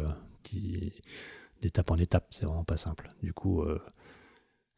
d'étape 1.63 1.91
en 1.91 1.97
étape. 1.97 2.27
C'est 2.33 2.45
vraiment 2.45 2.65
pas 2.65 2.77
simple. 2.77 3.09
Du 3.23 3.33
coup 3.33 3.65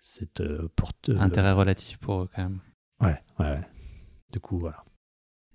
cette 0.02 0.40
euh, 0.40 0.68
porte. 0.76 1.08
Euh, 1.08 1.18
Intérêt 1.18 1.52
relatif 1.52 1.96
pour 1.98 2.22
eux 2.22 2.28
quand 2.34 2.42
même. 2.42 2.60
Ouais, 3.00 3.16
ouais. 3.38 3.60
Du 4.32 4.40
coup, 4.40 4.58
voilà. 4.58 4.84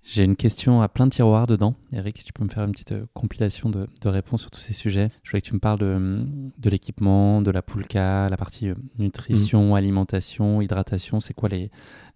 J'ai 0.03 0.23
une 0.23 0.37
question 0.37 0.81
à 0.81 0.87
plein 0.87 1.05
de 1.05 1.11
tiroirs 1.11 1.47
dedans. 1.47 1.75
Eric, 1.91 2.17
si 2.17 2.23
tu 2.23 2.31
peux 2.31 2.45
me 2.45 2.47
faire 2.47 2.63
une 2.63 2.71
petite 2.71 2.93
euh, 2.93 3.05
compilation 3.13 3.69
de, 3.69 3.87
réponses 4.05 4.41
sur 4.41 4.51
tous 4.51 4.61
ces 4.61 4.71
sujets. 4.71 5.11
Je 5.23 5.31
voulais 5.31 5.41
que 5.41 5.47
tu 5.47 5.53
me 5.53 5.59
parles 5.59 5.79
de, 5.79 6.25
de 6.57 6.69
l'équipement, 6.69 7.41
de 7.41 7.51
la 7.51 7.61
poulka, 7.61 8.29
la 8.29 8.37
partie 8.37 8.69
nutrition, 8.97 9.73
mm. 9.73 9.75
alimentation, 9.75 10.61
hydratation. 10.61 11.19
C'est 11.19 11.33
quoi 11.33 11.49
les, 11.49 11.69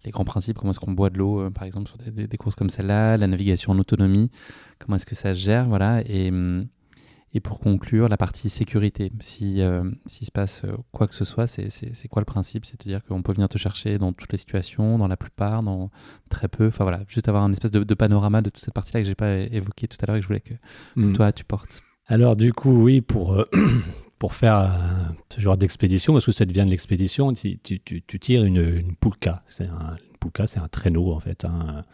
les, 0.04 0.10
grands 0.10 0.24
principes? 0.24 0.56
Comment 0.56 0.70
est-ce 0.70 0.80
qu'on 0.80 0.92
boit 0.92 1.10
de 1.10 1.18
l'eau, 1.18 1.50
par 1.50 1.64
exemple, 1.64 1.88
sur 1.88 1.98
des, 1.98 2.26
des, 2.26 2.36
courses 2.38 2.54
comme 2.54 2.70
celle-là? 2.70 3.18
La 3.18 3.26
navigation 3.26 3.72
en 3.72 3.78
autonomie 3.78 4.30
Comment 4.78 4.96
est-ce 4.96 5.06
que 5.06 5.14
ça 5.14 5.34
se 5.34 5.40
gère? 5.40 5.66
Voilà. 5.66 6.00
Et 6.06 6.30
hum, 6.30 6.66
et 7.34 7.40
pour 7.40 7.60
conclure, 7.60 8.08
la 8.08 8.18
partie 8.18 8.50
sécurité. 8.50 9.10
Si 9.20 9.62
euh, 9.62 9.90
s'il 10.06 10.26
se 10.26 10.32
passe 10.32 10.62
euh, 10.64 10.76
quoi 10.92 11.06
que 11.06 11.14
ce 11.14 11.24
soit, 11.24 11.46
c'est 11.46 12.08
quoi 12.08 12.20
le 12.20 12.26
principe? 12.26 12.66
C'est-à-dire 12.66 13.02
qu'on 13.04 13.22
peut 13.22 13.32
venir 13.32 13.48
te 13.48 13.56
chercher 13.56 13.96
dans 13.96 14.12
toutes 14.12 14.30
les 14.32 14.38
situations, 14.38 14.98
dans 14.98 15.08
la 15.08 15.16
plupart, 15.16 15.62
dans 15.62 15.90
très 16.28 16.48
peu. 16.48 16.66
Enfin 16.66 16.84
voilà, 16.84 17.00
juste 17.08 17.28
avoir 17.28 17.42
un 17.44 17.52
espèce 17.52 17.70
de, 17.70 17.94
panorama 17.94 18.42
de 18.42 18.50
toute 18.50 18.62
cette 18.62 18.74
partie-là 18.74 19.00
que 19.00 19.06
j'ai 19.06 19.14
pas 19.14 19.34
évoqué 19.36 19.88
tout 19.88 19.96
à 20.02 20.06
l'heure 20.06 20.16
et 20.16 20.18
que 20.18 20.22
je 20.22 20.28
voulais 20.28 20.40
que, 20.40 20.54
hmm. 20.96 21.14
toi 21.14 21.32
tu 21.32 21.44
portes. 21.44 21.80
Alors 22.06 22.36
du 22.36 22.52
coup, 22.52 22.82
oui, 22.82 23.00
pour 23.00 23.32
euh, 23.34 23.48
pour 24.18 24.34
faire 24.34 25.14
ce 25.34 25.40
genre 25.40 25.56
d'expédition, 25.56 26.12
parce 26.12 26.26
que 26.26 26.32
ça 26.32 26.44
devient 26.44 26.64
de 26.64 26.70
l'expédition, 26.70 27.32
tu, 27.32 27.58
tu, 27.58 27.80
tu, 27.80 28.20
tires 28.20 28.44
une, 28.44 28.58
une 28.58 28.94
poulka. 28.94 29.42
C'est 29.48 29.66
un 29.66 29.96
une 29.96 30.18
poulka, 30.20 30.46
c'est 30.46 30.60
un 30.60 30.68
traîneau 30.68 31.12
en 31.12 31.18
fait. 31.18 31.44
Hein 31.44 31.84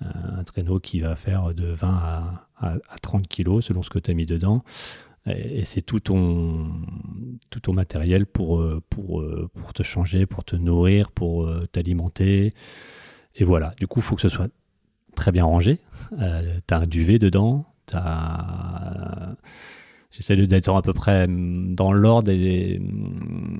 un 0.00 0.44
traîneau 0.44 0.80
qui 0.80 1.00
va 1.00 1.14
faire 1.14 1.54
de 1.54 1.66
20 1.66 2.34
à, 2.56 2.78
30 3.02 3.26
kilos 3.28 3.66
selon 3.66 3.82
ce 3.82 3.90
que 3.90 3.98
tu 3.98 4.10
as 4.10 4.14
mis 4.14 4.26
dedans. 4.26 4.62
Et, 5.26 5.64
c'est 5.64 5.80
tout 5.80 6.00
ton, 6.00 6.70
matériel 7.68 8.26
pour, 8.26 8.60
euh, 8.60 8.82
euh, 8.98 9.48
pour 9.54 9.72
te 9.72 9.82
changer, 9.82 10.26
pour 10.26 10.44
te 10.44 10.56
nourrir, 10.56 11.10
pour 11.10 11.44
euh, 11.44 11.66
t'alimenter. 11.72 12.52
Et 13.34 13.44
voilà, 13.44 13.74
du 13.78 13.86
coup, 13.86 14.00
il 14.00 14.02
faut 14.02 14.16
que 14.16 14.22
ce 14.22 14.28
soit 14.28 14.48
très 15.14 15.32
bien 15.32 15.44
rangé. 15.44 15.80
tu 16.10 16.74
as 16.74 16.76
un 16.76 16.82
duvet 16.82 17.18
dedans, 17.18 17.66
as... 17.92 19.34
J'essaie 20.16 20.36
d'être 20.36 20.72
à 20.72 20.82
peu 20.82 20.92
près 20.92 21.26
mm, 21.26 21.74
dans 21.74 21.92
l'ordre. 21.92 22.30
Et, 22.30 22.80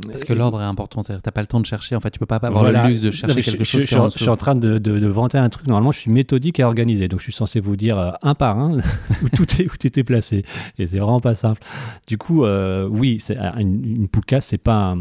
Parce 0.07 0.23
que 0.25 0.33
l'ordre 0.33 0.61
est 0.61 0.65
important. 0.65 1.03
Tu 1.03 1.13
n'as 1.13 1.19
pas 1.19 1.41
le 1.41 1.47
temps 1.47 1.61
de 1.61 1.67
chercher. 1.67 1.97
En 1.97 2.01
fait, 2.01 2.11
tu 2.11 2.21
peux 2.21 2.27
pas 2.27 2.37
avoir 2.37 2.71
le 2.71 2.89
luxe 2.89 3.01
de 3.01 3.11
chercher 3.11 3.43
quelque 3.43 3.65
chose. 3.65 3.83
Je, 3.83 3.87
je, 3.87 4.19
suis 4.19 4.29
en 4.29 4.37
train 4.37 4.55
de, 4.55 4.79
de, 4.79 5.07
vanter 5.09 5.39
un 5.39 5.49
truc. 5.49 5.67
Normalement, 5.67 5.91
je 5.91 5.99
suis 5.99 6.11
méthodique 6.11 6.61
et 6.61 6.65
organisé. 6.65 7.09
Donc, 7.09 7.19
je 7.19 7.25
suis 7.25 7.33
censé 7.33 7.59
vous 7.59 7.77
dire 7.77 7.99
euh, 7.99 8.13
un 8.23 8.35
par 8.35 8.59
un 8.59 8.79
où 9.23 9.29
tout 9.35 9.47
est, 9.61 9.67
où 9.67 9.75
est 9.83 10.05
placé. 10.05 10.45
Et 10.79 10.87
c'est 10.87 10.99
vraiment 10.99 11.21
pas 11.21 11.35
simple. 11.35 11.61
Du 12.07 12.19
coup, 12.19 12.45
euh, 12.45 12.87
oui, 12.89 13.19
une, 13.59 13.85
une 13.85 14.09
poulka, 14.09 14.41
c'est 14.41 14.59
pas 14.59 14.97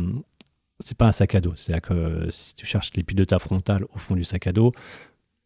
c'est 0.79 0.97
pas 0.97 1.07
un 1.07 1.11
sac 1.11 1.35
à 1.35 1.41
dos. 1.41 1.53
C'est-à-dire 1.55 1.81
que 1.81 2.27
si 2.29 2.55
tu 2.55 2.65
cherches 2.65 2.91
les 2.95 3.03
piles 3.03 3.17
de 3.17 3.23
ta 3.23 3.39
frontale 3.39 3.85
au 3.93 3.99
fond 3.99 4.15
du 4.15 4.23
sac 4.23 4.47
à 4.47 4.51
dos, 4.51 4.71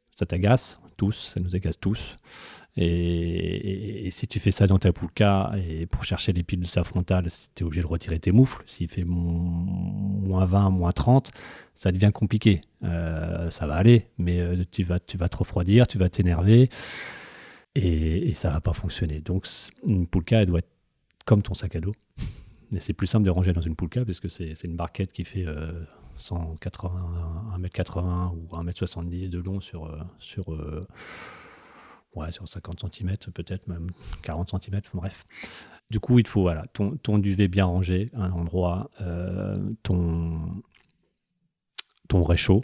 ça 0.09 0.25
t'agace 0.25 0.79
tous, 0.97 1.31
ça 1.33 1.39
nous 1.39 1.55
agace 1.55 1.79
tous. 1.79 2.17
Et, 2.77 4.09
si 4.11 4.27
tu 4.27 4.39
fais 4.39 4.51
ça 4.51 4.67
dans 4.67 4.77
ta 4.77 4.93
poulka, 4.93 5.51
et 5.67 5.87
pour 5.87 6.03
chercher 6.03 6.31
les 6.31 6.43
piles 6.43 6.59
de 6.59 6.67
ta 6.67 6.83
frontale, 6.83 7.27
tu 7.55 7.63
es 7.63 7.65
obligé 7.65 7.81
de 7.81 7.87
retirer 7.87 8.19
tes 8.19 8.31
moufles. 8.31 8.63
S'il 8.67 8.87
fait 8.87 9.03
moins 9.03 10.45
20, 10.45 10.69
moins 10.69 10.91
30, 10.91 11.31
ça 11.73 11.91
devient 11.91 12.11
compliqué. 12.13 12.61
Euh, 12.83 13.49
ça 13.49 13.65
va 13.65 13.75
aller, 13.75 14.07
mais 14.19 14.39
euh, 14.39 14.63
tu, 14.71 14.83
vas, 14.83 14.99
tu 14.99 15.17
vas 15.17 15.27
te 15.27 15.37
refroidir, 15.37 15.87
tu 15.87 15.97
vas 15.97 16.09
t'énerver, 16.09 16.69
et, 17.75 18.29
et, 18.29 18.33
ça 18.35 18.49
va 18.49 18.61
pas 18.61 18.73
fonctionner. 18.73 19.21
Donc 19.21 19.47
une 19.85 20.07
poulka, 20.07 20.41
elle 20.41 20.47
doit 20.47 20.59
être 20.59 20.69
comme 21.25 21.41
ton 21.41 21.55
sac 21.55 21.75
à 21.75 21.81
dos. 21.81 21.93
Et 22.75 22.79
c'est 22.79 22.93
plus 22.93 23.07
simple 23.07 23.25
de 23.25 23.31
ranger 23.31 23.53
dans 23.53 23.61
une 23.61 23.75
poulka, 23.75 24.05
parce 24.05 24.19
que 24.19 24.29
c'est 24.29 24.63
une 24.63 24.75
barquette 24.75 25.11
qui 25.11 25.23
fait... 25.23 25.45
180, 26.19 27.53
euh, 27.53 27.59
1m80 27.59 28.31
ou 28.31 28.47
1m70 28.55 29.29
de 29.29 29.37
long 29.37 29.59
sur, 29.59 29.95
sur 30.17 30.47
ouais, 32.17 32.31
sur 32.31 32.47
50 32.47 32.93
cm, 32.93 33.15
peut-être 33.33 33.67
même 33.67 33.91
40 34.23 34.61
cm, 34.61 34.81
bref. 34.93 35.25
Du 35.89 35.99
coup, 35.99 36.19
il 36.19 36.23
te 36.23 36.29
faut 36.29 36.41
voilà, 36.41 36.65
ton, 36.73 36.97
ton 36.97 37.17
duvet 37.17 37.47
bien 37.47 37.65
rangé 37.65 38.11
un 38.13 38.31
endroit, 38.31 38.89
euh, 39.01 39.57
ton, 39.83 40.39
ton 42.09 42.23
réchaud. 42.23 42.61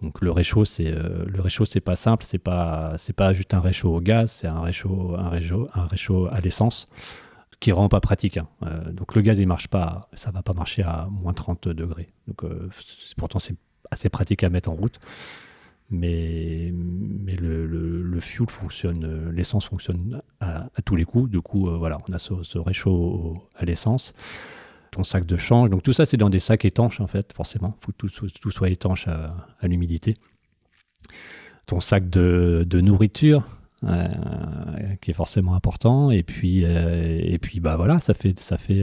Donc 0.00 0.20
le 0.22 0.30
réchaud, 0.30 0.64
c'est 0.64 0.90
euh, 0.90 1.24
le 1.26 1.40
réchaud, 1.40 1.64
c'est 1.66 1.80
pas 1.80 1.96
simple, 1.96 2.24
c'est 2.24 2.38
pas 2.38 2.94
c'est 2.98 3.12
pas 3.12 3.32
juste 3.32 3.54
un 3.54 3.60
réchaud 3.60 3.94
au 3.94 4.00
gaz, 4.00 4.32
c'est 4.32 4.46
un 4.46 4.60
réchaud 4.60 5.14
un 5.16 5.28
réchaud 5.28 5.68
un 5.72 5.86
réchaud 5.86 6.26
à 6.30 6.40
l'essence 6.40 6.88
qui 7.60 7.70
rend 7.70 7.88
pas 7.88 8.00
pratique. 8.00 8.38
Hein. 8.38 8.48
Euh, 8.64 8.92
donc 8.92 9.14
le 9.14 9.22
gaz 9.22 9.38
il 9.38 9.46
marche 9.46 9.68
pas, 9.68 10.08
ça 10.14 10.30
va 10.30 10.42
pas 10.42 10.52
marcher 10.52 10.82
à 10.82 11.06
moins 11.10 11.32
30 11.32 11.68
degrés. 11.68 12.12
Donc 12.26 12.44
pourtant 13.16 13.38
c'est 13.38 13.56
assez 13.90 14.08
pratique 14.08 14.42
à 14.42 14.50
mettre 14.50 14.70
en 14.70 14.74
route 14.74 14.98
mais, 15.90 16.72
le, 17.40 18.20
fuel 18.20 18.48
fonctionne, 18.48 19.04
euh, 19.04 19.32
l'essence 19.32 19.66
fonctionne 19.66 20.22
à, 20.40 20.68
tous 20.84 20.96
les 20.96 21.04
coups. 21.04 21.30
Du 21.30 21.40
coup, 21.40 21.68
euh, 21.68 21.76
voilà, 21.76 21.98
on 22.08 22.12
a 22.12 22.18
ce, 22.18 22.58
réchaud 22.58 23.34
à 23.56 23.64
l'essence, 23.64 24.14
ton 24.90 25.04
sac 25.04 25.26
de 25.26 25.36
change. 25.36 25.70
Donc 25.70 25.82
tout 25.82 25.92
ça, 25.92 26.06
c'est 26.06 26.16
dans 26.16 26.30
des 26.30 26.40
sacs 26.40 26.64
étanches 26.64 27.00
en 27.00 27.06
fait, 27.06 27.32
forcément. 27.32 27.76
Il 27.80 27.84
faut 27.84 27.92
que 27.92 28.06
tout, 28.40 28.50
soit 28.50 28.70
étanche 28.70 29.08
à, 29.08 29.48
l'humidité. 29.62 30.16
Ton 31.66 31.80
sac 31.80 32.08
de, 32.08 32.80
nourriture, 32.80 33.46
euh, 33.84 34.06
qui 35.00 35.10
est 35.10 35.14
forcément 35.14 35.54
important. 35.54 36.10
Et 36.10 36.22
puis, 36.22 36.62
et 36.62 37.38
puis 37.40 37.60
bah 37.60 37.76
voilà, 37.76 37.98
ça 37.98 38.14
fait, 38.14 38.38
ça 38.38 38.56
fait, 38.56 38.82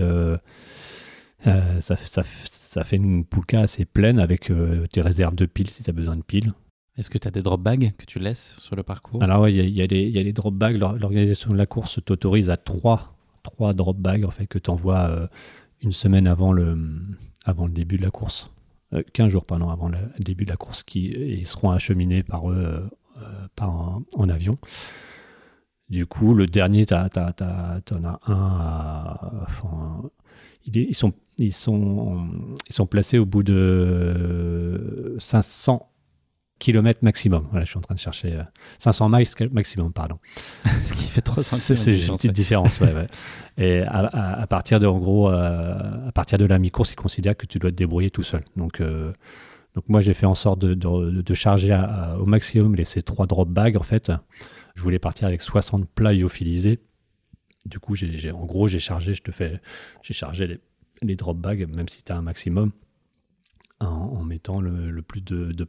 ça, 1.80 2.84
fait 2.84 2.96
une 2.96 3.26
poulka 3.26 3.62
assez 3.62 3.86
pleine 3.86 4.20
avec 4.20 4.52
tes 4.92 5.02
réserves 5.02 5.36
de 5.36 5.46
piles 5.46 5.70
si 5.70 5.84
tu 5.84 5.90
as 5.90 5.94
besoin 5.94 6.16
de 6.16 6.24
piles. 6.24 6.54
Est-ce 7.02 7.10
que 7.10 7.18
tu 7.18 7.28
as 7.28 7.32
des 7.32 7.42
drop 7.42 7.60
bags 7.60 7.94
que 7.98 8.06
tu 8.06 8.20
laisses 8.20 8.56
sur 8.60 8.76
le 8.76 8.84
parcours? 8.84 9.24
Alors 9.24 9.42
oui, 9.42 9.56
il 9.56 9.70
y, 9.76 9.82
a 9.82 9.88
les 9.88 10.34
drop 10.34 10.54
bags. 10.54 10.78
L'organisation 10.78 11.50
de 11.50 11.58
la 11.58 11.66
course 11.66 11.98
t'autorise 12.06 12.52
à 12.52 12.58
trois, 12.58 13.18
trois 13.42 13.74
drop 13.74 13.98
bags 13.98 14.24
en 14.24 14.30
fait, 14.30 14.46
que 14.46 14.60
tu 14.60 14.70
envoies 14.70 15.10
euh, 15.10 15.28
une 15.82 15.94
semaine 15.94 16.28
avant 16.28 16.54
le, 16.54 16.78
avant 17.44 17.66
le 17.66 17.74
début 17.74 17.98
de 17.98 18.04
la 18.04 18.12
course. 18.12 18.52
15 19.14 19.26
euh, 19.26 19.30
jours 19.30 19.46
pardon, 19.46 19.72
avant 19.72 19.90
le 19.90 19.98
début 20.20 20.46
de 20.46 20.52
la 20.52 20.58
course, 20.58 20.84
qui 20.84 21.08
ils 21.08 21.48
seront 21.48 21.72
acheminés 21.72 22.22
par 22.22 22.52
eux 22.52 22.88
euh, 23.18 23.48
par 23.56 24.00
en 24.16 24.30
avion. 24.30 24.60
Du 25.90 26.06
coup, 26.06 26.36
le 26.36 26.46
dernier, 26.46 26.86
tu 26.86 26.94
en 26.94 26.98
as 26.98 28.20
un 28.28 28.36
à, 28.36 29.42
ils, 30.68 30.96
sont, 30.96 31.14
ils, 31.40 31.52
sont, 31.52 32.28
ils 32.70 32.74
sont 32.74 32.86
placés 32.86 33.18
au 33.18 33.26
bout 33.26 33.42
de 33.42 35.16
500 35.18 35.88
kilomètres 36.62 37.04
maximum. 37.04 37.48
Voilà, 37.50 37.66
je 37.66 37.72
suis 37.72 37.78
en 37.80 37.82
train 37.82 37.96
de 37.96 38.00
chercher 38.00 38.40
500 38.78 39.12
euh, 39.12 39.18
miles 39.18 39.50
maximum, 39.52 39.92
pardon. 39.92 40.20
Ce 40.86 40.94
qui 40.94 41.06
fait 41.06 41.22
300 41.22 41.76
C'est 41.76 42.08
une 42.08 42.16
petite 42.16 42.32
différence, 42.32 42.80
ouais, 42.80 42.94
ouais. 42.94 43.08
Et 43.58 43.82
à, 43.82 44.46
partir 44.48 44.80
de, 44.80 44.88
en 44.88 45.00
gros, 45.00 45.30
euh, 45.30 46.08
à 46.08 46.12
partir 46.14 46.38
de 46.38 46.46
la 46.46 46.60
mi-course, 46.60 46.92
ils 46.94 46.96
considèrent 46.96 47.36
que 47.36 47.48
tu 47.48 47.60
dois 47.60 47.72
te 47.72 47.76
débrouiller 47.76 48.12
tout 48.12 48.24
seul. 48.24 48.42
Donc, 48.56 48.80
euh, 48.80 49.12
donc 49.74 49.90
moi, 49.90 50.02
j'ai 50.02 50.14
fait 50.14 50.28
en 50.28 50.36
sorte 50.36 50.60
de, 50.60 50.74
de, 50.76 51.34
charger 51.34 51.78
au 52.20 52.26
maximum 52.26 52.76
les, 52.76 52.86
ces 52.86 53.02
trois 53.02 53.26
drop 53.26 53.50
bags, 53.50 53.76
en 53.76 53.84
fait. 53.84 54.12
Je 54.76 54.84
voulais 54.84 55.00
partir 55.00 55.28
avec 55.28 55.42
60 55.42 55.90
plats 55.90 56.14
lyophilisés. 56.14 56.80
Du 57.66 57.80
coup, 57.80 57.96
j'ai, 57.96 58.32
en 58.32 58.46
gros, 58.46 58.68
j'ai 58.68 58.80
chargé, 58.80 59.14
je 59.14 59.24
te 59.24 59.32
fais, 59.32 59.60
j'ai 60.04 60.14
chargé 60.14 60.48
les, 60.48 60.60
les 61.02 61.16
drop 61.16 61.38
bags, 61.38 61.68
même 61.68 61.88
si 61.88 62.04
tu 62.04 62.12
as 62.12 62.18
un 62.18 62.22
maximum 62.22 62.72
en, 63.86 64.24
mettant 64.24 64.62
le, 64.62 65.02
plus 65.02 65.22
de, 65.22 65.52
de 65.52 65.68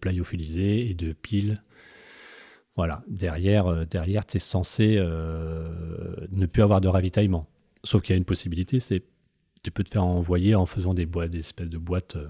et 0.90 0.94
de 0.94 1.12
piles. 1.12 1.62
Voilà, 2.74 3.02
derrière, 3.06 3.66
euh, 3.66 3.84
derrière 3.84 4.24
tu 4.24 4.38
es 4.38 4.40
censé 4.40 4.96
euh, 4.98 6.26
ne 6.30 6.46
plus 6.46 6.62
avoir 6.62 6.80
de 6.80 6.88
ravitaillement. 6.88 7.46
Sauf 7.84 8.02
qu'il 8.02 8.14
y 8.14 8.16
a 8.16 8.18
une 8.18 8.24
possibilité, 8.24 8.80
c'est 8.80 9.04
tu 9.62 9.70
peux 9.70 9.84
te 9.84 9.90
faire 9.90 10.04
envoyer 10.04 10.54
en 10.54 10.66
faisant 10.66 10.94
des 10.94 11.06
boîtes, 11.06 11.30
des 11.30 11.40
espèces 11.40 11.68
de 11.68 11.78
boîtes, 11.78 12.16
euh, 12.16 12.28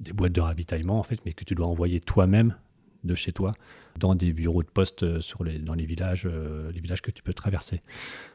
des 0.00 0.12
boîtes 0.12 0.32
de 0.32 0.40
ravitaillement 0.40 0.98
en 0.98 1.02
fait, 1.02 1.20
mais 1.24 1.32
que 1.32 1.44
tu 1.44 1.54
dois 1.54 1.66
envoyer 1.66 2.00
toi-même 2.00 2.56
de 3.04 3.14
chez 3.14 3.32
toi 3.32 3.54
dans 3.98 4.14
des 4.14 4.32
bureaux 4.32 4.62
de 4.62 4.68
poste 4.68 5.02
euh, 5.02 5.20
sur 5.20 5.44
les, 5.44 5.58
dans 5.58 5.74
les 5.74 5.84
villages, 5.84 6.26
euh, 6.26 6.70
les 6.72 6.80
villages 6.80 7.02
que 7.02 7.10
tu 7.10 7.22
peux 7.22 7.34
traverser. 7.34 7.82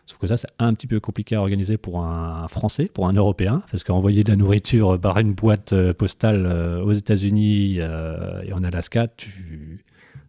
Sauf 0.06 0.18
que 0.18 0.28
ça, 0.28 0.38
c'est 0.38 0.50
un 0.60 0.74
petit 0.74 0.88
peu 0.88 1.00
compliqué 1.00 1.36
à 1.36 1.42
organiser 1.42 1.78
pour 1.78 2.04
un 2.04 2.48
Français, 2.48 2.90
pour 2.94 3.08
un 3.08 3.14
Européen, 3.14 3.64
parce 3.72 3.84
qu'envoyer 3.84 4.24
de 4.24 4.30
la 4.30 4.36
nourriture 4.36 5.00
par 5.00 5.18
une 5.18 5.34
boîte 5.34 5.74
euh, 5.74 5.94
postale 5.94 6.46
aux 6.84 6.94
États-Unis 6.94 7.78
et 7.78 8.54
en 8.54 8.64
Alaska, 8.64 9.08
tu... 9.08 9.84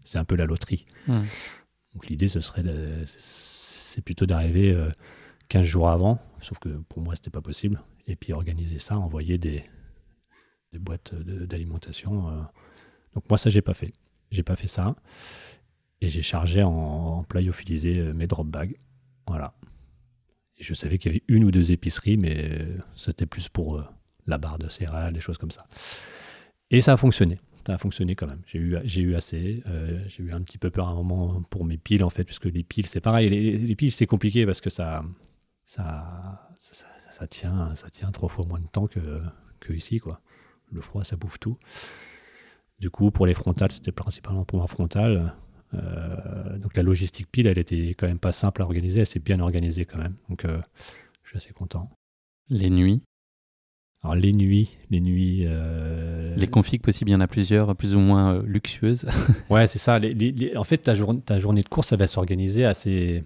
c'est 0.04 0.18
un 0.18 0.24
peu 0.24 0.36
la 0.36 0.46
loterie. 0.46 0.86
Donc 1.08 2.08
l'idée, 2.08 2.28
ce 2.28 2.40
serait, 2.40 2.62
c'est 3.04 4.02
plutôt 4.02 4.26
d'arriver 4.26 4.76
15 5.48 5.64
jours 5.64 5.88
avant, 5.88 6.18
sauf 6.40 6.58
que 6.58 6.68
pour 6.88 7.02
moi, 7.02 7.14
c'était 7.16 7.30
pas 7.30 7.40
possible. 7.40 7.80
Et 8.06 8.16
puis 8.16 8.32
organiser 8.32 8.78
ça, 8.78 8.98
envoyer 8.98 9.38
des, 9.38 9.62
des 10.72 10.78
boîtes 10.78 11.14
d'alimentation. 11.14 12.30
Donc 13.14 13.24
moi, 13.28 13.38
ça, 13.38 13.50
j'ai 13.50 13.62
pas 13.62 13.74
fait. 13.74 13.92
J'ai 14.30 14.42
pas 14.42 14.56
fait 14.56 14.68
ça. 14.68 14.94
Et 16.00 16.08
j'ai 16.08 16.22
chargé 16.22 16.62
en, 16.62 16.70
en 16.70 17.22
plyophilisé 17.24 17.98
euh, 17.98 18.12
mes 18.12 18.26
drop 18.26 18.46
bags. 18.46 18.76
Voilà. 19.26 19.54
Je 20.58 20.74
savais 20.74 20.98
qu'il 20.98 21.12
y 21.12 21.14
avait 21.14 21.24
une 21.28 21.44
ou 21.44 21.50
deux 21.50 21.72
épiceries, 21.72 22.16
mais 22.16 22.50
euh, 22.50 22.78
c'était 22.96 23.26
plus 23.26 23.48
pour 23.48 23.76
euh, 23.76 23.84
la 24.26 24.38
barre 24.38 24.58
de 24.58 24.68
céréales, 24.68 25.12
des 25.12 25.20
choses 25.20 25.38
comme 25.38 25.50
ça. 25.50 25.66
Et 26.70 26.80
ça 26.80 26.94
a 26.94 26.96
fonctionné. 26.96 27.38
Ça 27.66 27.74
a 27.74 27.78
fonctionné 27.78 28.14
quand 28.14 28.26
même. 28.26 28.42
J'ai 28.46 28.58
eu, 28.58 28.76
j'ai 28.84 29.02
eu 29.02 29.14
assez. 29.16 29.62
j'ai 30.06 30.22
eu 30.22 30.32
un 30.32 30.40
petit 30.42 30.56
peu 30.56 30.70
peur 30.70 30.86
à 30.86 30.92
un 30.92 30.94
moment 30.94 31.42
pour 31.50 31.64
mes 31.64 31.76
piles, 31.76 32.04
en 32.04 32.10
fait, 32.10 32.22
puisque 32.22 32.44
les 32.44 32.62
piles, 32.62 32.86
c'est 32.86 33.00
pareil. 33.00 33.28
Les, 33.28 33.74
piles, 33.74 33.90
c'est 33.90 34.06
compliqué 34.06 34.46
parce 34.46 34.60
que 34.60 34.70
ça, 34.70 35.04
ça, 35.64 36.48
ça, 37.10 37.26
tient, 37.26 37.74
ça 37.74 37.90
tient 37.90 38.12
trois 38.12 38.28
fois 38.28 38.46
moins 38.46 38.60
de 38.60 38.68
temps 38.68 38.86
que, 38.86 39.20
que 39.58 39.72
ici, 39.72 39.98
quoi. 39.98 40.20
Le 40.70 40.80
froid, 40.80 41.02
ça 41.02 41.16
bouffe 41.16 41.40
tout. 41.40 41.56
Du 42.78 42.90
coup, 42.90 43.10
pour 43.10 43.26
les 43.26 43.34
frontales, 43.34 43.72
c'était 43.72 43.92
principalement 43.92 44.44
pour 44.44 44.60
ma 44.60 44.66
frontale. 44.66 45.32
Euh, 45.74 46.58
donc 46.58 46.76
la 46.76 46.82
logistique 46.82 47.28
pile, 47.30 47.46
elle 47.46 47.58
était 47.58 47.90
quand 47.90 48.06
même 48.06 48.18
pas 48.18 48.32
simple 48.32 48.62
à 48.62 48.64
organiser, 48.64 49.00
elle 49.00 49.06
s'est 49.06 49.18
bien 49.18 49.40
organisée 49.40 49.84
quand 49.84 49.98
même. 49.98 50.14
Donc 50.28 50.44
euh, 50.44 50.58
je 51.22 51.30
suis 51.30 51.38
assez 51.38 51.52
content. 51.52 51.90
Les 52.48 52.70
nuits? 52.70 53.02
Alors 54.02 54.14
les 54.14 54.32
nuits, 54.32 54.76
les 54.90 55.00
nuits... 55.00 55.44
Euh, 55.46 56.36
les 56.36 56.46
configs 56.46 56.82
possibles, 56.82 57.10
il 57.10 57.14
y 57.14 57.16
en 57.16 57.20
a 57.20 57.26
plusieurs, 57.26 57.74
plus 57.74 57.94
ou 57.94 57.98
moins 57.98 58.40
luxueuses. 58.42 59.06
ouais, 59.50 59.66
c'est 59.66 59.78
ça. 59.78 59.98
en 60.56 60.64
fait, 60.64 60.78
ta, 60.78 60.94
ta, 61.24 61.40
journée 61.40 61.62
de 61.62 61.68
course, 61.68 61.88
ça 61.88 61.96
va 61.96 62.06
s'organiser 62.06 62.64
assez... 62.64 63.24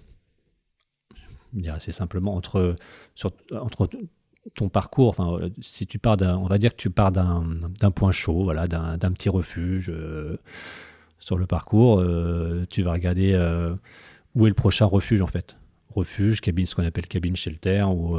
assez 1.67 1.91
simplement 1.91 2.35
entre, 2.35 2.75
sur, 3.15 3.31
entre 3.51 3.89
ton 4.55 4.69
parcours, 4.69 5.09
enfin, 5.09 5.33
euh, 5.33 5.49
si 5.59 5.85
tu 5.85 5.99
pars 5.99 6.17
d'un, 6.17 6.37
on 6.37 6.47
va 6.47 6.57
dire 6.57 6.71
que 6.71 6.81
tu 6.81 6.89
pars 6.89 7.11
d'un, 7.11 7.43
point 7.91 8.11
chaud, 8.11 8.43
voilà, 8.43 8.67
d'un, 8.67 9.11
petit 9.11 9.29
refuge 9.29 9.89
euh, 9.89 10.35
sur 11.19 11.37
le 11.37 11.45
parcours, 11.45 11.99
euh, 11.99 12.65
tu 12.69 12.81
vas 12.81 12.93
regarder 12.93 13.35
où 14.35 14.45
est 14.45 14.49
le 14.49 14.55
prochain 14.55 14.85
refuge 14.85 15.21
en 15.21 15.27
fait. 15.27 15.55
Refuge, 15.89 16.41
cabine, 16.41 16.65
ce 16.65 16.75
qu'on 16.75 16.85
appelle 16.85 17.07
cabine 17.07 17.35
shelter 17.35 17.83
ou, 17.83 18.17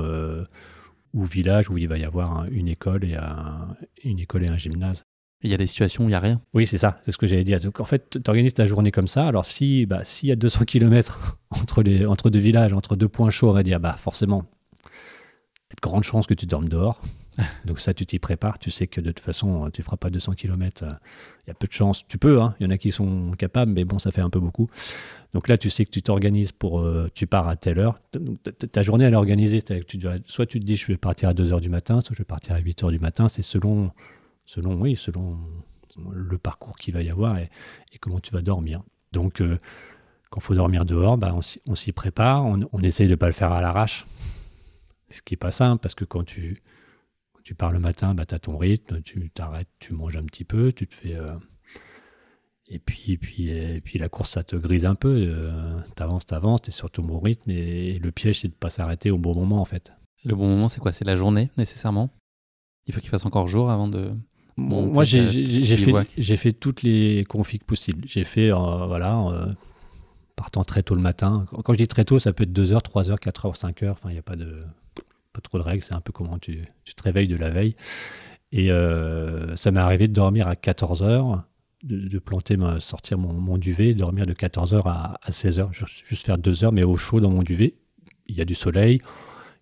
ou 1.14 1.24
village 1.24 1.70
où 1.70 1.78
il 1.78 1.88
va 1.88 1.98
y 1.98 2.04
avoir 2.04 2.44
une 2.50 2.68
école 2.68 3.04
et 3.04 3.16
un, 3.16 3.76
une 4.04 4.18
école 4.18 4.44
et 4.44 4.48
un 4.48 4.56
gymnase. 4.56 5.02
Il 5.44 5.50
y 5.50 5.54
a 5.54 5.56
des 5.56 5.66
situations 5.66 6.04
où 6.04 6.06
il 6.06 6.10
n'y 6.10 6.14
a 6.14 6.20
rien? 6.20 6.40
Oui, 6.54 6.68
c'est 6.68 6.78
ça, 6.78 7.00
c'est 7.02 7.10
ce 7.10 7.18
que 7.18 7.26
j'allais 7.26 7.42
dire. 7.42 7.58
Donc 7.58 7.80
en 7.80 7.84
fait, 7.84 8.18
tu 8.22 8.30
organises 8.30 8.54
ta 8.54 8.66
journée 8.66 8.92
comme 8.92 9.08
ça. 9.08 9.26
Alors 9.26 9.44
si 9.44 9.86
bah, 9.86 10.04
s'il 10.04 10.28
y 10.28 10.32
a 10.32 10.36
200 10.36 10.66
km 10.66 11.36
entre, 11.50 11.82
les, 11.82 12.06
entre 12.06 12.30
deux 12.30 12.38
villages, 12.38 12.72
entre 12.72 12.94
deux 12.94 13.08
points 13.08 13.30
chauds, 13.30 13.50
on 13.50 13.52
va 13.52 13.64
dire, 13.64 13.80
bah 13.80 13.96
forcément, 13.98 14.44
de 15.76 15.80
grandes 15.80 16.04
chances 16.04 16.26
que 16.26 16.34
tu 16.34 16.46
dormes 16.46 16.68
dehors. 16.68 17.00
Donc 17.64 17.80
ça, 17.80 17.94
tu 17.94 18.04
t'y 18.06 18.18
prépares. 18.18 18.58
Tu 18.58 18.70
sais 18.70 18.86
que 18.86 19.00
de 19.00 19.10
toute 19.10 19.24
façon, 19.24 19.70
tu 19.72 19.80
ne 19.80 19.84
feras 19.84 19.96
pas 19.96 20.10
200 20.10 20.32
km. 20.32 20.84
Il 21.46 21.48
y 21.48 21.50
a 21.50 21.54
peu 21.54 21.66
de 21.66 21.72
chances. 21.72 22.06
Tu 22.06 22.18
peux, 22.18 22.40
hein. 22.40 22.54
il 22.60 22.64
y 22.64 22.66
en 22.66 22.70
a 22.70 22.78
qui 22.78 22.92
sont 22.92 23.32
capables, 23.32 23.72
mais 23.72 23.84
bon, 23.84 23.98
ça 23.98 24.10
fait 24.10 24.20
un 24.20 24.30
peu 24.30 24.40
beaucoup. 24.40 24.68
Donc 25.34 25.48
là, 25.48 25.56
tu 25.56 25.70
sais 25.70 25.84
que 25.84 25.90
tu 25.90 26.02
t'organises 26.02 26.52
pour... 26.52 26.80
Euh, 26.80 27.08
tu 27.14 27.26
pars 27.26 27.48
à 27.48 27.56
telle 27.56 27.78
heure. 27.78 27.98
Ta 28.72 28.82
journée, 28.82 29.04
elle 29.04 29.14
est 29.14 29.16
organisée. 29.16 29.60
Soit 30.26 30.46
tu 30.46 30.60
te 30.60 30.64
dis, 30.64 30.76
je 30.76 30.86
vais 30.86 30.98
partir 30.98 31.30
à 31.30 31.34
2 31.34 31.52
heures 31.52 31.60
du 31.60 31.70
matin, 31.70 32.00
soit 32.00 32.14
je 32.14 32.18
vais 32.18 32.24
partir 32.24 32.54
à 32.54 32.58
8 32.58 32.84
heures 32.84 32.90
du 32.90 32.98
matin. 32.98 33.28
C'est 33.28 33.42
selon, 33.42 33.90
selon, 34.44 34.74
oui, 34.74 34.96
selon 34.96 35.38
le 36.12 36.38
parcours 36.38 36.76
qu'il 36.76 36.94
va 36.94 37.02
y 37.02 37.10
avoir 37.10 37.38
et, 37.38 37.48
comment 38.00 38.20
tu 38.20 38.32
vas 38.32 38.42
dormir. 38.42 38.82
Donc, 39.12 39.40
euh, 39.40 39.58
quand 40.30 40.40
il 40.40 40.44
faut 40.44 40.54
dormir 40.54 40.84
dehors, 40.84 41.16
bah, 41.16 41.34
on, 41.66 41.74
s'y 41.74 41.92
prépare. 41.92 42.44
On, 42.44 42.60
on 42.72 42.80
essaye 42.80 43.06
de 43.06 43.12
ne 43.12 43.16
pas 43.16 43.26
le 43.26 43.32
faire 43.32 43.52
à 43.52 43.62
l'arrache. 43.62 44.06
Ce 45.12 45.22
qui 45.22 45.34
n'est 45.34 45.38
pas 45.38 45.50
simple, 45.52 45.80
parce 45.80 45.94
que 45.94 46.04
quand 46.04 46.24
tu 46.24 46.56
tu 47.42 47.54
pars 47.54 47.72
le 47.72 47.78
matin, 47.78 48.14
bah, 48.14 48.26
tu 48.26 48.34
as 48.34 48.38
ton 48.38 48.56
rythme, 48.56 49.02
tu 49.02 49.30
t'arrêtes, 49.30 49.68
tu 49.78 49.92
manges 49.94 50.16
un 50.16 50.24
petit 50.24 50.44
peu, 50.44 50.72
tu 50.72 50.86
te 50.86 50.94
fais. 50.94 51.14
Euh, 51.14 51.32
et 52.68 52.78
puis, 52.78 53.16
puis, 53.18 53.50
et 53.50 53.80
puis 53.80 53.98
la 53.98 54.08
course, 54.08 54.30
ça 54.30 54.44
te 54.44 54.56
grise 54.56 54.86
un 54.86 54.94
peu. 54.94 55.14
Euh, 55.28 55.78
tu 55.96 56.02
avances, 56.02 56.26
tu 56.26 56.34
avances, 56.34 56.62
tu 56.62 56.70
es 56.70 56.72
sur 56.72 56.90
ton 56.90 57.02
bon 57.02 57.18
rythme. 57.18 57.50
Et, 57.50 57.98
le 57.98 58.12
piège, 58.12 58.40
c'est 58.40 58.48
de 58.48 58.54
ne 58.54 58.58
pas 58.58 58.70
s'arrêter 58.70 59.10
au 59.10 59.18
bon 59.18 59.34
moment, 59.34 59.60
en 59.60 59.64
fait. 59.64 59.92
Le 60.24 60.34
bon 60.34 60.48
moment, 60.48 60.68
c'est 60.68 60.80
quoi? 60.80 60.92
C'est 60.92 61.04
la 61.04 61.16
journée, 61.16 61.50
nécessairement? 61.58 62.10
Il 62.86 62.94
faut 62.94 63.00
qu'il 63.00 63.10
fasse 63.10 63.26
encore 63.26 63.48
jour 63.48 63.70
avant 63.70 63.88
de. 63.88 64.12
moi, 64.56 65.04
j'ai 65.04 65.26
fait, 65.76 66.36
fait, 66.36 66.52
toutes 66.52 66.82
les 66.82 67.24
configs 67.28 67.64
possibles. 67.64 68.06
J'ai 68.06 68.24
fait, 68.24 68.52
euh, 68.52 68.86
voilà, 68.86 69.54
partant 70.36 70.64
très 70.64 70.82
tôt 70.82 70.94
le 70.94 71.00
matin. 71.00 71.46
Quand 71.64 71.72
je 71.72 71.78
dis 71.78 71.88
très 71.88 72.04
tôt, 72.04 72.18
ça 72.18 72.32
peut 72.32 72.44
être 72.44 72.52
2h, 72.52 72.80
3h, 72.82 73.18
4h, 73.18 73.58
5h. 73.58 73.90
Enfin, 73.90 74.08
il 74.10 74.12
n'y 74.12 74.18
a 74.18 74.22
pas 74.22 74.36
de 74.36 74.64
pas 75.32 75.40
trop 75.40 75.58
de 75.58 75.62
règles, 75.62 75.82
c'est 75.82 75.94
un 75.94 76.00
peu 76.00 76.12
comment 76.12 76.38
tu, 76.38 76.64
te 76.84 77.02
réveilles 77.02 77.28
de 77.28 77.36
la 77.36 77.50
veille. 77.50 77.74
Et 78.52 78.70
euh, 78.70 79.56
ça 79.56 79.70
m'est 79.70 79.80
arrivé 79.80 80.08
de 80.08 80.12
dormir 80.12 80.46
à 80.46 80.56
14 80.56 81.02
heures, 81.02 81.44
de, 81.82 82.18
planter, 82.18 82.56
ma, 82.56 82.80
sortir 82.80 83.18
mon, 83.18 83.58
duvet, 83.58 83.94
dormir 83.94 84.26
de 84.26 84.34
14 84.34 84.74
heures 84.74 84.86
à, 84.86 85.18
16 85.28 85.58
heures, 85.58 85.72
juste 85.72 86.26
faire 86.26 86.38
2 86.38 86.64
heures, 86.64 86.72
mais 86.72 86.84
au 86.84 86.96
chaud 86.96 87.20
dans 87.20 87.30
mon 87.30 87.42
duvet. 87.42 87.74
Il 88.26 88.36
y 88.36 88.40
a 88.40 88.44
du 88.44 88.54
soleil, 88.54 89.00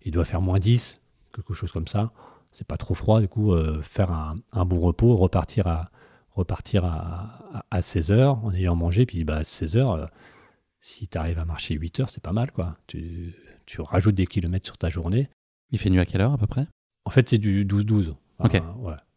il 0.03 0.11
doit 0.11 0.25
faire 0.25 0.41
moins 0.41 0.59
10, 0.59 0.99
quelque 1.33 1.53
chose 1.53 1.71
comme 1.71 1.87
ça. 1.87 2.11
C'est 2.51 2.67
pas 2.67 2.77
trop 2.77 2.93
froid, 2.93 3.21
du 3.21 3.27
coup, 3.27 3.53
euh, 3.53 3.81
faire 3.81 4.11
un, 4.11 4.65
bon 4.65 4.79
repos, 4.79 5.15
repartir 5.15 5.67
à, 5.67 5.89
repartir 6.31 6.85
à, 6.85 7.65
à, 7.71 7.81
16 7.81 8.11
heures 8.11 8.43
en 8.43 8.53
ayant 8.53 8.75
mangé, 8.75 9.05
puis 9.05 9.23
bah, 9.23 9.37
à 9.37 9.43
16 9.43 9.77
heures, 9.77 9.91
euh, 9.91 10.05
si 10.79 11.07
tu 11.07 11.17
arrives 11.17 11.39
à 11.39 11.45
marcher 11.45 11.75
8 11.75 12.01
heures, 12.01 12.09
c'est 12.09 12.23
pas 12.23 12.33
mal, 12.33 12.51
quoi. 12.51 12.77
Tu, 12.87 13.35
tu 13.65 13.81
rajoutes 13.81 14.15
des 14.15 14.27
kilomètres 14.27 14.65
sur 14.65 14.77
ta 14.77 14.89
journée. 14.89 15.29
Il 15.71 15.79
fait 15.79 15.89
nuit 15.89 15.99
à 15.99 16.05
quelle 16.05 16.21
heure 16.21 16.33
à 16.33 16.37
peu 16.37 16.47
près? 16.47 16.67
En 17.05 17.09
fait, 17.11 17.29
c'est 17.29 17.37
du 17.37 17.65
12-12. 17.65 18.13
ok. 18.39 18.61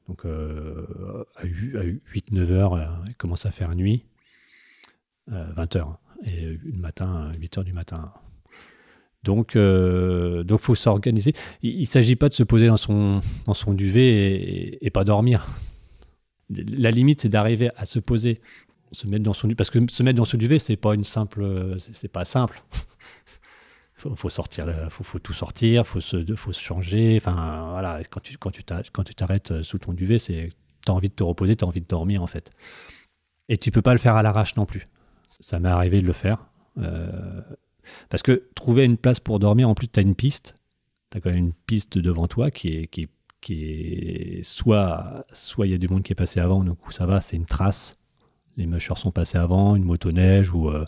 Donc 0.09 0.27
euh, 0.27 1.25
à 1.37 1.45
8-9 1.47 2.51
heures, 2.51 2.75
euh, 2.75 2.85
il 3.09 3.15
commence 3.15 3.47
à 3.47 3.51
faire 3.51 3.75
nuit. 3.75 4.05
20 5.29 5.77
euh, 5.77 5.79
heures. 5.79 5.99
Et 6.25 6.43
le 6.43 6.79
matin, 6.79 7.33
8 7.39 7.59
heures 7.59 7.65
du 7.65 7.73
matin. 7.73 8.13
Donc, 9.23 9.53
il 9.55 10.45
donc 10.45 10.61
faut 10.61 10.75
s'organiser. 10.75 11.33
Il 11.63 11.81
ne 11.81 11.85
s'agit 11.85 12.17
pas 12.17 12.29
de 12.29 12.35
se 12.35 12.43
poser 12.43 12.67
dans 12.67 12.77
son, 12.77 13.23
dans 13.47 13.55
son 13.55 13.73
duvet 13.73 14.79
et, 14.83 14.91
pas 14.91 15.05
dormir. 15.05 15.47
La 16.51 16.91
limite, 16.91 17.23
c'est 17.23 17.31
d'arriver 17.31 17.71
à 17.77 17.87
se 17.87 17.99
poser, 17.99 18.39
se 18.93 19.07
mettre 19.07 19.25
dans 19.25 19.33
son 19.33 19.49
duvet. 19.49 19.57
Parce 19.57 19.71
que 19.71 19.79
se 19.91 20.03
mettre 20.03 20.19
dans 20.19 20.27
son 20.27 20.37
duvet, 20.37 20.59
c'est 20.59 20.77
pas 20.77 20.95
une 20.95 21.05
simple, 21.05 21.77
c'est 21.79 22.13
pas 22.13 22.27
simple 22.27 22.63
faut, 23.95 24.15
faut 24.17 24.31
sortir, 24.31 24.67
faut, 24.91 25.05
faut, 25.05 25.19
tout 25.19 25.33
sortir, 25.33 25.87
faut 25.87 26.01
se, 26.01 26.35
faut 26.35 26.53
se 26.53 26.61
changer. 26.61 27.17
Enfin, 27.17 27.71
voilà, 27.71 28.01
quand 28.11 28.21
tu, 28.21 28.37
quand 28.39 28.51
tu 28.51 28.65
t'arrêtes 29.15 29.51
euh, 29.53 29.63
sous 29.63 29.79
ton 29.79 29.93
duvet, 29.93 30.19
c'est, 30.19 30.51
as 30.87 30.93
envie 30.93 31.09
de 31.09 31.15
te 31.15 31.23
reposer, 31.23 31.57
tu 31.57 31.65
as 31.65 31.69
envie 31.69 31.81
de 31.81 31.87
dormir 31.87 32.23
en 32.23 32.27
fait. 32.27 32.51
Et 33.49 33.57
tu 33.57 33.71
peux 33.71 33.83
pas 33.83 33.93
le 33.93 33.99
faire 33.99 34.17
à 34.17 34.23
l'arrache 34.23 34.57
non 34.57 34.67
plus. 34.67 34.89
Ça 35.27 35.59
m'est 35.59 35.69
arrivé 35.69 36.01
de 36.01 36.07
le 36.07 36.13
faire. 36.13 36.47
Euh, 36.79 37.41
parce 38.09 38.23
que 38.23 38.49
trouver 38.55 38.85
une 38.85 38.97
place 38.97 39.21
pour 39.21 39.39
dormir, 39.39 39.69
en 39.69 39.75
plus, 39.75 39.89
tu 39.89 40.01
as 40.01 40.03
une 40.03 40.15
piste. 40.15 40.55
Tu 41.11 41.19
as 41.19 41.21
quand 41.21 41.31
même 41.31 41.39
une 41.39 41.53
piste 41.53 41.99
devant 41.99 42.27
toi 42.27 42.51
qui 42.51 42.69
est, 42.69 42.87
qui 42.87 43.09
qui 43.41 43.65
est 43.65 44.43
soit 44.43 45.27
soit 45.31 45.67
il 45.67 45.73
y 45.73 45.75
a 45.75 45.79
du 45.79 45.87
monde 45.87 46.03
qui 46.03 46.13
est 46.13 46.17
passé 46.17 46.41
avant, 46.41 46.65
donc 46.65 46.79
ça 46.93 47.05
va, 47.05 47.21
c'est 47.21 47.37
une 47.37 47.45
trace. 47.45 47.99
Les 48.57 48.67
mushers 48.67 48.97
sont 48.97 49.11
passés 49.11 49.37
avant, 49.37 49.77
une 49.77 49.85
motoneige 49.85 50.51
ou, 50.55 50.71
euh, 50.71 50.87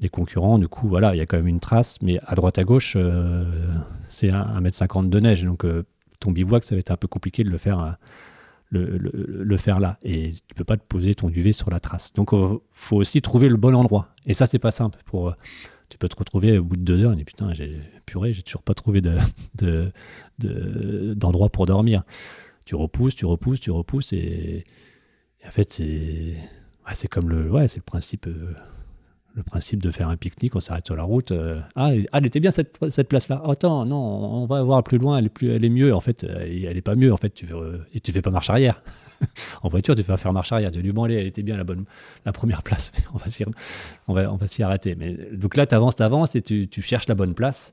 des 0.00 0.08
concurrents. 0.08 0.58
Du 0.58 0.68
coup, 0.68 0.88
voilà, 0.88 1.14
il 1.14 1.18
y 1.18 1.20
a 1.20 1.26
quand 1.26 1.36
même 1.36 1.48
une 1.48 1.60
trace, 1.60 1.98
mais 2.02 2.18
à 2.26 2.34
droite 2.34 2.58
à 2.58 2.64
gauche, 2.64 2.94
euh, 2.96 3.44
c'est 4.08 4.28
1m50 4.28 5.08
de 5.08 5.20
neige. 5.20 5.44
Donc, 5.44 5.64
euh, 5.64 5.84
ton 6.20 6.32
bivouac, 6.32 6.64
ça 6.64 6.74
va 6.74 6.80
être 6.80 6.90
un 6.90 6.96
peu 6.96 7.08
compliqué 7.08 7.44
de 7.44 7.50
le 7.50 7.58
faire, 7.58 7.80
euh, 7.80 8.98
le, 9.44 9.56
faire 9.56 9.80
là. 9.80 9.98
Et 10.02 10.32
tu 10.32 10.54
peux 10.54 10.64
pas 10.64 10.76
te 10.76 10.84
poser 10.84 11.14
ton 11.14 11.28
duvet 11.28 11.52
sur 11.52 11.70
la 11.70 11.80
trace. 11.80 12.12
Donc, 12.12 12.30
il 12.32 12.58
faut 12.72 12.96
aussi 12.96 13.22
trouver 13.22 13.48
le 13.48 13.56
bon 13.56 13.74
endroit. 13.74 14.08
Et 14.26 14.34
ça, 14.34 14.46
c'est 14.46 14.58
pas 14.58 14.70
simple. 14.70 14.98
Pour, 15.06 15.34
tu 15.88 15.98
peux 15.98 16.08
te 16.08 16.16
retrouver 16.16 16.58
au 16.58 16.64
bout 16.64 16.76
de 16.76 16.82
deux 16.82 17.02
heures 17.02 17.18
et 17.18 17.24
putain, 17.24 17.54
j'ai 17.54 17.78
purée, 18.06 18.32
j'ai 18.32 18.42
toujours 18.42 18.62
pas 18.62 18.74
trouvé 18.74 19.00
de, 19.54 19.92
d'endroit 21.14 21.48
pour 21.48 21.66
dormir. 21.66 22.02
Tu 22.64 22.74
repousses, 22.74 23.14
tu 23.14 23.24
repousses, 23.26 23.60
tu 23.60 23.70
repousses 23.70 24.12
et, 24.12 24.64
en 25.46 25.50
fait, 25.50 25.72
c'est, 25.72 26.34
c'est 26.94 27.08
comme 27.08 27.30
le, 27.30 27.50
ouais, 27.50 27.66
le 27.74 27.82
principe 27.82 28.26
le 29.36 29.42
principe 29.42 29.82
de 29.82 29.90
faire 29.90 30.08
un 30.08 30.16
pique-nique, 30.16 30.56
on 30.56 30.60
s'arrête 30.60 30.86
sur 30.86 30.96
la 30.96 31.02
route. 31.02 31.30
Euh, 31.30 31.60
ah, 31.74 31.90
elle 32.12 32.24
était 32.24 32.40
bien 32.40 32.50
cette, 32.50 32.78
cette 32.88 33.08
place-là. 33.08 33.42
Oh, 33.44 33.50
attends, 33.50 33.84
non, 33.84 33.96
on 33.96 34.46
va 34.46 34.62
voir 34.62 34.82
plus 34.82 34.96
loin, 34.96 35.18
elle 35.18 35.26
est, 35.26 35.28
plus, 35.28 35.50
elle 35.50 35.62
est 35.62 35.68
mieux. 35.68 35.94
En 35.94 36.00
fait, 36.00 36.24
euh, 36.24 36.40
elle 36.40 36.76
est 36.76 36.82
pas 36.82 36.94
mieux. 36.94 37.12
En 37.12 37.18
fait, 37.18 37.30
tu 37.30 37.44
veux, 37.44 37.82
et 37.92 38.00
tu 38.00 38.12
fais 38.12 38.22
pas 38.22 38.30
marche 38.30 38.48
arrière. 38.48 38.82
en 39.62 39.68
voiture, 39.68 39.94
tu 39.94 40.02
vas 40.02 40.16
faire 40.16 40.32
marche 40.32 40.52
arrière. 40.52 40.72
Tu 40.72 40.82
dis, 40.82 40.90
bon, 40.90 41.04
elle 41.04 41.26
était 41.26 41.42
bien 41.42 41.58
la 41.58 41.64
bonne, 41.64 41.84
la 42.24 42.32
première 42.32 42.62
place. 42.62 42.92
on 43.14 43.18
va 43.18 43.26
s'y, 43.26 43.44
on 44.08 44.14
va, 44.14 44.32
on 44.32 44.36
va 44.36 44.46
s'y 44.46 44.62
arrêter. 44.62 44.94
Mais 44.94 45.14
donc 45.32 45.56
là, 45.56 45.66
tu 45.66 45.74
avances, 45.74 45.96
tu 45.96 46.02
avances 46.02 46.34
et 46.34 46.40
tu, 46.40 46.66
tu, 46.66 46.80
cherches 46.80 47.06
la 47.06 47.14
bonne 47.14 47.34
place. 47.34 47.72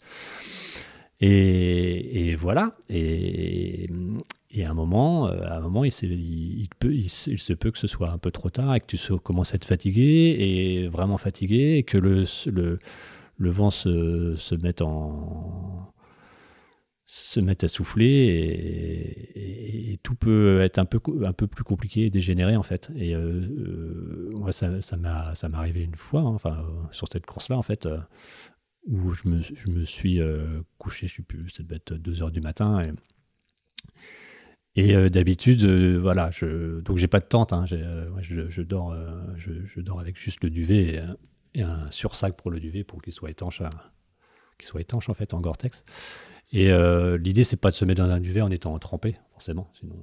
Et, 1.22 2.30
et 2.30 2.36
voilà. 2.36 2.76
Et, 2.90 3.88
et 4.54 4.66
à 4.66 4.70
un 4.70 4.74
moment, 4.76 5.28
euh, 5.28 5.42
à 5.48 5.58
un 5.58 5.62
moment 5.62 5.84
il, 5.84 5.92
se 5.92 7.54
peut 7.54 7.72
que 7.72 7.80
ce 7.80 7.88
soit 7.88 8.12
un 8.12 8.20
peu 8.20 8.30
trop 8.30 8.52
tard 8.52 8.76
et 8.76 8.80
que 8.80 8.86
tu 8.86 8.98
commences 9.18 9.54
à 9.54 9.56
être 9.56 9.66
fatigué 9.66 10.36
et 10.40 10.88
vraiment 10.88 11.18
fatigué 11.18 11.78
et 11.78 11.84
que 11.84 11.98
le, 11.98 12.28
vent 13.40 13.72
se, 13.72 14.56
mette 17.42 17.64
à 17.64 17.68
souffler 17.68 19.26
et, 19.36 19.98
tout 20.04 20.16
peut 20.16 20.62
être 20.62 20.78
un 20.78 20.86
peu, 20.86 21.00
plus 21.00 21.64
compliqué 21.64 22.06
et 22.06 22.10
dégénéré 22.12 22.56
en 22.56 22.64
fait. 22.64 22.92
Et 22.96 23.16
euh, 23.16 23.22
euh, 23.22 24.32
moi, 24.36 24.52
ça, 24.52 24.70
m'est 24.70 25.56
arrivé 25.56 25.82
une 25.84 25.96
fois, 25.96 26.22
hein, 26.22 26.36
enfin, 26.36 26.64
sur 26.92 27.08
cette 27.12 27.26
course-là 27.26 27.58
en 27.58 27.64
fait, 27.64 27.88
où 28.86 29.14
je 29.16 29.28
me, 29.30 29.86
suis 29.86 30.20
couché, 30.78 31.08
je 31.08 31.16
sais 31.16 31.24
plus, 31.24 31.50
ça 31.50 31.64
devait 31.64 31.78
être 31.78 31.94
2 31.96 32.22
heures 32.22 32.32
du 32.32 32.42
matin. 32.42 32.86
Et 34.76 34.96
euh, 34.96 35.10
d'habitude, 35.10 35.64
euh, 35.64 36.00
voilà, 36.02 36.32
je, 36.32 36.80
donc 36.82 36.98
j'ai 36.98 37.08
pas 37.08 37.20
de 37.20 37.26
tente. 37.26 37.54
Hein, 37.54 37.66
euh, 37.72 38.10
je, 38.20 38.62
dors, 38.64 38.96
je, 39.36 39.82
dors 39.82 40.00
avec 40.00 40.18
juste 40.18 40.44
le 40.44 40.50
duvet 40.50 41.04
et, 41.54 41.62
un 41.62 41.92
sursac 41.92 42.36
pour 42.36 42.50
le 42.50 42.60
duvet 42.60 42.84
pour 42.84 43.04
qu'il 43.04 43.14
soit 43.14 43.30
étanche, 43.30 43.62
soit 44.62 44.82
étanche 44.82 45.10
en 45.10 45.14
fait 45.14 45.36
en 45.36 45.42
Gore-Tex. 45.42 45.86
Et 46.52 46.72
l'idée, 47.20 47.44
c'est 47.44 47.58
pas 47.58 47.70
de 47.70 47.76
se 47.76 47.86
mettre 47.86 48.04
dans 48.04 48.10
un 48.10 48.20
duvet 48.20 48.42
en 48.42 48.50
étant 48.50 48.78
trempé, 48.80 49.18
forcément, 49.34 49.70
sinon 49.80 49.96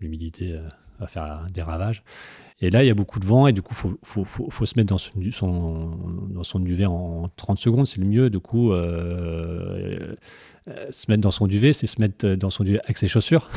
l'humidité 0.00 0.58
va 0.98 1.06
faire 1.06 1.46
des 1.52 1.62
ravages. 1.62 2.02
Et 2.60 2.70
là, 2.70 2.82
il 2.82 2.88
y 2.88 2.90
a 2.90 2.94
beaucoup 2.94 3.20
de 3.20 3.26
vent 3.26 3.46
et 3.46 3.52
du 3.52 3.62
coup, 3.62 3.74
faut, 3.74 3.96
faut, 4.02 4.66
se 4.66 4.74
mettre 4.76 4.88
dans 4.88 4.98
son 4.98 6.58
duvet 6.58 6.86
en 6.86 7.28
30 7.36 7.58
secondes, 7.58 7.86
c'est 7.86 8.00
le 8.00 8.06
mieux. 8.06 8.30
Du 8.30 8.40
coup, 8.40 8.72
se 8.72 10.16
mettre 11.08 11.20
dans 11.20 11.30
son 11.30 11.46
duvet, 11.46 11.72
c'est 11.72 11.86
se 11.86 12.00
mettre 12.00 12.34
dans 12.34 12.50
son 12.50 12.64
duvet 12.64 12.80
avec 12.80 12.96
ses 12.96 13.06
chaussures 13.06 13.48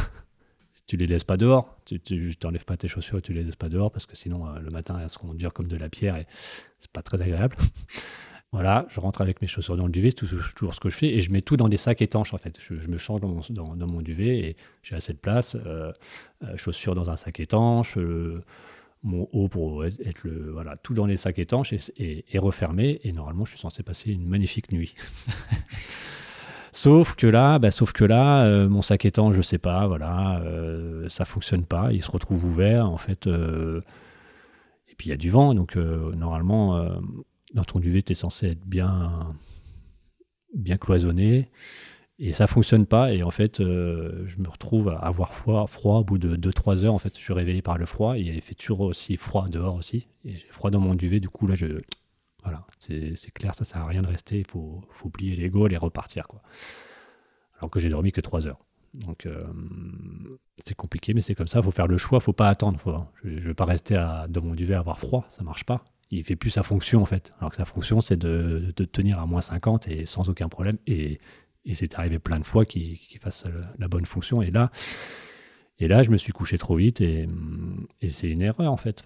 tu 0.88 0.96
les 0.96 1.06
laisses 1.06 1.26
pas 1.26 1.38
dehors. 1.38 1.78
Tu 1.86 2.00
n'enlèves 2.44 2.66
pas 2.66 2.78
tes 2.78 2.88
chaussures 2.88 3.20
et 3.20 3.22
tu 3.22 3.34
les 3.34 3.44
laisses 3.44 3.58
pas 3.58 3.70
dehors 3.70 3.92
parce 3.92 4.06
que 4.06 4.16
sinon 4.16 4.48
euh, 4.48 4.60
le 4.60 4.72
matin 4.72 4.98
elles 5.02 5.10
seront 5.10 5.34
dures 5.34 5.54
comme 5.54 5.68
de 5.68 5.78
la 5.78 5.90
pierre 5.90 6.16
et 6.16 6.26
c'est 6.80 6.92
pas 6.92 7.02
très 7.04 7.22
agréable. 7.22 7.58
voilà, 8.54 8.88
je 8.90 9.00
rentre 9.02 9.22
avec 9.22 9.42
mes 9.42 9.48
chaussures 9.48 9.76
dans 9.76 9.86
le 9.86 9.92
duvet, 9.92 10.10
c'est 10.10 10.26
toujours 10.56 10.74
ce 10.74 10.80
que 10.80 10.90
je 10.90 10.98
fais 10.98 11.08
et 11.08 11.20
je 11.20 11.32
mets 11.32 11.42
tout 11.42 11.58
dans 11.58 11.68
des 11.68 11.78
sacs 11.78 12.02
étanches 12.02 12.34
en 12.34 12.38
fait. 12.38 12.58
Je, 12.60 12.88
me 12.88 12.98
change 12.98 13.20
dans 13.20 13.88
mon, 13.88 14.02
duvet 14.02 14.40
et 14.40 14.56
j'ai 14.82 14.96
assez 14.96 15.12
de 15.14 15.18
place. 15.18 15.56
Euh, 15.56 15.92
euh, 16.44 16.56
chaussures 16.56 16.96
dans 16.96 17.10
un 17.10 17.18
sac 17.18 17.42
étanche. 17.42 17.98
mon 19.04 19.28
haut 19.32 19.50
pour 19.50 19.86
être 19.86 20.24
le 20.24 20.52
voilà 20.52 20.78
tout 20.78 20.94
dans 20.94 21.06
les 21.06 21.18
sacs 21.18 21.38
étanches 21.38 21.74
et, 21.74 22.26
et 22.32 22.40
refermé 22.40 23.00
et 23.04 23.12
normalement 23.12 23.46
je 23.46 23.52
suis 23.52 23.60
censé 23.60 23.84
passer 23.84 24.12
une 24.12 24.26
magnifique 24.26 24.72
nuit 24.72 24.96
Sauf 26.78 27.16
que 27.16 27.26
là, 27.26 27.58
bah, 27.58 27.72
sauf 27.72 27.92
que 27.92 28.06
là, 28.06 28.46
euh, 28.46 28.70
mon 28.70 28.84
sac 28.84 29.04
étant, 29.06 29.32
je 29.32 29.42
sais 29.42 29.58
pas, 29.58 29.88
voilà, 29.88 30.40
euh, 30.42 31.10
ça 31.10 31.26
fonctionne 31.26 31.66
pas, 31.66 31.92
il 31.92 32.04
se 32.04 32.12
retrouve 32.12 32.46
ouvert 32.46 32.88
en 32.88 32.98
fait. 32.98 33.26
Euh, 33.26 33.82
et 34.88 34.94
puis 34.96 35.08
il 35.08 35.10
y 35.10 35.14
a 35.14 35.18
du 35.18 35.32
vent, 35.32 35.56
donc 35.56 35.76
normalement, 35.76 36.88
dans 37.56 37.64
ton 37.64 37.80
duvet, 37.80 38.04
tu 38.04 38.12
es 38.12 38.16
censé 38.16 38.50
être 38.50 38.66
bien, 38.68 39.36
bien 40.54 40.78
cloisonné. 40.78 41.50
Et 42.20 42.32
ça 42.32 42.46
fonctionne 42.46 42.86
pas. 42.86 43.12
Et 43.14 43.24
en 43.24 43.32
fait, 43.32 43.60
euh, 43.60 44.24
je 44.28 44.38
me 44.38 44.48
retrouve 44.48 44.90
à 44.90 44.98
avoir 44.98 45.34
froid, 45.34 45.66
froid 45.68 46.00
au 46.00 46.04
bout 46.04 46.18
de 46.18 46.36
2-3 46.36 46.84
heures. 46.84 46.94
En 46.94 47.00
fait, 47.00 47.16
je 47.18 47.24
suis 47.24 47.34
réveillé 47.34 47.62
par 47.62 47.78
le 47.78 47.86
froid. 47.86 48.18
Et 48.18 48.22
il 48.22 48.42
fait 48.42 48.56
toujours 48.56 48.82
aussi 48.82 49.18
froid 49.18 49.48
dehors 49.50 49.76
aussi. 49.76 50.08
Et 50.26 50.34
j'ai 50.34 50.48
froid 50.48 50.72
dans 50.72 50.80
mon 50.80 50.96
duvet. 50.96 51.20
Du 51.20 51.30
coup, 51.30 51.48
là, 51.48 51.56
je. 51.56 51.80
Voilà, 52.44 52.66
c'est 52.78 53.32
clair, 53.34 53.54
ça 53.56 53.66
sert 53.66 53.82
à 53.82 53.88
rien 53.88 54.02
de 54.02 54.08
rester. 54.08 54.40
Il 54.40 54.48
faut, 54.48 54.82
faut 54.90 55.08
oublier 55.08 55.36
les 55.36 55.46
et 55.46 55.78
repartir. 55.78 56.28
Quoi. 56.28 56.42
Alors 57.60 57.70
que 57.70 57.80
j'ai 57.80 57.90
dormi 57.90 58.12
que 58.12 58.22
3 58.22 58.48
heures. 58.48 58.60
Donc, 58.94 59.26
euh, 59.26 59.40
c'est 60.58 60.76
compliqué, 60.76 61.14
mais 61.14 61.22
c'est 61.22 61.36
comme 61.36 61.48
ça. 61.48 61.60
Il 61.60 61.64
faut 61.64 61.72
faire 61.72 61.88
le 61.88 61.98
choix. 61.98 62.20
faut 62.20 62.34
pas 62.34 62.48
attendre. 62.50 63.10
je 63.24 63.30
ne 63.30 63.40
vais 63.40 63.54
pas 63.54 63.66
rester 63.66 63.96
à, 63.96 64.28
dans 64.30 64.42
mon 64.42 64.56
duvet 64.56 64.76
à 64.76 64.80
avoir 64.80 64.98
froid. 65.00 65.26
Ça 65.30 65.44
marche 65.44 65.66
pas 65.66 65.84
il 66.12 66.24
fait 66.24 66.36
plus 66.36 66.50
sa 66.50 66.64
fonction 66.64 67.02
en 67.02 67.06
fait. 67.06 67.34
Alors 67.40 67.52
que 67.52 67.58
sa 67.58 67.66
fonction, 67.66 68.02
c'est 68.02 68.18
de, 68.18 68.72
tenir 68.92 69.20
à 69.20 69.26
moins 69.26 69.42
50 69.42 69.88
et 69.88 70.06
sans 70.06 70.30
aucun 70.30 70.50
problème. 70.50 70.78
Et, 70.88 71.20
c'est 71.74 72.00
arrivé 72.00 72.18
plein 72.18 72.40
de 72.40 72.46
fois 72.46 72.64
qu'il 72.64 72.98
fasse 73.20 73.46
la 73.78 73.90
bonne 73.90 74.06
fonction. 74.06 74.42
Et 74.42 74.52
là, 74.52 74.72
et 75.80 75.90
là, 75.90 76.02
je 76.02 76.12
me 76.12 76.18
suis 76.18 76.32
couché 76.32 76.58
trop 76.58 76.78
vite 76.78 77.02
et, 77.02 77.28
c'est 78.08 78.30
une 78.30 78.42
erreur 78.42 78.72
en 78.72 78.78
fait. 78.78 79.04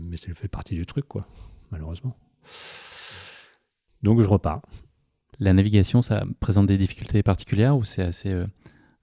Mais 0.00 0.16
ça 0.16 0.32
fait 0.34 0.48
partie 0.48 0.74
du 0.74 0.86
truc, 0.86 1.06
quoi, 1.08 1.26
malheureusement. 1.70 2.16
Donc 4.02 4.20
je 4.20 4.26
repars. 4.26 4.62
La 5.38 5.52
navigation, 5.52 6.02
ça 6.02 6.24
présente 6.40 6.66
des 6.66 6.78
difficultés 6.78 7.22
particulières 7.22 7.76
ou 7.76 7.84
c'est 7.84 8.02
assez 8.02 8.32
euh, 8.32 8.46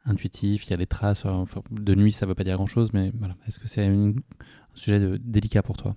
intuitif 0.06 0.66
Il 0.68 0.72
y 0.72 0.74
a 0.74 0.78
des 0.78 0.88
traces. 0.88 1.26
de 1.72 1.96
nuit, 1.96 2.12
ça 2.12 2.26
ne 2.26 2.30
veut 2.30 2.36
pas 2.36 2.44
dire 2.44 2.56
grand-chose, 2.56 2.94
mais 2.94 3.12
voilà. 3.18 3.36
Est-ce 3.48 3.60
que 3.60 3.68
c'est 3.68 3.86
un 3.86 4.14
sujet 4.76 5.18
délicat 5.20 5.64
pour 5.64 5.78
toi? 5.78 5.96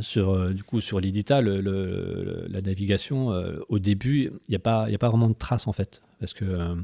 Sur, 0.00 0.30
euh, 0.30 0.52
du 0.52 0.62
coup, 0.62 0.80
sur 0.80 1.00
l'Idita, 1.00 1.40
le, 1.40 2.46
la 2.48 2.60
navigation, 2.62 3.32
euh, 3.32 3.58
au 3.68 3.78
début, 3.78 4.30
il 4.48 4.50
n'y 4.50 4.56
a, 4.56 4.60
pas, 4.60 4.84
a 4.84 4.98
pas 4.98 5.08
vraiment 5.08 5.28
de 5.28 5.34
trace 5.34 5.66
en 5.66 5.72
fait. 5.72 6.00
Parce 6.20 6.32
que 6.32 6.44
euh, 6.44 6.76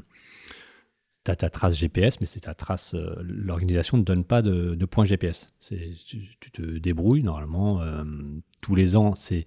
tu 1.27 1.31
as 1.31 1.37
ta 1.37 1.51
trace 1.51 1.77
GPS, 1.77 2.21
mais 2.21 2.27
c'est 2.27 2.41
ta 2.41 2.55
trace. 2.55 2.97
L'organisation 3.21 3.99
ne 3.99 4.03
donne 4.03 4.25
pas 4.25 4.43
de, 4.43 4.85
points 4.87 5.05
GPS. 5.05 5.53
Tu, 5.61 6.29
tu, 6.41 6.51
te 6.51 6.63
débrouilles 6.63 7.23
normalement. 7.23 7.83
tous 8.61 8.75
les 8.75 8.97
ans, 8.97 9.15
c'est 9.15 9.47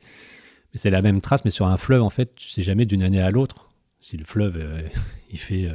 la 0.86 1.02
même 1.02 1.22
trace, 1.22 1.44
mais 1.46 1.52
sur 1.52 1.68
un 1.68 1.78
fleuve, 1.78 2.04
en 2.04 2.10
fait, 2.10 2.36
tu 2.36 2.50
sais 2.50 2.62
jamais 2.62 2.86
d'une 2.86 3.04
année 3.04 3.22
à 3.22 3.32
l'autre. 3.32 3.70
Si 4.00 4.16
le 4.16 4.24
fleuve, 4.26 4.64
il 5.32 5.40
fait 5.40 5.68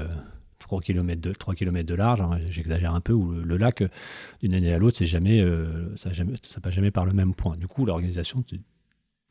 3 0.65 0.81
km 0.81 1.21
de, 1.21 1.33
3 1.33 1.55
km 1.55 1.87
de 1.87 1.95
large, 1.95 2.21
hein, 2.23 2.39
j'exagère 2.49 2.95
un 2.95 3.01
peu, 3.01 3.13
où 3.13 3.33
le, 3.33 3.57
lac, 3.57 3.85
d'une 4.41 4.55
année 4.55 4.73
à 4.73 4.79
l'autre, 4.79 4.97
c'est 4.97 5.15
euh, 5.15 5.95
ça, 5.95 6.11
ça 6.15 6.61
passe 6.61 6.75
jamais 6.75 6.91
par 6.91 7.05
le 7.05 7.13
même 7.13 7.35
point. 7.35 7.57
Du 7.57 7.69
coup, 7.69 7.85
l'organisation 7.85 8.43
te, 8.43 8.57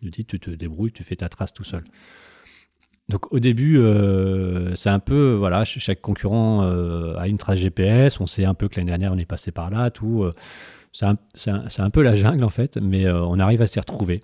dit, 0.04 0.26
tu 0.26 0.40
te 0.40 0.52
débrouilles, 0.52 0.92
tu 0.92 1.04
fais 1.04 1.16
ta 1.16 1.30
trace 1.30 1.54
tout 1.54 1.64
seul. 1.64 1.84
Donc 3.10 3.32
au 3.34 3.40
début, 3.40 3.78
euh, 3.78 4.76
c'est 4.76 4.90
un 4.90 5.00
peu, 5.00 5.34
voilà, 5.34 5.66
chaque 5.66 6.02
concurrent 6.02 6.64
euh, 6.64 7.16
a 7.18 7.28
une 7.28 7.38
trace 7.38 7.60
GPS, 7.60 8.20
on 8.20 8.26
sait 8.26 8.46
un 8.46 8.54
peu 8.54 8.70
que 8.70 8.78
l'année 8.78 8.92
dernière 8.92 9.12
on 9.12 9.18
est 9.18 9.26
passé 9.26 9.52
par 9.52 9.70
là, 9.70 9.92
tout. 9.92 10.26
c'est 10.94 11.06
un, 11.06 11.90
peu 11.90 12.02
la 12.02 12.16
jungle 12.16 12.44
en 12.44 12.50
fait, 12.50 12.78
mais 12.78 13.10
on 13.10 13.40
arrive 13.40 13.62
à 13.62 13.68
s'y 13.68 13.80
retrouver. 13.80 14.22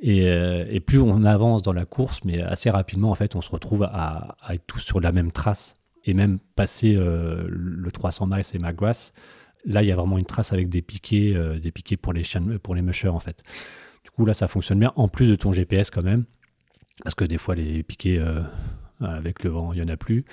Et, 0.00 0.80
plus 0.80 0.98
on 0.98 1.24
avance 1.24 1.62
dans 1.62 1.72
la 1.72 1.84
course, 1.84 2.20
mais 2.24 2.40
assez 2.40 2.70
rapidement 2.70 3.10
en 3.10 3.14
fait, 3.14 3.36
on 3.36 3.42
se 3.42 3.50
retrouve 3.50 3.82
à, 3.82 4.36
être 4.50 4.66
tous 4.66 4.80
sur 4.80 5.00
la 5.00 5.12
même 5.12 5.30
trace 5.30 5.76
et 6.06 6.14
même 6.14 6.38
passer 6.54 6.94
euh, 6.96 7.46
le 7.48 7.90
300 7.90 8.28
miles 8.28 8.44
et 8.54 8.58
McGrath, 8.58 9.12
là, 9.64 9.82
il 9.82 9.88
y 9.88 9.92
a 9.92 9.96
vraiment 9.96 10.18
une 10.18 10.24
trace 10.24 10.52
avec 10.52 10.68
des 10.68 10.80
piquets, 10.80 11.32
euh, 11.34 11.58
des 11.58 11.72
piquets 11.72 11.96
pour 11.96 12.12
les, 12.12 12.22
pour 12.62 12.74
les 12.74 12.82
mushers, 12.82 13.08
en 13.08 13.20
fait. 13.20 13.42
Du 14.04 14.10
coup, 14.10 14.24
là, 14.24 14.32
ça 14.32 14.46
fonctionne 14.46 14.78
bien, 14.78 14.92
en 14.94 15.08
plus 15.08 15.28
de 15.28 15.34
ton 15.34 15.52
GPS 15.52 15.90
quand 15.90 16.04
même, 16.04 16.24
parce 17.02 17.14
que 17.14 17.24
des 17.24 17.38
fois, 17.38 17.54
les 17.54 17.82
piquets 17.82 18.18
euh, 18.18 18.42
avec 19.00 19.44
le 19.44 19.50
vent, 19.50 19.72
il 19.72 19.76
n'y 19.76 19.82
en 19.82 19.92
a 19.92 19.96
plus. 19.96 20.24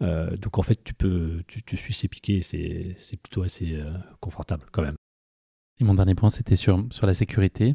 donc, 0.00 0.58
en 0.58 0.62
fait, 0.62 0.82
tu 0.84 0.94
peux, 0.94 1.42
tu, 1.46 1.76
suis 1.76 1.94
ces 1.94 2.08
piquets, 2.08 2.40
c'est 2.40 3.16
plutôt 3.16 3.42
assez 3.42 3.78
confortable 4.20 4.64
quand 4.72 4.82
même. 4.82 4.96
Et 5.78 5.84
mon 5.84 5.94
dernier 5.94 6.14
point, 6.14 6.30
c'était 6.30 6.56
sur, 6.56 6.84
sur 6.90 7.06
la 7.06 7.14
sécurité. 7.14 7.74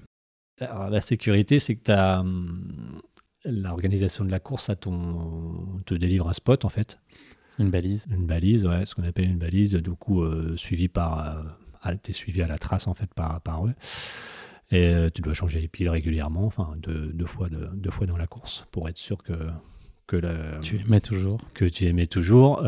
Alors, 0.59 0.89
la 0.89 1.01
sécurité, 1.01 1.59
c'est 1.59 1.75
que 1.75 1.83
tu 1.83 1.91
as 1.91 2.19
hum, 2.19 3.01
l'organisation 3.45 4.25
de 4.25 4.31
la 4.31 4.39
course, 4.39 4.65
ça 4.65 4.75
te 4.75 5.93
délivre 5.93 6.29
un 6.29 6.33
spot 6.33 6.65
en 6.65 6.69
fait. 6.69 6.99
Une 7.59 7.69
balise. 7.69 8.05
Une 8.09 8.25
balise, 8.25 8.65
ouais, 8.65 8.85
ce 8.85 8.95
qu'on 8.95 9.03
appelle 9.03 9.25
une 9.25 9.37
balise, 9.37 9.73
du 9.73 9.91
coup, 9.91 10.21
euh, 10.21 10.55
suivi 10.57 10.87
par. 10.87 11.37
Euh, 11.85 11.93
es 12.07 12.13
suivi 12.13 12.41
à 12.41 12.47
la 12.47 12.57
trace, 12.57 12.87
en 12.87 12.93
fait, 12.93 13.11
par, 13.13 13.41
par 13.41 13.65
eux. 13.65 13.73
Et 14.71 14.85
euh, 14.85 15.09
tu 15.13 15.21
dois 15.21 15.33
changer 15.33 15.59
les 15.59 15.67
piles 15.67 15.89
régulièrement, 15.89 16.45
enfin, 16.45 16.75
deux, 16.77 17.11
deux, 17.13 17.25
fois, 17.25 17.49
deux, 17.49 17.91
fois 17.91 18.07
dans 18.07 18.17
la 18.17 18.27
course, 18.27 18.65
pour 18.71 18.87
être 18.87 18.97
sûr 18.97 19.21
que. 19.23 19.33
que 20.07 20.15
la, 20.15 20.59
tu 20.61 20.79
aimais 20.79 21.01
toujours. 21.01 21.39
Que 21.53 21.65
tu 21.65 21.85
aimais 21.85 22.05
toujours. 22.05 22.61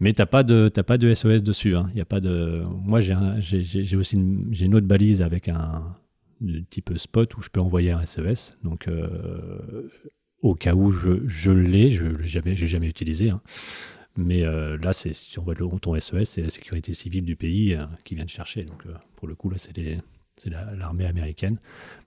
mais 0.00 0.12
tu 0.12 0.22
n'as 0.22 0.26
pas, 0.26 0.44
de, 0.44 0.68
pas 0.68 0.98
de 0.98 1.12
SOS 1.12 1.42
dessus. 1.42 1.76
Hein. 1.76 1.90
Y 1.94 2.00
a 2.00 2.04
pas 2.04 2.20
de... 2.20 2.62
Moi, 2.84 3.00
j'ai 3.00 3.96
aussi 3.96 4.16
une, 4.16 4.54
une 4.60 4.74
autre 4.74 4.86
balise 4.86 5.22
avec 5.22 5.48
un, 5.48 5.96
type 6.70 6.96
spot 6.96 7.36
où 7.36 7.42
je 7.42 7.48
peux 7.48 7.60
envoyer 7.60 7.90
un 7.90 8.04
SOS. 8.04 8.56
Donc, 8.62 8.88
au 10.42 10.54
cas 10.54 10.74
où 10.74 10.90
je, 10.92 11.26
je 11.26 11.50
l'ai, 11.50 11.90
je 11.90 12.06
n'ai 12.06 12.24
jamais, 12.24 12.54
jamais 12.54 12.86
utilisé. 12.86 13.30
Hein. 13.30 13.40
Mais 14.18 14.42
euh, 14.42 14.76
là, 14.82 14.92
c'est, 14.92 15.12
si 15.12 15.38
on 15.38 15.44
voit 15.44 15.54
le, 15.54 15.64
ton 15.78 15.98
SES, 15.98 16.24
c'est 16.24 16.42
la 16.42 16.50
sécurité 16.50 16.92
civile 16.92 17.24
du 17.24 17.36
pays 17.36 17.74
euh, 17.74 17.84
qui 18.02 18.16
vient 18.16 18.24
de 18.24 18.28
chercher. 18.28 18.64
Donc, 18.64 18.84
euh, 18.84 18.92
pour 19.14 19.28
le 19.28 19.36
coup, 19.36 19.48
là, 19.48 19.58
c'est, 19.58 19.72
c'est 20.34 20.50
l'armée 20.50 21.06
américaine. 21.06 21.58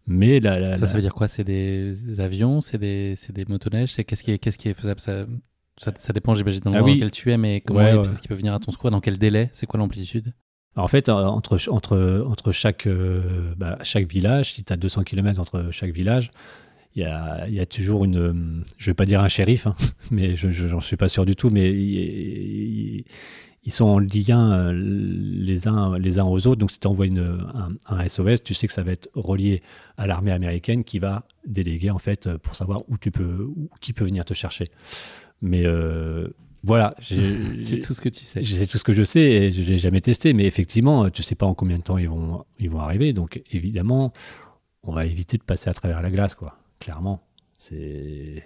Mais 0.07 0.41
la, 0.41 0.77
ça, 0.77 0.88
ça 0.88 0.95
veut 0.95 1.01
dire 1.01 1.13
quoi? 1.13 1.29
C'est 1.29 1.45
des 1.45 2.19
avions? 2.19 2.59
C'est 2.59 2.77
des, 2.77 3.15
des 3.29 3.45
motoneiges? 3.45 3.93
C'est, 3.93 4.03
qu'est-ce, 4.03 4.23
qui 4.23 4.31
est, 4.31 4.39
qu'est-ce 4.39 4.57
qui 4.57 4.67
est 4.67 4.73
faisable? 4.73 4.99
Ça, 4.99 5.25
ça, 5.77 6.11
dépend, 6.11 6.35
j'imagine, 6.35 6.59
dans 6.59 6.73
ah 6.73 6.81
lequel 6.81 7.11
tu 7.11 7.31
es, 7.31 7.38
mais 7.38 7.61
comment 7.61 7.79
est-ce 7.79 8.19
qu'il 8.19 8.27
peut 8.27 8.35
venir 8.35 8.53
à 8.53 8.59
ton 8.59 8.73
secours? 8.73 8.91
Dans 8.91 8.99
quel 8.99 9.17
délai? 9.17 9.49
C'est 9.53 9.65
quoi 9.65 9.79
l'amplitude? 9.79 10.33
En 10.75 10.89
fait, 10.89 11.07
entre, 11.07 11.57
entre, 11.69 12.25
entre 12.27 12.51
chaque, 12.51 12.89
bah, 13.55 13.77
chaque 13.83 14.05
village, 14.05 14.55
si 14.55 14.65
tu 14.65 14.73
as 14.73 14.77
200 14.77 15.03
km 15.03 15.39
entre 15.39 15.69
chaque 15.71 15.91
village, 15.91 16.31
il 16.95 17.03
y 17.03 17.05
a, 17.05 17.47
y 17.47 17.59
a, 17.59 17.65
toujours 17.65 18.03
une, 18.03 18.63
je 18.77 18.89
vais 18.89 18.93
pas 18.93 19.05
dire 19.05 19.22
un 19.22 19.30
shérif, 19.30 19.68
hein, 19.68 19.76
mais 20.11 20.35
je 20.35 20.68
n'en 20.68 20.81
suis 20.81 20.97
pas 20.97 21.07
sûr 21.07 21.26
du 21.26 21.35
tout, 21.35 21.49
mais 21.49 21.72
ils, 21.72 23.05
sont 23.68 23.85
en 23.85 23.99
lien 23.99 24.51
euh, 24.51 24.73
les 24.73 25.68
uns, 25.68 25.97
les 25.97 26.19
uns 26.19 26.26
aux 26.26 26.47
autres. 26.47 26.59
Donc 26.59 26.72
si 26.72 26.80
tu 26.80 26.88
envoies 26.88 27.07
une, 27.07 27.47
un, 27.88 28.07
SOS, 28.07 28.43
tu 28.43 28.53
sais 28.53 28.68
que 28.68 28.73
ça 28.73 28.84
va 28.84 28.91
être 28.91 29.09
relié 29.13 29.61
à 29.97 30.07
l'armée 30.07 30.31
américaine 30.31 30.84
qui 30.84 30.99
va 30.99 31.26
déléguer 31.45 31.91
en 31.91 31.99
fait 31.99 32.35
pour 32.38 32.55
savoir 32.55 32.81
où 32.89 32.97
tu 32.97 33.11
peux, 33.11 33.45
où, 33.55 33.69
qui 33.80 33.93
peut 33.93 34.05
venir 34.05 34.26
te 34.26 34.34
chercher. 34.34 34.65
Mais 35.41 35.65
euh, 35.65 36.27
voilà, 36.63 36.95
c'est 37.01 37.80
tout 37.80 37.93
ce 37.93 38.01
que 38.01 38.09
tu 38.09 38.26
sais. 38.26 38.43
C'est 38.43 38.68
tout 38.68 38.77
ce 38.77 38.84
que 38.84 38.93
je 38.93 39.03
sais 39.03 39.22
et 39.22 39.51
je 39.51 39.61
l'ai 39.61 39.77
jamais 39.77 40.01
testé, 40.01 40.34
mais 40.34 40.45
effectivement, 40.45 41.09
tu 41.09 41.23
sais 41.23 41.35
pas 41.35 41.45
en 41.45 41.53
combien 41.53 41.77
de 41.77 41.84
temps 41.84 41.97
ils 41.97 42.09
vont, 42.09 42.43
ils 42.59 42.69
vont 42.69 42.80
arriver. 42.80 43.13
Donc 43.13 43.41
évidemment, 43.49 44.11
on 44.84 44.91
va 44.91 45.05
éviter 45.05 45.38
de 45.38 45.43
passer 45.43 45.69
à 45.69 45.73
travers 45.73 46.01
la 46.01 46.09
glace, 46.09 46.35
quoi 46.35 46.60
clairement. 46.81 47.21
C'est, 47.57 48.43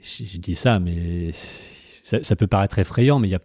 je, 0.00 0.38
dis 0.38 0.54
ça, 0.54 0.80
mais 0.80 1.30
ça, 1.32 2.36
peut 2.36 2.46
paraître 2.46 2.78
effrayant, 2.78 3.18
mais 3.18 3.28
il 3.28 3.32
y 3.32 3.34
a, 3.34 3.40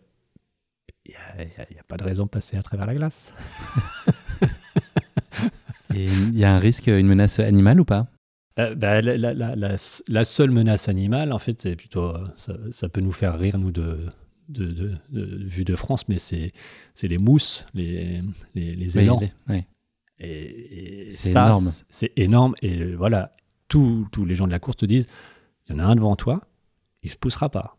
y, 1.08 1.80
a, 1.80 1.84
pas 1.88 1.98
de 1.98 2.04
raison 2.04 2.26
de 2.26 2.30
passer 2.30 2.56
à 2.56 2.62
travers 2.62 2.86
la 2.86 2.96
glace. 2.96 3.34
Et 5.94 6.06
il 6.06 6.38
y 6.38 6.46
a 6.46 6.54
un 6.54 6.60
risque, 6.60 6.88
une 6.88 7.08
menace 7.08 7.40
animale 7.40 7.82
ou 7.82 7.86
pas? 7.86 8.08
Euh, 8.60 8.76
bah, 8.76 9.02
la, 9.02 10.24
seule 10.24 10.52
menace 10.52 10.88
animale, 10.88 11.34
en 11.34 11.40
fait, 11.40 11.62
c'est 11.62 11.76
plutôt, 11.76 12.14
ça, 12.36 12.88
peut 12.90 13.02
nous 13.02 13.12
faire 13.12 13.38
rire 13.38 13.58
nous 13.58 13.72
de, 13.72 14.06
de, 14.48 14.98
vue 15.12 15.66
de 15.66 15.76
France, 15.76 16.08
mais 16.08 16.20
c'est, 16.20 16.52
c'est 16.94 17.08
les 17.08 17.18
mousses, 17.18 17.66
les, 17.74 18.20
les, 18.54 18.70
les 18.70 18.98
élans. 19.00 19.20
Et, 20.20 21.10
c'est 21.12 21.32
énorme. 21.32 21.70
C'est 21.90 22.12
énorme. 22.16 22.56
Et 22.62 22.94
voilà, 22.94 23.32
tous, 23.72 24.26
les 24.26 24.36
gens 24.36 24.48
de 24.48 24.52
la 24.52 24.60
course 24.60 24.78
te 24.78 24.86
disent, 24.86 25.08
il 25.68 25.74
y 25.74 25.76
en 25.76 25.80
a 25.80 25.86
un 25.86 25.96
devant 25.96 26.16
toi, 26.16 26.42
il 27.04 27.10
se 27.10 27.18
poussera 27.18 27.50
pas. 27.50 27.78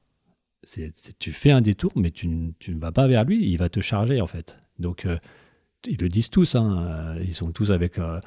Tu 1.19 1.32
fais 1.32 1.51
un 1.51 1.60
détour, 1.60 1.93
mais 1.97 2.10
tu, 2.10 2.28
ne 2.28 2.81
vas 2.81 2.93
pas 2.93 3.06
vers 3.06 3.24
lui, 3.24 3.51
il 3.51 3.56
va 3.59 3.69
te 3.69 3.81
charger 3.81 4.20
en 4.20 4.27
fait. 4.27 4.59
Donc 4.78 5.05
euh, 5.05 5.19
ils 5.86 6.01
le 6.01 6.09
disent 6.09 6.31
tous, 6.31 6.55
hein, 6.55 7.16
ils 7.20 7.35
sont 7.35 7.51
tous 7.52 7.73
avec. 7.73 7.98
Euh, 7.98 8.20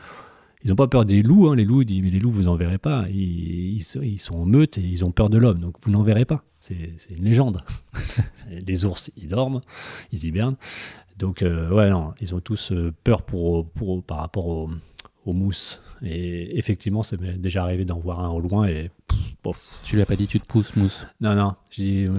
ils 0.64 0.70
n'ont 0.70 0.76
pas 0.76 0.88
peur 0.88 1.06
des 1.06 1.22
loups, 1.22 1.48
hein, 1.48 1.56
les 1.56 1.64
loups, 1.64 1.84
ils 1.84 1.86
disent, 1.86 2.04
mais 2.04 2.10
les 2.10 2.20
loups, 2.20 2.32
vous 2.32 2.44
n'en 2.44 2.56
verrez 2.56 2.80
pas. 2.80 3.06
Ils, 3.10 3.78
ils, 3.78 4.20
sont 4.20 4.36
en 4.36 4.46
meute 4.46 4.80
et 4.80 4.82
ils 4.82 5.06
ont 5.06 5.12
peur 5.12 5.30
de 5.30 5.38
l'homme, 5.38 5.60
donc 5.60 5.76
vous 5.84 5.92
n'en 5.92 6.02
verrez 6.02 6.26
pas. 6.26 6.44
C'est, 6.60 6.76
une 7.12 7.24
légende. 7.24 7.64
les 8.50 8.84
ours, 8.84 9.12
ils 9.16 9.28
dorment, 9.28 9.62
ils 10.12 10.26
hibernent. 10.26 10.58
Donc, 11.18 11.44
euh, 11.44 11.70
ouais, 11.70 11.90
non, 11.90 12.14
ils 12.20 12.34
ont 12.34 12.40
tous 12.40 12.74
peur 13.04 13.22
pour, 13.22 13.70
pour, 13.70 14.04
par 14.04 14.18
rapport 14.18 14.48
au, 14.48 14.70
aux 15.26 15.34
mousses. 15.34 15.82
Et 16.04 16.58
effectivement, 16.58 17.04
c'est 17.04 17.20
déjà 17.40 17.64
arrivé 17.64 17.86
d'en 17.86 18.00
voir 18.00 18.20
un 18.20 18.30
au 18.30 18.40
loin 18.40 18.68
et. 18.68 18.92
Tu 19.84 19.96
lui 19.96 20.02
as 20.02 20.08
pas 20.08 20.16
dit 20.16 20.26
tu 20.26 20.40
te 20.40 20.48
pousses, 20.48 20.76
mousse 20.76 21.06
Non, 21.22 21.36
non. 21.36 21.54
J'ai 21.70 22.10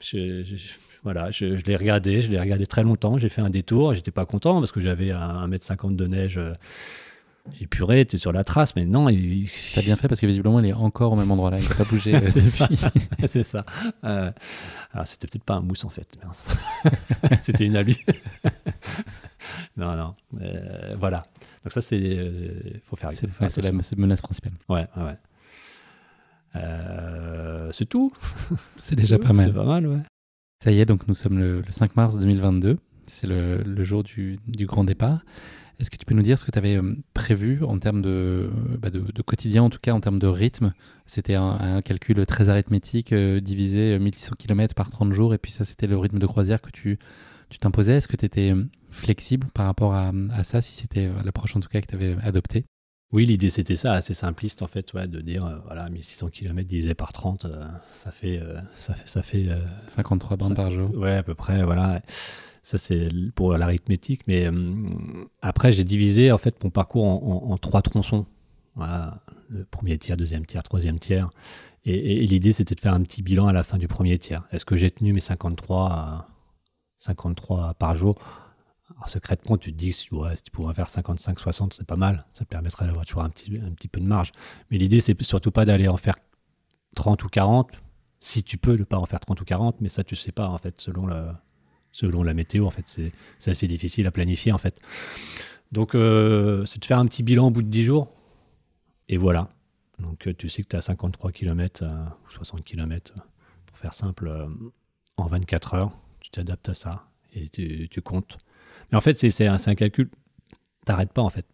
je, 0.00 0.42
voilà, 1.02 1.30
je, 1.30 1.46
l'ai 1.46 1.76
regardé, 1.76 2.20
je 2.20 2.30
l'ai 2.30 2.40
regardé 2.40 2.66
très 2.66 2.82
longtemps. 2.82 3.18
J'ai 3.18 3.28
fait 3.28 3.40
un 3.42 3.50
détour, 3.50 3.94
j'étais 3.94 4.10
pas 4.10 4.26
content 4.26 4.58
parce 4.58 4.72
que 4.72 4.80
j'avais 4.80 5.10
un, 5.10 5.48
1m50 5.48 5.96
de 5.96 6.06
neige. 6.06 6.38
Euh, 6.38 6.52
J'ai 7.58 7.66
puré, 7.66 8.04
t'es 8.04 8.18
sur 8.18 8.32
la 8.32 8.42
trace, 8.42 8.74
mais 8.74 8.84
non. 8.84 9.08
Il... 9.08 9.48
T'as 9.74 9.82
bien 9.82 9.96
fait 9.96 10.08
parce 10.08 10.20
que 10.20 10.26
visiblement, 10.26 10.58
il 10.60 10.66
est 10.66 10.72
encore 10.72 11.12
au 11.12 11.16
même 11.16 11.30
endroit 11.30 11.50
là. 11.50 11.58
Il 11.60 11.68
n'a 11.68 11.74
pas 11.74 11.84
bougé. 11.84 12.14
euh, 12.16 12.20
c'est 12.26 12.48
ça. 12.48 12.68
c'est 13.26 13.42
ça. 13.44 13.64
Euh, 14.04 14.32
alors, 14.92 15.06
c'était 15.06 15.28
peut-être 15.28 15.44
pas 15.44 15.54
un 15.54 15.60
mousse 15.60 15.84
en 15.84 15.90
fait. 15.90 16.08
mince. 16.24 16.48
c'était 17.42 17.66
une 17.66 17.76
alu. 17.76 17.94
non, 19.76 19.96
non. 19.96 20.14
Euh, 20.40 20.94
voilà. 20.98 21.24
Donc, 21.64 21.72
ça, 21.72 21.80
c'est. 21.80 21.98
Il 21.98 22.80
faut 22.84 22.96
faire 22.96 23.10
C'est 23.12 23.62
la, 23.62 23.72
menace 23.96 24.22
principale. 24.22 24.52
Ouais, 24.68 24.86
ouais. 24.96 25.16
Euh, 26.56 27.70
c'est 27.72 27.86
tout. 27.86 28.12
C'est 28.76 28.96
déjà 28.96 29.18
pas 29.18 29.32
mal. 29.32 29.46
C'est 29.46 29.54
pas 29.54 29.64
mal, 29.64 29.86
ouais. 29.86 30.00
Ça 30.62 30.70
y 30.72 30.80
est, 30.80 30.86
donc 30.86 31.06
nous 31.06 31.14
sommes 31.14 31.38
le, 31.38 31.60
le 31.60 31.72
5 31.72 31.96
mars 31.96 32.18
2022. 32.18 32.78
C'est 33.06 33.26
le, 33.26 33.62
le 33.62 33.84
jour 33.84 34.02
du, 34.02 34.38
du 34.46 34.66
grand 34.66 34.84
départ. 34.84 35.24
Est-ce 35.78 35.90
que 35.90 35.98
tu 35.98 36.06
peux 36.06 36.14
nous 36.14 36.22
dire 36.22 36.38
ce 36.38 36.44
que 36.44 36.50
tu 36.50 36.58
avais 36.58 36.76
euh, 36.76 36.96
prévu 37.12 37.62
en 37.62 37.78
termes 37.78 38.00
de, 38.00 38.08
euh, 38.08 38.50
bah, 38.80 38.88
de, 38.88 39.00
de 39.00 39.22
quotidien, 39.22 39.62
en 39.62 39.70
tout 39.70 39.78
cas 39.80 39.92
en 39.92 40.00
termes 40.00 40.18
de 40.18 40.26
rythme? 40.26 40.72
C'était 41.04 41.34
un, 41.34 41.50
un 41.50 41.82
calcul 41.82 42.24
très 42.24 42.48
arithmétique, 42.48 43.12
euh, 43.12 43.40
divisé 43.40 43.94
euh, 43.94 43.98
1600 43.98 44.36
km 44.38 44.74
par 44.74 44.88
30 44.88 45.12
jours, 45.12 45.34
et 45.34 45.38
puis 45.38 45.52
ça, 45.52 45.66
c'était 45.66 45.86
le 45.86 45.98
rythme 45.98 46.18
de 46.18 46.26
croisière 46.26 46.62
que 46.62 46.70
tu 46.70 46.98
tu 47.48 47.58
t'imposais. 47.58 47.98
Est-ce 47.98 48.08
que 48.08 48.16
tu 48.16 48.24
étais 48.24 48.52
euh, 48.52 48.64
flexible 48.96 49.46
par 49.54 49.66
rapport 49.66 49.94
à, 49.94 50.10
à 50.34 50.44
ça, 50.44 50.62
si 50.62 50.72
c'était 50.74 51.06
euh, 51.06 51.22
l'approche 51.24 51.54
en 51.56 51.60
tout 51.60 51.68
cas 51.68 51.80
que 51.80 51.86
tu 51.86 51.94
avais 51.94 52.16
adoptée? 52.22 52.64
Oui, 53.12 53.24
l'idée 53.24 53.50
c'était 53.50 53.76
ça, 53.76 53.92
assez 53.92 54.14
simpliste 54.14 54.62
en 54.62 54.66
fait, 54.66 54.92
ouais, 54.92 55.06
de 55.06 55.20
dire 55.20 55.44
euh, 55.46 55.58
voilà 55.66 55.88
1600 55.88 56.28
km 56.30 56.66
divisé 56.68 56.94
par 56.94 57.12
30, 57.12 57.44
euh, 57.44 57.64
ça 58.02 58.10
fait 58.10 58.38
euh, 58.40 58.60
ça 58.78 58.94
fait 58.94 59.06
ça 59.08 59.22
fait 59.22 59.48
euh, 59.48 59.60
53 59.86 60.36
bandes 60.36 60.48
Ça- 60.48 60.54
par 60.56 60.70
jour 60.72 60.90
ouais 60.96 61.14
à 61.16 61.22
peu 61.22 61.34
près 61.34 61.62
voilà. 61.62 62.02
Ça 62.64 62.78
c'est 62.78 63.06
pour 63.36 63.52
l'arithmétique, 63.56 64.22
mais 64.26 64.50
après 65.40 65.70
j'ai 65.70 65.84
divisé 65.84 66.32
en 66.32 66.38
fait 66.38 66.62
mon 66.64 66.70
parcours 66.70 67.04
en, 67.04 67.44
en- 67.48 67.52
en 67.52 67.58
trois 67.58 67.80
tronçons. 67.80 68.26
Voilà, 68.74 69.22
le 69.48 69.64
premier 69.64 69.96
tiers, 69.98 70.16
deuxième 70.16 70.44
tiers, 70.44 70.64
troisième 70.64 70.98
tiers. 70.98 71.30
Et, 71.84 71.94
et- 71.94 72.24
et 72.24 72.26
l'idée 72.26 72.50
c'était 72.52 72.74
de 72.74 72.80
faire 72.80 72.92
un 72.94 73.02
petit 73.02 73.22
bilan 73.22 73.46
à 73.46 73.52
la 73.52 73.62
fin 73.62 73.78
du 73.78 73.86
premier 73.86 74.18
tiers. 74.18 74.42
Est-ce 74.50 74.64
que 74.64 74.74
j'ai 74.74 74.90
tenu 74.90 75.12
mes 75.12 75.20
53 75.20 75.86
à- 75.92 76.28
53 76.98 77.74
par 77.74 77.94
jour? 77.94 78.18
Alors, 78.90 79.08
secrètement, 79.08 79.58
tu 79.58 79.72
te 79.72 79.76
dis 79.76 79.94
ouais, 80.12 80.36
si 80.36 80.44
tu 80.44 80.50
pourrais 80.50 80.74
faire 80.74 80.86
55-60, 80.86 81.72
c'est 81.72 81.86
pas 81.86 81.96
mal. 81.96 82.24
Ça 82.34 82.44
te 82.44 82.50
permettrait 82.50 82.86
d'avoir 82.86 83.04
toujours 83.04 83.24
un 83.24 83.30
petit, 83.30 83.50
peu 83.88 84.00
de 84.00 84.06
marge. 84.06 84.30
Mais 84.70 84.78
l'idée, 84.78 85.00
c'est 85.00 85.20
surtout 85.22 85.50
pas 85.50 85.64
d'aller 85.64 85.88
en 85.88 85.96
faire 85.96 86.16
30 86.94 87.24
ou 87.24 87.28
40. 87.28 87.70
Si 88.20 88.44
tu 88.44 88.58
peux 88.58 88.76
ne 88.76 88.84
pas 88.84 88.98
en 88.98 89.06
faire 89.06 89.20
30 89.20 89.40
ou 89.40 89.44
40, 89.44 89.80
mais 89.80 89.88
ça, 89.88 90.04
tu 90.04 90.14
sais 90.14 90.32
pas, 90.32 90.48
en 90.48 90.58
fait, 90.58 90.80
selon 90.80 91.06
la, 91.06 92.34
météo. 92.34 92.64
En 92.64 92.70
fait, 92.70 92.86
c'est 93.38 93.50
assez 93.50 93.66
difficile 93.66 94.06
à 94.06 94.12
planifier, 94.12 94.52
en 94.52 94.58
fait. 94.58 94.80
Donc, 95.72 95.94
euh, 95.94 96.64
c'est 96.64 96.80
de 96.80 96.84
faire 96.84 96.98
un 97.00 97.06
petit 97.06 97.24
bilan 97.24 97.48
au 97.48 97.50
bout 97.50 97.62
de 97.62 97.68
10 97.68 97.84
jours. 97.84 98.08
Et 99.08 99.16
voilà. 99.16 99.50
Donc, 99.98 100.28
euh, 100.28 100.34
tu 100.34 100.48
sais 100.48 100.62
que 100.62 100.68
tu 100.68 100.76
as 100.76 100.80
53 100.80 101.32
km 101.32 101.84
ou 101.84 102.30
60 102.30 102.62
km, 102.62 103.14
pour 103.66 103.76
faire 103.76 103.94
simple, 103.94 104.28
euh, 104.28 104.46
en 105.16 105.26
24 105.26 105.74
heures. 105.74 105.98
Tu 106.20 106.30
t'adaptes 106.30 106.68
à 106.68 106.74
ça 106.74 107.08
et 107.32 107.48
tu 107.48 108.00
comptes. 108.02 108.38
Mais 108.90 108.96
en 108.96 109.00
fait, 109.00 109.14
c'est 109.14 109.46
un, 109.46 109.56
un 109.64 109.74
calcul. 109.74 110.10
T'arrêtes 110.84 111.12
pas, 111.12 111.22
en 111.22 111.30
fait. 111.30 111.46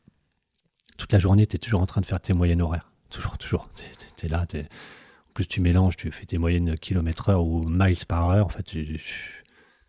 Toute 0.98 1.12
la 1.12 1.18
journée, 1.18 1.46
tu 1.46 1.56
es 1.56 1.58
toujours 1.58 1.80
en 1.80 1.86
train 1.86 2.00
de 2.00 2.06
faire 2.06 2.20
tes 2.20 2.32
moyennes 2.32 2.62
horaires. 2.62 2.92
Toujours, 3.10 3.38
toujours. 3.38 3.68
Tu 3.74 4.26
es, 4.26 4.28
là. 4.28 4.42
En 4.42 5.32
plus, 5.34 5.46
tu 5.46 5.60
mélanges, 5.60 5.96
tu 5.96 6.10
fais 6.10 6.26
tes 6.26 6.38
moyennes 6.38 6.76
kilomètres-heure 6.76 7.44
ou 7.44 7.64
miles 7.66 8.04
par 8.06 8.30
heure. 8.30 8.46
En 8.46 8.50
fait, 8.50 8.62
tu 8.62 9.00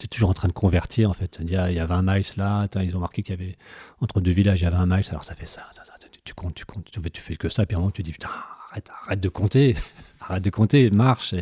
es 0.02 0.08
toujours 0.08 0.30
en 0.30 0.34
train 0.34 0.48
de 0.48 0.54
convertir. 0.54 1.10
En 1.10 1.14
fait, 1.14 1.38
il 1.42 1.50
y 1.50 1.56
a, 1.56 1.70
il 1.70 1.76
y 1.76 1.80
a 1.80 1.86
20 1.86 2.02
miles 2.02 2.24
là. 2.38 2.68
Ils 2.82 2.96
ont 2.96 3.00
marqué 3.00 3.24
qu'il 3.24 3.36
y 3.36 3.42
avait 3.42 3.58
entre 4.00 4.22
deux 4.22 4.32
villages, 4.32 4.62
il 4.62 4.64
y 4.64 4.68
a 4.68 4.72
20 4.72 4.86
miles. 4.86 5.06
Alors, 5.10 5.24
ça 5.24 5.36
fait 5.36 5.46
ça. 5.46 5.70
Tu, 6.24 6.34
comptes, 6.34 6.56
tu 6.56 6.66
comptes. 6.66 6.90
Tu 6.90 7.22
fais, 7.22 7.36
que 7.36 7.50
ça. 7.50 7.66
Puis 7.66 7.76
à 7.76 7.78
un 7.78 7.82
moment, 7.82 7.92
tu 7.92 8.02
dis 8.04 8.12
Putain, 8.12 8.30
arrête, 8.72 8.90
arrête 9.04 9.20
de 9.20 9.30
compter. 9.30 9.76
arrête 10.22 10.44
de 10.44 10.50
compter, 10.50 10.90
marche. 10.90 11.36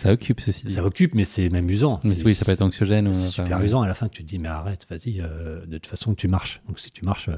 Ça 0.00 0.14
occupe 0.14 0.40
ceci 0.40 0.64
dit. 0.64 0.72
ça 0.72 0.82
occupe, 0.82 1.14
mais 1.14 1.26
c'est 1.26 1.54
amusant. 1.54 2.00
Mais 2.04 2.24
oui, 2.24 2.34
ça 2.34 2.46
peut 2.46 2.52
être 2.52 2.62
anxiogène. 2.62 3.12
c'est 3.12 3.26
super 3.26 3.48
ouais. 3.48 3.52
amusant. 3.52 3.82
À 3.82 3.86
la 3.86 3.92
fin, 3.92 4.08
tu 4.08 4.22
te 4.22 4.28
dis, 4.28 4.38
mais 4.38 4.48
arrête, 4.48 4.86
vas-y, 4.88 5.20
euh, 5.20 5.66
de 5.66 5.76
toute 5.76 5.88
façon, 5.88 6.14
tu 6.14 6.26
marches. 6.26 6.62
Donc, 6.66 6.78
si 6.78 6.90
tu 6.90 7.04
marches, 7.04 7.28
euh, 7.28 7.36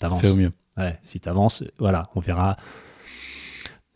t'avances. 0.00 0.20
Fais 0.20 0.28
au 0.28 0.34
mieux. 0.34 0.50
Ouais, 0.76 0.98
si 1.04 1.20
tu 1.20 1.28
avances, 1.28 1.62
voilà, 1.78 2.10
on 2.16 2.20
verra. 2.20 2.56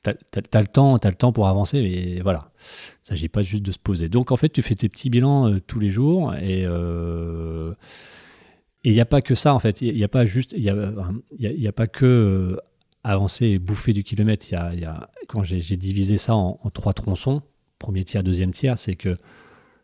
T'as 0.04 0.12
as, 0.52 0.60
le 0.60 0.68
temps, 0.68 0.94
as 0.94 1.08
le 1.08 1.14
temps 1.14 1.32
pour 1.32 1.48
avancer, 1.48 1.82
mais 1.82 2.20
voilà. 2.20 2.52
Il 2.54 3.02
ne 3.02 3.06
s'agit 3.08 3.28
pas 3.28 3.42
juste 3.42 3.64
de 3.64 3.72
se 3.72 3.80
poser. 3.80 4.08
Donc, 4.08 4.30
en 4.30 4.36
fait, 4.36 4.50
tu 4.50 4.62
fais 4.62 4.76
tes 4.76 4.88
petits 4.88 5.10
bilans 5.10 5.48
euh, 5.48 5.58
tous 5.58 5.80
les 5.80 5.90
jours 5.90 6.36
et 6.36 6.64
euh, 6.64 7.74
et 8.84 8.90
il 8.90 8.94
n'y 8.94 9.00
a 9.00 9.06
pas 9.06 9.22
que 9.22 9.34
ça, 9.34 9.54
en 9.54 9.58
fait. 9.58 9.82
Il 9.82 9.96
n'y 9.96 10.04
a 10.04 10.08
pas 10.08 10.24
juste, 10.24 10.52
il 10.56 10.62
y 10.62 10.70
a, 10.70 10.74
y 11.36 11.46
a, 11.48 11.50
il 11.50 11.60
y 11.60 11.66
a 11.66 11.72
pas 11.72 11.88
que 11.88 12.60
avancer 13.02 13.46
et 13.46 13.58
bouffer 13.58 13.92
du 13.92 14.04
kilomètre. 14.04 14.46
Il 14.48 14.80
y 14.80 14.84
a, 14.84 15.10
quand 15.26 15.42
j'ai 15.42 15.60
j'ai 15.60 15.76
divisé 15.76 16.16
ça 16.16 16.36
en, 16.36 16.60
en 16.62 16.70
trois 16.70 16.92
tronçons, 16.92 17.42
premier 17.82 18.04
tiers, 18.04 18.22
deuxième 18.22 18.52
tiers, 18.52 18.78
c'est 18.78 18.94
que 18.94 19.16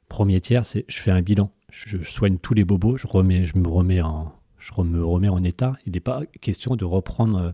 premier 0.08 0.40
tiers, 0.40 0.64
c'est 0.64 0.84
je 0.88 0.98
fais 0.98 1.10
un 1.10 1.20
bilan. 1.20 1.50
Je, 1.70 1.98
soigne 2.02 2.38
tous 2.38 2.54
les 2.54 2.64
bobos, 2.64 2.96
je, 2.96 3.06
remets, 3.06 3.44
je 3.44 3.58
me 3.58 3.68
remets 3.68 4.00
en, 4.00 4.32
je 4.58 4.70
me 4.80 5.04
remets 5.04 5.28
en 5.28 5.42
état. 5.42 5.74
Il 5.84 5.92
n'est 5.92 6.00
pas 6.00 6.22
question 6.40 6.76
de 6.76 6.84
reprendre 6.84 7.38
euh, 7.38 7.50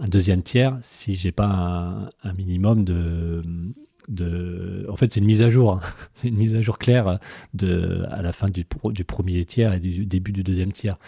un 0.00 0.08
deuxième 0.08 0.42
tiers 0.42 0.78
si 0.80 1.14
j'ai 1.14 1.30
pas 1.30 2.10
un, 2.24 2.32
minimum 2.32 2.84
de, 2.84 3.42
de. 4.08 4.86
En 4.90 4.96
fait, 4.96 5.12
c'est 5.12 5.20
une 5.20 5.26
mise 5.26 5.42
à 5.42 5.50
jour. 5.50 5.74
hein. 5.74 5.80
C'est 6.14 6.28
une 6.28 6.36
mise 6.36 6.56
à 6.56 6.62
jour 6.62 6.78
claire 6.78 7.18
de, 7.52 8.04
à 8.10 8.22
la 8.22 8.32
fin 8.32 8.48
du, 8.48 8.64
du 8.86 9.04
premier 9.04 9.44
tiers 9.44 9.74
et 9.74 9.80
du 9.80 10.06
début 10.06 10.32
du 10.32 10.42
deuxième 10.42 10.72
tiers. 10.72 10.98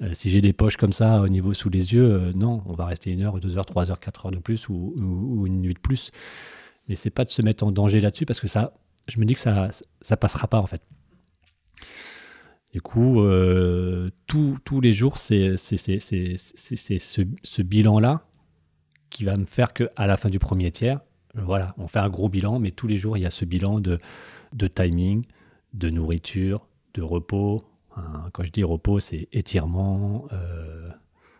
Euh, 0.00 0.14
si 0.14 0.30
j'ai 0.30 0.40
des 0.40 0.54
poches 0.54 0.78
comme 0.78 0.94
ça 0.94 1.20
au 1.20 1.28
niveau 1.28 1.52
sous 1.52 1.68
les 1.68 1.92
yeux, 1.92 2.10
euh, 2.10 2.32
non, 2.34 2.62
on 2.66 2.72
va 2.72 2.86
rester 2.86 3.10
une 3.10 3.22
heure, 3.22 3.38
deux 3.38 3.58
heures, 3.58 3.66
trois 3.66 3.90
heures, 3.90 4.00
quatre 4.00 4.26
heures 4.26 4.32
de 4.32 4.38
plus 4.38 4.68
ou 4.70 5.44
une 5.46 5.60
nuit 5.60 5.74
de 5.74 5.78
plus. 5.78 6.10
Mais 6.88 6.94
c'est 6.96 7.10
pas 7.10 7.24
de 7.24 7.28
se 7.30 7.42
mettre 7.42 7.64
en 7.64 7.72
danger 7.72 8.00
là-dessus 8.00 8.26
parce 8.26 8.40
que 8.40 8.48
ça, 8.48 8.74
je 9.08 9.18
me 9.20 9.24
dis 9.24 9.34
que 9.34 9.40
ça, 9.40 9.68
ça 10.00 10.16
passera 10.16 10.48
pas 10.48 10.58
en 10.60 10.66
fait. 10.66 10.82
Du 12.72 12.80
coup, 12.80 13.20
euh, 13.20 14.10
tous- 14.26 14.58
les 14.80 14.92
jours, 14.94 15.18
c'est 15.18 15.56
ce, 15.58 17.22
ce 17.42 17.62
bilan-là 17.62 18.26
qui 19.10 19.24
va 19.24 19.36
me 19.36 19.44
faire 19.44 19.74
qu'à 19.74 20.06
la 20.06 20.16
fin 20.16 20.30
du 20.30 20.38
premier 20.38 20.70
tiers, 20.70 21.00
voilà, 21.34 21.74
on 21.76 21.86
fait 21.86 21.98
un 21.98 22.08
gros 22.08 22.28
bilan, 22.30 22.58
mais 22.58 22.70
tous 22.70 22.86
les 22.86 22.96
jours, 22.96 23.16
il 23.18 23.20
y 23.20 23.26
a 23.26 23.30
ce 23.30 23.44
bilan 23.44 23.78
de, 23.80 23.98
de 24.54 24.66
timing, 24.66 25.24
de 25.74 25.90
nourriture, 25.90 26.66
de 26.94 27.02
repos. 27.02 27.64
Quand 28.32 28.42
je 28.42 28.50
dis 28.50 28.64
repos, 28.64 29.00
c'est 29.00 29.28
étirement, 29.32 30.26
euh, 30.32 30.88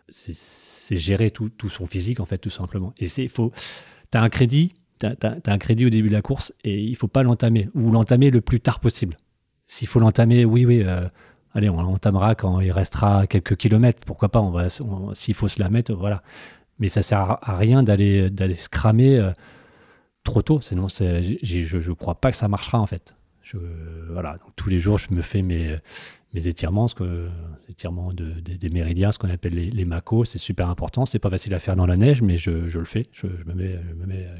c'est- 0.09 0.35
c'est 0.37 0.97
gérer 0.97 1.31
tout, 1.31 1.49
tout 1.49 1.69
son 1.69 1.87
physique, 1.87 2.19
en 2.19 2.25
fait, 2.25 2.37
tout 2.37 2.51
simplement. 2.51 2.93
Et 2.99 3.07
c'est 3.07 3.27
faut, 3.27 3.51
tu 4.11 4.17
as 4.19 4.21
un 4.21 4.29
crédit, 4.29 4.73
tu 4.99 5.05
as, 5.05 5.39
un 5.45 5.57
crédit 5.57 5.85
au 5.85 5.89
début 5.89 6.09
de 6.09 6.13
la 6.13 6.21
course 6.21 6.53
et 6.63 6.81
il 6.81 6.95
faut 6.95 7.07
pas 7.07 7.23
l'entamer, 7.23 7.69
ou 7.73 7.91
l'entamer 7.91 8.31
le 8.31 8.41
plus 8.41 8.59
tard 8.59 8.79
possible. 8.79 9.17
S'il 9.65 9.87
faut 9.87 9.99
l'entamer, 9.99 10.45
oui, 10.45 10.65
oui, 10.65 10.83
euh, 10.83 11.07
allez, 11.53 11.69
on 11.69 11.81
l'entamera 11.81 12.35
quand 12.35 12.59
il 12.59 12.71
restera 12.71 13.27
quelques 13.27 13.55
kilomètres, 13.55 13.99
pourquoi 14.05 14.29
pas, 14.29 14.41
on 14.41 14.51
va, 14.51 14.67
s'il 14.69 15.33
faut 15.33 15.47
se 15.47 15.59
la 15.59 15.69
mettre, 15.69 15.93
voilà. 15.93 16.23
Mais 16.79 16.89
ça 16.89 17.01
sert 17.01 17.19
à, 17.19 17.55
rien 17.57 17.83
d'aller 17.83 18.53
se 18.53 18.69
cramer 18.69 19.17
euh, 19.17 19.31
trop 20.23 20.41
tôt, 20.41 20.59
sinon 20.61 20.87
je 20.87 21.77
ne 21.77 21.93
crois 21.93 22.15
pas 22.15 22.31
que 22.31 22.37
ça 22.37 22.47
marchera 22.47 22.79
en 22.79 22.87
fait. 22.87 23.15
Voilà, 24.09 24.37
tous 24.55 24.69
les 24.69 24.79
jours, 24.79 24.97
je 24.97 25.13
me 25.13 25.21
fais 25.21 25.43
mes, 25.43 25.77
mes 26.33 26.47
étirements, 26.47 26.87
ce 26.87 26.95
que, 26.95 27.29
étirements 27.69 28.11
de- 28.13 28.39
des- 28.39 28.69
méridiens, 28.69 29.11
ce 29.11 29.19
qu'on 29.19 29.29
appelle 29.29 29.53
les, 29.53 29.85
macos, 29.85 30.29
c'est 30.29 30.39
super 30.39 30.69
important. 30.69 31.05
C'est 31.05 31.19
pas 31.19 31.29
facile 31.29 31.53
à 31.53 31.59
faire 31.59 31.75
dans 31.75 31.85
la 31.85 31.95
neige, 31.95 32.21
mais 32.21 32.37
je, 32.37 32.65
je 32.65 32.79
le 32.79 32.85
fais. 32.85 33.07
Je, 33.11 33.27
me 33.27 33.53
mets, 33.53 33.79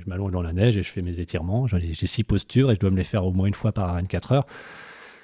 je 0.03 0.09
m'allonge 0.09 0.31
dans 0.31 0.41
la 0.41 0.53
neige 0.53 0.75
et 0.75 0.83
je 0.83 0.89
fais 0.89 1.01
mes 1.01 1.19
étirements. 1.19 1.67
J'ai 1.67 2.07
six 2.07 2.23
postures 2.23 2.71
et 2.71 2.75
je 2.75 2.79
dois 2.79 2.89
me 2.89 2.97
les 2.97 3.03
faire 3.03 3.25
au 3.25 3.31
moins 3.31 3.47
une 3.47 3.53
fois 3.53 3.71
par 3.71 3.93
24 3.93 4.31
heures. 4.31 4.45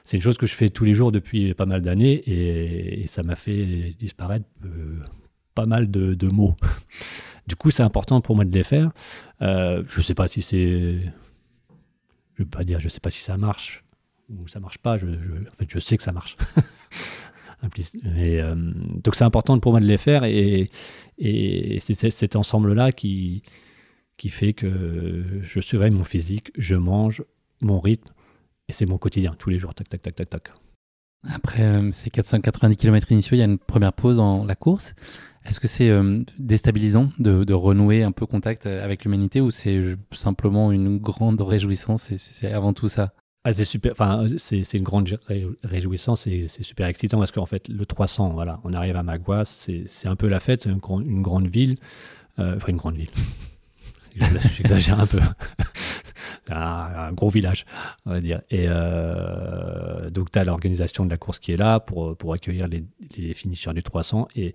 C'est 0.03 0.17
une 0.17 0.23
chose 0.23 0.37
que 0.37 0.47
je 0.47 0.53
fais 0.53 0.69
tous 0.69 0.85
les 0.85 0.93
jours 0.93 1.11
depuis 1.11 1.53
pas 1.53 1.65
mal 1.65 1.81
d'années 1.81 2.23
et, 2.25 3.05
ça 3.07 3.23
m'a 3.23 3.35
fait 3.35 3.93
disparaître 3.97 4.45
euh, 4.65 4.99
pas 5.55 5.65
mal 5.65 5.89
de, 5.89 6.13
de 6.13 6.27
mots. 6.27 6.55
Du 7.47 7.55
coup, 7.55 7.71
c'est 7.71 7.81
important 7.81 8.21
pour 8.21 8.35
moi 8.35 8.45
de 8.45 8.53
les 8.53 8.61
faire. 8.61 8.91
Euh, 9.41 9.83
je 9.87 10.01
sais 10.01 10.13
pas 10.13 10.27
si 10.27 10.43
c'est. 10.43 10.99
Je 12.35 12.43
veux 12.43 12.45
pas 12.45 12.63
dire, 12.63 12.79
je 12.79 12.87
sais 12.89 12.99
pas 12.99 13.09
si 13.09 13.21
ça 13.21 13.37
marche 13.37 13.83
ou 14.29 14.47
ça 14.47 14.59
marche 14.59 14.77
pas. 14.79 14.97
Je, 14.97 15.07
je- 15.07 15.49
en 15.49 15.55
fait, 15.57 15.65
je 15.69 15.79
sais 15.79 15.97
que 15.97 16.03
ça 16.03 16.11
marche. 16.11 16.37
Et, 18.15 18.41
euh, 18.41 18.55
donc, 18.55 19.15
c'est 19.15 19.23
important 19.25 19.59
pour 19.59 19.73
moi 19.73 19.81
de 19.81 19.85
les 19.85 19.97
faire 19.97 20.23
et, 20.23 20.69
et 21.17 21.77
c'est 21.79 22.09
cet- 22.09 22.35
ensemble-là 22.37 22.91
qui, 22.93 23.43
qui 24.17 24.29
fait 24.29 24.53
que 24.53 25.25
je 25.41 25.59
surveille 25.59 25.91
mon 25.91 26.05
physique, 26.05 26.51
je 26.57 26.75
mange, 26.75 27.23
mon 27.61 27.79
rythme 27.79 28.11
et 28.69 28.71
c'est 28.73 28.85
mon 28.85 28.97
quotidien 28.97 29.33
tous 29.37 29.49
les 29.49 29.57
jours. 29.57 29.73
Tac, 29.73 29.89
tac, 29.89 30.01
tac, 30.01 30.15
tac, 30.15 30.29
tac. 30.29 30.49
Après 31.29 31.63
euh, 31.63 31.91
ces 31.91 32.09
490 32.09 32.77
km 32.77 33.11
initiaux, 33.11 33.35
il 33.35 33.39
y 33.39 33.43
a 33.43 33.45
une 33.45 33.57
première 33.59 33.91
pause 33.91 34.17
dans 34.17 34.45
la 34.45 34.55
course. 34.55 34.93
Est-ce 35.45 35.59
que 35.59 35.67
c'est 35.67 35.89
euh, 35.89 36.23
déstabilisant 36.37 37.11
de, 37.19 37.43
de 37.43 37.53
renouer 37.53 38.03
un 38.03 38.11
peu 38.13 38.25
contact 38.25 38.67
avec 38.67 39.03
l'humanité 39.03 39.41
ou 39.41 39.51
c'est 39.51 39.81
simplement 40.11 40.71
une 40.71 40.97
grande 40.97 41.41
réjouissance 41.41 42.09
et 42.11 42.17
c'est 42.17 42.53
avant 42.53 42.71
tout 42.71 42.87
ça? 42.87 43.13
Ah, 43.49 43.53
c'est 43.53 43.65
super, 43.65 43.91
enfin, 43.93 44.25
c'est 44.37 44.73
une 44.73 44.83
grande 44.83 45.09
ré- 45.27 45.47
réjouissance 45.63 46.27
et 46.27 46.45
c'est 46.47 46.61
super 46.63 46.85
excitant 46.87 47.17
parce 47.17 47.31
qu'en 47.31 47.47
fait, 47.47 47.67
le 47.67 47.83
300, 47.85 48.29
voilà, 48.33 48.59
on 48.63 48.73
arrive 48.73 48.95
à 48.95 49.01
Magua, 49.03 49.43
c'est 49.45 49.85
un 50.05 50.15
peu 50.15 50.27
la 50.27 50.39
fête, 50.39 50.61
c'est 50.61 50.69
une, 50.69 50.77
grand- 50.77 51.01
une 51.01 51.21
grande 51.23 51.47
ville, 51.47 51.77
euh, 52.37 52.55
enfin 52.57 52.67
une 52.67 52.77
grande 52.77 52.95
ville, 52.95 53.09
j'exagère 54.55 54.99
un 54.99 55.07
peu, 55.07 55.19
C'est 56.47 56.53
un, 56.53 56.59
un 56.59 57.11
gros 57.13 57.29
village, 57.29 57.65
on 58.05 58.11
va 58.11 58.19
dire. 58.21 58.41
Et 58.49 58.65
euh, 58.67 60.09
donc, 60.09 60.31
tu 60.31 60.39
as 60.39 60.43
l'organisation 60.43 61.05
de 61.05 61.09
la 61.11 61.17
course 61.17 61.39
qui 61.39 61.51
est 61.51 61.57
là 61.57 61.79
pour, 61.79 62.15
pour 62.17 62.33
accueillir 62.33 62.67
les, 62.67 62.83
les 63.17 63.33
finisseurs 63.33 63.73
du 63.73 63.83
300 63.83 64.27
et. 64.35 64.53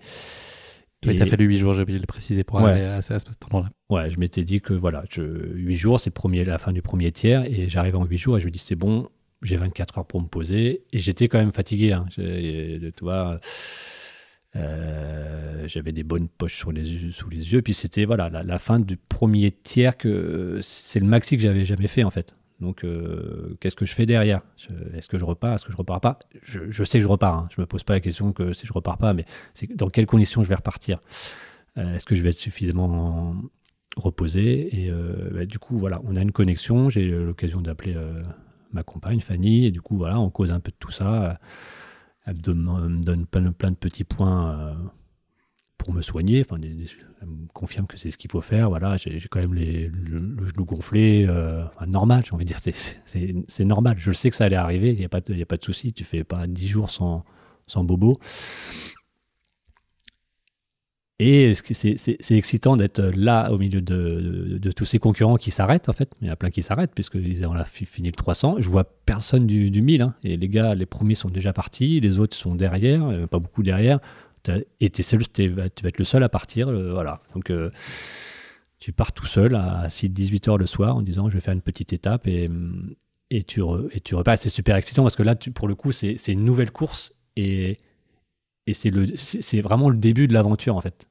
Et- 1.13 1.15
t'a 1.17 1.25
fallu 1.25 1.45
8 1.45 1.59
jours, 1.59 1.73
j'ai 1.73 1.81
oublié 1.83 1.99
de 1.99 2.03
le 2.03 2.07
préciser, 2.07 2.43
pour 2.43 2.61
Ouais. 2.61 2.71
aller 2.71 2.81
à, 2.81 2.95
à 2.95 3.01
cet 3.01 3.27
endroit-là. 3.45 3.69
Ouais, 3.89 4.09
je 4.09 4.19
m'étais 4.19 4.43
dit 4.43 4.61
que 4.61 4.73
voilà, 4.73 5.03
je, 5.09 5.21
8 5.21 5.75
jours, 5.75 5.99
c'est 5.99 6.11
la 6.45 6.57
fin 6.57 6.71
du 6.73 6.81
premier 6.81 7.11
tiers, 7.11 7.43
et 7.45 7.67
j'arrive 7.69 7.95
en 7.95 8.05
8 8.05 8.17
jours 8.17 8.37
et 8.37 8.39
je 8.39 8.45
me 8.45 8.51
dis 8.51 8.59
c'est 8.59 8.75
bon, 8.75 9.09
j'ai 9.41 9.57
24 9.57 9.99
heures 9.99 10.05
pour 10.07 10.21
me 10.21 10.27
poser, 10.27 10.83
et 10.91 10.99
j'étais 10.99 11.27
quand 11.27 11.37
même 11.39 11.51
fatigué, 11.53 11.91
hein. 11.93 12.05
Tu 12.15 12.91
vois, 13.01 13.39
euh, 14.55 15.67
j'avais 15.67 15.91
des 15.91 16.03
bonnes 16.03 16.27
poches 16.29 16.55
sur 16.57 16.71
les, 16.71 16.89
yeux- 16.89 17.11
sous 17.11 17.29
les 17.29 17.53
yeux, 17.53 17.61
puis 17.61 17.73
c'était 17.73 18.05
voilà, 18.05 18.29
la, 18.29 18.41
la 18.41 18.57
fin 18.59 18.79
du 18.79 18.95
premier 18.97 19.51
tiers, 19.51 19.97
que 19.97 20.59
c'est 20.61 20.99
le 20.99 21.05
maxi 21.05 21.35
que 21.35 21.43
j'avais 21.43 21.65
jamais 21.65 21.87
fait 21.87 22.03
en 22.03 22.09
fait. 22.11 22.33
Donc, 22.59 22.83
euh, 22.83 23.57
qu'est-ce 23.59 23.75
que 23.75 23.85
je 23.85 23.93
fais 23.93 24.05
derrière? 24.05 24.41
Est-ce 24.93 25.07
que 25.07 25.17
je 25.17 25.25
repars? 25.25 25.55
Est-ce 25.55 25.65
que 25.65 25.71
je 25.71 25.77
repars 25.77 25.99
pas? 25.99 26.19
Je, 26.43 26.83
sais 26.83 26.99
que 26.99 27.03
je 27.03 27.07
repars. 27.07 27.33
Hein. 27.33 27.49
Je 27.53 27.59
me 27.59 27.65
pose 27.65 27.83
pas 27.83 27.93
la 27.93 27.99
question 27.99 28.31
que 28.31 28.53
si 28.53 28.65
je 28.65 28.73
repars 28.73 28.97
pas, 28.97 29.13
mais 29.13 29.25
c'est 29.53 29.75
dans 29.75 29.89
quelles 29.89 30.05
conditions 30.05 30.41
je 30.43 30.49
vais 30.49 30.55
repartir? 30.55 30.99
Euh, 31.77 31.95
Est-ce 31.95 32.05
que 32.05 32.15
je 32.15 32.23
vais 32.23 32.29
être 32.29 32.37
suffisamment 32.37 33.35
reposé? 33.97 34.83
Et 34.83 34.89
euh, 34.89 35.31
bah, 35.33 35.45
du 35.45 35.59
coup, 35.59 35.77
voilà, 35.77 36.01
on 36.05 36.15
a 36.15 36.21
une 36.21 36.31
connexion. 36.31 36.89
J'ai 36.89 37.07
l'occasion 37.09 37.61
d'appeler 37.61 37.95
ma 38.71 38.83
compagne 38.83 39.19
Fanny, 39.19 39.65
et 39.65 39.71
du 39.71 39.81
coup, 39.81 39.97
voilà, 39.97 40.19
on 40.19 40.29
cause 40.29 40.51
un 40.51 40.59
peu 40.59 40.71
de 40.71 40.77
tout 40.79 40.91
ça. 40.91 41.39
Elle 42.25 42.35
me 42.35 43.03
donne, 43.03 43.25
plein, 43.25 43.71
de 43.71 43.75
petits 43.75 44.05
points 44.05 44.75
pour 45.77 45.93
me 45.93 46.01
soigner. 46.01 46.41
Enfin, 46.41 46.57
elle 46.61 47.27
me 47.27 47.47
confirme 47.53 47.87
que 47.87 47.97
c'est 47.97 48.11
ce 48.11 48.17
qu'il 48.17 48.31
faut 48.31 48.41
faire. 48.41 48.69
Voilà, 48.69 48.97
j'ai 48.97 49.19
quand 49.29 49.39
même 49.39 49.53
les, 49.53 49.87
le, 49.87 50.19
le 50.19 50.47
genou 50.47 50.65
gonflé, 50.65 51.25
euh, 51.27 51.63
normal, 51.87 52.23
j'ai 52.25 52.33
envie 52.33 52.45
de 52.45 52.49
dire, 52.49 52.59
c'est- 52.59 53.63
normal. 53.65 53.95
Je 53.97 54.09
le 54.09 54.15
sais 54.15 54.29
que 54.29 54.35
ça 54.35 54.45
allait 54.45 54.55
arriver, 54.55 54.91
il 54.91 54.97
n'y 54.99 55.05
a 55.05 55.09
pas 55.09 55.21
de, 55.21 55.63
souci. 55.63 55.93
Tu 55.93 56.03
fais 56.03 56.23
pas 56.23 56.45
10 56.47 56.67
jours 56.67 56.89
sans, 56.89 57.23
sans 57.67 57.83
bobo. 57.83 58.19
Et 61.17 61.53
c'est 61.55 62.35
excitant 62.35 62.75
d'être 62.75 62.99
là 63.01 63.49
au 63.53 63.57
milieu 63.57 63.79
de, 63.81 64.57
de- 64.59 64.71
tous 64.73 64.83
ces 64.83 64.99
concurrents 64.99 65.37
qui 65.37 65.49
s'arrêtent, 65.49 65.87
en 65.87 65.93
fait. 65.93 66.11
Il 66.21 66.27
y 66.27 66.29
en 66.29 66.33
a 66.33 66.35
plein 66.35 66.49
qui 66.49 66.61
s'arrêtent, 66.61 66.91
puisqu'ils 66.93 67.47
ont 67.47 67.53
fini 67.65 68.09
le 68.09 68.13
300. 68.15 68.57
Je 68.59 68.67
vois 68.69 68.83
personne 69.05 69.47
du, 69.47 69.71
du 69.71 69.81
1000. 69.81 70.01
hein. 70.01 70.13
Et 70.25 70.35
les 70.35 70.49
gars, 70.49 70.75
les 70.75 70.85
premiers 70.85 71.15
sont 71.15 71.29
déjà 71.29 71.53
partis, 71.53 72.01
les 72.01 72.19
autres 72.19 72.35
sont 72.35 72.53
derrière, 72.55 73.05
euh, 73.05 73.27
pas 73.27 73.39
beaucoup 73.39 73.63
derrière. 73.63 73.99
Et 74.79 74.89
seul, 75.03 75.27
tu 75.31 75.47
vas 75.49 75.65
être 75.65 75.97
le 75.99 76.05
seul 76.05 76.23
à 76.23 76.29
partir. 76.29 76.71
voilà. 76.71 77.21
Donc, 77.33 77.49
euh, 77.49 77.69
tu 78.79 78.91
pars 78.91 79.11
tout 79.13 79.25
seul 79.25 79.55
à 79.55 79.87
6-18 79.87 80.49
heures 80.49 80.57
le 80.57 80.67
soir 80.67 80.95
en 80.95 81.01
disant 81.01 81.29
je 81.29 81.35
vais 81.35 81.41
faire 81.41 81.53
une 81.53 81.61
petite 81.61 81.93
étape 81.93 82.27
et, 82.27 82.49
et, 83.31 83.43
tu, 83.43 83.61
re- 83.61 83.87
et 83.91 83.99
tu 83.99 84.15
repars. 84.15 84.37
C'est 84.37 84.49
super 84.49 84.75
excitant 84.75 85.03
parce 85.03 85.15
que 85.15 85.23
là, 85.23 85.35
pour 85.35 85.67
le 85.67 85.75
coup, 85.75 85.91
c'est 85.91 86.15
une 86.27 86.43
nouvelle 86.45 86.71
course 86.71 87.13
et, 87.35 87.79
et 88.67 88.73
c'est 88.73 89.61
vraiment 89.61 89.89
le 89.89 89.97
début 89.97 90.27
de 90.27 90.33
l'aventure 90.33 90.75
en 90.75 90.81
fait. 90.81 91.07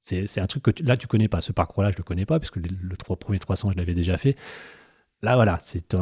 C'est 0.00 0.38
un 0.38 0.46
truc 0.46 0.62
que 0.64 0.82
là, 0.82 0.96
tu 0.98 1.06
connais 1.06 1.28
pas. 1.28 1.40
Ce 1.40 1.52
parcours-là, 1.52 1.90
je 1.90 1.96
le 1.96 2.02
connais 2.02 2.26
pas 2.26 2.38
puisque 2.38 2.56
le, 2.56 2.64
le 2.82 2.96
premier 3.16 3.38
300, 3.38 3.72
je 3.72 3.78
l'avais 3.78 3.94
déjà 3.94 4.16
fait. 4.18 4.36
Là, 5.24 5.36
voilà, 5.36 5.58
c'est 5.62 5.96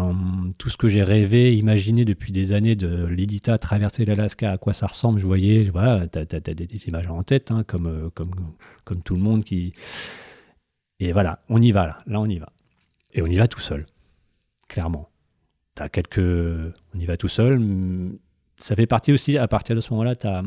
tout 0.58 0.68
ce 0.68 0.76
que 0.76 0.88
j'ai 0.88 1.04
rêvé, 1.04 1.56
imaginé 1.56 2.04
depuis 2.04 2.32
des 2.32 2.52
années 2.52 2.74
de 2.74 3.04
l'Edita 3.04 3.56
traverser 3.56 4.04
l'Alaska, 4.04 4.50
à 4.50 4.58
quoi 4.58 4.72
ça 4.72 4.88
ressemble. 4.88 5.20
Je 5.20 5.26
voyais, 5.26 5.62
voilà, 5.70 6.08
tu 6.08 6.18
as, 6.18 6.24
des, 6.24 6.88
images 6.88 7.06
en 7.06 7.22
tête, 7.22 7.52
hein, 7.52 7.62
comme, 7.62 7.86
euh, 7.86 8.10
comme, 8.10 9.02
tout 9.04 9.14
le 9.14 9.20
monde 9.20 9.44
qui. 9.44 9.74
Et 10.98 11.12
voilà, 11.12 11.38
on 11.48 11.60
y 11.60 11.70
va 11.70 11.86
là, 11.86 11.98
là 12.08 12.20
on 12.20 12.26
y 12.26 12.38
va. 12.38 12.52
Et 13.12 13.22
on 13.22 13.26
y 13.26 13.36
va 13.36 13.46
tout 13.46 13.60
seul, 13.60 13.86
clairement. 14.66 15.08
T'as 15.76 15.88
quelques. 15.88 16.18
On 16.18 16.98
y 16.98 17.06
va 17.06 17.16
tout 17.16 17.28
seul. 17.28 17.62
Ça 18.56 18.74
fait 18.74 18.86
partie 18.86 19.12
aussi, 19.12 19.38
à 19.38 19.46
partir 19.46 19.76
de 19.76 19.80
ce 19.80 19.92
moment-là, 19.92 20.16
tu 20.16 20.26
as, 20.26 20.42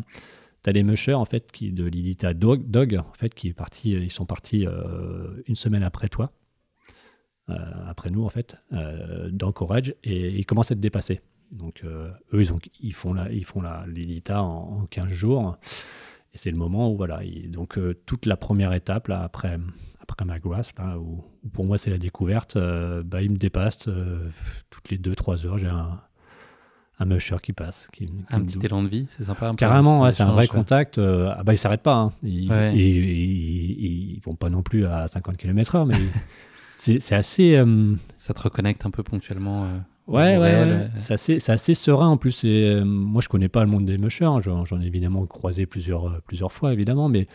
les 0.73 0.83
mushers 0.83 1.13
en 1.13 1.23
fait, 1.23 1.49
qui, 1.49 1.71
de 1.71 1.85
l'Idita 1.85 2.33
Dog, 2.33 2.69
Dog, 2.69 2.97
en 2.97 3.13
fait, 3.13 3.33
qui 3.33 3.47
est 3.47 3.53
parti, 3.53 3.91
ils 3.91 4.11
sont 4.11 4.25
partis 4.25 4.67
euh, 4.67 5.41
une 5.47 5.55
semaine 5.55 5.83
après 5.83 6.09
toi, 6.09 6.33
après 7.47 8.09
nous 8.09 8.25
en 8.25 8.29
fait, 8.29 8.55
euh, 8.73 9.29
dans 9.31 9.51
Courage, 9.51 9.93
et 10.03 10.29
ils 10.29 10.45
commencent 10.45 10.71
à 10.71 10.75
te 10.75 10.79
dépasser. 10.79 11.21
Donc 11.51 11.81
euh, 11.83 12.09
eux, 12.33 12.41
ils, 12.41 12.51
ont, 12.53 12.59
ils 12.81 12.93
font 12.93 13.13
la, 13.13 13.31
ils 13.31 13.45
font 13.45 13.61
la 13.61 13.85
l'Idita 13.87 14.41
en, 14.41 14.81
en 14.81 14.85
15 14.89 15.07
jours. 15.07 15.57
Et 16.33 16.37
c'est 16.37 16.51
le 16.51 16.57
moment 16.57 16.91
où, 16.91 16.97
voilà, 16.97 17.21
donc 17.47 17.77
euh, 17.77 17.93
toute 18.05 18.25
la 18.25 18.35
première 18.35 18.73
étape, 18.73 19.07
là, 19.07 19.21
après, 19.23 19.57
après 20.01 20.25
Magras, 20.25 20.71
là, 20.77 20.97
où, 20.99 21.23
où 21.43 21.49
pour 21.49 21.65
moi 21.65 21.77
c'est 21.77 21.89
la 21.91 21.97
découverte, 21.97 22.57
euh, 22.57 23.03
bah, 23.03 23.21
il 23.21 23.29
me 23.31 23.35
dépasse 23.37 23.87
euh, 23.87 24.27
toutes 24.69 24.89
les 24.89 24.97
2-3 24.97 25.45
heures, 25.45 25.57
j'ai 25.57 25.67
un, 25.67 26.01
un 26.99 27.05
musher 27.05 27.37
qui 27.41 27.53
passe. 27.53 27.87
Qui, 27.93 28.07
qui 28.07 28.11
Un 28.31 28.41
petit 28.41 28.59
élan 28.65 28.83
de 28.83 28.89
vie, 28.89 29.05
c'est 29.09 29.23
sympa. 29.23 29.47
un 29.49 29.55
Carrément, 29.55 30.01
ouais, 30.01 30.11
c'est 30.11 30.23
un 30.23 30.31
vrai 30.31 30.47
contact. 30.47 30.97
euh, 30.97 31.31
ah 31.37 31.43
bah, 31.43 31.53
ils 31.53 31.57
s'arrêtent 31.57 31.83
pas. 31.83 31.95
hein. 31.95 32.11
Ils, 32.23 32.49
Ouais. 32.51 32.75
ils, 32.75 32.81
ils- 32.81 34.15
ils 34.15 34.21
vont 34.25 34.35
pas 34.35 34.49
non 34.49 34.61
plus 34.63 34.85
à 34.85 35.07
50 35.07 35.37
km/h, 35.37 35.85
mais 35.87 35.95
c'est 36.77 37.13
assez. 37.15 37.55
euh, 37.55 37.95
Ça 38.17 38.33
te 38.33 38.41
reconnecte 38.41 38.85
un 38.85 38.91
peu 38.91 39.03
ponctuellement. 39.03 39.63
euh, 39.65 39.67
Ouais, 40.07 40.37
ouais, 40.37 40.37
ouais. 40.37 40.43
euh, 40.67 40.87
C'est 40.99 41.13
assez, 41.15 41.49
assez 41.49 41.73
serein 41.73 42.07
en 42.09 42.17
plus. 42.17 42.43
Et, 42.43 42.63
euh, 42.65 42.83
moi, 42.85 43.21
je 43.21 43.29
connais 43.29 43.49
pas 43.49 43.63
le 43.63 43.69
monde 43.69 43.85
des 43.85 43.97
mushers. 43.97 44.25
hein. 44.25 44.39
J'en, 44.41 44.81
ai 44.81 44.85
évidemment 44.85 45.25
croisé 45.25 45.65
plusieurs, 45.65 46.21
plusieurs 46.23 46.51
fois, 46.51 46.73
évidemment. 46.73 47.09
Mais 47.09 47.27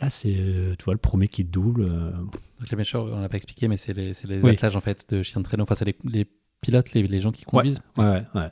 là, 0.00 0.08
c'est, 0.08 0.32
tu 0.78 0.84
vois, 0.84 0.94
le 0.94 0.98
premier 1.00 1.26
qui 1.28 1.42
double. 1.44 1.86
Donc 1.86 2.70
les 2.70 2.76
méchants, 2.76 3.06
on 3.10 3.20
l'a 3.20 3.28
pas 3.28 3.36
expliqué, 3.36 3.66
mais 3.66 3.76
c'est 3.76 3.92
les, 3.92 4.12
les 4.28 4.40
Oui. 4.42 4.50
attelages 4.50 4.76
en 4.76 4.80
fait 4.80 5.04
de 5.08 5.22
chiens 5.24 5.40
de 5.40 5.46
traîneau. 5.46 5.64
Enfin, 5.64 5.74
c'est 5.74 5.84
les, 5.84 5.96
les 6.04 6.26
pilotes, 6.60 6.92
les, 6.92 7.02
les 7.08 7.20
gens 7.20 7.32
qui 7.32 7.44
conduisent. 7.44 7.80
Ouais, 7.96 8.04
ouais, 8.04 8.22
ouais. 8.36 8.48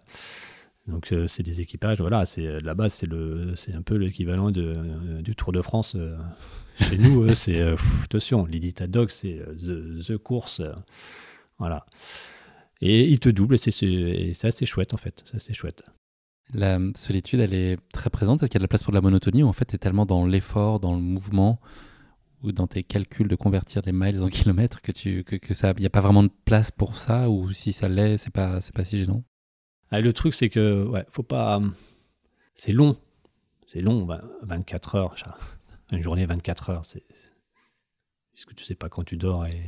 Donc, 0.91 1.13
euh, 1.13 1.27
c'est 1.27 1.43
des 1.43 1.61
équipages. 1.61 2.01
Voilà, 2.01 2.27
c'est, 2.27 2.47
euh, 2.47 2.61
là-bas, 2.61 2.89
c'est, 2.89 3.07
le, 3.07 3.55
c'est 3.57 3.75
un 3.75 3.83
peu 3.83 3.95
l'équivalent 3.97 4.51
de, 4.51 4.75
euh, 4.77 5.23
du 5.23 5.35
Tour 5.35 5.53
de 5.53 5.63
France. 5.63 5.97
Chez 6.81 6.99
nous, 6.99 7.33
c'est. 7.35 7.61
attention, 8.05 8.47
l'Idita 8.47 8.87
Dog, 8.87 9.11
c'est 9.11 9.39
the, 9.59 10.03
the 10.07 10.17
course. 10.17 10.63
voilà. 11.59 11.85
Et 12.81 13.07
ils 13.07 13.21
te 13.21 13.29
doublent 13.29 13.57
et 13.57 14.33
c'est, 14.33 14.47
assez 14.47 14.67
chouette, 14.67 14.95
en 14.95 14.97
fait. 14.97 15.23
C'est 15.39 15.53
chouette. 15.53 15.83
La 16.53 16.79
solitude, 16.97 17.41
elle 17.41 17.55
est 17.55 17.79
très 17.93 18.09
présente. 18.09 18.43
Est-ce 18.43 18.51
qu'il 18.51 18.55
y 18.55 18.59
a 18.59 18.61
de 18.61 18.65
la 18.65 18.69
place 18.69 18.83
pour 18.83 18.95
la 18.95 19.03
monotonie 19.03 19.43
ou 19.43 19.47
en 19.47 19.53
fait, 19.53 19.67
tu 19.67 19.79
tellement 19.79 20.07
dans 20.07 20.27
l'effort, 20.27 20.81
dans 20.81 20.95
le 20.95 21.01
mouvement 21.01 21.61
ou 22.43 22.53
dans 22.53 22.67
tes 22.67 22.83
calculs 22.83 23.29
de 23.29 23.37
convertir 23.37 23.83
des 23.83 23.93
miles 23.93 24.23
en 24.23 24.29
kilomètres 24.31 24.81
que 24.81 24.93
tu 24.93 25.23
que 25.25 25.55
ça, 25.55 25.75
il 25.77 25.81
n'y 25.81 25.87
a 25.87 25.91
pas 25.91 26.01
vraiment 26.01 26.23
de 26.23 26.33
place 26.47 26.71
pour 26.71 26.99
ça 26.99 27.29
ou 27.29 27.53
si 27.53 27.73
ça 27.73 27.89
l'est, 27.89 28.17
c'est 28.17 28.33
pas 28.33 28.63
c'est 28.63 28.75
pas 28.75 28.85
si 28.85 28.99
gênant? 28.99 29.23
Ah, 29.91 30.01
le 30.01 30.13
truc, 30.13 30.35
c'est 30.35 30.49
que, 30.51 30.91
faut 31.11 31.23
pas. 31.23 31.61
C'est 32.55 32.73
long. 32.73 32.97
C'est 33.67 33.81
long, 33.81 34.05
vingt- 34.05 34.23
24 34.43 34.95
heures. 34.95 35.15
Une 35.93 36.03
journée, 36.03 36.27
24 36.27 36.71
heures. 36.71 36.85
C'est. 36.85 37.03
c'est- 37.11 37.31
Puisque 38.33 38.55
tu 38.55 38.65
sais 38.65 38.75
pas 38.75 38.89
quand 38.89 39.05
tu 39.05 39.17
dors 39.17 39.47
et, 39.47 39.61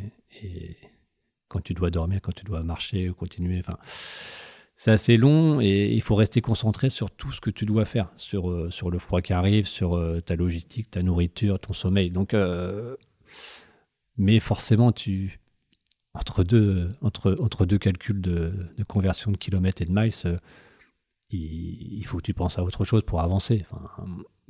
quand 1.48 1.60
tu 1.60 1.74
dois 1.74 1.90
dormir, 1.90 2.20
quand 2.22 2.32
tu 2.34 2.44
dois 2.44 2.62
marcher 2.62 3.10
ou 3.10 3.14
continuer. 3.14 3.58
Enfin, 3.58 3.76
c'est 4.76 4.92
assez 4.92 5.16
long 5.18 5.60
et 5.60 5.92
il 5.92 6.00
faut 6.00 6.14
rester 6.14 6.40
concentré 6.40 6.88
sur 6.88 7.10
tout 7.10 7.32
ce 7.32 7.40
que 7.42 7.50
tu 7.50 7.66
dois 7.66 7.84
faire, 7.84 8.10
sur, 8.16 8.50
euh, 8.50 8.70
le 8.90 8.98
froid 8.98 9.20
qui 9.20 9.34
arrive, 9.34 9.66
sur 9.66 9.94
euh, 9.98 10.20
ta 10.20 10.36
logistique, 10.36 10.90
ta 10.90 11.02
nourriture, 11.02 11.58
ton 11.60 11.74
sommeil. 11.74 12.10
Donc, 12.10 12.32
euh, 12.32 12.96
mais 14.16 14.40
forcément, 14.40 14.90
tu 14.92 15.38
entre 16.14 16.44
deux, 16.44 16.88
entre, 17.00 17.36
entre 17.40 17.64
deux 17.66 17.78
calculs 17.78 18.20
de, 18.20 18.52
de 18.76 18.84
conversion 18.84 19.30
de 19.32 19.36
kilomètres 19.36 19.82
et 19.82 19.86
de 19.86 19.92
miles, 19.92 20.12
euh, 20.26 20.36
il, 21.30 21.98
il 21.98 22.06
faut 22.06 22.18
que 22.18 22.22
tu 22.22 22.34
penses 22.34 22.58
à 22.58 22.62
autre 22.64 22.84
chose 22.84 23.02
pour 23.06 23.20
avancer. 23.20 23.64
Enfin, 23.70 24.04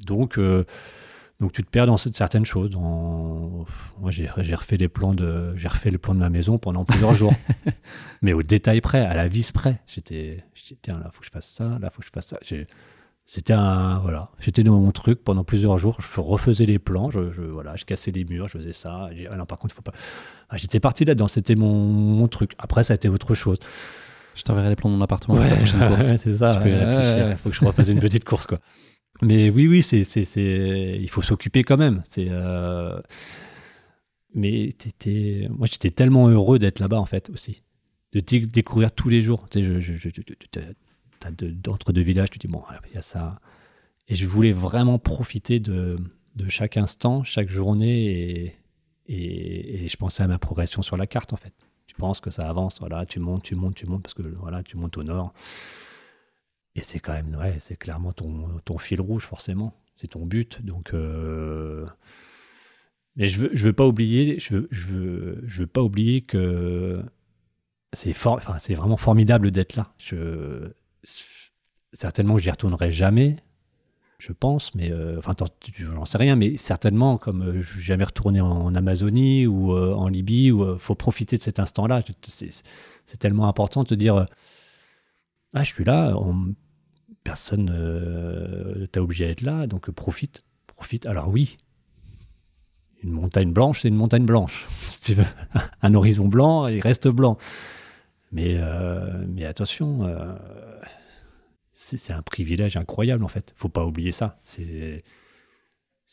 donc, 0.07 0.39
euh, 0.39 0.65
donc 1.41 1.53
tu 1.53 1.63
te 1.63 1.71
perds 1.71 1.87
dans 1.87 1.97
ce- 1.97 2.13
certaines 2.13 2.45
choses. 2.45 2.71
Dans... 2.71 3.65
Moi, 4.01 4.11
j'ai 4.11 4.29
j'ai 4.39 4.55
refait 4.55 4.77
les 4.77 4.89
plans 4.89 5.15
de, 5.15 5.55
j'ai 5.57 5.69
refait 5.69 5.91
le 5.91 5.99
plan 5.99 6.15
de 6.15 6.19
ma 6.21 6.31
maison 6.31 6.59
pendant 6.59 6.85
plusieurs 6.85 7.15
jours, 7.15 7.35
mais 8.23 8.33
au 8.33 8.43
détail 8.43 8.81
près, 8.81 9.01
à 9.07 9.15
la 9.15 9.29
vis 9.29 9.53
près. 9.53 9.81
J'étais, 9.87 10.45
j'étais, 10.55 10.79
tiens, 10.83 10.99
là, 10.99 11.11
faut 11.13 11.21
que 11.21 11.27
je 11.27 11.31
fasse 11.31 11.49
ça, 11.49 11.79
là, 11.81 11.91
faut 11.91 12.01
que 12.01 12.07
je 12.07 12.13
fasse 12.13 12.27
ça. 12.29 12.39
C'était 13.25 13.53
un, 13.55 13.99
voilà, 14.01 14.31
j'étais 14.41 14.63
dans 14.63 14.79
mon 14.79 14.91
truc 14.93 15.23
pendant 15.25 15.45
plusieurs 15.45 15.79
jours. 15.79 15.97
Je 16.01 16.21
refaisais 16.21 16.67
les 16.67 16.79
plans, 16.79 17.11
je, 17.11 17.31
je- 17.33 17.43
voilà, 17.43 17.77
je 17.77 17.85
cassais 17.85 18.11
les 18.11 18.25
murs, 18.25 18.49
je 18.49 18.59
faisais 18.59 18.73
ça. 18.73 19.09
Ah 19.31 19.37
non, 19.37 19.47
par 19.47 19.59
contre, 19.59 19.73
il 19.75 19.77
faut 19.77 19.83
pas. 19.83 19.93
Ah, 20.51 20.57
j'étais 20.59 20.81
parti 20.81 21.05
là-dedans, 21.05 21.29
c'était 21.29 21.55
mon, 21.55 21.73
mon 21.73 22.29
truc. 22.29 22.53
Après, 22.59 22.85
ça 22.85 22.93
a 22.95 22.97
été 22.97 23.09
autre 23.09 23.35
chose. 23.35 23.59
Je 24.35 24.43
t'enverrai 24.43 24.69
les 24.71 24.77
plans 24.77 24.91
de 24.91 24.97
mon 24.97 25.03
appartement 25.03 25.39
pour 25.39 25.49
la 25.49 25.57
prochaine 25.57 25.83
course. 25.87 26.17
C'est 26.17 26.35
ça. 26.35 26.57
Tu 26.57 26.61
peux 26.61 26.71
y 26.71 26.73
ouais, 26.73 26.85
réfléchir. 26.85 27.27
ouais, 27.27 27.37
faut 27.37 27.51
que 27.51 27.57
je 27.57 27.65
refasse 27.65 27.89
une 27.89 28.01
petite 28.01 28.25
course, 28.25 28.47
quoi. 28.47 28.59
Mais 29.23 29.51
oui, 29.51 29.69
oui, 29.69 29.83
c'est, 29.83 30.05
c'est, 30.05 30.25
c'est... 30.25 30.99
il 31.01 31.09
faut 31.09 31.23
s'occuper 31.23 31.63
quand 31.65 31.77
même. 31.77 32.03
C'est, 32.09 32.29
euh, 32.31 33.01
Mais 34.35 34.71
t'étais... 34.77 35.49
moi, 35.51 35.67
j'étais 35.71 35.91
tellement 35.91 36.29
heureux 36.29 36.59
d'être 36.59 36.81
là-bas, 36.81 36.99
en 36.99 37.05
fait, 37.05 37.31
aussi. 37.31 37.63
de 38.15 38.21
découvrir 38.21 38.93
tous 38.93 39.09
les 39.09 39.23
jours. 39.23 39.47
Tu 39.51 39.61
sais, 39.61 39.65
je, 39.65 39.81
je, 39.81 40.09
entre 41.69 41.93
deux 41.93 42.03
villages, 42.03 42.31
tu 42.31 42.39
dis, 42.39 42.49
bon, 42.49 42.63
il 42.91 42.95
y 42.95 42.99
a 42.99 43.03
ça. 43.03 43.41
Et 44.09 44.15
je 44.15 44.27
voulais 44.27 44.53
vraiment 44.53 44.99
profiter 44.99 45.61
de, 45.61 45.99
de 46.37 46.49
chaque 46.49 46.77
instant, 46.77 47.23
chaque 47.25 47.49
journée, 47.49 48.57
et, 49.09 49.89
je 49.89 49.97
pensais 49.97 50.23
à 50.23 50.27
ma 50.27 50.39
progression 50.39 50.83
sur 50.83 50.97
la 50.97 51.07
carte, 51.07 51.33
en 51.33 51.37
fait. 51.37 51.53
Tu 51.87 51.95
penses 51.95 52.21
que 52.21 52.31
ça 52.31 52.49
avance, 52.49 52.79
voilà, 52.81 53.05
tu 53.05 53.21
montes, 53.21 53.43
tu 53.43 53.55
montes, 53.55 53.75
tu 53.75 53.87
montes, 53.87 54.03
parce 54.03 54.15
que 54.15 54.23
voilà, 54.23 54.63
tu 54.63 54.77
montes 54.77 54.97
au 54.97 55.03
nord. 55.03 55.35
Et 56.75 56.83
c'est 56.83 57.01
quand 57.01 57.13
même, 57.13 57.37
ouais, 57.39 57.57
c'est 57.59 57.77
clairement 57.77 58.13
ton, 58.13 58.79
fil 58.79 59.01
rouge, 59.01 59.25
forcément. 59.25 59.75
C'est 59.95 60.09
ton 60.09 60.25
but. 60.25 60.65
Donc, 60.65 60.95
euh, 60.95 61.87
mais 63.17 63.27
je 63.27 63.41
veux, 63.41 63.51
veux 63.53 63.73
pas 63.75 63.87
oublier, 63.87 64.39
je 64.39 64.57
veux, 64.57 64.69
veux, 65.43 65.67
pas 65.67 65.83
oublier 65.83 66.23
que 66.23 67.03
c'est 67.93 68.15
vraiment 68.75 68.97
formidable 68.97 69.51
d'être 69.51 69.77
là. 69.77 69.93
Je, 69.99 70.73
certainement 71.93 72.37
que 72.37 72.43
j'y 72.43 72.51
retournerai 72.51 72.91
jamais, 72.91 73.37
je 74.23 74.33
pense, 74.33 74.73
mais 74.77 74.93
euh, 74.93 75.19
enfin, 75.19 75.35
j'en 75.81 76.05
sais 76.05 76.19
rien, 76.19 76.37
mais 76.37 76.57
certainement, 76.57 77.19
comme 77.19 77.43
euh, 77.43 77.61
je 77.61 77.73
suis 77.73 77.81
jamais 77.81 78.05
retourné 78.05 78.41
en, 78.41 78.73
Amazonie 78.75 79.49
ou 79.49 79.73
euh, 79.73 79.95
en 79.95 80.07
Libye, 80.07 80.53
où 80.53 80.79
faut 80.79 80.95
profiter 80.95 81.37
de 81.37 81.43
cet 81.43 81.59
instant-là. 81.59 82.03
C'est 83.05 83.17
tellement 83.19 83.49
important 83.49 83.83
de 83.83 83.89
te 83.89 83.95
dire, 83.95 84.27
ah, 85.55 85.65
je 85.65 85.75
suis 85.75 85.85
là, 85.85 86.17
personne 87.25 87.67
t'a 88.93 89.03
obligé 89.03 89.27
à 89.27 89.31
être 89.31 89.43
là, 89.43 89.67
donc 89.67 89.91
profite, 89.91 90.45
profite. 90.69 91.07
Alors 91.07 91.29
oui, 91.29 91.57
une 93.03 93.11
montagne 93.11 93.53
blanche, 93.53 93.83
c'est 93.83 93.89
une 93.89 93.97
montagne 93.97 94.25
blanche, 94.25 94.69
si 94.83 95.01
tu 95.01 95.15
veux. 95.15 95.27
Un 95.83 95.95
horizon 95.95 96.29
blanc, 96.29 96.69
il 96.69 96.81
reste 96.81 97.09
blanc. 97.09 97.39
Mais, 98.33 98.59
mais 99.29 99.45
attention, 99.45 100.01
c'est 101.73 102.13
un 102.13 102.23
privilège 102.23 102.77
incroyable 102.77 103.25
en 103.25 103.29
fait. 103.29 103.53
Faut 103.57 103.69
pas 103.69 103.85
oublier 103.85 104.13
ça. 104.13 104.41
C'est 104.43 105.03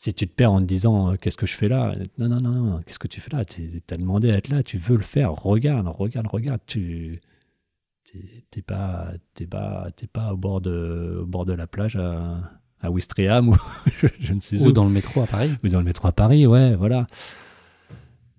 si 0.00 0.14
tu 0.14 0.26
te 0.26 0.32
perds 0.32 0.52
en 0.52 0.60
te 0.60 0.64
disant 0.64 1.12
euh, 1.12 1.16
qu'est-ce 1.16 1.36
que 1.36 1.44
je 1.44 1.54
fais 1.54 1.68
là 1.68 1.94
Non, 2.16 2.28
non, 2.28 2.40
non, 2.40 2.52
non. 2.52 2.82
Qu'est-ce 2.86 2.98
que 2.98 3.06
tu 3.06 3.20
fais 3.20 3.36
là? 3.36 3.44
Tu 3.44 3.82
as 3.90 3.96
demandé 3.98 4.30
à 4.30 4.38
être 4.38 4.48
là, 4.48 4.62
tu 4.62 4.78
veux 4.78 4.96
le 4.96 5.02
faire. 5.02 5.32
Regarde, 5.32 5.86
regarde, 5.88 6.26
regarde. 6.26 6.60
Tu 6.66 7.20
t'es 8.50 8.62
pas, 8.62 9.12
pas, 9.50 9.88
pas 10.10 10.32
au 10.32 10.38
bord 10.38 10.62
de, 10.62 11.18
au 11.20 11.26
bord 11.26 11.44
de 11.44 11.52
la 11.52 11.66
plage 11.66 11.96
à, 11.96 12.40
à 12.80 12.90
Ouistreham 12.90 13.50
ou 13.50 13.56
je, 14.20 14.32
ne 14.32 14.40
sais 14.40 14.62
où. 14.62 14.68
Ou 14.68 14.72
dans 14.72 14.84
le 14.84 14.90
métro 14.90 15.20
à 15.20 15.26
Paris. 15.26 15.52
Ou 15.62 15.68
dans 15.68 15.80
le 15.80 15.84
métro 15.84 16.08
à 16.08 16.12
Paris, 16.12 16.46
ouais, 16.46 16.74
voilà. 16.76 17.06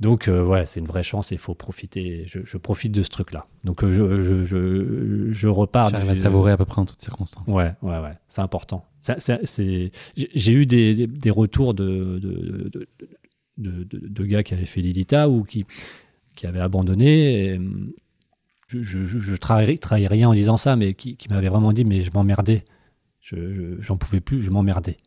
Donc, 0.02 0.28
euh, 0.28 0.44
ouais, 0.44 0.66
c'est 0.66 0.80
une 0.80 0.88
vraie 0.88 1.04
chance 1.04 1.32
et 1.32 1.36
il 1.36 1.38
faut 1.38 1.54
profiter. 1.54 2.26
Je, 2.26 2.58
profite 2.58 2.92
de 2.92 3.04
ce 3.04 3.10
truc-là. 3.10 3.46
Donc, 3.66 3.84
euh, 3.84 3.94
je, 3.94 4.44
je, 4.44 5.32
je, 5.32 5.48
repars. 5.48 5.90
J'arrive 5.90 6.10
à 6.10 6.16
savourer 6.16 6.52
à 6.52 6.58
peu 6.58 6.66
près 6.66 6.82
en 6.82 6.88
toutes 6.88 7.02
circonstances. 7.02 7.48
Ouais, 7.48 7.76
ouais, 7.84 8.00
ouais. 8.00 8.18
C'est 8.28 8.42
important. 8.42 8.84
J'ai 9.06 10.52
eu 10.52 10.66
des, 10.66 11.06
des, 11.06 11.30
retours 11.30 11.76
de 11.76 12.18
de, 12.20 12.72
de, 13.60 13.86
de, 13.94 14.26
gars 14.26 14.42
qui 14.42 14.56
avaient 14.56 14.66
fait 14.66 14.82
l'IDITA 14.82 15.30
ou 15.30 15.44
qui, 15.44 15.68
qui 16.36 16.48
avaient 16.48 16.60
abandonné. 16.60 17.60
je 18.70 19.32
ne 19.32 19.36
trahis, 19.36 20.08
rien 20.08 20.30
en 20.30 20.34
disant 20.34 20.58
ça, 20.58 20.76
mais 20.76 20.96
qui, 20.96 21.16
qui 21.16 21.30
m'avaient 21.30 21.50
vraiment 21.50 21.74
dit 21.74 21.86
Mais 21.86 22.02
je 22.02 22.10
m'emmerdais. 22.12 22.66
J'en 23.22 23.98
pouvais 23.98 24.20
plus, 24.20 24.42
je 24.42 24.50
m'emmerdais. 24.50 24.98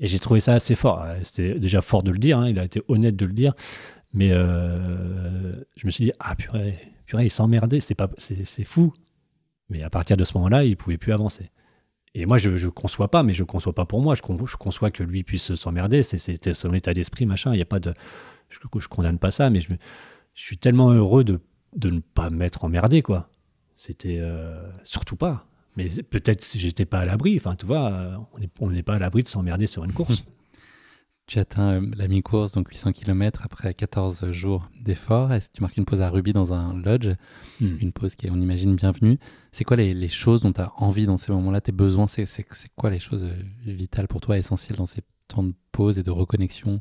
Et 0.00 0.08
j'ai 0.08 0.18
trouvé 0.18 0.40
ça 0.40 0.54
assez 0.54 0.74
fort. 0.74 1.06
C'était 1.22 1.58
déjà 1.60 1.80
fort 1.80 2.02
de 2.02 2.10
le 2.10 2.18
dire, 2.18 2.38
hein, 2.38 2.48
il 2.48 2.58
a 2.58 2.64
été 2.64 2.82
honnête 2.88 3.14
de 3.14 3.24
le 3.24 3.32
dire. 3.32 3.54
Mais 4.16 4.30
euh, 4.32 5.52
je 5.76 5.86
me 5.86 5.90
suis 5.90 6.06
dit, 6.06 6.12
ah 6.20 6.34
purée, 6.34 6.78
purée 7.04 7.26
il 7.26 7.30
s'emmerdait, 7.30 7.80
c'est, 7.80 7.94
pas, 7.94 8.08
c'est, 8.16 8.64
fou. 8.64 8.94
Mais 9.68 9.82
à 9.82 9.90
partir 9.90 10.16
de 10.16 10.24
ce 10.24 10.32
moment-là, 10.38 10.64
il 10.64 10.74
pouvait 10.74 10.96
plus 10.96 11.12
avancer. 11.12 11.50
Et 12.14 12.24
moi, 12.24 12.38
je 12.38 12.48
ne 12.48 12.70
conçois 12.70 13.10
pas, 13.10 13.22
mais 13.22 13.34
je 13.34 13.42
ne 13.42 13.46
conçois 13.46 13.74
pas 13.74 13.84
pour 13.84 14.00
moi. 14.00 14.14
Je, 14.14 14.22
je 14.46 14.56
conçois 14.56 14.90
que 14.90 15.02
lui 15.02 15.22
puisse 15.22 15.54
s'emmerder. 15.54 16.02
C'est, 16.02 16.54
son 16.54 16.72
état 16.72 16.94
d'esprit, 16.94 17.26
machin. 17.26 17.50
Il 17.52 17.58
y 17.58 17.62
a 17.62 17.66
pas 17.66 17.78
de. 17.78 17.92
Je, 18.48 18.58
ne 18.58 18.86
condamne 18.86 19.18
pas 19.18 19.30
ça, 19.30 19.50
mais 19.50 19.60
je, 19.60 19.68
je 20.32 20.42
suis 20.42 20.56
tellement 20.56 20.92
heureux 20.92 21.22
de, 21.22 21.38
de 21.76 21.90
ne 21.90 22.00
pas 22.00 22.30
m'être 22.30 22.64
emmerdé, 22.64 23.02
quoi. 23.02 23.28
C'était 23.74 24.16
euh, 24.18 24.66
surtout 24.82 25.16
pas. 25.16 25.46
Mais 25.76 25.88
peut-être 26.08 26.42
j'étais 26.56 26.86
pas 26.86 27.00
à 27.00 27.04
l'abri. 27.04 27.36
Enfin, 27.36 27.54
tu 27.54 27.66
vois, 27.66 28.26
on 28.60 28.70
n'est 28.70 28.82
pas 28.82 28.94
à 28.94 28.98
l'abri 28.98 29.24
de 29.24 29.28
s'emmerder 29.28 29.66
sur 29.66 29.84
une 29.84 29.92
course. 29.92 30.24
Tu 31.26 31.40
atteins 31.40 31.82
euh, 31.82 31.90
la 31.96 32.06
mi-course, 32.06 32.52
donc 32.52 32.68
800 32.68 32.92
km 32.92 33.40
après 33.42 33.74
14 33.74 34.30
jours 34.30 34.70
d'effort. 34.80 35.32
Est-ce 35.32 35.48
que 35.48 35.56
tu 35.56 35.62
marques 35.62 35.76
une 35.76 35.84
pause 35.84 36.00
à 36.00 36.08
Ruby 36.08 36.32
dans 36.32 36.52
un 36.52 36.80
lodge? 36.80 37.08
Hmm. 37.60 37.76
Une 37.80 37.92
pause 37.92 38.14
qui 38.14 38.28
est, 38.28 38.30
on 38.30 38.40
imagine, 38.40 38.76
bienvenue. 38.76 39.18
C'est 39.50 39.64
quoi 39.64 39.76
les, 39.76 40.06
choses 40.06 40.40
dont 40.42 40.52
tu 40.52 40.60
as 40.60 40.72
envie 40.76 41.04
dans 41.06 41.16
ces 41.16 41.32
moments-là 41.32 41.60
Tes 41.60 41.72
besoins? 41.72 42.06
C'est 42.06 42.46
quoi 42.76 42.90
les 42.90 43.00
choses 43.00 43.24
euh, 43.24 43.34
vitales 43.64 44.06
pour 44.06 44.20
toi, 44.20 44.38
essentielles 44.38 44.78
dans 44.78 44.86
ces 44.86 45.00
temps 45.26 45.42
de 45.42 45.52
pause 45.72 45.98
et 45.98 46.04
de 46.04 46.12
reconnexion 46.12 46.80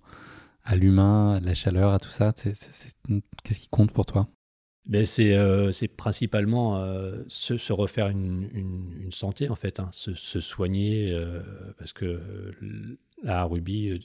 à 0.63 0.75
l'humain, 0.75 1.33
à 1.37 1.39
la 1.39 1.55
chaleur, 1.55 1.91
à 1.91 1.97
tout 1.97 2.09
ça? 2.09 2.31
Qu'est-ce 2.33 3.59
qui 3.59 3.67
compte 3.69 3.91
pour 3.91 4.05
toi? 4.05 4.27
Ben 4.87 5.03
c'est 5.03 5.33
euh, 5.33 5.71
principalement 5.97 6.79
se, 7.27 7.73
refaire 7.73 8.09
une, 8.09 9.09
santé 9.09 9.49
en 9.49 9.55
fait, 9.55 9.79
hein. 9.79 9.89
se, 9.91 10.13
soigner 10.39 11.19
parce 11.79 11.91
que 11.91 12.21
à 13.25 13.43
Ruby, 13.45 13.99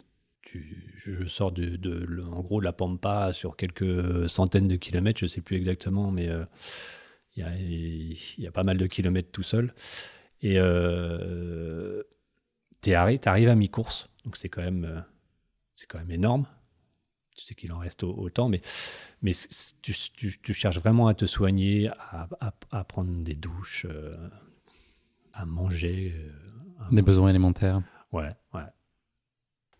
je 0.96 1.26
sors 1.26 1.52
de, 1.52 2.22
en 2.22 2.40
gros, 2.40 2.60
de 2.60 2.64
la 2.64 2.72
Pampa 2.72 3.32
sur 3.32 3.56
quelques 3.56 4.28
centaines 4.28 4.68
de 4.68 4.76
kilomètres, 4.76 5.18
je 5.18 5.24
ne 5.24 5.28
sais 5.28 5.40
plus 5.40 5.56
exactement, 5.56 6.10
mais 6.10 6.28
euh, 6.28 6.44
il 7.36 8.16
y, 8.38 8.46
a, 8.46 8.50
pas 8.50 8.64
mal 8.64 8.76
de 8.76 8.86
kilomètres 8.86 9.30
tout 9.30 9.42
seul. 9.42 9.72
Et 10.42 10.54
euh, 10.58 12.02
tu 12.82 12.94
arrives 12.94 13.48
à 13.48 13.54
mi-course, 13.54 14.08
donc 14.24 14.36
c'est 14.36 14.48
quand, 14.48 14.62
même, 14.62 14.84
euh, 14.84 15.00
c'est 15.74 15.86
quand 15.86 15.98
même 15.98 16.10
énorme. 16.10 16.46
Tu 17.36 17.46
sais 17.46 17.54
qu'il 17.54 17.72
en 17.72 17.78
reste 17.78 18.02
autant, 18.02 18.48
mais, 18.48 18.60
mais 19.22 19.32
tu, 19.80 20.52
cherches 20.52 20.78
vraiment 20.78 21.06
à 21.06 21.14
te 21.14 21.24
soigner, 21.24 21.88
à, 21.88 22.28
à 22.70 22.84
prendre 22.84 23.22
des 23.22 23.34
douches, 23.34 23.86
à 25.32 25.46
manger. 25.46 26.14
des 26.90 27.02
besoins 27.02 27.30
élémentaires. 27.30 27.82
Ouais, 28.12 28.30
ouais. 28.52 28.62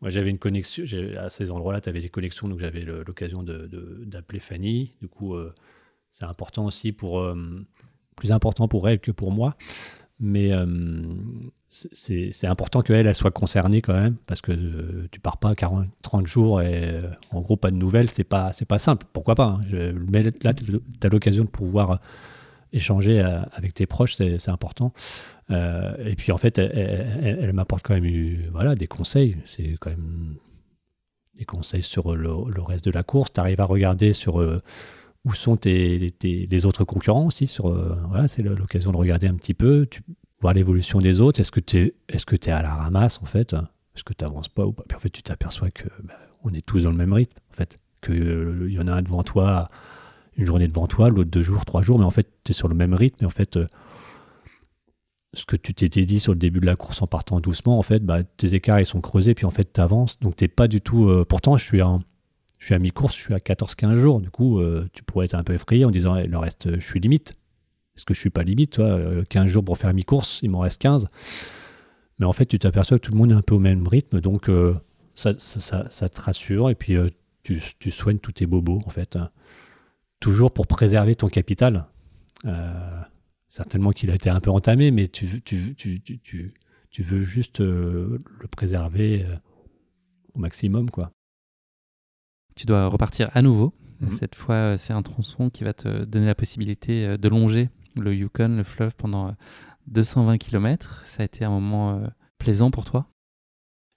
Moi, 0.01 0.09
j'avais 0.09 0.31
une 0.31 0.39
connexion, 0.39 0.85
à 1.19 1.29
ces 1.29 1.51
endroits-là, 1.51 1.81
tu 1.81 1.89
avais 1.89 2.01
des 2.01 2.09
connexions, 2.09 2.49
donc 2.49 2.59
j'avais 2.59 2.81
l'occasion 2.81 3.43
d'appeler 3.43 4.39
de, 4.39 4.43
Fanny. 4.43 4.95
Du 5.01 5.09
coup, 5.09 5.35
euh, 5.35 5.55
c'est 6.11 6.25
important 6.25 6.65
aussi 6.65 6.93
pour, 6.93 7.21
euh, 7.21 7.67
plus 8.17 8.33
important 8.33 8.67
pour 8.67 8.89
elle 8.89 8.99
que 8.99 9.11
pour 9.11 9.31
moi. 9.31 9.57
Mais 10.19 10.53
euh, 10.53 10.67
c'est 11.69 12.47
important 12.47 12.83
qu'elle, 12.83 13.07
elle 13.07 13.15
soit 13.15 13.31
concernée 13.31 13.81
quand 13.81 13.95
même, 13.95 14.17
parce 14.27 14.41
que 14.41 15.07
tu 15.11 15.21
pars 15.21 15.39
pas 15.39 15.55
40, 15.55 15.87
30 16.03 16.27
jours 16.27 16.61
et 16.61 17.01
en 17.31 17.41
gros, 17.41 17.57
pas 17.57 17.71
de 17.71 17.77
nouvelles, 17.77 18.11
c'est 18.11 18.25
pas, 18.25 18.51
pas 18.69 18.79
simple. 18.79 19.07
Pourquoi 19.13 19.35
pas 19.35 19.59
hein. 19.73 19.93
Mais 20.11 20.23
là, 20.43 20.53
tu 20.53 20.81
as 21.03 21.09
l'occasion 21.09 21.45
de 21.45 21.49
pouvoir 21.49 22.01
échanger 22.73 23.21
avec 23.53 23.73
tes 23.75 23.87
proches, 23.87 24.17
c'est 24.17 24.49
important. 24.49 24.93
Euh, 25.51 25.95
et 26.05 26.15
puis 26.15 26.33
en 26.33 26.39
fait, 26.39 26.59
elle, 26.59 27.53
m'apporte 27.53 27.85
quand 27.85 27.99
même 27.99 28.51
voilà, 28.53 28.75
des 28.75 28.87
conseils. 28.87 29.37
C'est 29.47 29.77
quand 29.81 29.91
même 29.91 30.37
des 31.37 31.45
conseils 31.45 31.83
sur 31.83 32.15
le, 32.15 32.33
reste 32.63 32.85
de 32.85 32.91
la 32.91 33.03
course. 33.03 33.33
Tu 33.33 33.41
arrives 33.41 33.61
à 33.61 33.65
regarder 33.65 34.13
sur 34.13 34.41
euh, 34.41 34.63
où 35.25 35.35
sont 35.35 35.57
tes, 35.57 36.13
les 36.23 36.67
autres 36.67 36.85
concurrents 36.85 37.27
aussi. 37.27 37.47
Sur, 37.47 37.69
euh, 37.69 37.97
voilà, 38.09 38.29
c'est 38.29 38.43
l'occasion 38.43 38.93
de 38.93 38.97
regarder 38.97 39.27
un 39.27 39.35
petit 39.35 39.55
peu, 39.55 39.87
tu, 39.91 40.03
voir 40.41 40.55
l'évolution 40.55 41.01
des 41.01 41.21
autres. 41.21 41.41
Est-ce 41.41 41.53
que 41.53 41.61
tu 41.61 41.79
es, 41.79 41.95
est 42.09 42.49
es 42.49 42.51
à 42.51 42.63
la 42.63 42.75
ramasse 42.75 43.21
en 43.23 43.27
fait? 43.27 43.55
Est-ce 43.95 44.05
que 44.05 44.15
tu 44.15 44.25
n'avances 44.25 44.49
pas 44.49 44.65
ou 44.65 44.73
pas? 44.73 44.85
Puis 44.87 44.97
en 44.97 45.01
fait, 45.01 45.11
tu 45.11 45.23
t'aperçois 45.23 45.71
que 45.71 45.89
bah, 46.05 46.15
on 46.45 46.53
est 46.55 46.65
tous 46.65 46.85
dans 46.85 46.91
le 46.91 46.97
même 46.97 47.13
rythme 47.13 47.39
en 47.51 47.55
fait. 47.55 47.79
Qu'il 48.03 48.71
y 48.71 48.79
en 48.79 48.87
a 48.87 48.95
un 48.95 49.03
devant 49.03 49.23
toi, 49.23 49.69
une 50.39 50.47
journée 50.47 50.69
devant 50.69 50.87
toi, 50.87 51.11
l'autre 51.11 51.29
deux 51.29 51.43
jours, 51.43 51.67
trois 51.67 51.83
jours, 51.83 51.99
mais 51.99 52.07
en 52.07 52.11
fait, 52.11 52.29
tu 52.45 52.53
es 52.53 52.55
sur 52.55 52.69
le 52.69 52.75
même 52.75 52.95
rythme. 52.95 53.27
En 53.27 53.31
fait, 53.31 53.59
ce 55.35 55.45
que 55.45 55.57
tu 55.57 55.75
t'étais 55.75 56.05
dit 56.05 56.19
sur 56.19 56.33
le 56.33 56.39
début 56.39 56.61
de 56.61 56.67
la 56.67 56.77
course 56.77 57.03
en 57.03 57.07
partant 57.07 57.41
doucement, 57.41 57.79
en 57.79 57.83
fait, 57.83 58.05
bah, 58.05 58.23
tes 58.25 58.55
écarts 58.55 58.81
ils 58.81 58.87
sont 58.87 59.01
creusés, 59.01 59.35
puis 59.35 59.47
en 59.47 59.51
fait, 59.51 59.73
tu 59.73 59.81
avances. 59.81 60.19
Donc, 60.21 60.37
t'es 60.37 60.49
pas 60.49 60.69
du 60.69 60.81
tout. 60.81 61.09
Euh, 61.09 61.25
pourtant, 61.25 61.57
je 61.57 61.65
suis, 61.65 61.81
à, 61.81 62.79
mi-course, 62.79 63.17
je 63.17 63.21
suis 63.21 63.35
à 63.35 63.39
14-15 63.39 63.97
jours. 63.97 64.21
Du 64.21 64.31
coup, 64.31 64.61
euh, 64.61 64.89
tu 64.93 65.05
pourrais 65.05 65.27
être 65.27 65.35
un 65.35 65.45
peu 65.45 65.55
effrayé 65.55 65.85
en 65.85 65.91
disant, 65.91 66.17
il 66.17 66.35
reste, 66.37 66.79
je 66.79 66.85
suis 66.85 67.01
limite. 67.01 67.37
Est-ce 67.97 68.05
que 68.05 68.15
je 68.15 68.21
suis 68.21 68.31
pas 68.31 68.43
limite 68.43 68.73
toi 68.73 68.99
15 69.29 69.45
euh, 69.45 69.47
jours 69.47 69.65
pour 69.65 69.79
faire 69.79 69.93
mi-course, 69.95 70.41
il 70.43 70.51
m'en 70.51 70.61
reste 70.61 70.81
15. 70.81 71.09
Mais 72.19 72.27
en 72.27 72.33
fait, 72.33 72.47
tu 72.47 72.59
t'aperçois 72.59 72.99
que 72.99 73.07
tout 73.07 73.13
le 73.13 73.19
monde 73.19 73.31
est 73.31 73.35
un 73.35 73.43
peu 73.43 73.55
au 73.55 73.59
même 73.59 73.87
rythme, 73.87 74.21
donc 74.21 74.51
ça, 75.15 75.33
ça, 75.39 76.09
te 76.09 76.21
rassure, 76.21 76.69
et 76.69 76.75
puis 76.75 76.95
tu, 77.43 77.61
tu, 77.79 77.91
soignes 77.91 78.19
tous 78.19 78.33
tes 78.33 78.47
bobos, 78.47 78.81
en 78.85 78.91
fait. 78.91 79.17
Hein. 79.17 79.31
Toujours 80.19 80.53
pour 80.53 80.67
préserver 80.67 81.15
ton 81.15 81.29
capital 81.29 81.87
certainement 83.51 83.91
qu'il 83.91 84.11
a 84.11 84.15
été 84.15 84.31
un 84.31 84.41
peu 84.41 84.51
entamé, 84.51 84.91
mais 84.91 85.09
tu, 85.09 85.43
tu, 85.43 85.75
tu, 85.75 86.01
tu, 86.01 86.55
tu 86.91 87.03
veux 87.03 87.23
juste 87.23 87.61
euh, 87.61 88.19
le 88.41 88.49
préserver 88.49 89.27
euh, 89.27 89.37
au 90.35 90.39
maximum. 90.39 90.89
quoi. 90.89 91.11
Tu 92.57 92.65
dois 92.67 92.87
repartir 92.87 93.29
à 93.35 93.43
nouveau 93.43 93.75
Mhm. 94.01 94.13
Cette 94.13 94.35
fois, 94.35 94.79
c'est 94.79 94.93
un 94.93 95.03
tronçon 95.03 95.51
qui 95.51 95.65
va 95.65 95.75
te 95.75 96.05
donner 96.05 96.27
la 96.27 96.35
possibilité 96.35 97.19
de 97.19 97.29
longer 97.29 97.69
le 97.97 98.15
Yukon, 98.15 98.57
le 98.57 98.63
fleuve, 98.63 98.95
pendant 98.97 99.35
220 99.89 100.39
km. 100.39 101.05
Ça 101.07 101.23
a 101.23 101.27
été 101.27 101.45
un 101.45 101.51
moment 101.51 102.03
plaisant 102.39 102.71
pour 102.71 102.85
toi? 102.85 103.07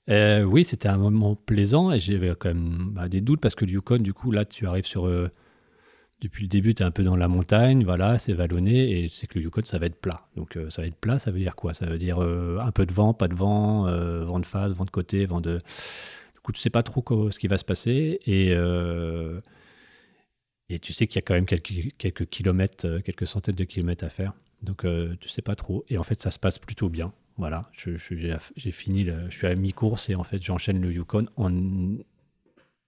Oui, 0.09 0.65
c'était 0.65 0.89
un 0.89 0.97
moment 0.97 1.35
plaisant 1.35 1.91
et 1.91 1.99
j'avais 1.99 2.35
quand 2.37 2.49
même 2.49 2.89
bah, 2.91 3.07
des 3.07 3.21
doutes 3.21 3.39
parce 3.39 3.55
que 3.55 3.63
le 3.65 3.71
Yukon, 3.71 3.97
du 3.97 4.13
coup, 4.13 4.31
là, 4.31 4.43
tu 4.43 4.67
arrives 4.67 4.85
sur 4.85 5.07
depuis 6.23 6.43
le 6.43 6.47
début, 6.47 6.73
tu 6.73 6.81
es 6.81 6.85
un 6.85 6.91
peu 6.91 7.03
dans 7.03 7.17
la 7.17 7.27
montagne, 7.27 7.83
voilà, 7.83 8.17
c'est 8.17 8.31
vallonné, 8.31 9.03
et 9.03 9.09
c'est 9.09 9.27
que 9.27 9.37
le 9.37 9.43
Yukon, 9.43 9.65
ça 9.65 9.77
va 9.77 9.87
être 9.87 9.99
plat. 9.99 10.25
Donc 10.37 10.55
euh, 10.55 10.69
ça 10.69 10.81
va 10.81 10.87
être 10.87 10.95
plat, 10.95 11.19
ça 11.19 11.31
veut 11.31 11.39
dire 11.39 11.57
quoi? 11.57 11.73
Ça 11.73 11.85
veut 11.85 11.97
dire 11.97 12.23
euh, 12.23 12.59
un 12.61 12.71
peu 12.71 12.85
de 12.85 12.93
vent, 12.93 13.13
pas 13.13 13.27
de 13.27 13.35
vent, 13.35 13.87
euh, 13.87 14.23
vent 14.23 14.39
de 14.39 14.45
face, 14.45 14.71
vent 14.71 14.85
de 14.85 14.89
côté, 14.89 15.25
vent 15.25 15.41
de... 15.41 15.57
Du 15.57 16.39
coup, 16.41 16.53
tu 16.53 16.61
sais 16.61 16.69
pas 16.69 16.81
trop 16.81 17.29
ce 17.29 17.37
qui 17.37 17.47
va 17.47 17.57
se 17.57 17.65
passer, 17.65 18.21
et, 18.25 18.51
et 20.69 20.79
tu 20.79 20.93
sais 20.93 21.07
qu'il 21.07 21.17
y 21.17 21.19
a 21.19 21.21
quand 21.21 21.33
même 21.33 21.45
quelques, 21.45 21.93
quelques 21.97 22.25
kilomètres, 22.25 22.99
quelques 22.99 23.27
centaines 23.27 23.55
de 23.55 23.65
kilomètres 23.65 24.05
à 24.05 24.09
faire. 24.09 24.33
Donc 24.61 24.85
tu 25.19 25.29
sais 25.29 25.41
pas 25.41 25.55
trop, 25.55 25.83
et 25.89 25.97
en 25.97 26.03
fait, 26.03 26.21
ça 26.21 26.31
se 26.31 26.39
passe 26.39 26.57
plutôt 26.57 26.89
bien. 26.89 27.13
Voilà, 27.37 27.63
j'ai 27.73 28.71
fini, 28.71 29.05
je 29.05 29.35
suis 29.35 29.47
à 29.47 29.55
mi-course, 29.55 30.09
et 30.09 30.15
en 30.15 30.23
fait, 30.23 30.41
j'enchaîne 30.41 30.81
le 30.81 30.91
Yukon 30.91 31.25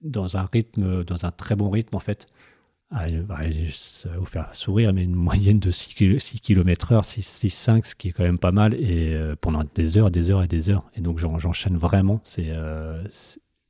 dans 0.02 0.38
un 0.38 0.46
rythme, 0.52 1.04
dans 1.04 1.26
un 1.26 1.32
très 1.32 1.56
bon 1.56 1.70
rythme, 1.70 1.96
en 1.96 2.00
fait 2.00 2.28
ah, 2.92 3.08
ça 3.74 4.10
va 4.10 4.18
vous 4.18 4.26
faire 4.26 4.54
sourire, 4.54 4.94
mais 4.94 5.04
une 5.04 5.16
moyenne 5.16 5.60
de 5.60 5.72
6, 5.72 5.96
km 6.42 6.92
heure, 6.92 7.04
6,5, 7.04 7.84
ce 7.84 7.96
qui 7.96 8.10
est 8.10 8.12
quand 8.12 8.24
même 8.24 8.38
pas 8.38 8.52
mal, 8.52 8.76
et 8.76 9.14
euh, 9.14 9.36
pendant 9.40 9.64
des 9.74 9.98
heures, 9.98 10.12
des 10.12 10.30
heures 10.30 10.44
et 10.44 10.48
des 10.48 10.70
heures. 10.70 10.84
Et 10.96 11.02
donc 11.02 11.18
j'enchaîne 11.18 11.78
vraiment. 11.78 12.22
Euh, 12.38 13.04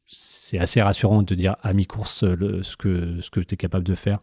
c'est 0.07 0.59
assez 0.59 0.81
rassurant 0.81 1.23
de 1.23 1.33
dire 1.33 1.55
à 1.63 1.73
mi-course 1.73 2.19
ce 2.19 2.75
que, 2.75 3.21
ce 3.21 3.29
que 3.29 3.39
es 3.39 3.57
capable 3.57 3.85
de 3.85 3.95
faire. 3.95 4.19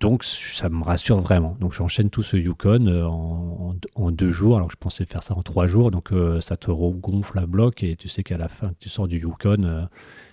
Donc 0.00 0.24
ça 0.24 0.70
me 0.70 0.82
rassure 0.82 1.20
vraiment. 1.20 1.56
Donc 1.60 1.74
j'enchaîne 1.74 2.08
tout 2.08 2.22
ce 2.22 2.38
Yukon 2.38 2.86
euh, 2.86 3.04
en, 3.04 4.10
deux 4.10 4.30
jours. 4.30 4.56
Alors 4.56 4.70
je 4.70 4.76
pensais 4.76 5.04
faire 5.04 5.22
ça 5.22 5.34
en 5.36 5.42
trois 5.42 5.66
jours. 5.66 5.90
Donc 5.90 6.12
ça 6.40 6.56
te 6.56 6.70
regonfle 6.70 7.38
à 7.38 7.46
bloc 7.46 7.82
et 7.82 7.96
tu 7.96 8.08
sais 8.08 8.22
qu'à 8.22 8.38
la 8.38 8.48
fin 8.48 8.72
tu 8.80 8.88
sors 8.88 9.06
du 9.06 9.18
Yukon 9.18 9.86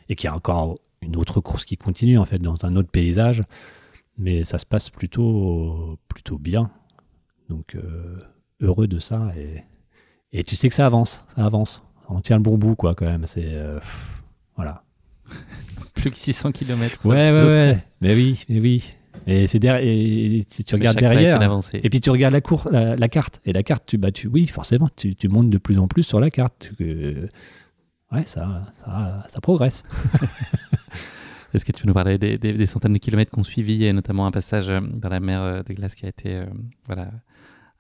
et 0.08 0.16
qu'il 0.16 0.30
y 0.30 0.32
a 0.32 0.36
encore 0.36 0.80
une 1.08 1.16
autre 1.16 1.42
course 1.42 1.66
qui 1.66 1.78
continue 1.78 2.18
en 2.18 2.26
fait 2.26 2.40
dans 2.40 2.66
un 2.66 2.76
autre 2.76 2.90
paysage, 2.90 3.44
mais 4.18 4.44
ça 4.44 4.58
se 4.58 4.66
passe 4.66 4.90
plutôt 4.90 5.98
plutôt 6.08 6.38
bien. 6.38 6.70
Donc 7.50 7.76
euh, 7.76 8.18
heureux 8.62 8.88
de 8.88 9.00
ça 9.00 9.32
et, 9.38 9.64
et 10.34 10.44
tu 10.44 10.56
sais 10.56 10.70
que 10.70 10.76
ça 10.76 10.86
avance, 10.86 11.24
ça 11.36 11.46
avance. 11.46 11.84
On 12.10 12.22
tient 12.22 12.38
le 12.38 12.44
bon 12.44 12.58
bout 12.58 12.76
quoi 12.76 12.96
quand 12.96 13.06
même. 13.06 13.26
C'est 13.26 13.46
euh, 13.46 13.80
voilà. 14.56 14.84
Plus 15.94 16.12
que 16.12 16.18
600 16.18 16.52
km. 16.52 17.06
Ouais 17.06 17.32
ouais 17.32 17.44
ouais. 17.46 17.84
Mais 18.02 18.14
oui 18.14 18.44
mais 18.50 18.60
oui. 18.60 18.96
Et 19.26 19.48
c'est 19.48 19.64
et 19.64 20.46
si 20.48 20.64
tu 20.64 20.76
regardes 20.76 20.98
derrière, 20.98 21.42
et 21.74 21.90
puis 21.90 22.00
tu 22.00 22.10
regardes 22.10 22.34
la, 22.34 22.40
cour, 22.40 22.70
la, 22.72 23.10
carte, 23.10 23.42
et 23.46 23.52
la 23.52 23.64
carte, 23.64 23.84
tu, 23.86 23.98
bah, 23.98 24.12
tu, 24.12 24.28
oui, 24.28 24.48
forcément, 24.48 24.90
tu, 24.96 25.16
tu 25.16 25.28
montes 25.28 25.50
de 25.50 25.58
plus 25.58 25.80
en 25.80 25.88
plus 25.88 26.04
sur 26.04 26.22
la 26.22 26.30
carte. 26.30 26.72
ouais, 26.80 28.24
ça, 28.26 28.62
ça, 28.86 29.26
ça 29.28 29.42
progresse. 29.42 29.84
Est-ce 31.54 31.66
que 31.66 31.72
tu 31.72 31.82
peux 31.82 31.88
nous 31.88 31.94
parler 31.94 32.18
des, 32.18 32.66
centaines 32.66 32.94
de 32.94 32.98
kilomètres 32.98 33.32
qu'on 33.32 33.44
suivi 33.44 33.86
et 33.86 33.94
notamment 33.94 34.26
un 34.26 34.32
passage 34.32 34.70
euh, 34.70 34.80
dans 34.82 35.10
la 35.10 35.20
mer 35.20 35.42
euh, 35.42 35.64
de 35.64 35.74
glace 35.74 35.96
qui 35.96 36.06
a 36.06 36.10
été 36.10 36.36
euh, 36.36 36.46
voilà, 36.86 37.10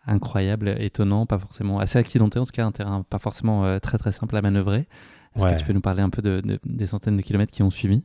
incroyable, 0.06 0.76
étonnant, 0.80 1.26
pas 1.26 1.40
forcément 1.40 1.80
assez 1.80 2.00
accidenté, 2.00 2.40
en 2.40 2.46
tout 2.46 2.52
cas 2.52 2.66
un 2.66 2.72
terrain 2.72 3.04
pas 3.04 3.20
forcément 3.20 3.80
très 3.80 3.98
très 3.98 4.12
simple 4.12 4.36
à 4.38 4.42
manœuvrer. 4.42 4.88
Est-ce 5.36 5.46
que 5.46 5.60
tu 5.60 5.66
peux 5.66 5.74
nous 5.74 5.82
parler 5.82 6.02
un 6.02 6.10
peu 6.10 6.22
de, 6.22 6.42
des 6.66 6.88
centaines 6.88 7.18
de 7.18 7.22
kilomètres 7.22 7.52
qui 7.52 7.62
ont 7.62 7.70
suivi? 7.70 8.04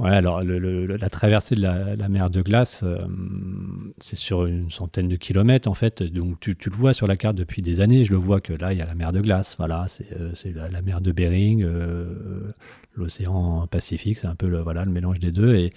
Ouais, 0.00 0.10
alors 0.10 0.42
la 0.42 1.08
traversée 1.08 1.54
de 1.54 1.60
la, 1.62 2.08
mer 2.08 2.28
de 2.28 2.42
glace, 2.42 2.82
euh, 2.82 2.98
c'est 3.98 4.16
sur 4.16 4.44
une 4.44 4.68
centaine 4.68 5.06
de 5.06 5.14
kilomètres 5.14 5.68
en 5.68 5.74
fait. 5.74 6.02
Donc 6.02 6.40
tu, 6.40 6.56
le 6.64 6.76
vois 6.76 6.92
sur 6.92 7.06
la 7.06 7.16
carte 7.16 7.36
depuis 7.36 7.62
des 7.62 7.80
années. 7.80 8.02
Je 8.02 8.10
le 8.10 8.18
vois 8.18 8.40
que 8.40 8.52
là, 8.52 8.72
il 8.72 8.78
y 8.80 8.82
a 8.82 8.86
la 8.86 8.96
mer 8.96 9.12
de 9.12 9.20
glace. 9.20 9.54
Voilà, 9.56 9.86
c'est 9.88 10.12
euh, 10.18 10.32
la, 10.72 10.82
mer 10.82 11.00
de 11.00 11.12
Bering, 11.12 11.62
euh, 11.62 12.52
l'océan 12.96 13.68
Pacifique. 13.68 14.18
C'est 14.18 14.26
un 14.26 14.34
peu 14.34 14.48
le, 14.48 14.62
voilà, 14.62 14.84
le 14.84 14.90
mélange 14.90 15.20
des 15.20 15.30
deux. 15.30 15.54
Et 15.54 15.70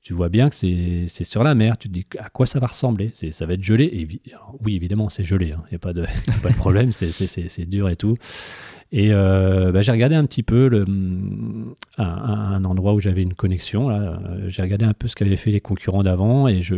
tu 0.00 0.14
vois 0.14 0.30
bien 0.30 0.48
que 0.48 0.56
c'est 0.56 1.24
sur 1.24 1.44
la 1.44 1.54
mer. 1.54 1.76
Tu 1.76 1.88
te 1.88 1.92
dis 1.92 2.06
à 2.18 2.30
quoi 2.30 2.46
ça 2.46 2.60
va 2.60 2.68
ressembler? 2.68 3.10
Ça 3.30 3.44
va 3.44 3.52
être 3.52 3.62
gelé. 3.62 4.08
Oui, 4.64 4.74
évidemment, 4.74 5.10
c'est 5.10 5.24
gelé. 5.24 5.48
Il 5.48 5.52
hein. 5.52 5.64
n'y 5.70 5.76
a 5.76 5.78
pas 5.78 5.92
de 5.92 6.06
problème. 6.56 6.92
c'est 6.92 7.68
dur 7.68 7.90
et 7.90 7.96
tout. 7.96 8.16
Et 8.96 9.08
euh, 9.10 9.72
bah, 9.72 9.82
j'ai 9.82 9.90
regardé 9.90 10.14
un 10.14 10.24
petit 10.24 10.44
peu 10.44 10.84
un, 11.98 12.64
endroit 12.64 12.94
où 12.94 13.00
j'avais 13.00 13.22
une 13.22 13.34
connexion. 13.34 13.90
J'ai 14.46 14.62
regardé 14.62 14.84
un 14.84 14.94
peu 14.94 15.08
ce 15.08 15.16
qu'avaient 15.16 15.34
fait 15.34 15.50
les 15.50 15.60
concurrents 15.60 16.04
d'avant 16.04 16.46
et 16.46 16.62
je, 16.62 16.76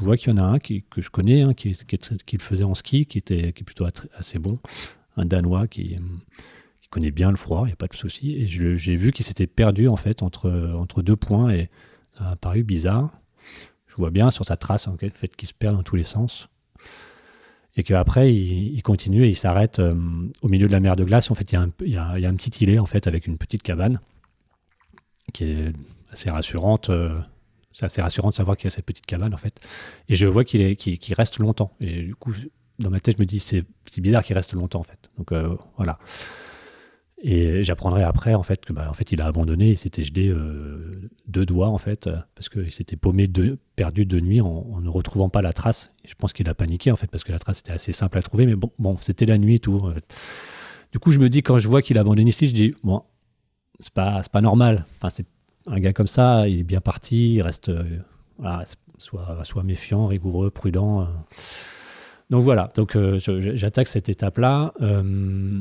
vois 0.00 0.16
qu'il 0.16 0.28
y 0.28 0.32
en 0.32 0.36
a 0.36 0.44
un 0.44 0.60
que 0.60 1.02
je 1.02 1.10
connais, 1.10 1.42
hein, 1.42 1.52
qui, 1.52 1.70
le 1.70 2.38
faisait 2.38 2.62
en 2.62 2.76
ski, 2.76 3.06
qui, 3.06 3.18
était, 3.18 3.52
qui 3.52 3.62
est 3.62 3.64
plutôt 3.64 3.86
assez 4.16 4.38
bon, 4.38 4.60
un 5.16 5.24
Danois 5.24 5.66
qui, 5.66 5.98
connaît 6.90 7.10
bien 7.10 7.32
le 7.32 7.36
froid, 7.36 7.62
il 7.64 7.66
n'y 7.66 7.72
a 7.72 7.76
pas 7.76 7.88
de 7.88 7.96
souci. 7.96 8.36
Et 8.36 8.46
j'ai 8.46 8.94
vu 8.94 9.10
qu'il 9.10 9.24
s'était 9.24 9.48
perdu 9.48 9.88
en 9.88 9.96
fait 9.96 10.22
entre, 10.22 10.72
entre 10.76 11.02
deux 11.02 11.16
points 11.16 11.50
et 11.50 11.70
ça 12.16 12.30
a 12.30 12.36
paru 12.36 12.62
bizarre. 12.62 13.10
Je 13.88 13.96
vois 13.96 14.10
bien 14.10 14.30
sur 14.30 14.44
sa 14.44 14.56
trace 14.56 14.86
en 14.86 14.96
fait 14.96 15.34
qu'il 15.34 15.48
se 15.48 15.54
perd 15.54 15.74
dans 15.74 15.82
tous 15.82 15.96
les 15.96 16.04
sens 16.04 16.48
et 17.76 17.82
qu'après 17.82 18.32
il, 18.32 18.74
il, 18.74 18.82
continue 18.82 19.24
et 19.24 19.28
il 19.28 19.36
s'arrête 19.36 19.78
euh, 19.78 19.94
au 20.42 20.48
milieu 20.48 20.66
de 20.66 20.72
la 20.72 20.80
mer 20.80 20.96
de 20.96 21.04
glace. 21.04 21.30
En 21.30 21.34
fait, 21.34 21.50
il 21.52 21.54
y, 21.54 21.96
a 21.96 22.28
un, 22.28 22.34
petit 22.36 22.64
îlet 22.64 22.78
en 22.78 22.86
fait 22.86 23.06
avec 23.06 23.26
une 23.26 23.36
petite 23.36 23.62
cabane 23.62 24.00
qui 25.32 25.44
est 25.44 25.72
assez 26.10 26.30
rassurante. 26.30 26.90
Euh, 26.90 27.20
c'est 27.72 27.86
assez 27.86 28.00
rassurant 28.00 28.30
de 28.30 28.34
savoir 28.34 28.56
qu'il 28.56 28.66
y 28.66 28.68
a 28.68 28.70
cette 28.70 28.84
petite 28.84 29.06
cabane 29.06 29.34
en 29.34 29.38
fait. 29.38 29.58
Et 30.08 30.14
je 30.14 30.26
vois 30.26 30.44
qu'il 30.44 30.60
est, 30.60 30.76
qu'il, 30.76 31.14
reste 31.14 31.38
longtemps. 31.38 31.72
Et 31.80 32.02
du 32.02 32.14
coup, 32.14 32.32
dans 32.78 32.90
ma 32.90 33.00
tête, 33.00 33.16
je 33.16 33.20
me 33.20 33.26
dis 33.26 33.40
c'est, 33.40 33.64
c'est 33.84 34.00
bizarre 34.00 34.22
qu'il 34.22 34.36
reste 34.36 34.52
longtemps 34.52 34.80
en 34.80 34.84
fait. 34.84 35.10
Donc 35.18 35.32
euh, 35.32 35.56
voilà. 35.76 35.98
Et 37.26 37.64
j'apprendrai 37.64 38.02
après 38.02 38.34
en 38.34 38.42
fait 38.42 38.66
que 38.66 38.74
bah, 38.74 38.86
en 38.90 38.92
fait 38.92 39.10
il 39.10 39.22
a 39.22 39.26
abandonné, 39.26 39.70
il 39.70 39.78
s'était 39.78 40.02
gelé 40.02 40.28
euh, 40.28 40.92
deux 41.26 41.46
doigts 41.46 41.68
en 41.68 41.78
fait 41.78 42.10
parce 42.34 42.50
qu'il 42.50 42.70
s'était 42.70 42.96
paumé, 42.96 43.26
perdu 43.76 44.04
de 44.04 44.20
nuit 44.20 44.42
en, 44.42 44.78
ne 44.82 44.90
retrouvant 44.90 45.30
pas 45.30 45.40
la 45.40 45.54
trace. 45.54 45.90
je 46.06 46.14
pense 46.16 46.34
qu'il 46.34 46.46
a 46.50 46.54
paniqué 46.54 46.92
en 46.92 46.96
fait 46.96 47.06
parce 47.06 47.24
que 47.24 47.32
la 47.32 47.38
trace 47.38 47.60
était 47.60 47.72
assez 47.72 47.92
simple 47.92 48.18
à 48.18 48.22
trouver, 48.22 48.44
mais 48.44 48.56
bon, 48.56 48.98
c'était 49.00 49.24
la 49.24 49.38
nuit 49.38 49.54
et 49.54 49.58
tout. 49.58 49.80
Du 50.92 50.98
coup 50.98 51.12
je 51.12 51.18
me 51.18 51.30
dis 51.30 51.42
quand 51.42 51.58
je 51.58 51.66
vois 51.66 51.80
qu'il 51.80 51.96
abandonne 51.96 52.28
ici, 52.28 52.46
je 52.46 52.52
dis 52.52 52.74
bon 52.84 53.02
c'est 53.78 53.94
pas 53.94 54.20
pas 54.30 54.42
normal. 54.42 54.84
Enfin 54.98 55.08
c'est 55.08 55.26
un 55.66 55.80
gars 55.80 55.94
comme 55.94 56.06
ça, 56.06 56.46
il 56.46 56.60
est 56.60 56.62
bien 56.62 56.82
parti, 56.82 57.36
il 57.36 57.42
reste 57.42 57.70
euh, 57.70 58.00
soit 58.98 59.42
soit 59.44 59.62
méfiant, 59.62 60.08
rigoureux, 60.08 60.50
prudent. 60.50 61.00
Euh. 61.00 61.06
Donc 62.30 62.42
voilà, 62.42 62.70
donc 62.74 62.96
euh, 62.96 63.18
j'attaque 63.18 63.88
cette 63.88 64.08
étape-là. 64.08 64.72
Euh, 64.80 65.60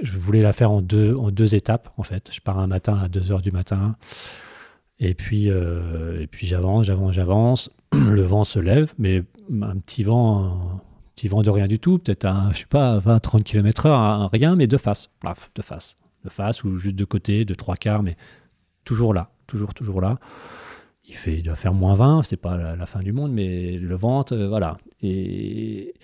je 0.00 0.18
voulais 0.18 0.42
la 0.42 0.52
faire 0.52 0.70
en 0.70 0.80
deux, 0.80 1.14
en 1.14 1.30
deux 1.30 1.54
étapes, 1.54 1.88
en 1.96 2.02
fait. 2.04 2.30
Je 2.32 2.40
pars 2.40 2.58
un 2.58 2.66
matin 2.66 2.96
à 2.96 3.08
2 3.08 3.32
heures 3.32 3.42
du 3.42 3.50
matin. 3.50 3.96
Et 4.98 5.14
puis, 5.14 5.50
euh, 5.50 6.26
puis 6.30 6.46
j'avance, 6.46 6.86
j'avance, 6.86 7.12
j'avance. 7.12 7.70
Le 7.92 8.22
vent 8.22 8.44
se 8.44 8.58
lève, 8.58 8.92
mais 8.98 9.24
un 9.62 9.76
petit 9.78 10.04
vent, 10.04 10.44
un 10.44 10.80
petit 11.14 11.28
vent 11.28 11.42
de 11.42 11.50
rien 11.50 11.66
du 11.66 11.78
tout, 11.78 11.98
peut-être 11.98 12.24
à, 12.24 12.50
je 12.52 12.60
sais 12.60 12.66
pas, 12.66 12.98
20, 12.98 13.18
30 13.18 13.44
km 13.44 13.86
heure, 13.86 14.30
rien, 14.32 14.54
mais 14.54 14.66
de 14.66 14.76
face. 14.76 15.10
De 15.54 15.62
face. 15.62 15.96
De 16.24 16.30
face 16.30 16.62
ou 16.62 16.78
juste 16.78 16.96
de 16.96 17.04
côté, 17.04 17.44
de 17.44 17.54
trois 17.54 17.76
quarts, 17.76 18.02
mais 18.02 18.16
toujours 18.84 19.12
là, 19.12 19.30
toujours, 19.46 19.74
toujours 19.74 20.00
là 20.00 20.18
il, 21.06 21.14
fait, 21.14 21.38
il 21.38 21.42
doit 21.42 21.54
faire 21.54 21.74
moins 21.74 21.94
20, 21.94 22.22
c'est 22.22 22.36
pas 22.36 22.56
la, 22.56 22.86
fin 22.86 23.00
du 23.00 23.12
monde, 23.12 23.32
mais 23.32 23.78
le 23.78 23.94
ventre, 23.94 24.34
euh, 24.34 24.48
voilà. 24.48 24.76
Et, 25.02 25.94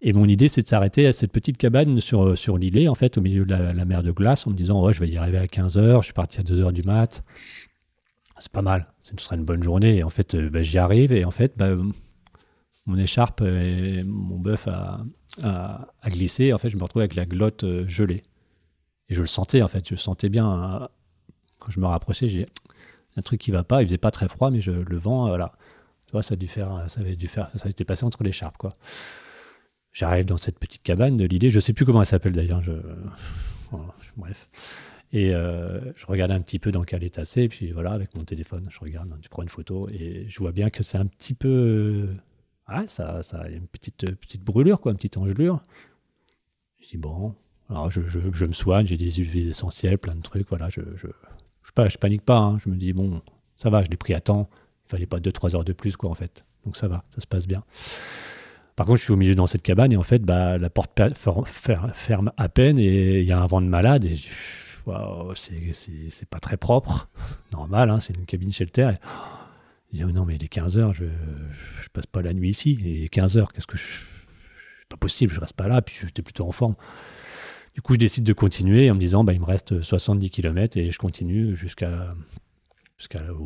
et 0.00 0.12
mon 0.12 0.26
idée, 0.26 0.48
c'est 0.48 0.62
de 0.62 0.66
s'arrêter 0.66 1.06
à 1.06 1.12
cette 1.12 1.32
petite 1.32 1.58
cabane 1.58 2.00
sur, 2.00 2.36
sur 2.36 2.56
l'îlet, 2.56 2.88
en 2.88 2.94
fait, 2.94 3.18
au 3.18 3.20
milieu 3.20 3.44
de 3.44 3.54
la, 3.54 3.84
mer 3.84 4.02
de 4.02 4.10
glace, 4.10 4.46
en 4.46 4.50
me 4.50 4.56
disant, 4.56 4.82
ouais, 4.82 4.92
je 4.92 5.00
vais 5.00 5.08
y 5.08 5.16
arriver 5.16 5.38
à 5.38 5.46
15h, 5.46 6.00
je 6.00 6.04
suis 6.04 6.12
parti 6.12 6.40
à 6.40 6.42
2h 6.42 6.72
du 6.72 6.82
mat. 6.82 7.22
C'est 8.38 8.52
pas 8.52 8.62
mal, 8.62 8.86
ce 9.02 9.12
sera 9.18 9.36
une 9.36 9.44
bonne 9.44 9.62
journée. 9.62 9.96
Et 9.96 10.02
en 10.04 10.10
fait, 10.10 10.34
euh, 10.34 10.48
bah, 10.48 10.62
j'y 10.62 10.78
arrive, 10.78 11.12
et 11.12 11.24
en 11.24 11.32
fait, 11.32 11.54
bah, 11.56 11.74
mon 12.86 12.96
écharpe 12.96 13.42
et 13.42 14.02
mon 14.04 14.38
bœuf 14.38 14.68
a, 14.68 15.04
a, 15.42 16.08
glissé. 16.08 16.52
En 16.52 16.58
fait, 16.58 16.70
je 16.70 16.76
me 16.76 16.82
retrouve 16.82 17.02
avec 17.02 17.16
la 17.16 17.26
glotte 17.26 17.64
euh, 17.64 17.86
gelée. 17.88 18.22
Et 19.08 19.14
je 19.14 19.20
le 19.20 19.26
sentais, 19.26 19.60
en 19.62 19.68
fait, 19.68 19.86
je 19.86 19.94
le 19.94 19.98
sentais 19.98 20.28
bien. 20.28 20.88
Quand 21.58 21.70
je 21.70 21.80
me 21.80 21.86
rapprochais, 21.86 22.28
j'ai 22.28 22.46
un 23.18 23.22
truc 23.22 23.40
qui 23.40 23.50
va 23.50 23.64
pas. 23.64 23.82
Il 23.82 23.86
faisait 23.86 23.98
pas 23.98 24.10
très 24.10 24.28
froid, 24.28 24.50
mais 24.50 24.60
je, 24.60 24.70
le 24.70 24.96
vent, 24.96 25.28
voilà. 25.28 25.52
Tu 26.06 26.12
vois, 26.12 26.22
ça 26.22 26.34
a 26.34 26.36
dû 26.36 26.48
faire, 26.48 26.84
ça 26.88 27.00
avait 27.00 27.16
dû 27.16 27.28
faire, 27.28 27.50
ça 27.54 27.68
été 27.68 27.84
passé 27.84 28.04
entre 28.04 28.22
les 28.22 28.32
charpes, 28.32 28.56
quoi. 28.56 28.76
J'arrive 29.92 30.26
dans 30.26 30.36
cette 30.36 30.58
petite 30.58 30.82
cabane 30.82 31.16
de 31.16 31.24
l'idée, 31.24 31.50
je 31.50 31.60
sais 31.60 31.72
plus 31.72 31.84
comment 31.84 32.00
elle 32.00 32.06
s'appelle 32.06 32.32
d'ailleurs, 32.32 32.62
je... 32.62 32.72
bref. 34.16 34.48
Et 35.12 35.34
euh, 35.34 35.92
je 35.96 36.06
regarde 36.06 36.30
un 36.30 36.40
petit 36.40 36.58
peu 36.58 36.70
dans 36.70 36.84
quel 36.84 37.02
état 37.02 37.24
c'est, 37.24 37.48
puis 37.48 37.72
voilà, 37.72 37.92
avec 37.92 38.14
mon 38.14 38.22
téléphone, 38.24 38.66
je 38.70 38.78
regarde, 38.80 39.10
tu 39.20 39.28
prends 39.28 39.42
une 39.42 39.48
photo, 39.48 39.88
et 39.88 40.26
je 40.28 40.38
vois 40.38 40.52
bien 40.52 40.70
que 40.70 40.82
c'est 40.82 40.98
un 40.98 41.06
petit 41.06 41.34
peu. 41.34 42.08
Ah, 42.66 42.86
ça, 42.86 43.22
ça 43.22 43.40
a 43.40 43.48
une 43.48 43.66
petite, 43.66 44.14
petite 44.16 44.44
brûlure, 44.44 44.80
quoi, 44.80 44.92
une 44.92 44.98
petite 44.98 45.16
engelure. 45.16 45.64
Je 46.80 46.88
dis, 46.88 46.96
bon, 46.98 47.34
alors 47.70 47.90
je, 47.90 48.02
je, 48.06 48.20
je 48.32 48.44
me 48.44 48.52
soigne, 48.52 48.86
j'ai 48.86 48.98
des 48.98 49.10
huiles 49.10 49.48
essentielles, 49.48 49.98
plein 49.98 50.14
de 50.14 50.22
trucs, 50.22 50.48
voilà, 50.48 50.68
je, 50.68 50.80
je, 51.86 51.98
panique 51.98 52.22
pas. 52.22 52.38
Hein. 52.38 52.58
Je 52.64 52.68
me 52.68 52.76
dis, 52.76 52.92
bon, 52.92 53.22
ça 53.54 53.70
va, 53.70 53.82
je 53.82 53.88
l'ai 53.88 53.96
pris 53.96 54.14
à 54.14 54.20
temps. 54.20 54.48
Il 54.86 54.90
fallait 54.90 55.06
pas 55.06 55.18
2-3 55.18 55.54
heures 55.54 55.64
de 55.64 55.72
plus, 55.72 55.96
quoi, 55.96 56.10
en 56.10 56.14
fait. 56.14 56.44
Donc 56.64 56.76
ça 56.76 56.88
va, 56.88 57.04
ça 57.10 57.20
se 57.20 57.26
passe 57.26 57.46
bien. 57.46 57.62
Par 58.76 58.86
contre, 58.86 58.98
je 58.98 59.04
suis 59.04 59.12
au 59.12 59.16
milieu 59.16 59.34
dans 59.34 59.46
cette 59.46 59.62
cabane 59.62 59.92
et 59.92 59.96
en 59.96 60.02
fait, 60.02 60.22
bah, 60.22 60.58
la 60.58 60.70
porte 60.70 61.00
ferme 61.92 62.32
à 62.36 62.48
peine 62.48 62.78
et 62.78 63.20
il 63.20 63.26
y 63.26 63.32
a 63.32 63.40
un 63.40 63.46
vent 63.46 63.60
de 63.60 63.66
malade 63.66 64.04
et 64.04 64.18
waouh, 64.86 65.34
c'est 65.34 66.28
pas 66.30 66.38
très 66.38 66.56
propre. 66.56 67.08
Normal, 67.52 67.90
hein, 67.90 68.00
c'est 68.00 68.16
une 68.16 68.24
cabine 68.24 68.52
shelter. 68.52 68.90
Et, 68.90 68.98
je 69.92 69.96
dis, 69.96 70.04
oh 70.04 70.12
non, 70.12 70.24
mais 70.24 70.36
il 70.36 70.44
est 70.44 70.48
15 70.48 70.78
heures, 70.78 70.94
je, 70.94 71.06
je 71.82 71.88
passe 71.88 72.06
pas 72.06 72.22
la 72.22 72.32
nuit 72.32 72.50
ici. 72.50 72.80
Et 72.84 73.08
15 73.08 73.36
heures, 73.36 73.52
qu'est-ce 73.52 73.66
que 73.66 73.76
je. 73.76 73.84
Pas 74.88 74.96
possible, 74.96 75.32
je 75.34 75.40
reste 75.40 75.56
pas 75.56 75.68
là. 75.68 75.82
Puis 75.82 75.96
j'étais 76.00 76.22
plutôt 76.22 76.46
en 76.46 76.52
forme. 76.52 76.74
Du 77.78 77.82
coup, 77.82 77.94
je 77.94 77.98
décide 78.00 78.24
de 78.24 78.32
continuer 78.32 78.90
en 78.90 78.96
me 78.96 78.98
disant, 78.98 79.22
bah, 79.22 79.32
il 79.32 79.38
me 79.38 79.44
reste 79.44 79.82
70 79.82 80.30
km 80.30 80.76
et 80.76 80.90
je 80.90 80.98
continue 80.98 81.54
jusqu'au 81.54 81.86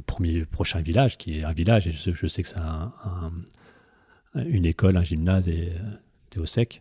premier 0.06 0.46
prochain 0.46 0.80
village, 0.80 1.18
qui 1.18 1.40
est 1.40 1.44
un 1.44 1.52
village, 1.52 1.90
je, 1.90 2.26
sais 2.26 2.42
que 2.42 2.48
c'est 2.48 2.56
une 4.34 4.64
école, 4.64 4.96
un 4.96 5.02
gymnase, 5.02 5.48
et 5.48 5.74
es 6.34 6.38
au 6.38 6.46
sec. 6.46 6.80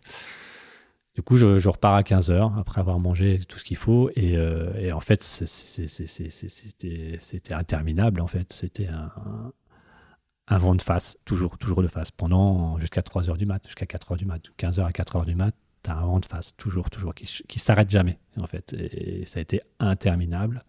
Du 1.14 1.20
coup, 1.20 1.36
je, 1.36 1.68
repars 1.68 1.92
à 1.92 2.00
15h 2.00 2.58
après 2.58 2.80
avoir 2.80 2.98
mangé 2.98 3.40
tout 3.46 3.58
ce 3.58 3.64
qu'il 3.64 3.76
faut. 3.76 4.08
Et, 4.16 4.38
euh, 4.38 4.90
en 4.94 5.00
fait, 5.00 5.22
c'était 5.22 7.18
interminable. 7.52 8.22
En 8.22 8.28
fait, 8.28 8.50
c'était 8.54 8.88
un, 8.88 10.56
vent 10.56 10.74
de 10.74 10.80
face, 10.80 11.18
toujours, 11.26 11.58
toujours 11.58 11.82
de 11.82 11.88
face, 11.88 12.12
pendant 12.12 12.78
jusqu'à 12.78 13.02
3h 13.02 13.36
du 13.36 13.44
mat, 13.44 13.62
jusqu'à 13.66 13.84
4h 13.84 14.16
du 14.16 14.24
mat, 14.24 14.40
15h 14.58 14.86
à 14.86 14.90
4h 14.90 15.26
du 15.26 15.34
mat, 15.34 15.54
tu 15.82 15.90
as 15.90 15.96
un 15.96 16.06
vent 16.06 16.20
de 16.20 16.26
face, 16.26 16.54
toujours, 16.56 16.90
toujours, 16.90 17.14
qui, 17.14 17.26
qui 17.48 17.58
s'arrête 17.58 17.90
jamais. 17.90 18.18
En 18.40 18.46
fait, 18.46 18.72
et 18.72 19.24
ça 19.24 19.38
a 19.38 19.42
été 19.42 19.60
interminable. 19.78 20.64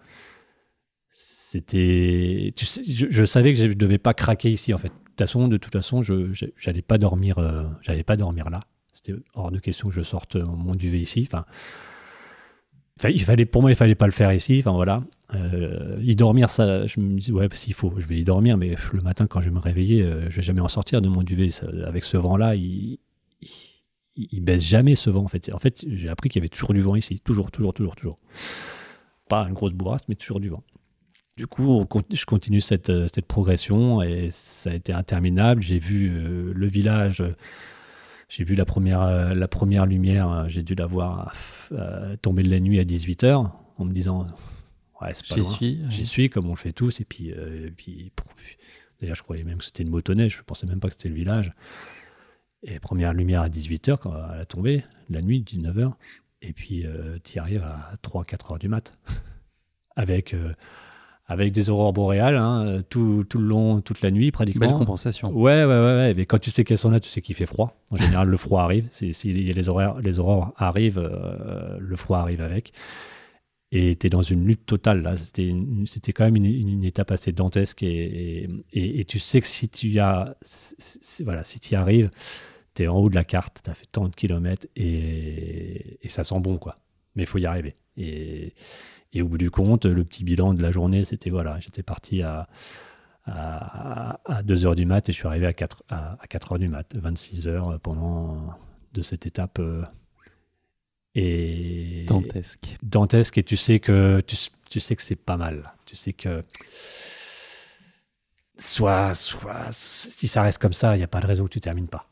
C'était 1.16 2.50
je, 2.58 3.26
savais 3.26 3.54
que 3.54 3.60
je 3.60 3.68
ne 3.68 3.74
devais 3.74 4.00
pas 4.00 4.16
craquer 4.16 4.50
ici 4.50 4.74
en 4.74 4.80
fait. 4.80 4.88
De 4.88 4.94
toute 5.06 5.20
façon 5.20 5.48
de 5.48 5.58
toute 5.58 5.72
façon 5.72 6.02
je 6.02 6.32
j'allais 6.58 6.82
pas 6.82 6.98
dormir 6.98 7.38
euh, 7.38 7.66
pas 8.04 8.18
dormir 8.18 8.50
là. 8.50 8.62
C'était 8.94 9.14
hors 9.36 9.52
de 9.52 9.60
question 9.60 9.90
que 9.90 9.94
je 9.94 10.02
sorte 10.02 10.36
mon 10.36 10.74
duvet 10.74 10.98
ici. 10.98 11.30
Enfin 11.32 11.46
il 13.08 13.22
fallait 13.22 13.46
pour 13.46 13.62
moi 13.62 13.70
il 13.70 13.76
fallait 13.76 13.94
pas 13.94 14.08
le 14.08 14.12
faire 14.12 14.34
ici. 14.34 14.58
Enfin 14.60 14.72
voilà. 14.72 15.04
Euh, 15.36 15.98
y 16.02 16.16
dormir 16.16 16.50
ça 16.50 16.88
je 16.88 17.00
me 17.00 17.20
dis 17.20 17.32
ouais 17.32 17.48
s'il 17.54 17.76
faut 17.76 17.94
je 17.98 18.08
vais 18.08 18.18
y 18.18 18.24
dormir 18.24 18.58
mais 18.58 18.76
le 18.92 19.02
matin 19.02 19.28
quand 19.28 19.42
je 19.42 19.50
vais 19.50 19.56
me 19.56 19.60
réveiller 19.60 20.02
euh, 20.02 20.30
je 20.30 20.38
vais 20.38 20.42
jamais 20.42 20.62
en 20.62 20.68
sortir 20.68 21.02
de 21.02 21.10
mon 21.10 21.24
duvet 21.24 21.50
avec 21.86 22.04
ce 22.04 22.18
vent 22.18 22.38
là 22.38 22.56
il, 22.56 23.00
il, 24.16 24.42
baisse 24.42 24.62
jamais 24.62 24.96
ce 24.96 25.10
vent 25.10 25.24
en 25.24 25.28
fait 25.28 25.52
en 25.54 25.60
fait 25.60 25.84
j'ai 25.88 26.10
appris 26.10 26.30
qu'il 26.30 26.40
y 26.40 26.44
avait 26.44 26.50
toujours 26.50 26.74
du 26.74 26.82
vent 26.82 26.96
ici 26.96 27.20
toujours 27.24 27.50
toujours 27.50 27.74
toujours 27.74 27.96
toujours 27.96 28.20
pas 29.28 29.48
une 29.48 29.54
grosse 29.54 29.74
bourrasse 29.74 30.08
mais 30.08 30.16
toujours 30.16 30.40
du 30.40 30.50
vent 30.50 30.64
du 31.36 31.48
coup, 31.48 31.84
je 32.12 32.26
continue 32.26 32.62
cette, 32.62 32.92
euh, 32.92 33.08
cette, 33.14 33.26
progression 33.26 34.04
et 34.04 34.28
ça 34.30 34.70
a 34.70 34.74
été 34.76 34.94
interminable. 34.94 35.64
J'ai 35.64 35.80
vu 35.80 36.12
euh, 36.12 36.54
le 36.54 36.68
village, 36.68 37.24
j'ai 38.30 38.44
vu 38.44 38.54
la 38.54 38.66
première, 38.66 39.02
euh, 39.02 39.34
la 39.34 39.48
première 39.48 39.88
lumière, 39.88 40.48
j'ai 40.48 40.62
dû 40.62 40.76
la 40.76 40.86
voir 40.86 41.34
tomber 42.22 42.44
de 42.44 42.52
la 42.52 42.60
nuit 42.60 42.80
à 42.80 42.84
18h 42.84 43.50
en 43.78 43.86
me 43.86 43.92
disant 43.92 44.28
Ouais, 45.02 45.14
c'est 45.14 45.28
pas 45.28 45.36
J'y 45.36 45.44
suis. 45.44 45.82
J'y 45.90 46.06
suis, 46.06 46.30
comme 46.30 46.46
on 46.46 46.52
le 46.52 46.56
fait 46.56 46.72
tous. 46.72 47.02
Et 47.02 47.06
puis, 47.06 47.34
puis 47.76 48.12
d'ailleurs, 49.02 49.16
je 49.16 49.24
croyais 49.24 49.44
même 49.44 49.58
que 49.58 49.66
c'était 49.66 49.82
une 49.82 49.90
motoneige, 49.90 50.38
je 50.38 50.44
pensais 50.44 50.68
même 50.68 50.80
pas 50.80 50.90
que 50.90 50.94
c'était 50.94 51.10
le 51.10 51.16
village. 51.16 51.52
Et 52.64 52.80
première 52.80 53.14
lumière 53.14 53.42
à 53.42 53.50
18h 53.50 53.98
quand 53.98 54.14
elle 54.34 54.42
a 54.42 54.46
tombé, 54.46 54.84
la 55.10 55.22
nuit, 55.22 55.44
19h. 55.46 55.94
Et 56.42 56.54
puis, 56.54 56.86
tu 57.24 57.36
y 57.36 57.40
arrives 57.40 57.64
à 57.64 57.96
3-4 58.04 58.56
h 58.56 58.60
du 58.60 58.68
mat. 58.68 58.98
Avec 59.96 60.36
avec 61.26 61.52
des 61.52 61.70
aurores 61.70 61.94
boréales 61.94 62.36
hein, 62.36 62.84
tout, 62.90 63.26
tout, 63.28 63.40
le 63.40 63.46
long, 63.46 63.82
toute 63.82 64.02
la 64.02 64.12
nuit 64.12 64.32
pratiquement. 64.32 64.68
Belle 64.68 64.78
compensation. 64.78 65.32
Ouais, 65.32 65.64
ouais, 65.64 65.68
ouais, 65.68 66.14
Mais 66.16 66.26
quand 66.26 66.38
tu 66.38 66.52
sais 66.52 66.64
qu'elles 66.64 66.78
sont 66.78 66.90
là, 66.90 67.00
tu 67.00 67.10
sais 67.10 67.22
qu'il 67.22 67.36
fait 67.36 67.46
froid. 67.46 67.78
En 67.92 67.96
général, 67.96 68.28
le 68.28 68.38
froid 68.38 68.62
arrive. 68.62 68.88
Si, 68.92 69.14
les, 69.32 69.70
horaires, 69.70 70.00
les 70.00 70.20
aurores 70.20 70.54
arrivent, 70.58 71.00
euh, 71.00 71.78
le 71.80 71.96
froid 71.96 72.20
arrive 72.20 72.42
avec. 72.42 72.74
Et 73.72 73.96
tu 73.96 74.08
es 74.08 74.10
dans 74.10 74.22
une 74.22 74.46
lutte 74.46 74.66
totale. 74.66 75.02
là. 75.02 75.16
C'était 75.18 76.14
quand 76.14 76.26
même 76.26 76.36
une, 76.36 76.84
étape 76.84 77.12
assez 77.12 77.32
dantesque. 77.32 77.84
Et, 77.84 78.50
et, 78.74 79.04
tu 79.06 79.18
sais 79.18 79.40
que 79.40 79.48
si 79.48 79.70
tu 79.70 79.98
as, 80.00 80.36
voilà, 81.24 81.44
si 81.44 81.60
y 81.72 81.76
arrives, 81.76 82.12
tu 82.76 82.84
es 82.84 82.88
en 82.88 82.98
haut 82.98 83.10
de 83.10 83.16
la 83.16 83.24
carte, 83.24 83.62
tu 83.64 83.70
as 83.70 83.74
fait 83.74 83.86
tant 83.92 84.08
de 84.08 84.16
kilomètres 84.16 84.68
et, 84.76 86.00
et 86.02 86.08
ça 86.08 86.24
sent 86.24 86.40
bon, 86.40 86.58
quoi. 86.58 86.78
Mais 87.16 87.24
il 87.24 87.26
faut 87.26 87.38
y 87.38 87.46
arriver. 87.46 87.76
Et, 87.98 88.54
et 89.14 89.22
au 89.22 89.28
bout 89.28 89.38
du 89.38 89.52
compte, 89.52 89.86
le 89.86 90.04
petit 90.04 90.24
bilan 90.24 90.54
de 90.54 90.62
la 90.62 90.72
journée, 90.72 91.04
c'était 91.04 91.30
voilà, 91.30 91.60
j'étais 91.60 91.84
parti 91.84 92.24
à, 92.24 92.48
à, 93.26 94.42
2 94.44 94.56
h 94.56 94.76
du 94.76 94.86
mat 94.86 95.08
et 95.08 95.12
je 95.12 95.18
suis 95.18 95.28
arrivé 95.28 95.46
à 95.46 95.54
4, 95.54 95.84
à, 95.90 96.18
4 96.30 96.56
h 96.56 96.60
du 96.60 96.68
mat, 96.68 96.88
26 96.96 97.48
heures 97.48 97.80
pendant 97.80 98.54
de 98.94 99.02
cette 99.02 99.26
étape. 99.26 99.60
Euh, 99.60 99.84
et 101.16 102.06
dantesque. 102.08 102.78
Dantesque 102.82 103.38
et 103.38 103.44
tu 103.44 103.56
sais 103.56 103.80
que 103.80 104.20
tu, 104.22 104.36
tu 104.68 104.80
sais 104.80 104.96
que 104.96 105.04
c'est 105.04 105.16
pas 105.16 105.38
mal. 105.38 105.74
Tu 105.86 105.96
sais 105.96 106.14
que 106.14 106.42
soit, 108.58 109.14
soit 109.14 109.68
si 109.72 110.28
ça 110.28 110.42
reste 110.42 110.58
comme 110.58 110.74
ça, 110.74 110.96
il 110.96 111.00
n'y 111.00 111.04
a 111.04 111.08
pas 111.08 111.22
de 111.22 111.28
raison 111.28 111.44
que 111.44 111.50
tu 111.50 111.62
termines 111.62 111.88
pas. 111.88 112.10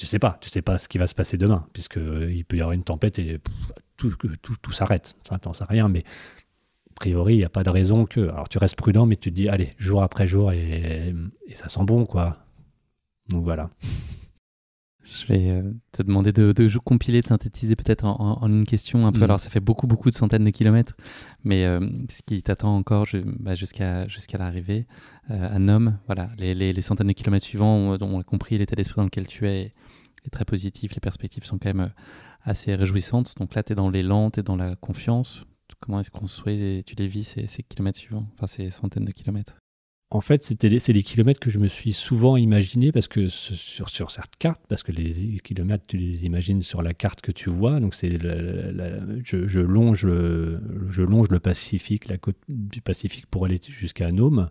Tu 0.00 0.06
sais 0.06 0.18
pas, 0.18 0.38
tu 0.40 0.48
sais 0.48 0.62
pas 0.62 0.78
ce 0.78 0.88
qui 0.88 0.96
va 0.96 1.06
se 1.06 1.14
passer 1.14 1.36
demain, 1.36 1.66
puisque 1.74 1.98
il 1.98 2.42
peut 2.46 2.56
y 2.56 2.62
avoir 2.62 2.72
une 2.72 2.84
tempête 2.84 3.18
et 3.18 3.38
tout, 3.98 4.16
tout, 4.16 4.72
s'arrête. 4.72 5.14
Ça 5.28 5.34
n'attend 5.34 5.52
à 5.52 5.66
rien, 5.66 5.90
mais 5.90 6.04
a 6.90 6.94
priori, 6.94 7.34
il 7.34 7.36
n'y 7.36 7.44
a 7.44 7.50
pas 7.50 7.64
de 7.64 7.68
raison 7.68 8.06
que. 8.06 8.20
Alors, 8.30 8.48
tu 8.48 8.56
restes 8.56 8.76
prudent, 8.76 9.04
mais 9.04 9.16
tu 9.16 9.28
te 9.28 9.34
dis, 9.34 9.50
allez, 9.50 9.74
jour 9.76 10.02
après 10.02 10.26
jour, 10.26 10.52
et, 10.52 11.14
ça 11.52 11.68
sent 11.68 11.84
bon, 11.84 12.06
quoi. 12.06 12.38
Donc 13.28 13.44
voilà. 13.44 13.68
Je 15.02 15.26
vais 15.26 15.50
euh, 15.50 15.70
te 15.92 16.02
demander 16.02 16.32
de, 16.32 16.52
de, 16.52 16.78
compiler, 16.78 17.20
de 17.20 17.26
synthétiser 17.26 17.76
peut-être 17.76 18.06
en, 18.06 18.48
une 18.48 18.64
question 18.64 19.06
un 19.06 19.12
peu. 19.12 19.18
Mm. 19.18 19.24
Alors, 19.24 19.40
ça 19.40 19.50
fait 19.50 19.60
beaucoup, 19.60 19.86
beaucoup 19.86 20.10
de 20.10 20.14
centaines 20.14 20.46
de 20.46 20.50
kilomètres, 20.50 20.96
mais 21.44 21.66
euh, 21.66 21.86
ce 22.08 22.22
qui 22.22 22.42
t'attend 22.42 22.74
encore 22.74 23.06
bah, 23.38 23.54
jusqu'à 23.54 24.08
jusqu'à 24.08 24.38
l'arrivée, 24.38 24.86
euh, 25.30 25.46
un 25.50 25.68
homme, 25.68 25.98
voilà, 26.06 26.30
les, 26.38 26.54
les, 26.54 26.80
centaines 26.80 27.08
de 27.08 27.12
kilomètres 27.12 27.44
suivants, 27.44 27.74
on, 27.74 27.98
on 28.00 28.20
a 28.20 28.22
compris 28.22 28.56
l'état 28.56 28.76
d'esprit 28.76 28.96
dans 28.96 29.04
lequel 29.04 29.26
tu 29.26 29.46
es 29.46 29.74
est 30.24 30.30
très 30.30 30.44
positif, 30.44 30.94
les 30.94 31.00
perspectives 31.00 31.44
sont 31.44 31.58
quand 31.58 31.72
même 31.72 31.92
assez 32.42 32.74
réjouissante. 32.74 33.34
Donc 33.38 33.54
là, 33.54 33.62
tu 33.62 33.72
es 33.72 33.74
dans 33.74 33.90
l'élan, 33.90 34.30
tu 34.30 34.40
es 34.40 34.42
dans 34.42 34.56
la 34.56 34.76
confiance. 34.76 35.44
Comment 35.80 36.00
est-ce 36.00 36.10
qu'on 36.10 36.26
souhaite, 36.26 36.84
tu 36.84 36.94
les 36.96 37.06
vis 37.06 37.24
ces, 37.24 37.62
kilomètres 37.62 37.98
suivants, 37.98 38.26
enfin 38.34 38.46
ces 38.46 38.70
centaines 38.70 39.04
de 39.04 39.12
kilomètres? 39.12 39.56
En 40.12 40.20
fait, 40.20 40.42
c'est 40.42 40.92
les 40.92 41.02
kilomètres 41.04 41.38
que 41.38 41.50
je 41.50 41.60
me 41.60 41.68
suis 41.68 41.92
souvent 41.92 42.36
imaginé 42.36 42.90
parce 42.90 43.06
que 43.06 43.28
sur, 43.28 43.88
sur 43.88 44.10
cette 44.10 44.36
carte, 44.40 44.60
parce 44.68 44.82
que 44.82 44.90
les 44.90 45.38
kilomètres, 45.38 45.84
tu 45.86 45.96
les 45.98 46.26
imagines 46.26 46.62
sur 46.62 46.82
la 46.82 46.94
carte 46.94 47.20
que 47.20 47.30
tu 47.30 47.48
vois. 47.48 47.78
Donc 47.78 47.94
c'est 47.94 48.18
je, 48.20 49.60
longe 49.60 50.04
le, 50.04 50.60
je 50.90 51.02
longe 51.02 51.28
le 51.30 51.38
Pacifique, 51.38 52.08
la 52.08 52.18
côte 52.18 52.36
du 52.48 52.80
Pacifique 52.80 53.26
pour 53.26 53.44
aller 53.44 53.60
jusqu'à 53.68 54.10
Nome. 54.10 54.50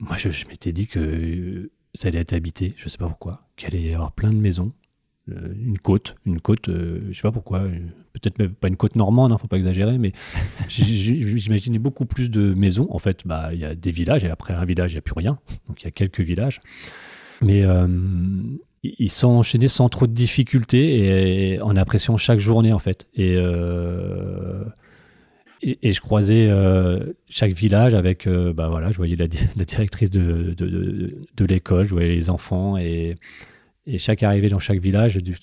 Moi, 0.00 0.18
je, 0.18 0.28
je 0.28 0.46
m'étais 0.48 0.72
dit 0.72 0.86
que 0.86 1.70
ça 1.94 2.08
allait 2.08 2.18
être 2.18 2.34
habité, 2.34 2.74
je 2.76 2.88
sais 2.88 2.98
pas 2.98 3.08
pourquoi, 3.08 3.48
qu'il 3.56 3.68
allait 3.68 3.82
y 3.82 3.94
avoir 3.94 4.12
plein 4.12 4.32
de 4.32 4.38
maisons, 4.38 4.68
euh, 4.68 4.83
une 5.28 5.78
côte, 5.78 6.16
une 6.26 6.40
côte, 6.40 6.68
euh, 6.68 7.00
je 7.10 7.16
sais 7.16 7.22
pas 7.22 7.32
pourquoi, 7.32 7.60
euh, 7.60 7.70
peut-être 8.12 8.38
même 8.38 8.50
pas 8.50 8.68
une 8.68 8.76
côte 8.76 8.94
normande, 8.94 9.30
ne 9.30 9.34
hein, 9.34 9.38
faut 9.38 9.46
pas 9.46 9.56
exagérer, 9.56 9.96
mais 9.96 10.12
j'imaginais 10.68 11.78
beaucoup 11.78 12.04
plus 12.04 12.30
de 12.30 12.52
maisons. 12.54 12.86
En 12.90 12.98
fait, 12.98 13.20
bah 13.24 13.50
il 13.52 13.58
y 13.60 13.64
a 13.64 13.74
des 13.74 13.90
villages 13.90 14.24
et 14.24 14.30
après 14.30 14.54
un 14.54 14.64
village 14.64 14.92
il 14.92 14.96
n'y 14.96 14.98
a 14.98 15.02
plus 15.02 15.14
rien, 15.16 15.38
donc 15.68 15.80
il 15.82 15.84
y 15.84 15.88
a 15.88 15.90
quelques 15.90 16.20
villages, 16.20 16.60
mais 17.40 17.64
ils 18.82 19.10
sont 19.10 19.28
enchaînés 19.28 19.68
sans 19.68 19.88
trop 19.88 20.06
de 20.06 20.12
difficultés 20.12 21.54
et 21.54 21.62
en 21.62 21.74
appréciant 21.76 22.18
chaque 22.18 22.38
journée 22.38 22.72
en 22.72 22.78
fait. 22.78 23.06
Et 23.14 23.36
et, 25.66 25.92
je 25.92 26.00
croisais 26.02 26.50
chaque 27.30 27.54
village 27.54 27.94
avec, 27.94 28.28
bah 28.28 28.68
voilà, 28.68 28.92
je 28.92 28.98
voyais 28.98 29.16
la, 29.16 29.26
directrice 29.64 30.10
de, 30.10 30.54
de, 30.54 31.16
de 31.34 31.44
l'école, 31.46 31.86
je 31.86 31.94
voyais 31.94 32.14
les 32.14 32.28
enfants 32.28 32.76
et 32.76 33.14
et 33.86 33.98
chaque 33.98 34.22
arrivée 34.22 34.48
dans 34.48 34.58
chaque 34.58 34.78
village, 34.78 35.12
j'ai 35.12 35.20
dû 35.20 35.36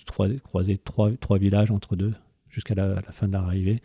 croiser 0.43 0.77
trois, 0.77 1.37
villages 1.37 1.71
entre 1.71 1.95
deux 1.95 2.13
jusqu'à 2.49 2.75
la, 2.75 3.01
fin 3.11 3.27
de 3.27 3.33
l'arrivée. 3.33 3.81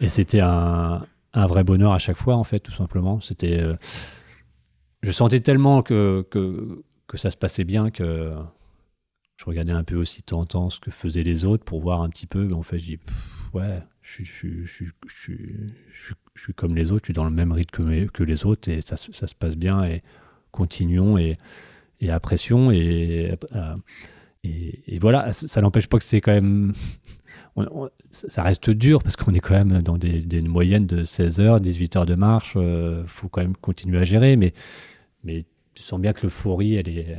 Et 0.00 0.08
c'était 0.08 0.40
un, 0.40 1.06
vrai 1.34 1.64
bonheur 1.64 1.92
à 1.92 1.98
chaque 1.98 2.16
fois, 2.16 2.36
en 2.36 2.44
fait, 2.44 2.60
tout 2.60 2.72
simplement. 2.72 3.20
C'était, 3.20 3.60
euh, 3.60 3.74
je 5.02 5.12
sentais 5.12 5.40
tellement 5.40 5.82
que, 5.82 6.26
ça 7.14 7.30
se 7.30 7.36
passait 7.36 7.64
bien 7.64 7.90
que 7.90 8.32
je 9.36 9.44
regardais 9.44 9.72
un 9.72 9.84
peu 9.84 9.96
aussi 9.96 10.22
temps 10.22 10.40
en 10.40 10.46
temps 10.46 10.70
ce 10.70 10.80
que 10.80 10.90
faisaient 10.90 11.22
les 11.22 11.44
autres 11.44 11.64
pour 11.64 11.80
voir 11.80 12.00
un 12.00 12.08
petit 12.08 12.26
peu. 12.26 12.48
En 12.54 12.62
fait, 12.62 12.78
je 12.78 12.84
dis, 12.84 12.98
ouais, 13.52 13.82
je, 14.00 14.24
suis 14.24 14.90
comme 16.54 16.74
les 16.74 16.92
autres, 16.92 17.04
je 17.04 17.08
suis 17.08 17.14
dans 17.14 17.24
le 17.24 17.30
même 17.30 17.52
rythme 17.52 17.84
que, 17.84 18.06
que 18.06 18.22
les 18.22 18.46
autres 18.46 18.70
et 18.70 18.80
ça, 18.80 18.96
ça 18.96 19.26
se 19.26 19.34
passe 19.34 19.56
bien 19.56 19.84
et 19.84 20.02
continuons. 20.50 21.18
Et, 21.18 21.36
et 22.02 22.10
à 22.10 22.20
pression. 22.20 22.70
Et, 22.70 23.34
euh, 23.54 23.76
et, 24.44 24.98
voilà, 24.98 25.32
ça, 25.32 25.62
n'empêche 25.62 25.86
pas 25.86 25.98
que 25.98 26.04
c'est 26.04 26.20
quand 26.20 26.32
même. 26.32 26.72
ça 28.10 28.42
reste 28.42 28.70
dur 28.70 29.02
parce 29.02 29.16
qu'on 29.16 29.32
est 29.32 29.40
quand 29.40 29.54
même 29.54 29.82
dans 29.82 29.96
des, 29.96 30.42
moyennes 30.42 30.86
de 30.86 31.04
16 31.04 31.40
heures, 31.40 31.60
18 31.60 31.96
heures 31.96 32.06
de 32.06 32.16
marche. 32.16 32.52
Il 32.56 32.62
euh, 32.62 33.06
faut 33.06 33.28
quand 33.28 33.40
même 33.40 33.56
continuer 33.56 33.98
à 33.98 34.04
gérer, 34.04 34.36
mais, 34.36 34.52
mais 35.22 35.44
tu 35.74 35.82
sens 35.82 36.00
bien 36.00 36.12
que 36.12 36.22
l'euphorie, 36.24 36.74
elle 36.74 36.88
est, 36.88 37.16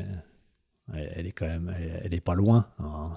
elle 0.94 1.26
est 1.26 1.32
quand 1.32 1.48
même, 1.48 1.74
elle, 2.04 2.14
est 2.14 2.22
pas 2.22 2.36
loin. 2.36 2.68
Hein. 2.80 3.14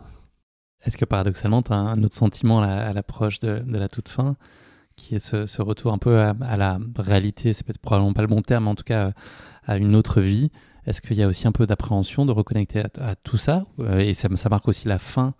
Est-ce 0.84 0.96
que 0.96 1.04
paradoxalement, 1.04 1.62
tu 1.62 1.72
as 1.72 1.76
un 1.76 2.02
autre 2.04 2.14
sentiment 2.14 2.62
à, 2.62 2.92
l'approche 2.92 3.40
de, 3.40 3.62
la 3.66 3.88
toute 3.88 4.08
fin, 4.08 4.36
qui 4.94 5.16
est 5.16 5.18
ce, 5.18 5.62
retour 5.62 5.92
un 5.92 5.98
peu 5.98 6.20
à, 6.20 6.56
la 6.56 6.78
réalité, 6.96 7.52
c'est 7.52 7.64
peut-être 7.64 7.80
probablement 7.80 8.12
pas 8.12 8.22
le 8.22 8.28
bon 8.28 8.42
terme, 8.42 8.64
mais 8.64 8.70
en 8.70 8.74
tout 8.76 8.84
cas 8.84 9.12
à 9.66 9.78
une 9.78 9.96
autre 9.96 10.20
vie 10.20 10.50
Est-ce 10.86 11.02
qu'il 11.02 11.16
y 11.16 11.22
a 11.22 11.28
aussi 11.28 11.48
un 11.48 11.52
peu 11.52 11.66
d'appréhension 11.66 12.26
de 12.26 12.32
reconnecter 12.32 12.84
à, 13.00 13.16
tout 13.16 13.36
ça 13.36 13.66
euh, 13.80 13.98
Et 13.98 14.14
ça, 14.14 14.28
ça, 14.36 14.48
marque 14.48 14.68
aussi 14.68 14.86
la 14.86 14.98
fin 14.98 15.34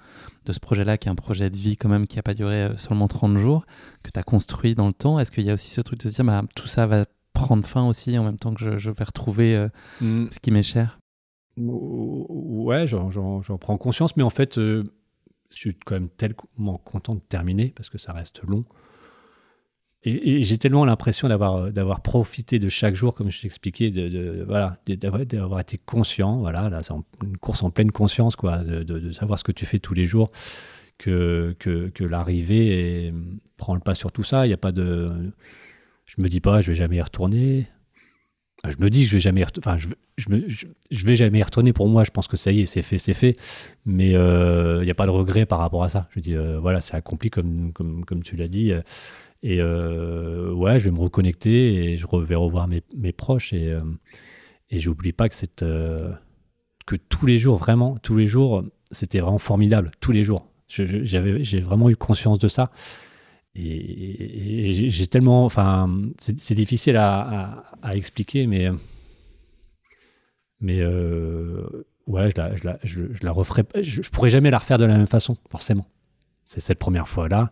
de 0.45 0.53
ce 0.53 0.59
projet-là, 0.59 0.99
qui 0.99 1.09
est 1.09 1.11
un 1.11 1.17
projet 1.17 1.51
de 1.51 1.57
vie 1.57 1.77
quand 1.77 1.89
même 1.89 2.07
qui 2.07 2.17
n'a 2.17 2.23
pas 2.23 2.35
duré 2.35 2.65
euh, 2.65 2.77
seulement 2.77 3.07
30 3.07 3.39
jours, 3.39 3.65
que 4.03 4.11
tu 4.11 4.19
as 4.19 4.25
construit 4.25 4.75
dans 4.75 4.87
le 4.87 4.93
temps? 4.93 5.19
Est-ce 5.21 5.31
qu'il 5.31 5.45
y 5.45 5.51
a 5.51 5.55
aussi 5.55 5.71
ce 5.71 5.81
truc 5.81 6.01
de 6.01 6.09
se 6.09 6.17
dire, 6.17 6.25
bah, 6.25 6.43
tout 6.57 6.67
ça 6.67 6.87
va 6.87 7.07
prendre 7.33 7.65
fin 7.65 7.87
aussi 7.87 8.19
en 8.19 8.25
même 8.25 8.39
temps 8.39 8.55
que 8.55 8.79
je, 8.79 8.91
vais 8.91 9.05
retrouver 9.05 9.55
euh, 9.55 9.69
mm. 10.01 10.27
ce 10.31 10.41
qui 10.41 10.51
m'est 10.51 10.63
cher? 10.63 10.99
Ouais, 11.57 12.87
j'en 12.87 13.59
prends 13.59 13.79
conscience, 13.79 14.17
mais 14.17 14.23
en 14.23 14.31
fait, 14.31 14.57
je 14.57 14.85
suis 15.51 15.75
quand 15.75 15.95
même 15.95 16.09
tellement 16.09 16.79
content 16.79 17.15
de 17.15 17.21
terminer 17.21 17.73
parce 17.75 17.89
que 17.89 17.99
ça 17.99 18.13
reste 18.13 18.43
long. 18.43 18.65
Et, 20.07 20.45
j'ai 20.45 20.57
tellement 20.57 20.85
l'impression 20.85 21.29
d'avoir 21.29 21.73
d'avoir 21.73 22.01
profité 22.01 22.61
de 22.61 22.69
chaque 22.69 22.95
jour, 22.95 23.13
comme 23.13 23.31
je 23.31 23.43
t'expliquais, 23.43 23.91
de, 23.91 24.45
voilà, 24.47 24.79
d'avoir 24.87 25.61
été 25.61 25.79
conscient. 25.79 26.39
Voilà, 26.39 26.71
là, 26.71 26.83
c'est 26.83 26.95
une 27.25 27.37
course 27.39 27.65
en 27.65 27.71
pleine 27.71 27.91
conscience, 27.91 28.37
quoi, 28.37 28.59
de, 28.59 28.85
de, 28.85 29.13
savoir 29.13 29.39
ce 29.39 29.45
que 29.45 29.53
tu 29.53 29.67
fais 29.67 29.81
tous 29.81 29.95
les 29.95 30.05
jours, 30.05 30.31
que 30.97 31.57
que, 31.59 31.89
que 31.89 32.05
l'arrivée 32.05 33.13
prend 33.57 33.75
le 33.75 33.81
pas 33.81 33.97
sur 33.97 34.13
tout 34.13 34.23
ça. 34.23 34.47
Il 34.47 34.51
y 34.51 34.55
a 34.55 34.59
pas 34.59 34.73
de, 34.73 35.11
je 36.07 36.23
me 36.23 36.29
dis 36.29 36.41
pas, 36.41 36.61
je 36.61 36.69
vais 36.69 36.77
jamais 36.77 36.97
y 36.97 37.03
retourner. 37.03 37.67
Je 38.67 38.77
me 38.79 38.89
dis 38.89 39.03
que 39.03 39.09
je 39.09 39.15
vais 39.15 39.21
jamais, 39.21 39.45
enfin, 39.59 39.77
je, 39.77 39.89
je, 40.17 41.07
vais 41.07 41.17
jamais 41.17 41.41
y 41.41 41.43
retourner. 41.43 41.75
Pour 41.75 41.89
moi, 41.89 42.05
je 42.05 42.11
pense 42.11 42.27
que 42.27 42.39
ça 42.39 42.53
y 42.53 42.61
est, 42.61 42.67
c'est 42.67 42.81
fait, 42.81 42.97
c'est 42.97 43.13
fait. 43.13 43.37
Mais 43.85 44.11
il 44.11 44.17
euh, 44.17 44.83
n'y 44.83 44.91
a 44.91 44.95
pas 44.95 45.05
de 45.05 45.11
regret 45.11 45.45
par 45.45 45.59
rapport 45.59 45.83
à 45.83 45.91
ça. 45.91 46.09
Je 46.15 46.21
dis, 46.21 46.35
euh, 46.35 46.59
voilà, 46.59 46.81
c'est 46.81 46.95
accompli 46.95 47.29
comme, 47.29 47.73
comme, 47.75 48.05
comme 48.05 48.23
tu 48.23 48.35
l'as 48.37 48.49
dit. 48.49 48.73
Et 49.43 49.61
euh, 49.61 50.53
ouais, 50.53 50.79
je 50.79 50.87
vais 50.87 50.91
me 50.91 51.01
reconnecter 51.01 51.93
et 51.93 51.97
je 51.97 52.07
vais 52.07 52.35
revoir 52.35 52.69
mes, 52.69 53.13
proches. 53.13 53.53
Et, 53.53 53.75
et 54.71 54.79
j'oublie 54.79 55.13
pas 55.13 55.29
que 55.29 55.35
c'est 55.35 55.63
que 56.87 56.97
tous 57.09 57.27
les 57.27 57.37
jours, 57.37 57.57
vraiment, 57.57 57.97
tous 57.99 58.17
les 58.17 58.27
jours, 58.27 58.65
c'était 58.91 59.21
vraiment 59.21 59.39
formidable. 59.39 59.91
Tous 60.01 60.13
les 60.13 60.23
jours. 60.23 60.47
J'ai 60.69 61.61
vraiment 61.61 61.91
eu 61.91 61.97
conscience 61.97 62.39
de 62.39 62.49
ça. 62.49 62.71
Et, 63.55 64.89
j'ai 64.89 65.07
tellement. 65.07 65.45
Enfin, 65.45 65.91
c'est 66.19 66.55
difficile 66.55 66.97
à, 66.97 67.65
expliquer, 67.93 68.47
mais. 68.47 68.71
Mais 70.61 70.81
euh, 70.81 71.67
ouais, 72.07 72.31
je 72.31 72.41
la, 72.41 72.57
je, 72.57 72.65
la, 72.65 72.79
je, 72.83 73.01
la, 73.23 73.31
referai. 73.31 73.63
Je, 73.75 74.01
je, 74.03 74.11
pourrais 74.11 74.31
jamais 74.31 74.51
la 74.51 74.59
refaire 74.59 74.79
de 74.79 74.87
la 74.87 74.97
même 74.97 75.07
façon, 75.07 75.37
forcément. 75.51 75.87
C'est 76.45 76.61
cette 76.61 76.79
première 76.79 77.09
fois-là. 77.09 77.51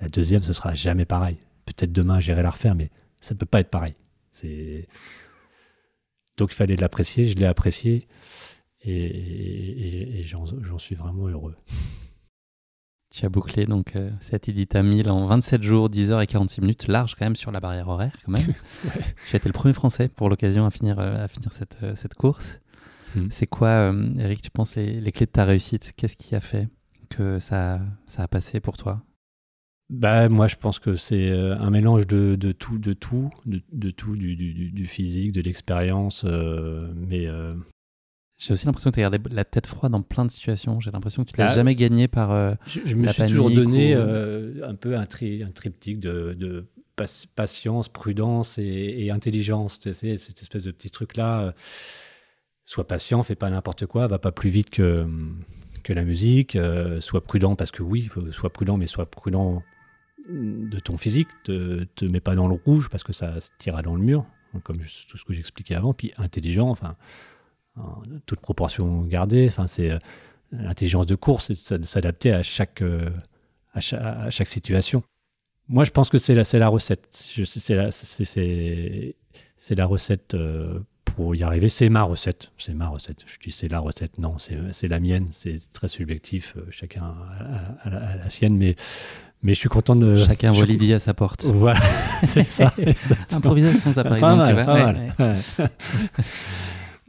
La 0.00 0.08
deuxième, 0.08 0.42
ce 0.42 0.52
sera 0.52 0.74
jamais 0.74 1.04
pareil. 1.04 1.36
Peut-être 1.66 1.92
demain, 1.92 2.20
j'irai 2.20 2.42
la 2.42 2.50
refaire, 2.50 2.74
mais 2.74 2.90
ça 3.20 3.34
ne 3.34 3.38
peut 3.38 3.46
pas 3.46 3.60
être 3.60 3.70
pareil. 3.70 3.94
C'est. 4.30 4.88
Donc 6.36 6.52
il 6.52 6.56
fallait 6.56 6.76
l'apprécier, 6.76 7.26
je 7.26 7.36
l'ai 7.36 7.46
apprécié 7.46 8.08
et, 8.82 10.20
et 10.20 10.24
j'en 10.24 10.78
suis 10.78 10.94
vraiment 10.94 11.28
heureux. 11.28 11.54
Tu 13.10 13.26
as 13.26 13.28
bouclé 13.28 13.64
donc 13.64 13.96
euh, 13.96 14.08
cette 14.20 14.48
Edita 14.48 14.84
1000 14.84 15.10
en 15.10 15.26
27 15.26 15.64
jours, 15.64 15.90
10 15.90 16.12
heures 16.12 16.20
et 16.20 16.28
46 16.28 16.60
minutes, 16.60 16.86
large 16.86 17.16
quand 17.16 17.26
même 17.26 17.34
sur 17.34 17.50
la 17.50 17.58
barrière 17.58 17.88
horaire 17.88 18.16
quand 18.24 18.30
même. 18.30 18.46
Tu 19.28 19.34
as 19.34 19.38
été 19.38 19.48
le 19.48 19.52
premier 19.52 19.74
Français 19.74 20.08
pour 20.08 20.28
l'occasion 20.28 20.64
à 20.64 20.70
finir, 20.70 21.00
euh, 21.00 21.24
à 21.24 21.26
finir 21.26 21.52
cette, 21.52 21.78
euh, 21.82 21.94
cette 21.96 22.14
course. 22.14 22.60
Hmm. 23.16 23.26
C'est 23.30 23.48
quoi, 23.48 23.92
Eric, 24.18 24.42
tu 24.42 24.50
penses 24.52 24.76
les, 24.76 25.00
les, 25.00 25.10
clés 25.10 25.26
de 25.26 25.32
ta 25.32 25.44
réussite? 25.44 25.92
Qu'est-ce 25.96 26.16
qui 26.16 26.36
a 26.36 26.40
fait 26.40 26.68
que 27.08 27.40
ça, 27.40 27.80
ça 28.06 28.22
a 28.22 28.28
passé 28.28 28.60
pour 28.60 28.76
toi? 28.76 29.02
Bah, 29.90 30.28
moi, 30.28 30.46
je 30.46 30.56
pense 30.56 30.78
que 30.78 30.94
c'est 30.94 31.30
un 31.30 31.70
mélange 31.70 32.06
de, 32.06 32.36
de, 32.36 32.52
tout, 32.52 32.78
de 32.78 32.92
tout, 32.92 33.30
de, 33.44 33.60
de 33.72 33.90
tout, 33.90 34.16
du, 34.16 34.36
du, 34.36 34.70
du, 34.70 34.86
physique, 34.86 35.32
de 35.32 35.42
l'expérience, 35.42 36.24
mais 36.24 37.28
j'ai 38.40 38.54
aussi 38.54 38.64
l'impression 38.64 38.90
que 38.90 38.94
tu 38.94 39.00
as 39.00 39.10
gardé 39.10 39.18
la 39.30 39.44
tête 39.44 39.66
froide 39.66 39.92
dans 39.92 40.00
plein 40.00 40.24
de 40.24 40.30
situations. 40.30 40.80
J'ai 40.80 40.90
l'impression 40.90 41.24
que 41.24 41.30
tu 41.30 41.38
l'as 41.38 41.50
ah, 41.50 41.54
jamais 41.54 41.74
gagné 41.74 42.08
par. 42.08 42.32
Euh, 42.32 42.54
je, 42.66 42.94
me 42.94 43.06
suis 43.08 43.26
toujours 43.26 43.50
donné 43.50 43.94
euh, 43.94 44.66
un 44.66 44.74
peu 44.74 44.96
un, 44.96 45.04
tri, 45.04 45.42
un 45.42 45.50
triptyque 45.50 46.00
de, 46.00 46.32
de 46.32 46.64
patience, 47.36 47.90
prudence 47.90 48.56
et, 48.56 49.10
intelligence. 49.10 49.78
Cette 49.82 50.40
espèce 50.42 50.64
de 50.64 50.70
petit 50.70 50.90
truc-là. 50.90 51.42
Euh, 51.42 51.52
sois 52.64 52.86
patient, 52.86 53.22
fais 53.22 53.34
pas 53.34 53.50
n'importe 53.50 53.84
quoi, 53.84 54.06
va 54.06 54.18
pas 54.18 54.32
plus 54.32 54.48
vite 54.48 54.70
que, 54.70 55.06
que 55.82 55.92
la 55.92 56.04
musique. 56.04 56.56
sois 57.00 57.22
prudent 57.22 57.56
parce 57.56 57.72
que 57.72 57.82
oui, 57.82 58.08
sois 58.30 58.50
prudent, 58.50 58.78
mais 58.78 58.86
sois 58.86 59.10
prudent 59.10 59.62
de 60.28 60.78
ton 60.80 60.96
physique. 60.96 61.28
Te, 61.44 61.84
te 61.94 62.04
mets 62.04 62.20
pas 62.20 62.34
dans 62.34 62.48
le 62.48 62.54
rouge 62.54 62.88
parce 62.90 63.04
que 63.04 63.12
ça 63.12 63.40
se 63.40 63.50
tirera 63.58 63.82
dans 63.82 63.94
le 63.94 64.02
mur, 64.02 64.24
comme 64.62 64.78
tout 64.78 65.16
ce 65.16 65.24
que 65.24 65.32
j'expliquais 65.32 65.74
avant. 65.74 65.94
Puis 65.94 66.12
intelligent, 66.18 66.68
enfin 66.68 66.96
toute 68.26 68.40
proportion 68.40 69.02
gardée. 69.02 69.46
Enfin, 69.48 69.66
c'est 69.66 69.90
euh, 69.90 69.98
l'intelligence 70.52 71.06
de 71.06 71.14
course, 71.14 71.52
c'est 71.52 71.84
s'adapter 71.84 72.32
à 72.32 72.42
chaque, 72.42 72.82
euh, 72.82 73.10
à 73.72 73.80
chaque, 74.30 74.48
situation. 74.48 75.02
Moi, 75.68 75.84
je 75.84 75.90
pense 75.90 76.10
que 76.10 76.18
c'est 76.18 76.34
la, 76.34 76.42
la 76.58 76.68
recette. 76.68 77.08
C'est 77.12 77.74
la, 77.74 77.90
la 79.76 79.86
recette 79.86 80.34
euh, 80.34 80.80
pour 81.04 81.34
y 81.36 81.42
arriver. 81.42 81.68
C'est 81.68 81.88
ma 81.88 82.02
recette. 82.02 82.50
C'est 82.58 82.74
ma 82.74 82.88
recette. 82.88 83.24
Je 83.26 83.38
dis 83.38 83.52
c'est 83.52 83.68
la 83.68 83.78
recette. 83.78 84.18
Non, 84.18 84.36
c'est 84.38 84.88
la 84.88 85.00
mienne. 85.00 85.28
C'est 85.30 85.72
très 85.72 85.88
subjectif. 85.88 86.56
Chacun 86.70 87.14
a, 87.84 88.16
la, 88.16 88.28
sienne. 88.28 88.56
Mais, 88.56 88.74
mais 89.42 89.54
je 89.54 89.58
suis 89.58 89.68
content 89.68 89.96
de. 89.96 90.16
Chacun 90.16 90.52
voit 90.52 90.66
l'idée 90.66 90.92
à 90.92 90.98
sa 90.98 91.14
porte. 91.14 91.44
Voilà, 91.44 91.80
c'est 92.24 92.44
ça. 92.44 92.74
Improvisation, 93.30 93.92
ça, 93.92 94.04
par 94.04 94.14
exemple. 94.14 94.46
tu 94.46 94.52
vois. 94.52 94.94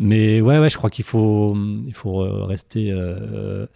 Mais 0.03 0.41
ouais, 0.41 0.57
ouais, 0.57 0.69
je 0.71 0.77
crois 0.77 0.89
qu'il 0.89 1.05
faut, 1.05 1.55
il 1.85 1.93
faut 1.93 2.21
euh, 2.21 2.43
rester, 2.45 2.91
euh, 2.91 3.67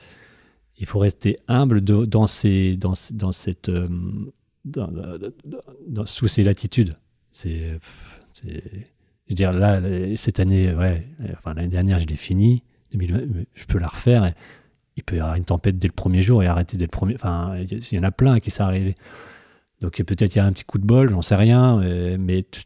il 0.75 0.87
faut 0.87 0.97
rester 0.97 1.37
humble 1.47 1.81
dans 1.81 2.25
ces, 2.25 2.77
dans, 2.77 2.93
dans 3.11 3.31
cette, 3.31 3.69
euh, 3.69 3.87
dans, 4.65 6.05
sous 6.05 6.27
ces 6.27 6.43
latitudes. 6.43 6.95
C'est, 7.31 7.77
je 8.43 8.49
veux 8.49 9.35
dire 9.35 9.53
là, 9.53 9.79
cette 10.15 10.39
année, 10.39 10.73
ouais, 10.73 11.07
enfin 11.33 11.53
l'année 11.53 11.67
dernière, 11.67 11.99
je 11.99 12.07
l'ai 12.07 12.15
fini. 12.15 12.63
je 12.91 13.65
peux 13.67 13.77
la 13.77 13.87
refaire. 13.87 14.33
Il 14.95 15.03
peut 15.03 15.17
y 15.17 15.19
avoir 15.19 15.35
une 15.35 15.45
tempête 15.45 15.77
dès 15.77 15.87
le 15.87 15.93
premier 15.93 16.21
jour 16.21 16.43
et 16.43 16.47
arrêter 16.47 16.77
dès 16.77 16.85
le 16.85 16.91
premier. 16.91 17.15
Enfin, 17.15 17.57
il 17.57 17.93
y 17.93 17.99
en 17.99 18.03
a 18.03 18.11
plein 18.11 18.39
qui 18.39 18.49
s'est 18.49 18.63
arrivé. 18.63 18.95
Donc 19.81 20.01
peut-être 20.01 20.35
il 20.35 20.37
y 20.37 20.41
a 20.41 20.45
un 20.45 20.53
petit 20.53 20.63
coup 20.63 20.77
de 20.77 20.85
bol, 20.85 21.09
j'en 21.09 21.21
sais 21.21 21.35
rien, 21.35 21.81
mais 22.17 22.43
tu, 22.43 22.61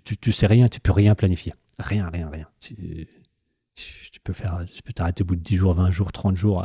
tu, 0.00 0.32
sais 0.32 0.46
rien, 0.46 0.68
tu 0.68 0.80
peux 0.80 0.92
rien 0.92 1.14
planifier. 1.14 1.54
Rien, 1.78 2.08
rien, 2.12 2.30
rien. 2.30 2.48
Tu, 2.60 3.08
peux 4.22 4.32
faire, 4.32 4.64
tu 4.72 4.82
peux 4.82 4.92
t'arrêter 4.92 5.22
au 5.22 5.26
bout 5.26 5.36
de 5.36 5.40
10 5.40 5.56
jours, 5.56 5.74
20 5.74 5.90
jours, 5.90 6.12
30 6.12 6.36
jours. 6.36 6.64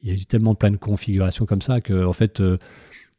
Il 0.00 0.08
y 0.08 0.10
a 0.10 0.14
eu 0.14 0.24
tellement 0.26 0.54
plein 0.54 0.70
de 0.70 0.76
configurations 0.76 1.46
comme 1.46 1.62
ça 1.62 1.80
que, 1.80 2.04
en 2.04 2.12
fait, 2.12 2.40
euh, 2.40 2.58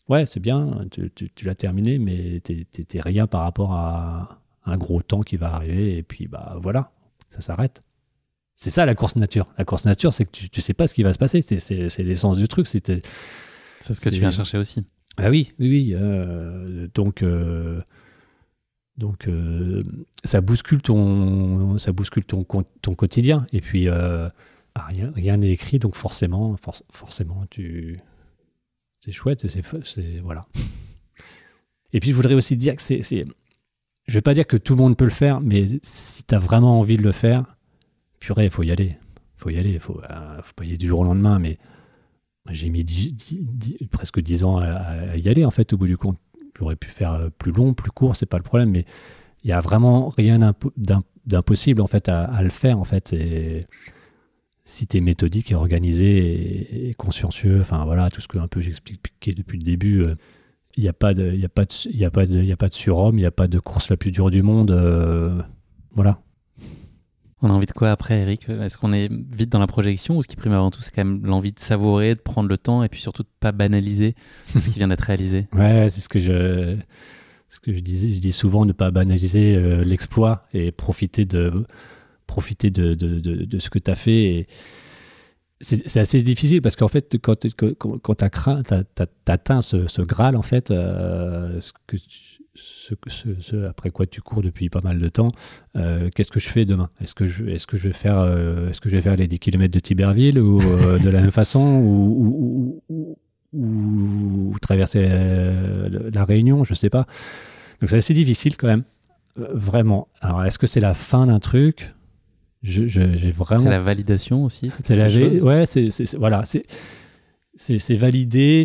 ouais, 0.10 0.26
c'est 0.26 0.40
bien, 0.40 0.86
tu, 0.92 1.32
l'as 1.44 1.56
terminé, 1.56 1.98
mais 1.98 2.42
t'es 2.42 3.02
rien 3.02 3.26
par 3.28 3.42
rapport 3.42 3.74
à 3.74 4.40
un 4.66 4.78
gros 4.78 5.02
temps 5.02 5.22
qui 5.22 5.38
va 5.38 5.54
arriver. 5.54 5.98
Et 5.98 6.04
puis, 6.04 6.28
bah 6.28 6.58
voilà, 6.62 6.92
ça 7.30 7.42
s'arrête. 7.42 7.84
C'est 8.56 8.70
ça 8.70 8.86
la 8.86 8.96
course 8.96 9.16
nature. 9.16 9.48
La 9.58 9.66
course 9.66 9.86
nature, 9.86 10.14
c'est 10.14 10.26
que 10.26 10.32
tu, 10.32 10.50
tu 10.50 10.62
sais 10.62 10.74
pas 10.74 10.88
ce 10.88 10.94
qui 10.94 11.04
va 11.04 11.14
se 11.14 11.18
passer. 11.18 11.42
C'est 11.42 12.04
l'essence 12.04 12.38
du 12.38 12.48
truc. 12.48 12.68
C'est 12.68 13.02
ce 13.82 14.00
que 14.00 14.10
tu 14.10 14.20
viens 14.20 14.32
chercher 14.32 14.58
aussi. 14.58 14.84
Ah 15.18 15.30
oui, 15.30 15.52
oui, 15.60 15.70
oui. 15.70 15.94
Euh, 15.96 16.88
donc, 16.94 17.22
euh, 17.22 17.82
donc 18.98 19.28
euh, 19.28 19.84
ça 20.24 20.42
bouscule 20.42 20.82
ton, 20.82 21.78
ça 21.78 21.92
bouscule 21.92 22.26
ton, 22.26 22.44
ton 22.44 22.96
quotidien. 22.96 23.46
Et 23.54 23.62
puis 23.62 23.88
ah, 23.88 24.32
rien, 24.76 25.12
rien 25.16 25.38
n'est 25.38 25.52
écrit, 25.52 25.80
donc 25.80 25.96
forcément, 25.96 26.56
forcément, 26.92 27.46
tu, 27.50 28.00
c'est 29.00 29.12
chouette, 29.12 29.46
c'est, 29.48 30.20
voilà. 30.24 30.42
Et 31.92 32.00
puis 32.00 32.10
je 32.10 32.16
voudrais 32.16 32.34
aussi 32.34 32.58
dire 32.58 32.76
que 32.76 32.82
c'est, 32.82 33.04
c'est, 33.04 33.26
je 34.08 34.14
vais 34.14 34.22
pas 34.22 34.34
dire 34.34 34.48
que 34.48 34.58
tout 34.58 34.74
le 34.74 34.82
monde 34.82 34.98
peut 34.98 35.04
le 35.06 35.12
faire, 35.12 35.42
mais 35.42 35.68
si 35.84 36.24
tu 36.24 36.34
as 36.34 36.40
vraiment 36.40 36.80
envie 36.80 36.98
de 36.98 37.04
le 37.04 37.12
faire, 37.12 37.56
purée, 38.24 38.46
il 38.46 38.50
faut 38.50 38.64
y 38.64 38.72
aller, 38.72 38.96
faut 39.36 39.50
y 39.50 39.60
aller, 39.60 39.74
il 39.74 39.80
faut, 39.80 40.00
euh, 40.10 40.42
faut 40.42 40.54
pas 40.56 40.64
y 40.64 40.70
aller 40.70 40.78
du 40.78 40.88
jour 40.88 41.02
au 41.02 41.04
lendemain, 41.04 41.40
mais 41.40 41.58
j'ai 42.50 42.70
mis 42.70 42.86
presque 43.92 44.22
dix 44.22 44.46
ans 44.46 44.58
à, 44.58 45.18
y 45.18 45.28
aller 45.28 45.44
en 45.44 45.52
fait 45.52 45.74
au 45.74 45.78
bout 45.78 45.88
du 45.88 45.98
compte 45.98 46.18
J'aurais 46.58 46.76
pu 46.76 46.90
faire 46.90 47.14
euh, 47.14 47.30
plus 47.30 47.52
long, 47.52 47.74
plus 47.74 47.92
court, 47.92 48.16
c'est 48.16 48.28
pas 48.28 48.38
le 48.38 48.44
problème, 48.44 48.70
mais 48.70 48.86
il 49.44 49.50
y 49.50 49.52
a 49.52 49.60
vraiment 49.60 50.10
rien 50.10 50.54
d'impossible 51.26 51.82
en 51.82 51.88
fait 51.88 52.08
à, 52.08 52.42
le 52.42 52.50
faire 52.50 52.80
en 52.80 52.84
fait. 52.86 53.12
Et 53.12 53.68
si 54.64 54.88
tu 54.88 54.98
es 54.98 55.02
méthodique 55.02 55.52
et 55.52 55.56
organisé 55.56 56.90
et, 56.90 56.94
consciencieux, 56.94 57.60
enfin 57.60 57.84
voilà, 57.84 58.10
tout 58.10 58.22
ce 58.22 58.28
que 58.28 58.38
un 58.38 58.48
peu 58.48 58.62
j'expliquais 58.62 59.34
depuis 59.34 59.58
le 59.58 59.64
début, 59.64 60.06
il 60.78 60.84
n'y 60.84 60.90
a 60.90 60.94
pas 60.94 61.14
de, 61.14 61.48
pas 61.48 61.66
de 61.66 62.74
surhomme, 62.74 63.18
il 63.18 63.22
n'y 63.22 63.26
a 63.26 63.32
pas 63.32 63.48
de 63.48 63.60
course 63.60 63.90
la 63.90 63.98
plus 63.98 64.12
dure 64.12 64.30
du 64.30 64.44
monde, 64.44 64.72
voilà. 65.92 66.22
On 67.44 67.50
a 67.50 67.54
envie 67.54 67.66
de 67.66 67.74
quoi 67.74 67.92
après, 67.92 68.22
Eric 68.22 68.48
Est-ce 68.48 68.78
qu'on 68.78 68.94
est 68.94 69.12
vite 69.12 69.50
dans 69.50 69.60
la 69.60 69.68
projection 69.68 70.18
ou 70.18 70.24
ce 70.24 70.30
qui 70.30 70.38
prime 70.38 70.54
avant 70.54 70.72
tout, 70.72 70.82
c'est 70.82 70.92
quand 70.92 71.04
même 71.04 71.26
l'envie 71.26 71.52
de 71.52 71.60
savourer, 71.60 72.14
de 72.14 72.22
prendre 72.22 72.48
le 72.48 72.58
temps 72.58 72.84
et 72.84 72.88
puis 72.88 73.02
surtout 73.02 73.24
de 73.24 73.28
pas 73.42 73.52
banaliser 73.52 74.16
ce 74.58 74.70
qui 74.70 74.80
vient 74.80 74.88
d'être 74.88 75.02
réalisé? 75.02 75.48
Ouais, 75.52 75.90
c'est 75.90 76.00
ce 76.00 76.08
que 76.08 76.22
je, 76.22 76.78
ce 77.50 77.60
que 77.60 77.74
je 77.74 77.80
disais. 77.80 78.12
Je 78.12 78.20
dis 78.20 78.32
souvent 78.32 78.66
ne 78.66 78.72
pas 78.72 78.92
banaliser 78.92 79.56
euh, 79.58 79.84
l'exploit 79.84 80.46
et 80.54 80.72
profiter 80.72 81.26
de, 81.26 81.52
profiter 82.28 82.72
de, 82.72 82.94
de, 82.94 83.20
de, 83.20 83.60
ce 83.60 83.70
que 83.70 83.78
tu 83.78 83.92
as 83.92 83.96
fait. 83.96 84.24
Et 84.24 84.48
c'est 85.60 86.00
assez 86.00 86.24
difficile 86.24 86.62
parce 86.62 86.78
qu'en 86.78 86.88
fait, 86.88 87.18
quand, 87.22 87.46
quand, 87.78 87.98
quand 87.98 88.16
tu 88.16 88.24
as, 88.24 89.08
atteint 89.28 89.62
ce, 89.62 89.88
ce, 89.88 90.02
Graal, 90.02 90.38
en 90.38 90.42
fait, 90.44 90.72
euh, 90.72 91.60
ce 91.60 91.74
que 91.88 91.98
ce, 92.56 93.66
après 93.66 93.90
quoi 93.90 94.06
tu 94.06 94.22
cours 94.22 94.42
depuis 94.42 94.70
pas 94.70 94.82
mal 94.82 95.00
de 95.00 95.10
temps, 95.10 95.32
euh, 95.76 96.10
qu'est-ce 96.14 96.32
que 96.32 96.40
je 96.40 96.50
fais 96.50 96.66
demain? 96.66 96.90
Est-ce 97.02 97.16
que, 97.16 97.26
je, 97.26 97.46
est-ce 97.46 97.66
que 97.66 97.78
je 97.78 97.88
vais 97.88 97.94
faire, 97.94 98.20
euh, 98.20 98.70
est-ce 98.70 98.80
que 98.80 98.90
je 98.90 98.96
vais 98.96 99.02
faire 99.02 99.16
les 99.16 99.28
10 99.28 99.40
km 99.40 99.74
de 99.74 99.80
Tiberville 99.80 100.40
ou 100.40 100.62
euh, 100.62 101.00
de 101.00 101.10
la 101.10 101.22
même 101.22 101.32
façon 101.32 101.62
ou, 101.62 102.82
ou, 103.54 104.56
traverser 104.62 105.08
la, 106.14 106.26
Réunion? 106.26 106.64
Je 106.64 106.74
sais 106.74 106.90
pas. 106.90 107.06
Donc 107.82 107.90
c'est 107.90 107.98
assez 107.98 108.14
difficile 108.14 108.56
quand 108.56 108.68
même, 108.68 108.84
vraiment. 109.36 110.08
Alors 110.22 110.44
est-ce 110.46 110.60
que 110.60 110.68
c'est 110.68 110.80
la 110.80 110.94
fin 110.94 111.28
d'un 111.28 111.40
truc? 111.40 111.94
Je, 112.62 112.88
j'ai 112.88 113.32
vraiment... 113.32 113.64
C'est 113.64 113.70
la 113.70 113.82
validation 113.82 114.46
aussi. 114.46 114.72
C'est 114.84 114.96
la, 114.96 115.08
ouais, 115.08 115.66
c'est, 115.66 115.90
voilà, 116.16 116.46
c'est 116.46 116.66
c'est 117.56 117.96
validé. 117.96 118.64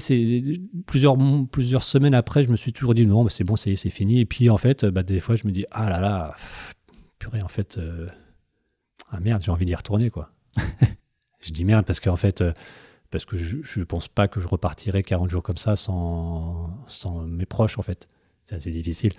Plusieurs, 0.87 1.17
plusieurs 1.51 1.85
semaines 1.85 2.15
après, 2.15 2.43
je 2.43 2.51
me 2.51 2.57
suis 2.57 2.73
toujours 2.73 2.95
dit 2.95 3.07
non, 3.07 3.29
c'est 3.29 3.45
bon, 3.45 3.57
c'est 3.57 3.77
fini. 3.91 4.21
Et 4.21 4.27
puis 4.27 4.51
en 4.51 4.57
fait, 4.57 4.85
bah, 4.85 5.03
des 5.03 5.21
fois, 5.21 5.37
je 5.37 5.47
me 5.47 5.53
dis 5.53 5.67
ah 5.71 5.91
là 5.91 6.01
là, 6.01 6.35
purée, 7.19 7.43
en 7.43 7.49
fait, 7.49 7.79
euh, 7.79 8.07
ah 9.11 9.21
merde, 9.21 9.43
j'ai 9.43 9.51
envie 9.51 9.67
d'y 9.67 9.75
retourner 9.75 10.11
quoi. 10.11 10.31
je 11.41 11.53
dis 11.53 11.65
merde 11.65 11.85
parce 11.85 12.01
qu'en 12.01 12.17
fait, 12.17 12.41
euh, 12.41 12.53
parce 13.11 13.25
que 13.25 13.37
je, 13.37 13.79
ne 13.79 13.85
pense 13.85 14.09
pas 14.09 14.29
que 14.29 14.41
je 14.41 14.49
repartirai 14.49 15.03
40 15.03 15.31
jours 15.31 15.43
comme 15.43 15.57
ça 15.57 15.77
sans, 15.77 16.71
sans 16.87 17.23
mes 17.23 17.47
proches 17.47 17.79
en 17.79 17.83
fait. 17.83 18.09
C'est 18.43 18.55
assez 18.55 18.71
difficile. 18.71 19.13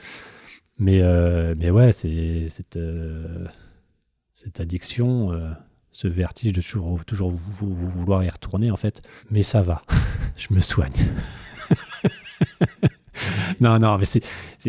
Mais, 0.77 1.01
euh, 1.01 1.53
mais 1.57 1.69
ouais, 1.69 1.91
c'est 1.91 2.47
cette, 2.47 2.79
cette 4.33 4.59
addiction 4.59 5.31
ce 5.91 6.07
vertige 6.07 6.53
de 6.53 6.61
toujours, 6.61 7.03
toujours 7.05 7.31
vouloir 7.31 8.23
y 8.23 8.29
retourner 8.29 8.71
en 8.71 8.77
fait. 8.77 9.01
Mais 9.31 9.43
ça 9.43 9.61
va, 9.61 9.83
je 10.37 10.53
me 10.53 10.61
soigne. 10.61 10.93
non, 13.61 13.79
non, 13.79 13.97
mais 13.97 14.05
c'est 14.05 14.23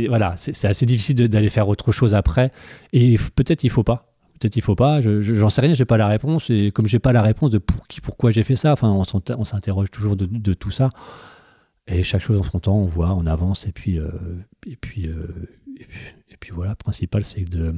voilà, 0.07 0.33
assez 0.33 0.87
difficile 0.87 1.29
d'aller 1.29 1.49
faire 1.49 1.69
autre 1.69 1.93
chose 1.93 2.15
après. 2.15 2.53
Et 2.93 3.17
peut-être 3.35 3.65
il 3.65 3.71
faut 3.71 3.85
pas. 3.85 4.07
Peut-être 4.39 4.57
il 4.57 4.63
faut 4.63 4.75
pas. 4.75 5.01
J'en 5.03 5.51
sais 5.51 5.61
rien, 5.61 5.75
j'ai 5.75 5.85
pas 5.85 5.99
la 5.99 6.09
réponse. 6.09 6.49
Et 6.51 6.71
comme 6.73 6.87
j'ai 6.87 6.99
pas 6.99 7.13
la 7.13 7.23
réponse 7.23 7.51
de 7.51 7.59
pour 7.59 7.87
qui, 7.87 8.01
pourquoi 8.01 8.31
j'ai 8.31 8.43
fait 8.43 8.57
ça, 8.57 8.73
enfin, 8.73 8.89
on 8.89 9.45
s'interroge 9.45 9.91
toujours 9.91 10.17
de, 10.17 10.55
tout 10.55 10.71
ça. 10.71 10.91
Et 11.87 12.03
chaque 12.03 12.23
chose 12.23 12.41
en 12.41 12.45
son 12.45 12.61
temps, 12.61 12.77
on 12.77 12.87
voit, 12.87 13.15
on 13.15 13.27
avance. 13.27 13.67
Et 13.67 13.73
puis, 13.73 13.99
euh, 13.99 14.11
et 14.67 14.77
puis, 14.77 15.09
euh, 15.09 15.51
et 16.31 16.37
puis, 16.39 16.53
voilà. 16.53 16.71
Le 16.71 16.77
principal, 16.77 17.25
c'est 17.25 17.45
de, 17.45 17.75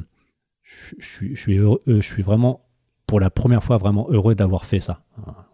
je, 0.63 1.27
je, 1.33 1.35
suis 1.35 1.57
heureux, 1.57 1.81
je 1.87 2.01
suis 2.01 2.23
vraiment 2.23 2.65
pour 3.07 3.21
la 3.21 3.31
première 3.31 3.63
fois 3.63 3.77
vraiment 3.77 4.07
heureux 4.11 4.35
d'avoir 4.35 4.65
fait 4.65 4.81
ça. 4.81 5.03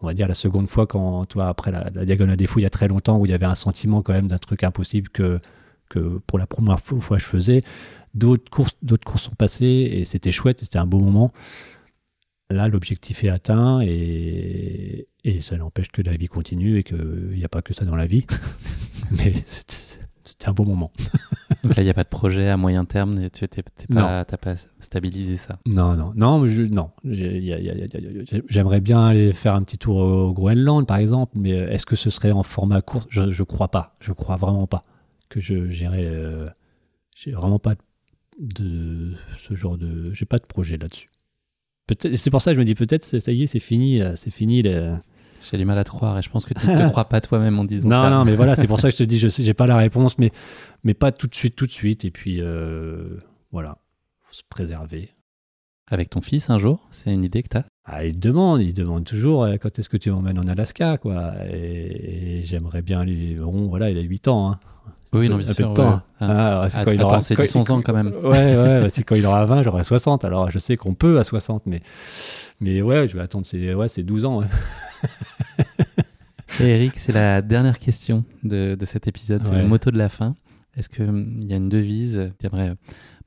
On 0.00 0.06
va 0.06 0.14
dire 0.14 0.28
la 0.28 0.34
seconde 0.34 0.68
fois 0.68 0.86
quand, 0.86 1.26
toi, 1.26 1.48
après 1.48 1.70
la, 1.72 1.90
diagonale 2.04 2.36
des 2.36 2.46
fous, 2.46 2.60
il 2.60 2.62
y 2.62 2.66
a 2.66 2.70
très 2.70 2.88
longtemps, 2.88 3.18
où 3.18 3.26
il 3.26 3.30
y 3.30 3.34
avait 3.34 3.46
un 3.46 3.54
sentiment 3.54 4.02
quand 4.02 4.12
même 4.12 4.28
d'un 4.28 4.38
truc 4.38 4.62
impossible 4.62 5.08
que, 5.08 5.40
que 5.88 6.20
pour 6.26 6.38
la 6.38 6.46
première 6.46 6.80
fois 6.80 7.18
je 7.18 7.24
faisais. 7.24 7.62
D'autres 8.14 8.50
courses, 8.50 8.76
d'autres 8.82 9.04
courses 9.04 9.24
sont 9.24 9.34
passées 9.34 9.90
et 9.92 10.04
c'était 10.04 10.32
chouette, 10.32 10.60
c'était 10.60 10.78
un 10.78 10.86
beau 10.86 10.98
moment. 11.00 11.32
Là, 12.50 12.68
l'objectif 12.68 13.24
est 13.24 13.28
atteint 13.28 13.80
et, 13.82 15.06
et 15.24 15.40
ça 15.40 15.56
n'empêche 15.56 15.88
que 15.88 16.00
la 16.00 16.16
vie 16.16 16.28
continue 16.28 16.78
et 16.78 16.82
qu'il 16.82 17.34
n'y 17.34 17.44
a 17.44 17.48
pas 17.48 17.60
que 17.60 17.74
ça 17.74 17.84
dans 17.84 17.96
la 17.96 18.06
vie. 18.06 18.26
Mais 19.10 19.32
c'était 20.28 20.48
un 20.48 20.52
beau 20.52 20.64
moment. 20.64 20.92
Donc 21.64 21.76
là, 21.76 21.82
il 21.82 21.84
n'y 21.84 21.90
a 21.90 21.94
pas 21.94 22.04
de 22.04 22.08
projet 22.08 22.48
à 22.48 22.56
moyen 22.56 22.84
terme, 22.84 23.28
tu 23.30 23.46
n'as 23.90 24.24
pas, 24.24 24.54
stabilisé 24.80 25.36
ça 25.36 25.58
Non, 25.66 25.94
non, 25.94 26.12
non, 26.14 26.46
je, 26.46 26.62
non. 26.62 26.90
J'aimerais 27.04 28.80
bien 28.80 29.06
aller 29.06 29.32
faire 29.32 29.54
un 29.54 29.62
petit 29.62 29.78
tour 29.78 29.96
au 29.96 30.32
Groenland, 30.32 30.86
par 30.86 30.98
exemple, 30.98 31.32
mais 31.36 31.50
est-ce 31.50 31.86
que 31.86 31.96
ce 31.96 32.10
serait 32.10 32.32
en 32.32 32.42
format 32.42 32.82
court? 32.82 33.06
Je 33.08 33.22
ne 33.22 33.44
crois 33.44 33.68
pas. 33.68 33.94
Je 34.00 34.12
crois 34.12 34.36
vraiment 34.36 34.66
pas 34.66 34.84
que 35.28 35.40
je 35.40 35.68
gérerais. 35.68 36.04
Euh, 36.04 36.48
j'ai 37.14 37.32
vraiment 37.32 37.58
pas 37.58 37.74
de 38.38 39.14
ce 39.38 39.54
genre 39.54 39.76
de. 39.76 40.12
J'ai 40.12 40.26
pas 40.26 40.38
de 40.38 40.46
projet 40.46 40.76
là-dessus. 40.76 41.10
C'est 42.12 42.30
pour 42.30 42.42
ça 42.42 42.50
que 42.50 42.56
je 42.56 42.60
me 42.60 42.66
dis 42.66 42.74
peut-être, 42.74 43.02
ça 43.02 43.32
y 43.32 43.42
est, 43.42 43.46
c'est 43.46 43.60
fini, 43.60 44.02
c'est 44.14 44.30
fini. 44.30 44.62
J'ai 45.40 45.56
du 45.56 45.64
mal 45.64 45.78
à 45.78 45.84
te 45.84 45.90
croire 45.90 46.18
et 46.18 46.22
je 46.22 46.30
pense 46.30 46.44
que 46.44 46.54
tu 46.54 46.66
ne 46.66 46.76
te 46.76 46.88
crois 46.90 47.08
pas 47.08 47.20
toi-même 47.20 47.58
en 47.58 47.64
disant 47.64 47.88
non, 47.88 48.02
ça. 48.02 48.10
Non, 48.10 48.18
non, 48.18 48.24
mais 48.24 48.36
voilà, 48.36 48.56
c'est 48.56 48.66
pour 48.66 48.80
ça 48.80 48.88
que 48.88 48.96
je 48.96 49.02
te 49.02 49.08
dis, 49.08 49.18
je 49.18 49.28
sais, 49.28 49.42
j'ai 49.42 49.54
pas 49.54 49.66
la 49.66 49.76
réponse, 49.76 50.18
mais, 50.18 50.32
mais 50.84 50.94
pas 50.94 51.12
tout 51.12 51.26
de 51.26 51.34
suite, 51.34 51.56
tout 51.56 51.66
de 51.66 51.72
suite. 51.72 52.04
Et 52.04 52.10
puis, 52.10 52.40
euh, 52.40 53.18
voilà, 53.52 53.78
faut 54.22 54.34
se 54.34 54.42
préserver. 54.48 55.10
Avec 55.90 56.10
ton 56.10 56.20
fils 56.20 56.50
un 56.50 56.58
jour 56.58 56.86
C'est 56.90 57.10
une 57.12 57.24
idée 57.24 57.42
que 57.42 57.48
tu 57.48 57.56
as 57.56 57.64
ah, 57.86 58.04
Il 58.04 58.18
demande, 58.18 58.60
il 58.60 58.74
demande 58.74 59.04
toujours 59.04 59.44
euh, 59.44 59.56
quand 59.56 59.78
est-ce 59.78 59.88
que 59.88 59.96
tu 59.96 60.10
m'emmènes 60.10 60.38
en 60.38 60.46
Alaska, 60.46 60.98
quoi? 60.98 61.32
Et, 61.50 62.42
j'aimerais 62.44 62.82
bien 62.82 63.04
lui. 63.04 63.36
Bon, 63.36 63.68
voilà, 63.68 63.90
il 63.90 63.98
a 63.98 64.02
8 64.02 64.28
ans. 64.28 64.52
Hein. 64.52 64.60
Oui, 65.12 65.28
non, 65.28 65.38
bien 65.38 65.52
sûr. 65.52 65.72
Temps. 65.74 66.02
Ah, 66.20 66.66
c'est 66.68 66.84
quand 66.84 66.90
il 66.90 67.02
aura... 67.02 67.20
c'est 67.20 67.34
10 67.34 67.56
ans 67.70 67.82
quand 67.82 67.94
même. 67.94 68.12
Ouais, 68.22 68.56
ouais, 68.56 68.86
c'est 68.90 69.04
quand 69.04 69.14
il 69.14 69.24
aura 69.24 69.44
20, 69.44 69.62
j'aurai 69.62 69.84
60. 69.84 70.24
Alors, 70.24 70.50
je 70.50 70.58
sais 70.58 70.76
qu'on 70.76 70.94
peut 70.94 71.18
à 71.18 71.24
60, 71.24 71.64
mais, 71.66 71.80
mais 72.60 72.82
ouais, 72.82 73.08
je 73.08 73.16
vais 73.16 73.22
attendre 73.22 73.46
ses, 73.46 73.74
ouais, 73.74 73.86
12 73.96 74.24
ans. 74.26 74.42
Hein. 74.42 74.48
Et 76.60 76.66
Eric, 76.66 76.96
c'est 76.96 77.12
la 77.12 77.40
dernière 77.40 77.78
question 77.78 78.24
de, 78.42 78.76
cet 78.84 79.06
épisode, 79.06 79.42
c'est 79.44 79.62
le 79.62 79.66
moto 79.66 79.90
de 79.90 79.98
la 79.98 80.08
fin. 80.08 80.34
Est-ce 80.76 80.88
qu'il 80.88 81.08
hum, 81.08 81.40
y 81.48 81.52
a 81.52 81.56
une 81.56 81.68
devise 81.68 82.14
que 82.14 82.32
tu 82.38 82.46
aimerais 82.46 82.74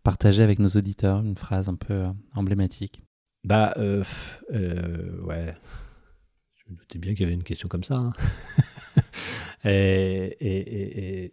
partager 0.04 0.44
avec 0.44 0.60
nos 0.60 0.70
auditeurs, 0.70 1.22
une 1.22 1.38
phrase 1.38 1.70
un 1.70 1.76
peu 1.76 1.94
euh, 1.94 2.10
emblématique? 2.36 3.04
Bah, 3.44 3.74
euh, 3.78 4.04
euh, 4.54 5.22
ouais. 5.24 5.56
Je 6.56 6.72
me 6.72 6.78
doutais 6.78 7.00
bien 7.00 7.14
qu'il 7.14 7.22
y 7.22 7.26
avait 7.26 7.34
une 7.34 7.44
question 7.44 7.68
comme 7.68 7.84
ça. 7.84 7.96
Hein. 7.96 8.14
et, 9.70 11.32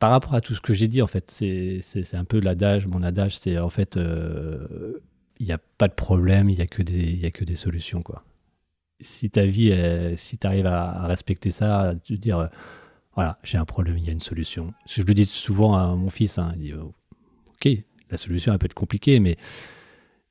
par 0.00 0.10
rapport 0.10 0.34
à 0.34 0.40
tout 0.40 0.54
ce 0.54 0.60
que 0.60 0.72
j'ai 0.72 0.88
dit, 0.88 1.02
en 1.02 1.06
fait, 1.06 1.30
c'est 1.30 2.14
un 2.14 2.24
peu 2.24 2.40
l'adage, 2.40 2.88
mon 2.88 3.04
adage, 3.04 3.38
c'est 3.38 3.58
en 3.58 3.70
fait, 3.70 3.96
il 3.96 5.46
n'y 5.46 5.52
a 5.52 5.58
pas 5.78 5.86
de 5.86 5.94
problème, 5.94 6.50
il 6.50 6.56
n'y 6.56 6.62
a, 6.62 6.66
que 6.66 6.82
des, 6.82 7.24
a 7.24 7.30
que 7.30 7.44
des 7.44 7.54
solutions, 7.54 8.02
quoi 8.02 8.24
si 9.00 9.30
ta 9.30 9.44
vie, 9.44 9.74
si 10.16 10.38
tu 10.38 10.46
arrives 10.46 10.66
à, 10.66 11.06
respecter 11.06 11.50
ça, 11.50 11.94
de 11.94 12.16
dire, 12.16 12.38
euh, 12.38 12.46
voilà, 13.14 13.38
j'ai 13.42 13.58
un 13.58 13.64
problème, 13.64 13.98
il 13.98 14.04
y 14.04 14.08
a 14.08 14.12
une 14.12 14.20
solution. 14.20 14.72
Je 14.86 15.02
le 15.02 15.14
dis 15.14 15.26
souvent 15.26 15.74
à 15.74 15.94
mon 15.96 16.10
fils, 16.10 16.38
hein, 16.38 16.52
il 16.56 16.62
dit, 16.62 16.72
oh, 16.74 16.92
ok, 17.54 17.70
la 18.10 18.16
solution, 18.16 18.52
elle 18.52 18.58
peut 18.58 18.66
être 18.66 18.74
compliquée, 18.74 19.18
mais, 19.20 19.36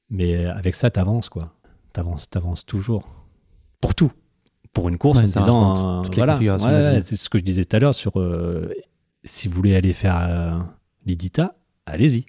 mais 0.09 0.45
avec 0.45 0.75
ça, 0.75 0.89
tu 0.89 0.99
avances, 0.99 1.29
quoi. 1.29 1.53
Tu 1.93 1.99
avances, 1.99 2.65
toujours. 2.65 3.09
Pour 3.81 3.95
tout. 3.95 4.11
Pour 4.71 4.87
une 4.87 4.99
course, 4.99 5.17
en 5.17 5.23
disant, 5.23 6.03
voilà, 6.13 7.01
c'est 7.01 7.15
ce 7.15 7.29
que 7.29 7.39
je 7.39 7.43
disais 7.43 7.65
tout 7.65 7.75
à 7.75 7.79
l'heure 7.79 7.95
sur, 7.95 8.19
euh, 8.19 8.71
si 9.23 9.47
vous 9.47 9.55
voulez 9.55 9.75
aller 9.75 9.93
faire 9.93 10.17
euh, 10.17 10.59
l'IDITA, 11.05 11.55
allez-y. 11.85 12.25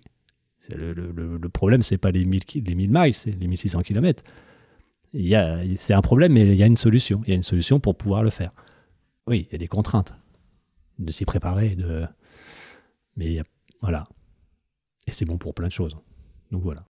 Le, 0.77 0.93
le, 0.93 1.39
le, 1.39 1.49
problème, 1.49 1.83
c'est 1.83 1.99
pas 1.99 2.11
les 2.11 2.25
1000, 2.25 2.43
les 2.55 2.75
1000 2.75 2.91
miles, 2.93 3.15
c'est 3.15 3.33
les 3.33 3.49
1600 3.49 3.81
km 3.83 4.23
c'est 5.13 5.95
un 5.95 6.03
problème, 6.03 6.33
mais 6.33 6.43
il 6.43 6.55
y 6.55 6.63
a 6.63 6.67
une 6.67 6.77
solution. 6.77 7.23
Il 7.25 7.31
y 7.31 7.33
a 7.33 7.37
une 7.37 7.43
solution 7.43 7.81
pour 7.81 7.97
pouvoir 7.97 8.23
le 8.23 8.31
faire. 8.31 8.53
Oui, 9.27 9.47
il 9.49 9.53
y 9.53 9.55
a 9.55 9.59
des 9.59 9.69
contraintes 9.69 10.15
de 10.99 11.11
s'y 11.11 11.25
préparer, 11.25 11.77
de... 11.77 12.07
mais 13.17 13.43
voilà. 13.81 14.05
Et 15.07 15.11
c'est 15.11 15.25
bon 15.25 15.39
pour 15.39 15.55
plein 15.55 15.69
de 15.69 15.73
choses. 15.73 15.97
Donc 16.51 16.63
voilà. 16.63 16.85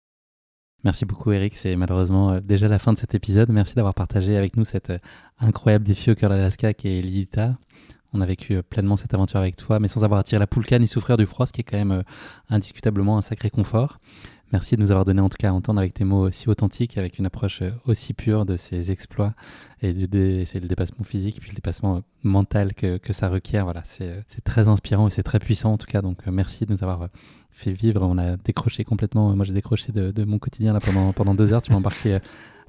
Merci 0.85 1.05
beaucoup 1.05 1.33
Eric, 1.33 1.55
c'est 1.55 1.75
malheureusement 1.75 2.33
euh, 2.33 2.41
déjà 2.41 2.69
la 2.69 2.79
fin 2.79 2.93
de 2.93 2.99
cet 2.99 3.15
épisode. 3.15 3.51
Merci 3.51 3.75
d'avoir 3.75 3.95
partagé 3.95 4.37
avec 4.37 4.57
nous 4.57 4.65
cet 4.65 4.91
euh, 4.91 4.99
incroyable 5.39 5.85
défi 5.85 6.11
au 6.13 6.15
cœur 6.15 6.31
de 6.31 6.37
l'Alaska 6.37 6.73
qui 6.73 6.89
est 6.89 7.03
l'Idita. 7.03 7.59
On 8.13 8.21
a 8.21 8.27
vécu 8.27 8.55
euh, 8.55 8.63
pleinement 8.63 8.97
cette 8.97 9.15
aventure 9.15 9.39
avec 9.39 9.57
toi, 9.57 9.81
mais 9.81 9.89
sans 9.89 10.05
avoir 10.05 10.21
à 10.21 10.23
tirer 10.23 10.39
la 10.39 10.47
poulka 10.47 10.79
ni 10.79 10.89
souffrir 10.89 11.17
du 11.17 11.27
froid, 11.27 11.47
ce 11.47 11.53
qui 11.53 11.61
est 11.61 11.65
quand 11.65 11.79
même 11.79 12.03
indiscutablement 12.49 13.19
un 13.19 13.23
sacré 13.23 13.51
confort. 13.51 13.99
Merci 14.51 14.77
de 14.77 14.81
nous 14.81 14.91
avoir 14.91 15.05
donné 15.05 15.21
en 15.21 15.29
tout 15.29 15.37
cas 15.39 15.51
à 15.51 15.53
entendre 15.53 15.79
avec 15.79 15.93
tes 15.93 16.05
mots 16.05 16.27
aussi 16.27 16.49
authentiques, 16.49 16.97
avec 16.97 17.19
une 17.19 17.27
approche 17.27 17.61
euh, 17.61 17.71
aussi 17.85 18.15
pure 18.15 18.47
de 18.47 18.57
ces 18.57 18.91
exploits 18.91 19.35
et 19.83 19.93
de, 19.93 20.43
c'est 20.47 20.59
le 20.59 20.69
dépassement 20.69 21.05
physique 21.05 21.39
puis 21.41 21.51
le 21.51 21.55
dépassement 21.55 21.97
euh, 21.97 22.01
mental 22.23 22.73
que, 22.73 22.99
ça 23.11 23.29
requiert. 23.29 23.65
Voilà, 23.65 23.83
c'est, 23.85 24.09
euh, 24.09 24.21
c'est 24.29 24.43
très 24.43 24.69
inspirant 24.69 25.07
et 25.07 25.11
c'est 25.11 25.23
très 25.23 25.39
puissant 25.39 25.73
en 25.73 25.77
tout 25.77 25.87
cas. 25.87 26.01
Donc 26.01 26.27
merci 26.27 26.65
de 26.65 26.73
nous 26.73 26.83
avoir 26.83 27.09
fait 27.51 27.73
vivre. 27.73 28.01
On 28.03 28.17
a 28.17 28.37
décroché 28.39 28.85
complètement. 28.85 29.37
Moi 29.37 29.45
j'ai 29.45 29.53
décroché 29.53 29.93
de, 29.93 30.13
de, 30.13 30.25
mon 30.25 30.39
quotidien 30.39 30.73
là 30.73 30.81
pendant, 30.81 31.13
pendant 31.13 31.35
deux 31.35 31.53
heures. 31.53 31.63
Tu 31.63 31.73
m'as 31.73 31.79
embarqué 31.79 32.19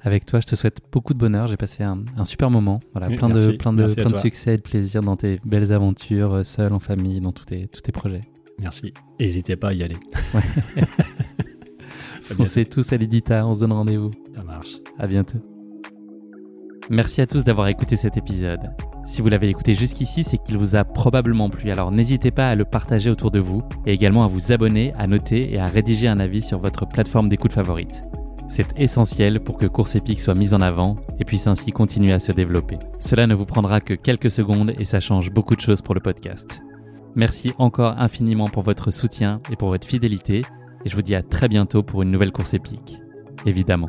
avec 0.02 0.24
toi. 0.24 0.40
Je 0.40 0.46
te 0.46 0.54
souhaite 0.54 0.78
beaucoup 0.92 1.14
de 1.14 1.18
bonheur. 1.18 1.48
J'ai 1.48 1.56
passé 1.56 1.82
un, 1.82 2.04
un, 2.16 2.24
super 2.24 2.50
moment. 2.50 2.80
Voilà, 2.92 3.08
plein, 3.08 3.28
de, 3.28 3.56
plein 3.56 3.72
de, 3.72 3.94
plein 3.94 4.10
de 4.10 4.16
succès 4.16 4.54
et 4.54 4.56
de 4.56 4.62
plaisir 4.62 5.02
dans 5.02 5.16
tes 5.16 5.38
belles 5.44 5.72
aventures, 5.72 6.44
seul, 6.44 6.72
en 6.72 6.80
famille, 6.80 7.20
dans 7.20 7.32
tous 7.32 7.44
tes, 7.44 7.68
tous 7.68 7.80
tes 7.80 7.92
projets. 7.92 8.20
Merci. 8.58 8.92
N'hésitez 9.18 9.56
pas 9.56 9.68
à 9.68 9.72
y 9.72 9.82
aller. 9.82 9.96
Ouais. 10.34 10.42
Foncez 12.22 12.64
tous 12.64 12.92
à 12.92 12.96
l'édita, 12.96 13.46
on 13.46 13.54
se 13.54 13.60
donne 13.60 13.72
rendez-vous. 13.72 14.10
Ça 14.36 14.42
marche. 14.42 14.76
À 14.98 15.06
bientôt. 15.06 15.38
Merci 16.90 17.20
à 17.20 17.26
tous 17.26 17.44
d'avoir 17.44 17.68
écouté 17.68 17.96
cet 17.96 18.16
épisode. 18.16 18.72
Si 19.06 19.22
vous 19.22 19.28
l'avez 19.28 19.48
écouté 19.48 19.74
jusqu'ici, 19.74 20.24
c'est 20.24 20.38
qu'il 20.38 20.56
vous 20.56 20.76
a 20.76 20.84
probablement 20.84 21.48
plu, 21.48 21.70
alors 21.70 21.90
n'hésitez 21.90 22.30
pas 22.30 22.48
à 22.48 22.54
le 22.54 22.64
partager 22.64 23.10
autour 23.10 23.30
de 23.30 23.38
vous 23.38 23.62
et 23.86 23.92
également 23.92 24.24
à 24.24 24.28
vous 24.28 24.52
abonner, 24.52 24.92
à 24.98 25.06
noter 25.06 25.52
et 25.52 25.58
à 25.58 25.66
rédiger 25.66 26.08
un 26.08 26.18
avis 26.18 26.42
sur 26.42 26.58
votre 26.58 26.86
plateforme 26.86 27.28
d'écoute 27.28 27.52
favorite. 27.52 28.02
C'est 28.50 28.76
essentiel 28.76 29.38
pour 29.38 29.56
que 29.56 29.66
Course 29.66 29.94
Épique 29.94 30.20
soit 30.20 30.34
mise 30.34 30.54
en 30.54 30.60
avant 30.60 30.96
et 31.20 31.24
puisse 31.24 31.46
ainsi 31.46 31.70
continuer 31.70 32.12
à 32.12 32.18
se 32.18 32.32
développer. 32.32 32.78
Cela 32.98 33.28
ne 33.28 33.34
vous 33.34 33.46
prendra 33.46 33.80
que 33.80 33.94
quelques 33.94 34.28
secondes 34.28 34.74
et 34.76 34.84
ça 34.84 34.98
change 34.98 35.30
beaucoup 35.30 35.54
de 35.54 35.60
choses 35.60 35.82
pour 35.82 35.94
le 35.94 36.00
podcast. 36.00 36.60
Merci 37.14 37.52
encore 37.58 37.94
infiniment 37.98 38.48
pour 38.48 38.64
votre 38.64 38.90
soutien 38.90 39.40
et 39.52 39.56
pour 39.56 39.68
votre 39.68 39.86
fidélité 39.86 40.42
et 40.84 40.88
je 40.88 40.96
vous 40.96 41.02
dis 41.02 41.14
à 41.14 41.22
très 41.22 41.48
bientôt 41.48 41.84
pour 41.84 42.02
une 42.02 42.10
nouvelle 42.10 42.32
course 42.32 42.54
épique. 42.54 43.00
Évidemment. 43.46 43.88